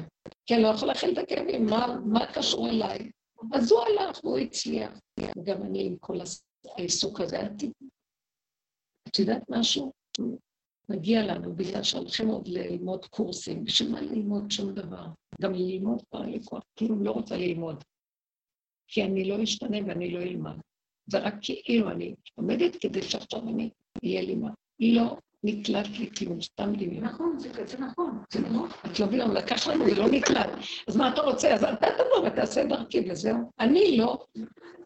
כי 0.47 0.55
אני 0.55 0.63
לא 0.63 0.69
יכול 0.69 0.89
להכיל 0.89 1.13
את 1.13 1.19
הכאבים, 1.19 1.67
מה 2.07 2.27
קשור 2.35 2.69
אליי? 2.69 3.11
אז 3.53 3.73
הוא 3.73 3.81
הלך 3.81 4.25
והוא 4.25 4.39
הצליח. 4.39 4.91
גם 5.45 5.63
אני 5.63 5.87
עם 5.87 5.97
כל 5.97 6.17
העיסוק 6.77 7.21
הזה. 7.21 7.41
את 9.09 9.19
יודעת 9.19 9.43
משהו? 9.49 10.00
מגיע 10.89 11.27
לנו 11.27 11.55
בגלל 11.55 11.83
שהולכים 11.83 12.29
עוד 12.29 12.49
ללמוד 12.49 13.07
קורסים. 13.07 13.65
בשביל 13.65 13.93
מה 13.93 14.01
ללמוד 14.01 14.51
שום 14.51 14.75
דבר? 14.75 15.07
גם 15.41 15.55
ללמוד 15.55 16.03
כבר 16.11 16.23
אין 16.23 16.31
לי 16.31 16.41
כוח, 16.45 16.63
כאילו 16.77 17.05
לא 17.05 17.11
רוצה 17.11 17.37
ללמוד. 17.37 17.85
כי 18.89 19.05
אני 19.05 19.25
לא 19.25 19.43
אשתנה 19.43 19.79
ואני 19.87 20.11
לא 20.11 20.19
אלמד. 20.23 20.57
זה 21.07 21.19
רק 21.19 21.35
כאילו 21.65 21.91
אני 21.91 22.15
עומדת 22.35 22.77
כדי 22.77 23.03
שעכשיו 23.03 23.49
אני, 23.49 23.71
יהיה 24.03 24.23
לי 24.23 24.35
מה. 24.35 24.51
לא 24.81 25.17
נקלט 25.45 25.87
לי 25.99 26.11
כלום, 26.19 26.41
סתם 26.41 26.73
דמיון. 26.77 27.05
נכון, 27.05 27.39
זה 27.39 27.79
נכון. 27.79 28.23
זה 28.33 28.41
נכון. 28.41 28.69
את 28.87 29.01
לא 29.01 29.07
מבינה, 29.07 29.27
לקח 29.27 29.67
לנו, 29.67 29.85
זה 29.85 29.95
לא 29.95 30.09
נקלט. 30.09 30.51
אז 30.89 30.97
מה 30.97 31.13
אתה 31.13 31.21
רוצה? 31.21 31.55
אז 31.55 31.65
אתה 31.65 31.87
תבוא 31.99 32.29
ותעשה 32.29 32.65
דרכי 32.65 33.11
וזהו. 33.11 33.51
אני 33.61 33.97
לא. 33.97 34.25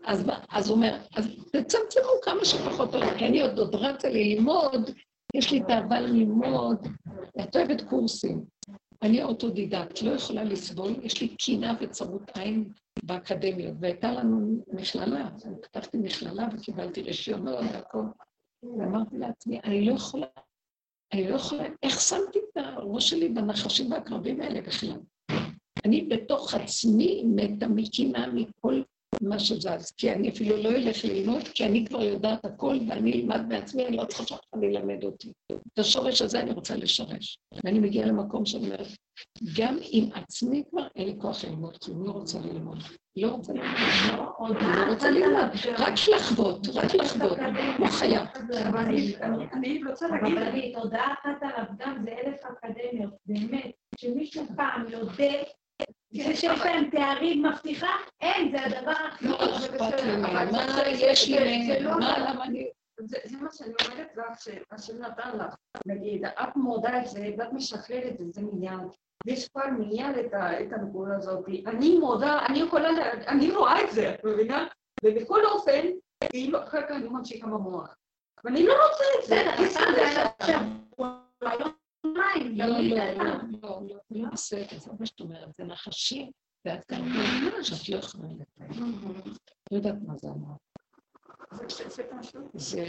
אז, 0.05 0.25
אז 0.49 0.69
הוא 0.69 0.77
אומר, 0.77 0.97
אז 1.17 1.27
תצמצמו 1.53 2.11
כמה 2.23 2.45
שפחות, 2.45 2.91
כי 3.19 3.27
אני 3.27 3.43
עוד 3.43 3.59
עוד 3.59 3.75
רצה 3.75 4.09
ללמוד, 4.09 4.91
יש 5.35 5.53
לי 5.53 5.61
תאווה 5.61 6.01
ללמוד. 6.01 6.87
את 7.41 7.57
אוהבת 7.57 7.81
קורסים. 7.81 8.45
אני 9.03 9.23
אוטודידקט, 9.23 10.03
לא 10.03 10.11
יכולה 10.11 10.45
לסבול, 10.45 10.95
יש 11.03 11.21
לי 11.21 11.29
קינה 11.29 11.75
וצרות 11.81 12.31
עין 12.35 12.69
באקדמיות, 13.03 13.75
והייתה 13.81 14.13
לנו 14.13 14.65
מכללה, 14.73 15.29
אני 15.45 15.55
פתחתי 15.63 15.99
מכללה 15.99 16.49
וקיבלתי 16.53 17.03
רישיונות 17.03 17.59
והכל, 17.73 18.03
ואמרתי 18.63 19.19
לעצמי, 19.19 19.61
אני 19.65 19.87
לא 19.87 19.95
יכולה, 19.95 20.27
אני 21.13 21.29
לא 21.29 21.35
יכולה, 21.35 21.65
איך 21.83 22.01
שמתי 22.01 22.39
את 22.39 22.57
הראש 22.57 23.11
שלי 23.11 23.29
בנחשים 23.29 23.93
והקרבים 23.93 24.41
האלה 24.41 24.61
בכלל? 24.61 25.01
אני 25.85 26.03
בתוך 26.03 26.55
עצמי 26.55 27.25
מתה 27.27 27.69
מקימה 27.69 28.27
מכל 28.27 28.83
מה 29.21 29.39
שזז, 29.39 29.93
כי 29.97 30.13
אני 30.13 30.29
אפילו 30.29 30.57
לא 30.57 30.69
אלך 30.69 31.05
ללמוד, 31.05 31.49
כי 31.49 31.67
אני 31.67 31.85
כבר 31.87 32.03
יודעת 32.03 32.45
הכל 32.45 32.79
ואני 32.89 33.13
אלמד 33.13 33.41
בעצמי, 33.49 33.87
אני 33.87 33.97
לא 33.97 34.05
צריכה 34.05 34.27
שאף 34.27 34.41
אחד 34.51 34.63
ילמד 34.63 35.05
אותי. 35.05 35.33
את 35.53 35.79
השורש 35.79 36.23
הזה 36.23 36.41
אני 36.41 36.53
רוצה 36.53 36.77
לשרש. 36.77 37.39
ואני 37.65 37.79
מגיעה 37.79 38.07
למקום 38.07 38.47
שאני 38.47 38.65
אומרת, 38.67 38.87
גם 39.57 39.77
עם 39.91 40.09
עצמי 40.15 40.63
כבר 40.71 40.87
אין 40.97 41.07
לי 41.07 41.15
כוח 41.19 41.45
ללמוד, 41.45 41.77
כי 41.77 41.93
אני 41.93 42.07
לא 42.07 42.13
רוצה 42.13 42.39
ללמוד. 42.39 42.79
לא 43.17 43.29
רוצה 43.29 43.53
ללמוד, 43.53 44.57
לא 44.63 44.93
רוצה 44.93 45.11
ללמוד, 45.11 45.49
רק 45.79 45.95
לחוות, 46.15 46.67
רק 46.75 46.95
לחוות, 46.95 47.39
לא 47.79 47.87
חייב. 47.87 48.27
אני 49.53 49.81
רוצה 49.91 50.09
להגיד... 50.09 50.39
אבל 50.39 50.83
תודעה 50.83 51.15
אחת 51.15 51.43
על 51.43 51.63
הפגם 51.63 52.05
זה 52.05 52.11
אלף 52.11 52.41
אקדמיות, 52.45 53.15
באמת. 53.27 53.71
שמישהו 53.99 54.45
פעם 54.57 54.85
יודע 54.91 55.43
שיש 56.15 56.45
להם 56.45 56.91
תארים 56.91 57.47
מבטיחה, 57.47 57.97
אין, 58.21 58.51
זה 58.51 58.65
הדבר 58.65 58.91
הכי 58.91 59.29
לא 59.29 59.37
אכפת 59.57 60.03
לי 60.03 60.17
מה 60.17 60.45
יש 60.89 61.29
לי, 61.29 61.81
לא 61.81 61.99
מה, 61.99 62.19
למה 62.19 62.45
אני... 62.45 62.69
זה 63.01 63.37
מה 63.41 63.49
שאני 63.53 63.73
אומרת 63.85 64.17
לך, 64.17 64.43
שהשם 64.43 65.03
נתן 65.03 65.39
לך. 65.39 65.55
נגיד, 65.87 66.25
את 66.25 66.57
מודה 66.57 67.03
את 67.03 67.09
זה, 67.09 67.29
ואת 67.39 67.53
משחררת 67.53 68.21
את 68.21 68.35
זה 68.35 68.43
מיד. 68.43 68.89
יש 69.27 69.49
כבר 69.49 69.67
מיד 69.79 70.19
את 70.37 70.73
הנקודה 70.73 71.17
הזאת. 71.17 71.45
אני 71.67 71.99
מודה, 71.99 72.47
אני 72.49 72.59
יכולה, 72.59 72.89
אני 73.29 73.51
רואה 73.51 73.85
את 73.85 73.91
זה, 73.91 74.15
את 74.15 74.25
מבינה? 74.25 74.67
ובכל 75.05 75.45
אופן, 75.45 75.87
כאילו, 76.31 76.63
אחר 76.65 76.83
כך 76.83 76.91
אני 76.91 77.09
ממשיכה 77.09 77.47
במוח. 77.47 77.97
ואני 78.45 78.67
לא 78.67 78.73
רוצה 78.73 79.05
את 79.19 79.27
זה. 79.27 79.45
מים. 82.15 82.59
לא, 82.59 82.67
לא, 82.67 82.79
לא, 82.79 83.15
לא, 83.63 83.81
לא, 83.89 83.99
לא 84.11 84.29
בסדר, 84.33 84.79
זה 84.79 84.91
מה 85.01 85.07
שאת 85.07 85.21
אומרת, 85.21 85.55
זה 85.55 85.65
נחשים, 85.65 86.31
ואת 86.65 86.83
גם 86.93 87.03
מבינה 87.03 87.65
שאת 87.65 87.89
לא 87.89 87.97
יכולה 87.97 88.29
לתאר. 88.29 88.85
לא 89.71 89.77
יודעת 89.77 89.95
מה 90.07 90.17
זה 90.17 90.29
אמר. 90.29 90.55
זה... 92.55 92.85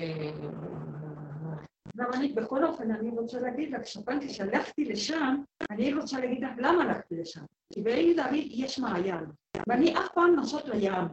גם 1.97 2.13
אני, 2.13 2.33
בכל 2.33 2.65
אופן, 2.65 2.91
אני 2.91 3.09
רוצה 3.09 3.39
להגיד 3.39 3.73
לך, 3.73 3.81
כשפנתי 3.81 4.29
שהלכתי 4.29 4.85
לשם, 4.85 5.35
אני 5.71 5.93
רוצה 5.93 6.19
להגיד 6.19 6.43
לך 6.43 6.51
למה 6.57 6.83
הלכתי 6.83 7.15
לשם. 7.15 7.45
כי 7.73 7.81
בעיר 7.81 8.23
דוד 8.23 8.33
יש 8.33 8.79
מעיין, 8.79 9.25
ואני 9.67 9.97
אף 9.97 10.07
פעם 10.13 10.35
נוסעות 10.35 10.65
לים. 10.67 11.07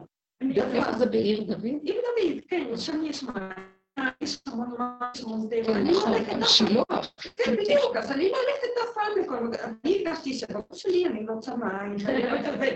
איפה 0.57 0.91
זה 0.91 1.05
בעיר 1.05 1.43
דוד? 1.43 1.65
עיר 1.83 2.01
דוד, 2.01 2.43
כן, 2.47 2.77
שם 2.77 3.03
יש 3.03 3.23
מעיין. 3.23 3.72
יש 4.23 4.39
המון 4.47 4.75
המון 4.79 5.49
דרך. 5.49 5.69
נכון, 5.69 6.13
שילוח. 6.47 7.13
כן, 7.37 7.55
בדיוק, 7.55 7.95
אז 7.95 8.11
אני 8.11 8.29
לא 8.29 8.37
הולכת 8.37 8.67
אף 8.83 8.93
פעם 8.93 9.23
לכל... 9.23 9.63
אני 9.83 9.97
הרגשתי 9.97 10.33
שבגוף 10.33 10.75
שלי 10.75 11.05
אני 11.05 11.25
לא 11.25 11.33
צמאה, 11.39 11.79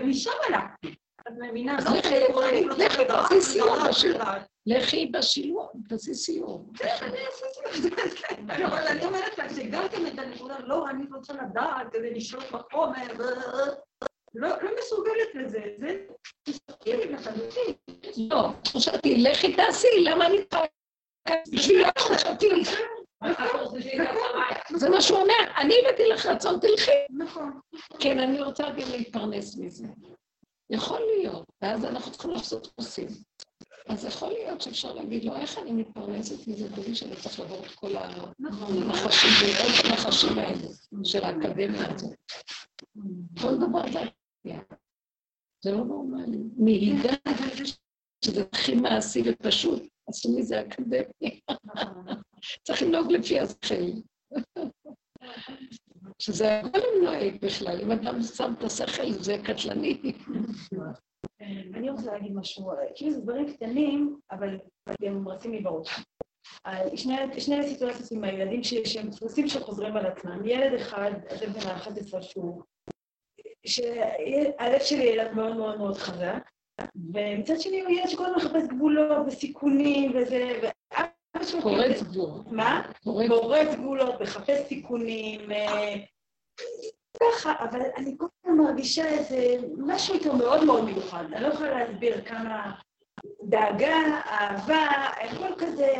ומשם 0.02 0.30
הלכתי. 0.48 0.94
את 1.20 1.32
מבינה? 1.38 1.78
אז 1.78 1.86
לכי, 4.66 5.06
בשילוח. 5.06 5.72
תעשי 5.88 6.14
סיור. 6.14 6.64
כן, 6.74 6.96
אני 7.02 7.18
אעשה 7.26 7.46
סיור, 7.72 7.94
כן. 8.16 8.50
אבל 8.66 8.86
אני 8.86 9.04
אומרת 9.04 9.38
לך 9.38 9.54
שהגעתם 9.56 10.06
את 10.06 10.18
הנקודה, 10.18 10.58
לא, 10.58 10.88
אני 10.90 11.04
רוצה 11.14 11.32
לדעת 11.32 11.92
כדי 11.92 12.14
לשלוט 12.14 12.44
בחומר, 12.52 13.06
לא 14.34 14.48
מסוגלת 14.78 15.34
לזה, 15.34 15.60
זה 15.78 15.96
מסתכלים 16.48 17.12
לחלוטין. 17.12 17.74
לא, 18.30 18.48
חשבתי, 18.66 19.16
לכי 19.16 19.56
תעשי, 19.56 19.88
למה 20.04 20.26
אני 20.26 20.36
צריכה 20.44 20.64
בשביל 21.52 21.84
חשבתי, 21.98 22.48
זה 24.76 24.88
מה 24.88 25.00
שהוא 25.00 25.18
אומר, 25.18 25.34
אני 25.56 25.74
הבאתי 25.84 26.02
לך 26.08 26.26
רצון, 26.26 26.60
תלכי. 26.60 26.90
נכון. 27.10 27.60
כן, 28.00 28.18
אני 28.18 28.42
רוצה 28.42 28.70
גם 28.70 28.90
להתפרנס 28.90 29.56
מזה. 29.56 29.86
יכול 30.70 31.00
להיות, 31.00 31.44
ואז 31.62 31.84
אנחנו 31.84 32.12
צריכים 32.12 32.30
לעשות 32.30 32.72
חוסים. 32.80 33.08
אז 33.88 34.04
יכול 34.04 34.28
להיות 34.28 34.60
שאפשר 34.60 34.94
להגיד 34.94 35.24
לו, 35.24 35.36
איך 35.36 35.58
אני 35.58 35.72
מתפרנסת 35.72 36.48
מזה 36.48 36.68
בלי 36.68 36.94
שאני 36.94 37.16
צריך 37.16 37.40
לעבור 37.40 37.66
את 37.66 37.70
כל 37.70 37.96
הנחשים, 37.96 39.28
האלה 40.38 40.68
של 41.04 41.24
האקדמיה 41.24 41.94
הזאת. 41.94 42.14
כל 43.40 43.56
דבר 43.56 43.92
זה 43.92 44.00
זה 45.64 45.72
לא 45.72 45.84
נורמלי. 45.84 46.38
נהיגה, 46.56 47.12
שזה 48.24 48.44
הכי 48.52 48.74
מעשי 48.74 49.22
ופשוט. 49.26 49.82
עשו 50.08 50.38
מזה 50.38 50.60
אקדמיה. 50.60 51.02
צריך 52.66 52.82
לנהוג 52.82 53.12
לפי 53.12 53.40
השכל. 53.40 53.84
שזה 56.18 56.60
הכל 56.60 56.78
נוהג 57.02 57.40
בכלל, 57.40 57.80
אם 57.82 57.90
אדם 57.90 58.22
שם 58.22 58.52
את 58.58 58.64
השכל 58.64 59.12
זה 59.12 59.36
קטלני. 59.44 60.00
אני 61.74 61.90
רוצה 61.90 62.12
להגיד 62.12 62.32
משהו, 62.34 62.70
כאילו 62.94 63.12
זה 63.12 63.20
דברים 63.20 63.52
קטנים, 63.52 64.20
אבל 64.30 64.58
הם 65.02 65.28
רצים 65.28 65.52
לי 65.52 65.60
בראש. 65.60 65.88
שני 67.36 67.68
סיטואציות 67.68 68.12
עם 68.12 68.24
הילדים 68.24 68.60
שהם 68.64 69.08
דפוסים 69.10 69.48
שחוזרים 69.48 69.96
על 69.96 70.06
עצמם. 70.06 70.46
ילד 70.46 70.80
אחד, 70.80 71.10
אתם 71.36 71.52
בן 71.52 71.66
ה-11 71.66 72.22
שהוא, 72.22 72.62
שהלב 73.66 74.80
שלי 74.80 75.04
ילד 75.04 75.32
מאוד 75.32 75.56
מאוד 75.56 75.78
מאוד 75.78 75.96
חזק, 75.96 76.50
ומצד 77.14 77.60
שני 77.60 77.80
הוא 77.80 77.90
ילד 77.90 78.08
שכל 78.08 78.24
הזמן 78.24 78.36
מחפש 78.36 78.68
גבולות 78.68 79.26
וסיכונים 79.26 80.12
וזה, 80.16 80.60
פורץ 81.62 82.02
גבולות. 82.02 82.52
מה? 82.52 82.92
פורץ 83.04 83.74
גבולות, 83.74 84.20
מחפש 84.20 84.68
סיכונים, 84.68 85.52
אה, 85.52 85.94
ככה, 87.20 87.54
אבל 87.70 87.80
אני 87.96 88.14
כל 88.18 88.26
הזמן 88.44 88.64
מרגישה 88.64 89.08
איזה 89.08 89.56
משהו 89.78 90.14
איתו 90.14 90.36
מאוד 90.36 90.64
מאוד 90.64 90.84
מיוחד. 90.84 91.24
אני 91.32 91.42
לא 91.42 91.48
יכולה 91.48 91.70
להסביר 91.70 92.24
כמה 92.24 92.72
דאגה, 93.42 93.96
אהבה, 94.26 94.86
הכל 95.20 95.54
כזה... 95.58 95.94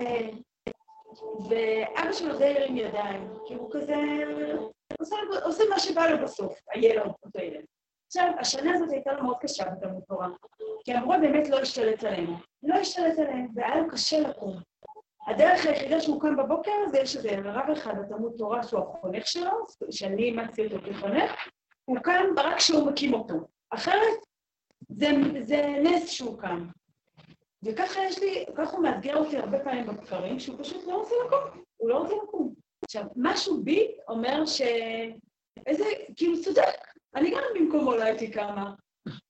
ואבא 1.48 2.12
שלו 2.12 2.38
די 2.38 2.44
הרים 2.44 2.76
ידיים, 2.76 3.28
כי 3.46 3.54
הוא 3.54 3.70
כזה... 3.72 3.94
עושה, 5.00 5.16
עושה 5.44 5.62
מה 5.70 5.78
שבא 5.78 6.06
לו 6.06 6.24
בסוף, 6.24 6.58
הילד, 6.72 7.02
אותו 7.24 7.38
ילד. 7.38 7.64
עכשיו, 8.08 8.32
השנה 8.38 8.74
הזאת 8.74 8.90
הייתה 8.92 9.12
לו 9.12 9.22
מאוד 9.22 9.36
קשה 9.40 9.64
בתלמוד 9.64 10.02
תורה, 10.08 10.28
כי 10.84 10.96
אמרו 10.96 11.12
באמת 11.20 11.48
לא 11.48 11.58
להשתלט 11.58 12.04
עלינו. 12.04 12.36
לא 12.62 12.76
להשתלט 12.76 13.18
עליהם, 13.18 13.48
והיה 13.54 13.76
לו 13.76 13.88
קשה 13.88 14.20
לקום. 14.20 14.56
הדרך 15.26 15.66
היחידה 15.66 16.00
שהוא 16.00 16.20
קם 16.20 16.36
בבוקר 16.36 16.72
זה 16.90 16.98
יש 16.98 17.16
איזה 17.16 17.36
רב 17.44 17.70
אחד 17.72 17.94
בתלמוד 18.00 18.32
תורה 18.38 18.62
שהוא 18.62 18.80
החונך 18.80 19.26
שלו, 19.26 19.50
שאני 19.90 20.22
אימצתי 20.22 20.64
אותו 20.64 20.76
כחונך, 20.86 21.32
הוא 21.84 21.98
קם 22.02 22.24
רק 22.36 22.56
כשהוא 22.56 22.90
מקים 22.90 23.14
אותו. 23.14 23.34
אחרת, 23.70 24.18
זה, 24.88 25.10
זה 25.40 25.66
נס 25.82 26.10
שהוא 26.10 26.38
קם. 26.38 26.66
וככה 27.62 28.00
יש 28.00 28.18
לי, 28.18 28.44
ככה 28.56 28.76
הוא 28.76 28.82
מאתגר 28.82 29.16
אותי 29.16 29.38
הרבה 29.38 29.58
פעמים 29.58 29.86
בבקרים, 29.86 30.38
שהוא 30.38 30.58
פשוט 30.58 30.86
לא 30.86 30.94
רוצה 30.94 31.14
לקום, 31.26 31.62
הוא 31.76 31.88
לא 31.88 31.98
רוצה 31.98 32.14
לקום. 32.22 32.54
עכשיו, 32.84 33.04
משהו 33.16 33.62
בי 33.64 33.96
אומר 34.08 34.46
ש... 34.46 34.62
איזה, 35.66 35.84
כאילו, 36.16 36.42
צודק, 36.42 36.88
אני 37.14 37.30
גם 37.30 37.42
במקומו 37.54 37.92
לא 37.92 38.02
הייתי 38.02 38.30
קמה. 38.30 38.74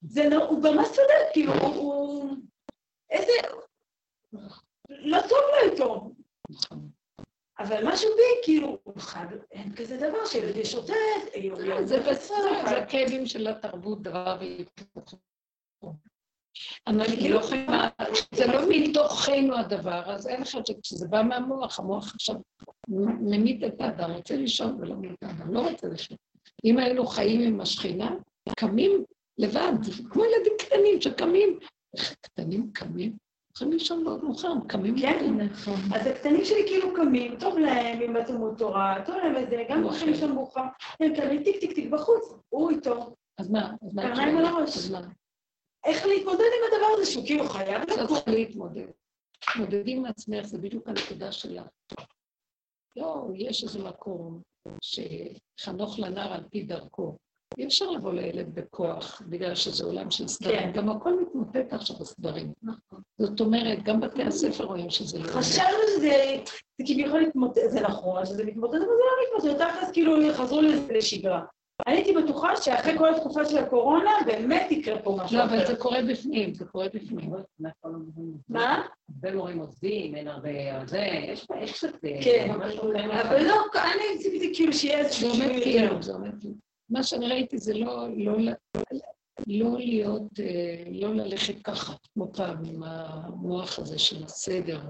זה 0.01 0.29
לא, 0.29 0.45
הוא 0.45 0.63
ממש 0.63 0.89
צודק, 0.89 1.33
כאילו, 1.33 1.53
הוא... 1.53 1.75
הוא... 1.75 2.37
איזה... 3.11 3.33
לא 4.89 5.19
טוב 5.21 5.39
לו 5.53 5.73
איתו. 5.73 6.11
אבל 7.59 7.89
משהו 7.89 8.09
בי, 8.17 8.45
כאילו, 8.45 8.79
חד, 8.99 9.27
אין 9.53 9.75
כזה 9.77 9.97
דבר 9.97 10.27
שילד 10.27 10.57
ישוטט, 10.57 10.93
זה 11.85 12.01
בסדר, 12.11 12.69
זה 12.69 12.79
הכאבים 12.79 13.27
של 13.27 13.47
התרבות, 13.47 14.03
דבר 14.03 14.37
והיפוכו. 14.41 15.17
אבל 16.87 17.07
כאילו, 17.07 17.41
זה 18.35 18.47
לא 18.47 18.61
מתוכנו 18.69 19.59
הדבר, 19.59 20.03
אז 20.15 20.27
אין 20.27 20.41
לך, 20.41 20.59
כשזה 20.83 21.09
בא 21.09 21.23
מהמוח, 21.23 21.79
המוח 21.79 22.15
עכשיו 22.15 22.37
ממית 23.21 23.65
את 23.65 23.81
האדם, 23.81 24.11
רוצה 24.11 24.37
לישון 24.37 24.81
ולא 24.81 24.95
ממית 24.95 25.13
את 25.13 25.23
האדם, 25.23 25.55
לא 25.55 25.71
רוצה 25.71 25.89
לישון. 25.89 26.17
אם 26.65 26.79
היינו 26.79 27.07
חיים 27.07 27.41
עם 27.41 27.61
השכינה, 27.61 28.11
קמים 28.57 29.05
לבד, 29.39 29.73
כמו 30.11 30.25
ילדים 30.25 30.53
קטנים 30.59 31.01
שקמים. 31.01 31.59
איך 31.97 32.13
הקטנים 32.13 32.71
קמים? 32.73 33.13
צריכים 33.53 33.73
לישון 33.73 34.05
מאוד 34.05 34.25
מאוחר, 34.25 34.53
קמים 34.69 34.99
כן, 35.01 35.35
נכון. 35.35 35.75
אז 35.95 36.07
הקטנים 36.07 36.45
שלי 36.45 36.63
כאילו 36.67 36.95
קמים, 36.95 37.37
טוב 37.39 37.59
להם 37.59 38.01
עם 38.03 38.15
בתלמוד 38.15 38.59
תורה, 38.59 39.03
טוב 39.07 39.17
להם 39.17 39.37
איזה, 39.37 39.65
גם 39.71 39.83
הולכים 39.83 40.09
לישון 40.09 40.33
מאוחר, 40.33 40.65
הם 41.01 41.17
קמים 41.17 41.45
טיק 41.45 41.61
טיק 41.61 41.73
טיק 41.73 41.91
בחוץ, 41.91 42.35
הוא 42.49 42.71
איתו. 42.71 43.15
אז 43.39 43.51
מה? 43.51 43.73
אז 43.87 43.95
מה? 43.95 44.03
קרניים 44.03 44.37
על 44.37 44.45
הראש. 44.45 44.91
איך 45.85 46.07
להתמודד 46.07 46.41
עם 46.41 46.73
הדבר 46.73 46.87
הזה 46.97 47.07
שהוא 47.07 47.27
כאילו 47.27 47.49
חייב 47.49 47.83
לקום? 47.83 48.07
צריך 48.07 48.29
להתמודד. 48.29 48.87
להתמודד 49.49 49.83
עם 49.89 50.05
עצמך, 50.05 50.47
זה 50.47 50.59
בדיוק 50.59 50.89
הנקודה 50.89 51.33
שלך. 51.33 51.67
לא, 52.97 53.29
יש 53.35 53.65
איזה 53.65 53.83
מקום 53.83 54.43
שחנוך 54.81 55.99
לנער 55.99 56.33
על 56.33 56.43
פי 56.51 56.63
דרכו. 56.63 57.17
אי 57.59 57.67
אפשר 57.67 57.91
לבוא 57.91 58.13
לילד 58.13 58.55
בכוח, 58.55 59.23
בגלל 59.29 59.55
שזה 59.55 59.85
עולם 59.85 60.11
של 60.11 60.29
סדרים. 60.29 60.59
כן. 60.59 60.73
גם 60.73 60.89
הכל 60.89 61.21
מתמוטט 61.23 61.73
עכשיו 61.73 61.97
בסדרים. 61.97 62.53
נכון. 62.63 63.01
זאת 63.19 63.41
אומרת, 63.41 63.83
גם 63.83 64.01
בתי 64.01 64.23
הספר 64.23 64.65
רואים 64.65 64.91
שזה 64.91 65.19
לא... 65.19 65.27
חשבנו 65.27 65.79
שזה 65.97 66.35
כביכול 66.87 67.21
להתמוטט, 67.21 67.61
זה 67.69 67.81
נכון, 67.81 68.27
שזה 68.27 68.45
מתמוטט, 68.45 68.75
אבל 68.75 68.81
זה 68.81 68.87
לא 68.87 69.39
מתמוטט, 69.39 69.63
תכלס 69.63 69.91
כאילו 69.93 70.17
חזרו 70.35 70.61
לשגרה. 70.91 71.45
אני 71.87 71.97
הייתי 71.97 72.13
בטוחה 72.13 72.57
שאחרי 72.57 72.99
כל 72.99 73.15
התקופה 73.15 73.45
של 73.45 73.59
הקורונה, 73.59 74.11
באמת 74.27 74.67
יקרה 74.71 74.99
פה 74.99 75.19
משהו 75.25 75.39
לא, 75.39 75.45
אבל 75.45 75.67
זה 75.67 75.77
קורה 75.77 76.03
בפנים, 76.03 76.55
זה 76.55 76.65
קורה 76.65 76.87
בפנים. 76.95 77.31
מה? 78.49 78.87
הרבה 79.15 79.35
מורים 79.37 79.59
עוזבים, 79.59 80.15
אין 80.15 80.29
הרבה... 80.29 80.51
זה, 80.87 81.07
יש 81.61 81.73
קצת... 81.73 81.93
כן, 82.23 82.51
אבל 82.51 83.47
לא, 83.47 83.55
אני 83.75 84.19
ציפיתי 84.19 84.55
כאילו 84.55 84.73
שיהיה 84.73 84.99
איזשהו... 84.99 85.37
זה 85.37 85.45
עומד 85.45 85.63
כאילו, 85.63 86.03
זה 86.03 86.13
עומד 86.13 86.41
כאילו. 86.41 86.55
מה 86.91 87.03
שאני 87.03 87.29
ראיתי 87.29 87.59
זה 87.59 87.75
לא, 87.75 88.07
לא, 88.17 88.37
לא 89.47 89.79
להיות, 89.79 90.41
אה, 90.41 90.85
לא 90.91 91.15
ללכת 91.15 91.63
ככה, 91.65 91.93
כמו 92.15 92.33
פעם, 92.33 92.57
עם 92.65 92.83
המוח 92.83 93.79
הזה 93.79 93.99
של 93.99 94.25
הסדר, 94.25 94.81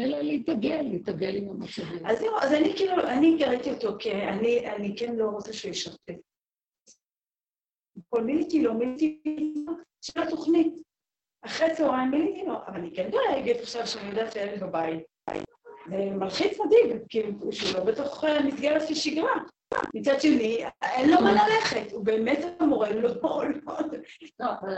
אלא 0.00 0.20
להתאגל, 0.20 0.82
להתאגל 0.82 1.36
עם 1.36 1.48
המצבים. 1.50 2.06
אז 2.06 2.18
זהו, 2.18 2.34
אז 2.40 2.52
אני 2.52 2.72
כאילו, 2.76 3.02
אני 3.08 3.44
ראיתי 3.44 3.70
אותו, 3.70 3.96
כי 3.98 4.12
אני, 4.12 4.70
אני 4.76 4.96
כן 4.96 5.16
לא 5.16 5.24
רוצה 5.24 5.52
שהוא 5.52 5.70
ישרתט. 5.70 6.27
מיליתי 8.14 8.62
לו, 8.62 8.74
מיליתי 8.74 9.54
לו 9.66 9.72
של 10.00 10.22
התוכנית. 10.22 10.82
אחרי 11.42 11.74
צהריים 11.74 12.10
מיליתי 12.10 12.46
לו, 12.46 12.54
אבל 12.66 12.76
אני 12.76 12.90
כן 12.94 13.10
דואגת 13.10 13.60
עכשיו 13.60 13.86
שאני 13.86 14.08
יודעת 14.08 14.32
שהילד 14.32 14.60
בבית. 14.60 15.02
זה 15.90 15.96
מלחיץ 15.96 16.58
מדאיג, 16.60 16.96
כאילו, 17.08 17.52
שהוא 17.52 17.78
לא 17.78 17.84
בתוך 17.84 18.24
אה, 18.24 18.42
מסגרת 18.42 18.88
של 18.88 18.94
שגרה. 18.94 19.32
מצד 19.94 20.20
שני, 20.20 20.64
אין 20.82 21.10
לו 21.10 21.20
מה 21.20 21.32
ללכת, 21.32 21.92
הוא 21.92 22.04
באמת 22.04 22.38
המורה, 22.60 22.90
לא 22.92 23.08
לא, 24.40 24.46
אבל 24.60 24.76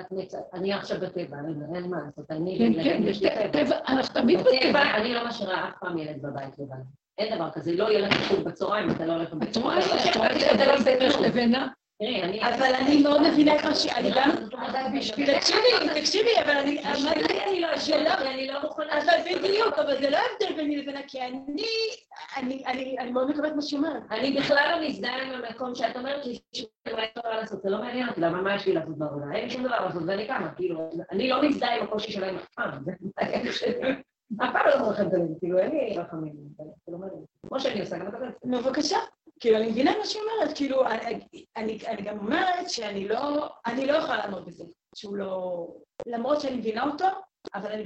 אני 0.55 0.73
עכשיו 0.73 1.01
בטבע, 1.01 1.36
אין 1.74 1.90
מה 1.90 1.97
לעשות, 2.07 2.31
אני... 2.31 2.59
כן, 2.59 2.85
כן, 2.85 3.02
יש 3.05 3.23
טבע, 3.52 3.78
אנחנו 3.89 4.20
תמיד 4.23 4.40
בטבע. 4.40 4.97
אני 4.97 5.15
לא 5.15 5.28
משאירה 5.28 5.69
אף 5.69 5.74
פעם 5.81 5.98
ילד 5.98 6.23
בבית 6.23 6.59
לבד. 6.59 6.82
אין 7.19 7.35
דבר 7.36 7.51
כזה, 7.51 7.73
לא 7.73 7.85
יהיה 7.85 8.01
לך 8.01 8.28
חוג 8.28 8.40
בצהריים, 8.40 8.90
אתה 8.90 9.07
לא 9.07 9.12
הולך 9.12 9.32
לבית. 9.32 9.51
את 9.51 9.57
רואה, 9.57 9.78
את 9.78 10.16
רואה, 10.16 10.55
אתה 10.55 10.66
לא 10.66 10.77
בסדר 10.77 11.20
לבנה? 11.20 11.69
אבל 12.43 12.74
אני 12.81 13.02
מאוד 13.02 13.22
מבינה 13.22 13.56
את 13.56 13.64
מה 13.64 13.74
ש... 13.74 13.86
אני 13.86 14.10
גם... 14.10 14.31
תקשיבי, 15.36 16.01
תקשיבי, 16.01 16.31
אבל 16.44 16.51
אני... 16.51 16.82
אני 17.47 17.60
לא 17.60 17.74
אשאלה, 17.74 18.14
אני 18.14 18.47
לא 18.47 18.62
מוכנה... 18.62 18.98
אבל 18.98 19.39
בדיוק, 19.39 19.78
אבל 19.78 20.01
זה 20.01 20.10
לא 20.10 20.16
הבדל 20.16 20.56
ביני 20.56 20.77
לבינה, 20.77 21.01
כי 21.06 21.22
אני... 21.22 22.64
אני 22.98 23.10
מאוד 23.12 23.31
מקבלת 23.31 23.55
מה 23.55 23.62
שהיא 23.62 23.78
אומרת. 23.78 24.02
אני 24.10 24.32
בכלל 24.32 24.77
לא 24.77 24.89
מזדהה 24.89 25.22
עם 25.22 25.31
המקום 25.44 25.74
שאת 25.74 25.97
אומרת 25.97 26.27
לי 26.27 26.39
יש 26.52 26.66
דבר 26.89 27.31
לעשות, 27.40 27.62
זה 27.62 27.70
לא 27.70 27.78
מעניין 27.78 28.09
אותי, 28.09 28.20
למה 28.20 28.43
מה 28.43 28.55
יש 28.55 28.66
לי 28.66 28.72
לעשות 28.72 28.98
בעבודה? 28.98 29.27
אין 29.35 29.44
לי 29.44 29.51
שום 29.51 29.62
דבר 29.64 29.85
לעשות, 29.85 30.02
ואני 30.06 30.27
קמה, 30.27 30.52
כאילו, 30.56 30.90
אני 31.12 31.28
לא 31.28 31.43
מזדהה 31.43 31.77
עם 31.77 31.85
הקושי 31.85 32.12
שלהם 32.12 32.36
אף 32.36 32.48
פעם, 32.55 32.85
אף 34.43 34.52
פעם 34.52 34.66
לא 34.66 34.90
לכם 34.90 35.06
את 35.06 35.10
זה, 35.10 35.18
כאילו, 35.40 35.59
אין 35.59 35.70
לי 35.70 35.98
רחמים, 35.98 36.32
כמו 37.48 37.60
שאני 37.60 37.81
עושה, 37.81 37.98
גם 37.98 38.09
אתה 38.09 38.16
יודע. 38.16 38.31
בבקשה. 38.44 38.98
כאילו, 39.40 39.56
אני 39.56 39.70
מבינה 39.70 39.98
מה 39.98 40.06
שהיא 40.06 40.22
אומרת, 40.22 40.56
כאילו, 40.56 40.86
אני, 40.86 41.20
אני, 41.56 41.78
אני 41.86 42.02
גם 42.02 42.18
אומרת 42.18 42.70
שאני 42.70 43.08
לא, 43.08 43.48
אני 43.66 43.86
לא 43.86 43.92
יכולה 43.92 44.16
לעמוד 44.16 44.46
בזה, 44.46 44.64
שהוא 44.96 45.16
לא... 45.16 45.66
למרות 46.06 46.40
שאני 46.40 46.56
מבינה 46.56 46.84
אותו, 46.84 47.06
אבל 47.54 47.72
אני, 47.72 47.84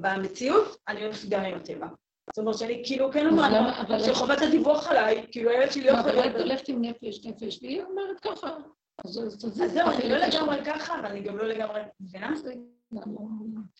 במציאות, 0.00 0.76
אני 0.88 1.04
הולכת 1.04 1.28
גם 1.28 1.40
עם 1.44 1.54
הטבע. 1.54 1.86
זאת 2.30 2.38
אומרת 2.38 2.58
שאני 2.58 2.82
כאילו 2.84 3.12
כן 3.12 3.26
אומרת, 3.28 4.04
שחובת 4.04 4.38
הדיווח 4.42 4.88
עליי, 4.88 5.26
כאילו 5.30 5.50
הילד 5.50 5.72
שלי 5.72 5.84
לא 5.84 5.90
יכול... 5.90 6.10
אבל 6.10 6.28
את 6.30 6.40
הולכת 6.40 6.68
עם 6.68 6.82
נפש, 6.84 7.26
נפש, 7.26 7.58
והיא 7.62 7.82
אומרת 7.82 8.20
ככה. 8.20 8.56
אז 9.04 9.12
זהו, 9.54 9.88
אני 9.90 10.08
לא 10.08 10.16
לגמרי 10.16 10.64
ככה, 10.64 11.00
אבל 11.00 11.06
אני 11.06 11.20
גם 11.20 11.38
לא 11.38 11.44
לגמרי... 11.46 11.80
מבינה? 12.00 12.34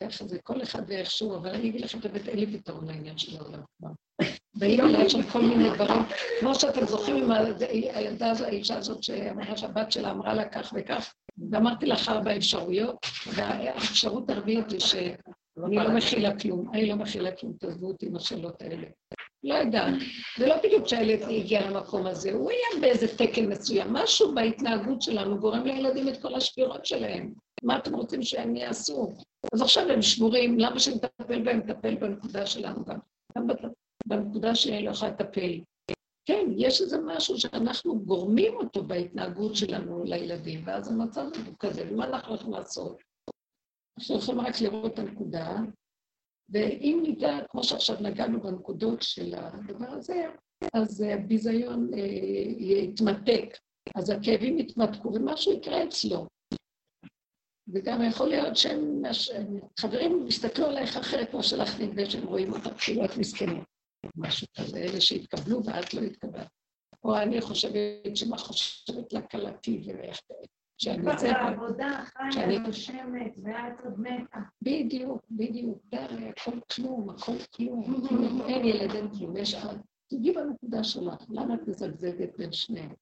ככה 0.01 0.27
זה 0.27 0.39
כל 0.43 0.63
אחד 0.63 0.83
ואיכשהו, 0.89 1.37
אבל 1.37 1.51
אני 1.51 1.69
אגיד 1.69 1.81
לכם, 1.81 2.01
באמת 2.01 2.29
אין 2.29 2.39
לי 2.39 2.59
פתרון 2.59 2.87
לעניין 2.87 3.19
של 3.19 3.37
העולם 3.37 3.61
כבר. 3.79 3.91
באים 4.55 4.81
אליי 4.81 5.11
שם 5.11 5.23
כל 5.23 5.43
מיני 5.43 5.71
דברים, 5.75 6.03
כמו 6.41 6.55
שאתם 6.55 6.87
זוכרים 6.87 7.17
עם 7.17 7.31
הילדה, 7.95 8.33
האישה 8.45 8.77
הזאת 8.77 9.03
שאמרה 9.03 9.57
שהבת 9.57 9.93
שלה 9.93 10.11
אמרה 10.11 10.35
לה 10.35 10.49
כך 10.49 10.73
וכך, 10.77 11.15
ואמרתי 11.51 11.87
לך 11.87 12.09
ארבע 12.09 12.37
אפשרויות, 12.37 12.97
והאפשרות 13.35 14.31
הרביעית 14.31 14.71
היא 14.71 14.81
שאני 14.81 15.77
לא 15.77 15.91
מכילה 15.91 16.39
כלום, 16.39 16.71
אני 16.75 16.89
לא 16.89 16.97
מכילה 16.97 17.33
כלום, 17.33 17.53
תעזבו 17.59 17.87
אותי 17.87 18.07
עם 18.07 18.17
השאלות 18.17 18.63
האלה. 18.63 18.87
לא 19.45 19.55
יודעת. 19.55 19.95
זה 20.39 20.47
לא 20.47 20.57
בדיוק 20.65 20.89
שהילד 20.89 21.23
הגיע 21.23 21.71
למקום 21.71 22.07
הזה, 22.07 22.33
הוא 22.33 22.51
היה 22.51 22.81
באיזה 22.81 23.17
תקן 23.17 23.47
מסוים. 23.47 23.93
משהו 23.93 24.35
בהתנהגות 24.35 25.03
שלנו 25.03 25.39
גורם 25.39 25.65
לילדים 25.65 26.09
את 26.09 26.23
כל 26.23 26.35
השבירות 26.35 26.87
שלהם. 26.87 27.33
מה 27.63 27.79
אתם 27.79 27.95
רוצים 27.95 28.23
שהם 28.23 28.57
יעשו? 28.57 29.13
אז 29.53 29.63
עכשיו 29.63 29.91
הם 29.91 30.03
שבורים, 30.03 30.59
למה 30.59 30.81
שנטפל 30.81 31.43
בהם? 31.43 31.59
נטפל 31.59 31.95
בנקודה 31.95 32.47
שלנו 32.47 32.85
גם. 32.85 32.99
גם 33.39 33.47
בנקודה 34.07 34.55
שאני 34.55 34.85
לא 34.85 34.91
יכולה 34.91 35.11
לטפל. 35.11 35.61
כן, 36.25 36.47
יש 36.57 36.81
איזה 36.81 36.99
משהו 37.07 37.39
שאנחנו 37.39 38.01
גורמים 38.05 38.55
אותו 38.55 38.85
בהתנהגות 38.85 39.57
שלנו 39.57 40.05
לילדים, 40.05 40.61
ואז 40.67 40.93
המצב 40.93 41.25
הוא 41.47 41.55
כזה, 41.59 41.89
ומה 41.91 42.05
אנחנו 42.05 42.35
יכולים 42.35 42.53
לעשות? 42.53 43.03
אנחנו 43.99 44.17
יכולים 44.17 44.41
רק 44.41 44.61
לראות 44.61 44.95
את 44.95 44.99
הנקודה, 44.99 45.57
ואם 46.49 47.01
ניגע, 47.03 47.39
כמו 47.51 47.65
שעכשיו 47.65 47.97
נגענו 48.01 48.41
בנקודות 48.41 49.03
של 49.03 49.35
הדבר 49.35 49.89
הזה, 49.89 50.27
אז 50.75 51.01
הביזיון 51.01 51.91
אה, 51.95 51.99
יתמתק, 52.59 53.59
אז 53.95 54.11
הכאבים 54.11 54.59
יתמתקו 54.59 55.13
ומשהו 55.15 55.53
יקרה 55.53 55.85
אצלו. 55.85 56.27
וגם 57.69 58.03
יכול 58.03 58.29
להיות 58.29 58.57
שהם, 58.57 59.03
חברים 59.81 60.27
יסתכלו 60.29 60.67
עלייך 60.67 60.97
אחרת 60.97 61.31
כמו 61.31 61.43
שלך 61.43 61.81
נדמה 61.81 62.11
שהם 62.11 62.27
רואים 62.27 62.53
אותך, 62.53 62.85
כאילו 62.85 63.05
את 63.05 63.17
מסכנה. 63.17 63.63
משהו 64.17 64.47
כזה, 64.57 64.79
אלה 64.79 65.01
שהתקבלו 65.01 65.65
ואת 65.65 65.95
לא 65.95 66.01
התקבלת. 66.01 66.49
או 67.05 67.17
אני 67.17 67.41
חושבת 67.41 68.17
שמה 68.17 68.39
חושבת 68.39 69.13
לה 69.13 69.23
כלתי 69.23 69.83
ואיך... 69.87 70.21
שאני 70.79 71.11
יוצאת... 71.11 71.31
בעבודה, 71.33 72.05
חיה, 72.05 72.59
נושמת, 72.59 73.37
ואת 73.43 73.85
עוד 73.85 74.01
מתה. 74.01 74.39
בדיוק, 74.63 75.23
בדיוק. 75.31 75.79
די, 75.85 75.97
הכל 76.29 76.61
כלום, 76.75 77.11
הכל 77.11 77.37
כלום. 77.57 78.05
אין 78.49 78.65
ילד, 78.65 78.95
אין 78.95 79.09
כלום. 79.09 79.37
יש... 79.37 79.57
תגיעי 80.11 80.35
בנקודה 80.35 80.85
שלך, 80.85 81.25
למה 81.31 81.55
את 81.55 81.69
מזגזגת 81.69 82.37
בין 82.39 82.53
שניהם? 82.53 82.93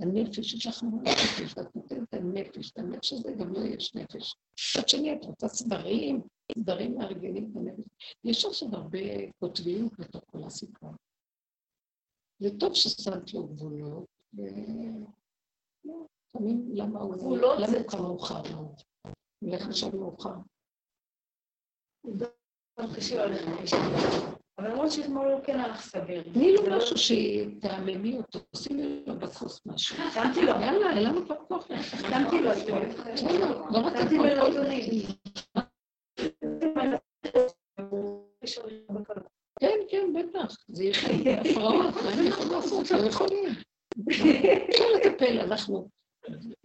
הנפש, 0.00 0.54
יש 0.54 0.66
לך 0.66 0.82
נפש, 1.02 1.54
ואת 1.56 1.76
נותנת 1.76 2.07
הנפש, 2.18 2.70
את 2.70 2.78
הנפש 2.78 3.12
הזה 3.12 3.32
גם 3.32 3.52
לא 3.52 3.60
יש 3.60 3.94
נפש. 3.94 4.34
מצד 4.76 4.88
שני, 4.88 5.12
את 5.12 5.24
רוצה 5.24 5.48
סדרים, 5.48 6.22
סדרים 6.58 6.98
מארגנים 6.98 7.50
את 7.50 7.56
הנפש. 7.56 7.84
יש 8.24 8.44
עכשיו 8.44 8.68
הרבה 8.72 8.98
קוטביות 9.40 9.92
בתוך 9.98 10.22
כל 10.26 10.44
הסיפור. 10.46 10.90
זה 12.38 12.48
טוב 12.60 12.74
ששמת 12.74 13.34
לו 13.34 13.46
גבולות, 13.46 14.06
ו... 14.36 14.42
לפעמים 16.28 16.70
למה 16.74 17.00
הוא... 17.00 17.36
למה 17.38 17.78
הוא 17.92 18.00
מאוחר 18.02 18.42
מאוד? 18.42 18.80
הוא 19.40 19.50
הולך 19.50 19.68
לשם 19.68 19.98
מאוחר. 19.98 20.34
אבל 24.58 24.70
למרות 24.70 24.92
שאתמול 24.92 25.26
הוא 25.26 25.40
כן 25.44 25.60
הלך 25.60 25.80
סביר. 25.80 26.22
תני 26.22 26.52
לו 26.52 26.76
משהו 26.76 26.96
שתעממי 26.98 28.16
אותו, 28.16 28.38
שימי 28.56 29.02
לו 29.06 29.18
בכוס 29.18 29.66
משהו. 29.66 29.96
שמתי 30.14 30.42
לו. 30.42 30.52
יאללה, 30.52 30.96
אין 30.96 31.04
לנו 31.04 31.24
כבר 31.24 31.36
כוח. 31.48 31.66
שמתי 32.10 32.40
לו. 32.40 32.50
לא 33.70 33.78
רוצה 33.78 33.98
שמתי 33.98 34.18
מלטונין. 34.18 35.06
כן, 39.60 39.78
כן, 39.90 40.12
בטח. 40.14 40.56
זה 40.68 40.84
יהיה 40.84 41.40
הפרעות, 41.40 41.94
מה 41.94 42.12
אני 42.14 42.28
יכול 42.28 42.56
לעשות? 42.56 42.90
לא 42.90 43.06
יכולים. 43.06 43.48
אפשר 44.70 44.84
לטפל, 44.96 45.40
אנחנו... 45.40 45.88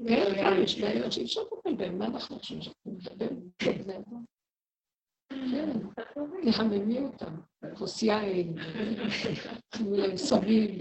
כן, 0.07 0.35
כן, 0.35 0.61
יש 0.63 0.81
בעיות 0.81 1.11
שאי 1.11 1.23
אפשר 1.23 1.41
לטפל 1.41 1.75
בהן, 1.75 1.97
מה 1.97 2.05
אנחנו 2.05 2.39
חושבים 2.39 2.61
שאנחנו 2.61 2.91
נדבר? 2.91 3.27
כן, 5.51 5.69
תחממי 6.45 6.99
אותם, 6.99 7.35
כוס 7.77 8.03
יין, 8.03 8.55
תנו 9.69 9.97
להם 9.97 10.17
סביב. 10.17 10.71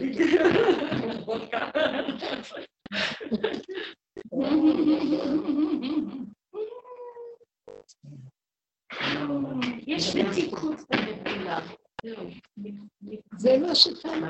יש 9.86 10.16
מתיקות 10.16 10.76
בנפילה. 10.90 11.60
זה 13.38 13.58
מה 13.58 13.74
שכאן, 13.74 14.22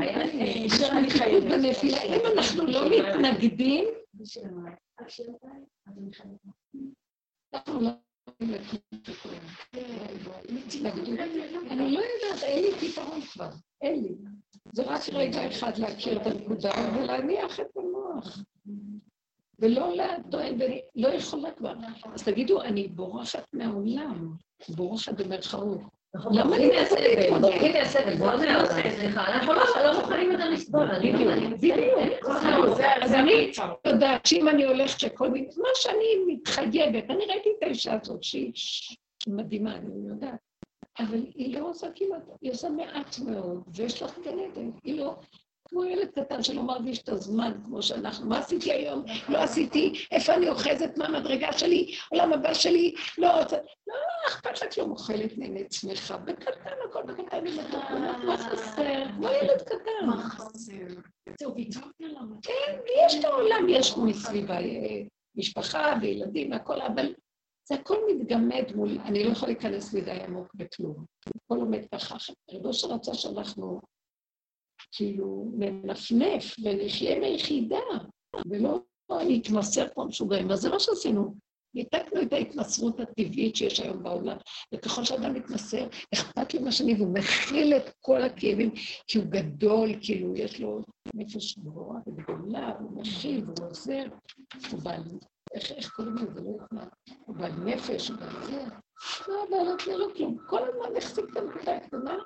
מתיקות 1.02 1.44
בנפילה. 1.44 2.02
אם 2.02 2.20
אנחנו 2.38 2.66
לא 2.66 2.90
מתנגדים, 2.90 3.84
אני 11.70 11.92
לא 11.92 12.00
יודעת, 12.00 12.42
אין 12.42 12.64
לי 12.64 12.70
פתרון 12.72 13.20
כבר, 13.20 13.50
אין 13.80 14.02
לי. 14.02 14.14
זה 14.72 14.82
רק 14.82 15.00
רגע 15.12 15.48
אחד 15.48 15.76
להכיר 15.78 16.22
את 16.22 16.26
הנקודה 16.26 16.70
ולהניח 16.94 17.60
את 17.60 17.76
המוח. 17.76 18.38
ולא 19.58 19.94
ואני 20.32 20.80
לא 20.94 21.08
יכולה 21.08 21.50
כבר. 21.50 21.74
אז 22.14 22.22
תגידו, 22.22 22.62
אני 22.62 22.88
בורחת 22.88 23.44
מהעולם, 23.52 24.36
בורחת 24.68 25.20
במרכאות. 25.20 25.80
נכון, 26.14 26.32
בורחים 26.43 27.72
מהסבל, 27.72 28.16
זה 28.39 28.52
לא 28.52 28.66
סליחה, 28.66 29.34
אנחנו 29.34 29.52
לא 29.52 30.01
מוכנים 30.01 30.32
יותר 30.32 30.51
לסבול, 30.51 30.82
אני 30.82 31.12
אז 33.02 33.14
אני 33.14 33.52
יודעת 33.86 34.26
שאם 34.26 34.48
אני 34.48 34.64
הולכת 34.64 35.01
שכל 35.01 35.30
מיני, 35.30 35.47
מה 35.56 35.68
שאני 35.74 36.34
מתחייבת, 36.34 37.10
אני 37.10 37.24
ראיתי 37.26 37.48
את 37.59 37.62
האישה 37.62 37.98
הזאת 38.02 38.22
שהיא 38.22 38.52
מדהימה, 39.26 39.76
אני 39.76 40.09
יודעת, 40.09 40.39
אבל 40.98 41.24
היא 41.34 41.59
לא 41.59 41.68
עושה 41.68 41.86
כמעט, 41.94 42.22
היא 42.40 42.52
עושה 42.52 42.68
מעט 42.68 43.18
מאוד, 43.18 43.62
ויש 43.74 44.02
לך 44.02 44.18
גן 44.24 44.39
עדן, 44.39 44.70
היא 44.84 44.98
לא... 44.98 45.14
כמו 45.72 45.84
ילד 45.84 46.10
קטן 46.10 46.42
שלא 46.42 46.62
מרגיש 46.62 47.02
את 47.02 47.08
הזמן 47.08 47.52
כמו 47.64 47.82
שאנחנו. 47.82 48.26
מה 48.28 48.38
עשיתי 48.38 48.72
היום? 48.72 49.04
לא 49.28 49.38
עשיתי, 49.38 49.92
איפה 50.10 50.34
אני 50.34 50.48
אוחזת, 50.48 50.98
מה 50.98 51.06
המדרגה 51.06 51.52
שלי, 51.52 51.94
עולם 52.10 52.32
הבא 52.32 52.54
שלי, 52.54 52.94
לא 53.18 53.40
רוצה... 53.40 53.56
לא, 53.86 53.94
אכפת 54.28 54.62
לך 54.62 54.78
לא 54.78 54.86
מוכלת 54.86 55.38
נהנית 55.38 55.72
שמחה, 55.72 56.16
בקטן 56.16 56.70
הכל 56.88 57.02
בקטן, 57.02 57.44
מה 58.26 58.36
חסר? 58.36 59.04
כמו 59.16 59.28
ילד 59.28 59.62
קטן. 59.62 60.06
מה 60.06 60.22
חסר? 60.22 60.72
זהו, 61.40 61.54
ויתרתי 61.54 62.04
על 62.04 62.16
המצב. 62.16 62.48
כן, 62.48 62.78
יש 63.06 63.14
את 63.14 63.24
העולם, 63.24 63.66
יש 63.68 63.96
מסביבה 63.96 64.58
אה, 64.58 65.02
משפחה 65.34 65.94
וילדים 66.00 66.50
והכל, 66.50 66.80
אבל 66.80 67.14
זה 67.68 67.74
הכל 67.74 67.96
מתגמד 68.10 68.64
מול, 68.74 68.98
אני 69.04 69.24
לא 69.24 69.30
יכולה 69.30 69.52
להיכנס 69.52 69.94
מדי 69.94 70.10
עמוק 70.10 70.54
בכלום. 70.54 71.04
הכל 71.44 71.60
עומד 71.60 71.80
ככה. 71.94 72.16
רבו 72.50 72.72
שרצה 72.72 73.14
שאנחנו 73.14 73.80
כאילו 74.92 75.50
מנפנף 75.54 76.54
ונחיה 76.64 77.20
מיחידה, 77.20 77.76
ולא 78.46 78.80
נתמסר 79.28 79.86
פה 79.94 80.04
משוגעים. 80.04 80.50
אז 80.50 80.60
זה 80.60 80.70
מה 80.70 80.80
שעשינו. 80.80 81.34
ניתקנו 81.74 82.22
את 82.22 82.32
ההתמסרות 82.32 83.00
הטבעית 83.00 83.56
שיש 83.56 83.80
היום 83.80 84.02
בעולם, 84.02 84.36
וככל 84.74 85.04
שאדם 85.04 85.34
מתמסר, 85.34 85.86
אכפת 86.14 86.54
לו 86.54 86.60
מהשני, 86.60 86.94
והוא 86.94 87.14
מכיל 87.14 87.76
את 87.76 87.90
כל 88.00 88.22
הכאבים, 88.22 88.70
כי 89.06 89.18
הוא 89.18 89.26
גדול, 89.26 89.90
כאילו, 90.00 90.36
יש 90.36 90.60
לו 90.60 90.80
נפש 91.14 91.59
גבוהה 91.59 92.00
וגדולה, 92.06 92.72
הוא 92.78 93.02
מכיל 93.02 93.44
והוא 93.44 93.68
עוזר, 93.68 94.04
הוא 94.70 94.80
בעל, 94.82 95.02
איך, 95.54 95.72
איך 95.72 95.90
קוראים 95.90 96.14
לזה? 96.14 96.40
לא 96.40 96.50
יודעת 96.50 96.90
הוא 97.26 97.36
בעל 97.36 97.52
נפש, 97.52 98.09
הוא 98.09 98.18
בעל 98.18 98.44
זה. 98.44 98.64
לא, 99.28 99.46
בעלות 99.50 99.86
לא, 99.86 99.98
לא 99.98 100.06
כלום. 100.16 100.38
כל 100.46 100.60
הזמן 100.68 100.96
החזיק 100.96 101.24
את 101.32 101.36
הנקודה 101.36 101.76
הקטנה 101.76 102.16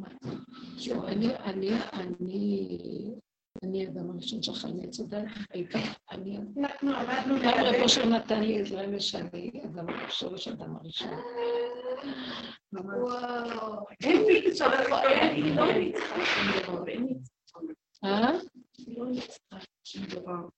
וקשה. 0.00 0.94
אני, 1.06 1.36
אני, 1.36 1.70
אני, 1.92 3.14
אני 3.62 3.88
אדם 3.88 4.10
הראשון 4.10 4.42
שאכל 4.42 4.68
מעץ 4.68 5.00
הדת, 5.00 5.24
אני... 6.10 6.38
גם 7.42 7.64
רבו 7.64 7.88
של 7.88 8.08
נתן 8.08 8.42
לי 8.42 8.60
עזרה 8.60 9.00
שאני 9.00 9.50
אדם 9.64 9.86
שורש 10.08 10.48
אדם 10.48 10.76
הראשון. 10.76 11.08
וואו, 12.72 13.86
אין 14.02 14.22
מצווה, 14.46 15.02
אין 15.02 15.56
לא 15.56 15.64
מצווה, 15.64 16.88
אין 16.88 17.08
מצווה. 17.08 17.72
אה? 18.04 18.32
לא 18.88 19.04
מצווה 19.04 19.58
שום 19.84 20.04
דבר. 20.04 20.48